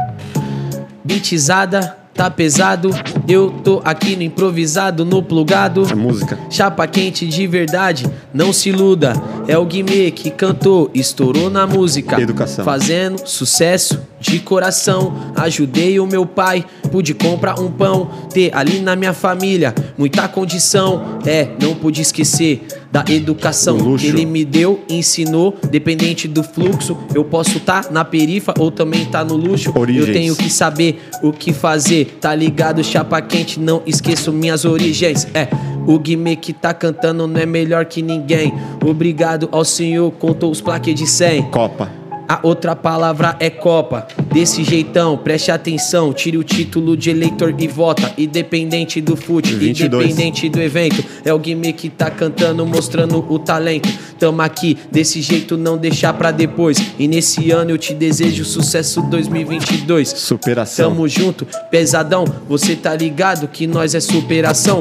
Beatizada, 1.04 1.98
tá 2.14 2.30
pesado. 2.30 2.90
Eu 3.28 3.52
tô 3.64 3.82
aqui 3.84 4.16
no 4.16 4.24
improvisado, 4.24 5.06
no 5.06 5.22
plugado. 5.24 5.88
É 5.90 5.96
música. 5.96 6.38
Chapa 6.50 6.88
quente 6.88 7.28
de 7.28 7.48
verdade, 7.48 8.06
não 8.34 8.52
se 8.52 8.70
iluda. 8.70 9.14
É 9.48 9.58
o 9.58 9.66
Guimê 9.66 10.12
que 10.12 10.30
cantou, 10.30 10.90
estourou 10.94 11.50
na 11.50 11.66
música. 11.66 12.20
Educação. 12.20 12.64
Fazendo 12.66 13.26
sucesso 13.26 14.00
de 14.20 14.40
coração. 14.40 15.32
Ajudei 15.36 16.00
o 16.00 16.06
meu 16.06 16.26
pai, 16.26 16.66
pude 16.92 17.14
comprar 17.14 17.60
um 17.60 17.72
pão. 17.72 18.10
Ter 18.34 18.52
ali 18.54 18.80
na 18.80 18.96
minha 18.96 19.14
família 19.14 19.74
muita 19.98 20.28
condição. 20.28 21.20
É, 21.26 21.50
não 21.62 21.76
pude 21.76 22.02
esquecer 22.02 22.66
da 22.92 23.06
educação. 23.08 23.78
Luxo. 23.78 24.06
Ele 24.06 24.26
me 24.26 24.44
deu, 24.44 24.82
ensinou, 24.90 25.58
dependente 25.70 26.28
do 26.28 26.44
fluxo. 26.44 26.98
Eu 27.16 27.24
posso 27.24 27.60
tá 27.60 27.86
na 27.90 28.04
perifa 28.04 28.54
ou 28.60 28.70
também 28.70 29.06
tá 29.06 29.24
no 29.24 29.36
luxo. 29.36 29.72
Origens. 29.78 30.08
Eu 30.08 30.14
tenho 30.14 30.36
que 30.36 30.50
saber 30.50 31.02
o 31.24 31.32
que 31.32 31.54
fazer. 31.54 32.18
Tá 32.20 32.36
ligado, 32.36 32.84
chapa 32.84 33.22
quente, 33.22 33.60
não 33.60 33.82
esqueço 33.86 34.34
minhas 34.34 34.66
origens. 34.66 35.28
É, 35.34 35.48
o 35.88 35.98
Guimê 35.98 36.36
que 36.36 36.54
tá 36.54 36.74
cantando 36.74 37.26
não 37.28 37.40
é 37.40 37.46
melhor 37.46 37.86
que 37.86 38.02
ninguém. 38.02 38.54
Obrigado 38.86 39.48
ao 39.52 39.64
senhor, 39.64 40.12
contou 40.12 40.52
os 40.52 40.60
plaques 40.60 40.94
de 40.94 41.08
100. 41.08 41.44
Copa. 41.44 42.01
A 42.32 42.40
outra 42.44 42.78
palavra 42.78 43.36
é 43.42 43.50
Copa. 43.50 44.08
Desse 44.32 44.64
jeitão, 44.64 45.18
preste 45.18 45.52
atenção. 45.52 46.14
Tire 46.14 46.38
o 46.38 46.46
título 46.46 46.96
de 46.96 47.10
eleitor 47.10 47.54
e 47.60 47.68
vota. 47.68 48.14
Independente 48.18 49.02
do 49.02 49.18
fute, 49.18 49.54
22. 49.54 50.06
independente 50.06 50.48
do 50.48 50.62
evento. 50.62 51.04
É 51.26 51.34
o 51.34 51.38
Guimê 51.38 51.74
que 51.74 51.90
tá 51.90 52.10
cantando, 52.10 52.66
mostrando 52.66 53.26
o 53.28 53.38
talento. 53.38 53.90
Tamo 54.18 54.42
aqui, 54.42 54.78
desse 54.90 55.20
jeito 55.22 55.58
não 55.58 55.78
deixar 55.78 56.14
pra 56.14 56.32
depois. 56.32 56.78
E 56.98 57.06
nesse 57.06 57.52
ano 57.52 57.72
eu 57.72 57.78
te 57.78 57.94
desejo 57.94 58.46
sucesso 58.46 59.02
2022. 59.02 60.08
Superação. 60.08 60.90
Tamo 60.90 61.10
junto, 61.10 61.46
pesadão. 61.70 62.24
Você 62.48 62.78
tá 62.78 62.96
ligado 62.96 63.46
que 63.50 63.68
nós 63.68 63.94
é 63.94 64.00
superação. 64.00 64.80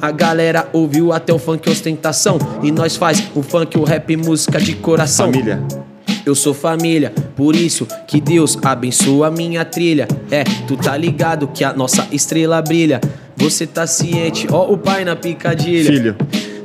A 0.00 0.10
galera 0.10 0.66
ouviu 0.72 1.12
até 1.12 1.30
o 1.30 1.38
funk 1.38 1.68
ostentação. 1.68 2.38
E 2.62 2.72
nós 2.72 2.96
faz 2.96 3.22
o 3.34 3.42
funk, 3.42 3.76
o 3.76 3.84
rap, 3.84 4.16
música 4.16 4.58
de 4.58 4.74
coração. 4.76 5.30
Família. 5.30 5.62
Eu 6.26 6.34
sou 6.34 6.52
família, 6.52 7.14
por 7.36 7.54
isso 7.54 7.86
que 8.04 8.20
Deus 8.20 8.58
abençoa 8.60 9.28
a 9.28 9.30
minha 9.30 9.64
trilha. 9.64 10.08
É, 10.28 10.42
tu 10.66 10.76
tá 10.76 10.96
ligado 10.96 11.46
que 11.46 11.62
a 11.62 11.72
nossa 11.72 12.08
estrela 12.10 12.60
brilha. 12.60 13.00
Você 13.36 13.64
tá 13.64 13.86
ciente, 13.86 14.48
ó 14.50 14.68
o 14.68 14.76
pai 14.76 15.04
na 15.04 15.14
picadilha. 15.14 15.88
Filho. 15.88 16.16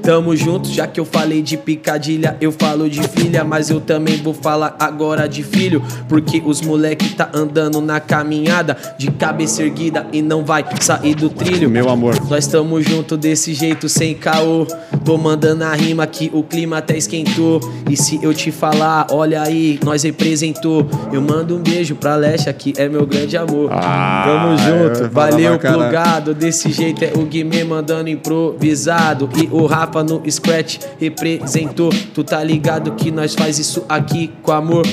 Tamo 0.02 0.36
junto, 0.36 0.70
já 0.70 0.88
que 0.88 1.00
eu 1.00 1.06
falei 1.06 1.42
de 1.42 1.58
picadilha, 1.58 2.36
eu 2.42 2.52
falo 2.52 2.90
de 2.90 3.02
filha, 3.08 3.44
mas 3.44 3.70
eu 3.70 3.80
também 3.80 4.18
vou 4.18 4.34
falar 4.34 4.76
agora 4.80 5.28
de 5.28 5.44
filho, 5.44 5.84
porque 6.10 6.42
os 6.44 6.62
moleque 6.62 7.10
tá 7.10 7.30
andando 7.34 7.80
na 7.82 8.00
caminhada 8.00 8.76
de 8.98 9.12
cabeça 9.12 9.62
erguida 9.62 10.08
e 10.12 10.22
não 10.22 10.44
vai 10.44 10.66
sair 10.80 11.16
do 11.16 11.30
trilho. 11.30 11.70
Meu 11.70 11.90
amor. 11.90 12.16
Nós 12.30 12.48
tamo 12.48 12.82
junto 12.82 13.16
desse 13.16 13.54
jeito 13.54 13.88
sem 13.88 14.16
caô. 14.16 14.66
Tô 15.06 15.18
mandando 15.18 15.64
a 15.64 15.74
rima 15.74 16.06
que 16.08 16.30
o 16.34 16.44
clima 16.44 16.78
até 16.78 16.98
esquentou. 16.98 17.60
E 17.90 17.98
se 17.98 18.20
eu 18.24 18.34
te 18.34 18.52
falar, 18.52 19.08
olha 19.12 19.42
aí, 19.42 19.80
nós 19.84 20.04
representou. 20.04 20.88
Eu 21.12 21.22
mando 21.22 21.56
um 21.56 21.60
beijo 21.60 21.96
pra 21.96 22.16
Lesha, 22.16 22.52
que 22.54 22.74
é 22.78 22.88
meu 22.88 23.06
grande 23.06 23.38
amor. 23.38 23.70
Ah, 23.72 24.24
Tamo 24.26 24.52
eu 24.54 24.58
junto, 24.58 25.10
valeu, 25.12 25.60
plugado. 25.60 26.34
Desse 26.34 26.72
jeito 26.72 27.04
é 27.04 27.14
o 27.16 27.26
Guimê 27.26 27.64
mandando 27.64 28.10
improvisado. 28.10 29.30
E 29.36 29.48
o 29.52 29.66
Rafa 29.66 29.91
no 30.00 30.24
scratch 30.30 30.80
representou. 31.00 31.92
Tu 32.14 32.24
tá 32.24 32.44
ligado 32.44 32.94
que 32.94 33.12
nós 33.12 33.36
faz 33.36 33.60
isso 33.60 33.84
aqui 33.90 34.32
com 34.42 34.52
amor. 34.52 34.86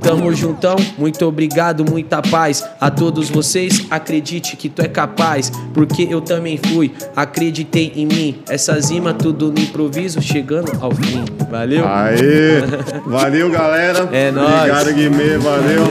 Tamo 0.00 0.32
juntão, 0.32 0.76
muito 0.96 1.26
obrigado, 1.26 1.84
muita 1.84 2.22
paz 2.22 2.64
a 2.80 2.90
todos 2.90 3.28
vocês. 3.28 3.84
Acredite 3.90 4.56
que 4.56 4.68
tu 4.68 4.80
é 4.80 4.88
capaz, 4.88 5.50
porque 5.74 6.06
eu 6.08 6.20
também 6.20 6.56
fui. 6.56 6.92
Acreditei 7.14 7.92
em 7.96 8.06
mim. 8.06 8.42
Essas 8.48 8.90
rimas 8.90 9.16
tudo 9.18 9.52
no 9.52 9.58
improviso, 9.58 10.22
chegando 10.22 10.72
ao 10.80 10.92
fim. 10.92 11.24
Valeu? 11.50 11.86
Aê! 11.86 12.62
Valeu, 13.06 13.50
galera. 13.50 14.08
É 14.12 14.30
nóis. 14.30 14.54
Obrigado, 14.54 14.94
Guimê. 14.94 15.36
Valeu. 15.38 15.82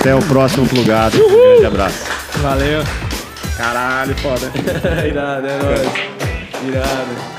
Até 0.00 0.14
o 0.14 0.20
próximo 0.20 0.66
plugado. 0.66 1.18
Um 1.18 1.28
grande 1.28 1.66
abraço. 1.66 1.98
Valeu. 2.40 2.82
Caralho, 3.56 4.16
foda. 4.18 4.50
Irado, 5.06 5.46
é 5.46 5.58
nóis. 5.62 5.88
Irado. 6.66 7.37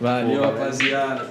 Valeu, 0.00 0.42
rapaziada. 0.42 1.26